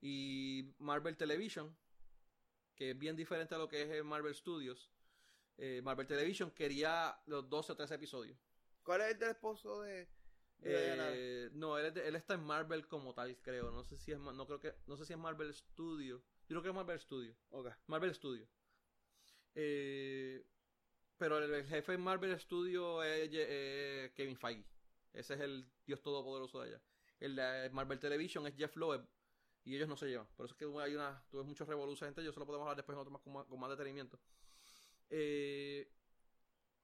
Y 0.00 0.74
Marvel 0.78 1.16
Television, 1.16 1.76
que 2.74 2.90
es 2.90 2.98
bien 2.98 3.16
diferente 3.16 3.54
a 3.54 3.58
lo 3.58 3.68
que 3.68 3.82
es 3.82 3.88
el 3.90 4.04
Marvel 4.04 4.34
Studios, 4.34 4.90
eh, 5.56 5.80
Marvel 5.82 6.06
Television 6.06 6.50
quería 6.50 7.18
los 7.26 7.48
12 7.48 7.72
o 7.72 7.76
13 7.76 7.94
episodios. 7.94 8.38
¿Cuál 8.82 9.00
es 9.02 9.12
el 9.12 9.18
del 9.18 9.30
esposo 9.30 9.80
de? 9.82 10.08
Eh, 10.62 11.50
no, 11.52 11.76
él, 11.78 11.86
es 11.86 11.94
de- 11.94 12.08
él 12.08 12.16
está 12.16 12.34
en 12.34 12.44
Marvel 12.44 12.86
como 12.88 13.14
tal, 13.14 13.36
creo. 13.42 13.70
No 13.70 13.82
sé 13.84 13.98
si 13.98 14.12
es, 14.12 14.18
no 14.18 14.46
creo 14.46 14.60
que, 14.60 14.74
no 14.86 14.96
sé 14.96 15.04
si 15.04 15.12
es 15.12 15.18
Marvel 15.18 15.52
Studio. 15.54 16.18
Yo 16.48 16.48
creo 16.48 16.62
que 16.62 16.68
es 16.68 16.74
Marvel 16.74 17.00
Studio. 17.00 17.36
Ok. 17.50 17.68
Marvel 17.86 18.14
Studio. 18.14 18.46
Eh, 19.54 20.46
pero 21.16 21.38
el, 21.38 21.52
el 21.52 21.66
jefe 21.66 21.92
de 21.92 21.98
Marvel 21.98 22.38
Studio 22.38 23.02
es 23.02 23.28
eh, 23.32 24.12
Kevin 24.14 24.36
Feige. 24.36 24.64
Ese 25.16 25.34
es 25.34 25.40
el 25.40 25.68
dios 25.86 26.02
todopoderoso 26.02 26.60
de 26.60 26.68
allá. 26.68 26.82
El 27.18 27.34
de 27.36 27.70
Marvel 27.72 27.98
Television 27.98 28.46
es 28.46 28.54
Jeff 28.56 28.76
Loeb. 28.76 29.06
Y 29.64 29.74
ellos 29.74 29.88
no 29.88 29.96
se 29.96 30.06
llevan. 30.06 30.28
Por 30.36 30.46
eso 30.46 30.54
es 30.54 30.58
que 30.58 30.64
hay 30.80 30.94
una, 30.94 31.24
tuve 31.28 31.42
muchos 31.42 31.66
revoluciones 31.66 32.10
entre 32.12 32.22
ellos. 32.22 32.32
Eso 32.34 32.40
lo 32.40 32.46
podemos 32.46 32.64
hablar 32.66 32.76
después 32.76 32.94
en 32.94 33.00
otro 33.00 33.10
más, 33.10 33.22
con, 33.22 33.32
más, 33.32 33.46
con 33.46 33.58
más 33.58 33.70
detenimiento. 33.70 34.20
Eh, 35.10 35.90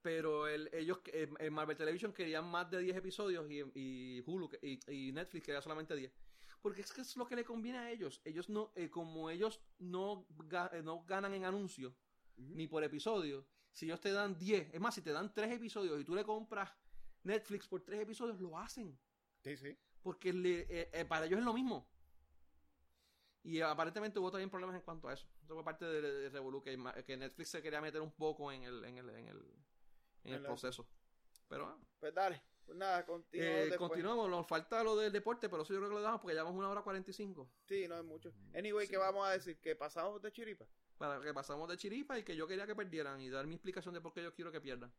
pero 0.00 0.48
el, 0.48 0.68
ellos, 0.72 0.98
eh, 1.12 1.28
en 1.38 1.52
Marvel 1.52 1.76
Television 1.76 2.12
querían 2.12 2.44
más 2.44 2.68
de 2.70 2.80
10 2.80 2.96
episodios 2.96 3.48
y, 3.48 3.62
y 3.74 4.22
Hulu 4.26 4.50
y, 4.62 4.80
y 4.92 5.12
Netflix 5.12 5.44
quería 5.46 5.62
solamente 5.62 5.94
10. 5.94 6.12
Porque 6.60 6.80
es 6.80 6.92
que 6.92 7.02
es 7.02 7.16
lo 7.16 7.26
que 7.26 7.36
le 7.36 7.44
conviene 7.44 7.78
a 7.78 7.90
ellos. 7.90 8.20
Ellos 8.24 8.48
no, 8.48 8.72
eh, 8.74 8.90
como 8.90 9.30
ellos 9.30 9.60
no, 9.78 10.26
ga- 10.48 10.70
eh, 10.72 10.82
no 10.82 11.04
ganan 11.04 11.34
en 11.34 11.44
anuncios 11.44 11.94
ni 12.36 12.66
por 12.66 12.82
episodio, 12.82 13.46
si 13.72 13.86
ellos 13.86 14.00
te 14.00 14.10
dan 14.10 14.36
10, 14.38 14.74
es 14.74 14.80
más, 14.80 14.94
si 14.94 15.02
te 15.02 15.12
dan 15.12 15.32
3 15.32 15.52
episodios 15.52 16.00
y 16.00 16.04
tú 16.04 16.14
le 16.14 16.24
compras 16.24 16.72
Netflix 17.24 17.66
por 17.68 17.82
3 17.82 18.00
episodios, 18.00 18.40
lo 18.40 18.58
hacen. 18.58 18.98
Sí, 19.42 19.56
sí. 19.56 19.76
Porque 20.02 20.32
le- 20.32 20.66
eh, 20.68 20.90
eh, 20.92 21.04
para 21.04 21.26
ellos 21.26 21.38
es 21.38 21.44
lo 21.44 21.52
mismo. 21.52 21.88
Y 23.44 23.60
aparentemente 23.60 24.18
hubo 24.18 24.30
también 24.30 24.50
problemas 24.50 24.76
en 24.76 24.82
cuanto 24.82 25.08
a 25.08 25.14
eso. 25.14 25.26
Eso 25.42 25.54
fue 25.54 25.64
parte 25.64 25.84
de, 25.84 26.00
de 26.00 26.28
Revolu, 26.30 26.62
que, 26.62 26.76
Netflix 27.16 27.48
se 27.50 27.62
quería 27.62 27.80
meter 27.80 28.00
un 28.00 28.12
poco 28.12 28.52
en 28.52 28.62
el, 28.62 28.84
en 28.84 28.98
el, 28.98 29.10
en 29.10 29.28
el, 29.28 29.36
en 30.24 30.32
el 30.32 30.34
En 30.36 30.42
la- 30.42 30.48
proceso. 30.48 30.86
Pero 31.48 31.66
ah, 31.66 31.78
Pues 31.98 32.14
dale. 32.14 32.42
Pues 32.64 32.78
nada, 32.78 33.04
continuamos 33.04 33.72
eh, 33.72 33.76
continuamos. 33.76 34.30
Nos 34.30 34.46
falta 34.46 34.84
lo 34.84 34.94
del 34.96 35.12
deporte, 35.12 35.48
pero 35.48 35.62
eso 35.62 35.72
yo 35.74 35.80
creo 35.80 35.88
que 35.90 35.94
lo 35.96 36.00
dejamos 36.00 36.20
porque 36.20 36.34
llevamos 36.34 36.54
una 36.56 36.68
hora 36.68 36.82
45. 36.82 37.50
Sí, 37.66 37.88
no 37.88 37.98
es 37.98 38.04
mucho. 38.04 38.32
Anyway, 38.54 38.86
¿qué 38.86 38.96
vamos 38.96 39.26
a 39.26 39.32
decir? 39.32 39.58
¿Que 39.60 39.74
pasamos 39.74 40.22
de 40.22 40.30
chiripa? 40.30 40.64
Para 40.96 41.20
que 41.20 41.34
pasamos 41.34 41.68
de 41.68 41.76
chiripa 41.76 42.16
y 42.20 42.22
que 42.22 42.36
yo 42.36 42.46
quería 42.46 42.64
que 42.64 42.76
perdieran 42.76 43.20
y 43.20 43.28
dar 43.28 43.48
mi 43.48 43.56
explicación 43.56 43.92
de 43.94 44.00
por 44.00 44.12
qué 44.12 44.22
yo 44.22 44.32
quiero 44.32 44.52
que 44.52 44.60
pierdan. 44.60 44.94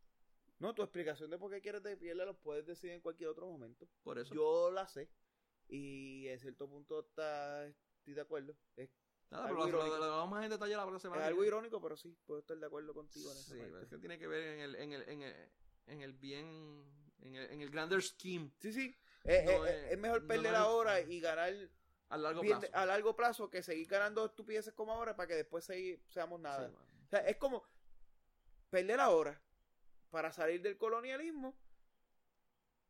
No, 0.60 0.74
tu 0.74 0.82
explicación 0.82 1.30
de 1.30 1.38
por 1.38 1.52
qué 1.52 1.62
quieres 1.62 1.82
pierda 1.98 2.26
lo 2.26 2.38
puedes 2.38 2.66
decir 2.66 2.92
en 2.92 3.02
cualquier 3.02 3.30
otro 3.30 3.46
momento. 3.48 3.88
Por 4.04 4.18
eso. 4.20 4.34
Yo 4.34 4.72
la 4.72 4.88
sé. 4.88 5.10
Y 5.68 6.28
en 6.28 6.40
cierto 6.40 6.70
punto 6.70 7.00
está, 7.02 7.66
estoy 7.68 8.14
de 8.14 8.22
acuerdo. 8.22 8.56
Es, 8.76 8.90
Nada, 9.32 9.48
pero 9.48 9.66
lo, 9.66 9.88
lo, 9.88 9.98
lo 9.98 10.18
vamos 10.18 10.44
en 10.44 10.52
detalle 10.52 10.76
la 10.76 10.86
próxima 10.86 11.16
es 11.18 11.24
algo 11.24 11.44
irónico, 11.44 11.82
pero 11.82 11.98
sí, 11.98 12.16
puedo 12.26 12.42
estar 12.42 12.56
de 12.58 12.66
acuerdo 12.68 12.94
contigo 12.94 13.32
en 13.32 13.38
esa 13.38 13.54
Sí, 13.54 13.60
parte. 13.60 13.84
es 13.84 13.90
que 13.90 13.98
tiene 13.98 14.20
que 14.20 14.28
ver 14.28 14.44
en 14.44 14.60
el, 14.60 14.76
en 14.76 14.92
el, 14.94 15.10
en 15.10 15.22
el, 15.24 15.36
en 15.88 16.02
el 16.02 16.14
bien, 16.14 16.86
en 17.22 17.36
el, 17.36 17.52
en 17.52 17.62
el 17.62 17.70
grander 17.72 18.02
scheme 18.04 18.52
Sí, 18.60 18.72
sí. 18.72 18.96
No, 19.24 19.66
es 19.66 19.98
mejor 19.98 20.28
perder 20.28 20.52
no 20.52 20.58
ahora 20.60 21.02
y 21.02 21.20
ganar 21.20 21.52
a 22.10 22.18
largo 22.18 22.42
bien 22.42 22.60
plazo. 22.60 22.76
a 22.76 22.86
largo 22.86 23.16
plazo 23.16 23.50
que 23.50 23.64
seguir 23.64 23.88
ganando 23.88 24.24
estupideces 24.26 24.74
como 24.74 24.92
ahora 24.92 25.16
para 25.16 25.28
que 25.28 25.36
después 25.36 25.66
seamos 26.10 26.40
nada. 26.40 26.70
Sí. 26.70 26.76
O 27.06 27.10
sea, 27.10 27.20
es 27.22 27.38
como 27.38 27.64
perder 28.70 29.00
ahora 29.00 29.42
para 30.14 30.32
salir 30.32 30.62
del 30.62 30.78
colonialismo 30.78 31.58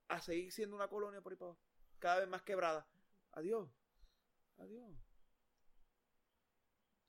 a 0.10 0.20
seguir 0.20 0.52
siendo 0.52 0.76
una 0.76 0.90
colonia 0.90 1.22
por 1.22 1.32
ahí 1.32 1.38
para 1.38 1.52
abajo, 1.52 1.64
cada 1.98 2.20
vez 2.20 2.28
más 2.28 2.42
quebrada. 2.42 2.86
Adiós. 3.32 3.70
Adiós. 4.58 4.92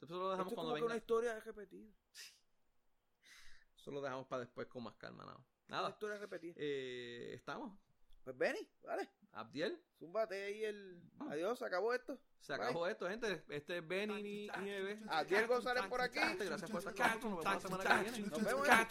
Eso 0.00 0.14
lo 0.14 0.30
Esto 0.30 0.30
dejamos 0.30 0.52
es 0.52 0.54
cuando 0.54 0.70
como 0.70 0.74
que 0.76 0.80
venga. 0.82 0.86
una 0.86 0.96
historia 0.96 1.40
repetida. 1.40 1.92
Eso 3.76 3.90
lo 3.90 4.00
dejamos 4.00 4.28
para 4.28 4.44
después 4.44 4.68
con 4.68 4.84
más 4.84 4.94
calma. 4.94 5.24
Nada. 5.24 5.38
Una 5.38 5.46
Nada. 5.66 5.90
historia 5.90 6.16
repetida. 6.16 6.54
Eh, 6.58 7.32
estamos. 7.34 7.76
Pues 8.22 8.38
Benny, 8.38 8.70
vale. 8.82 9.10
Abdiel. 9.34 9.80
Zúmbate 9.98 10.44
ahí 10.44 10.64
el. 10.64 11.00
Ah. 11.20 11.28
Adiós, 11.30 11.58
se 11.58 11.64
acabó 11.64 11.94
esto. 11.94 12.18
Se 12.40 12.52
acabó 12.52 12.86
esto, 12.86 13.08
gente. 13.08 13.42
Este 13.48 13.78
es 13.78 13.88
Benny 13.88 14.20
y, 14.20 14.46
y 14.46 14.68
Eve. 14.68 15.00
Adiel 15.08 15.46
González 15.46 15.86
por 15.86 16.00
aquí. 16.00 16.18
Gracias 16.18 16.70
por 16.70 16.86
estar 16.86 17.18
con 17.20 17.30
nosotros. 17.30 17.44
Nos 17.44 17.44
vemos 17.44 17.44
la 17.44 17.60
semana 17.60 18.04
que 18.04 18.10
viene. 18.10 18.28
Nos 18.28 18.44
vemos. 18.44 18.68
Nos 18.68 18.88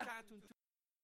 vemos. 0.00 0.53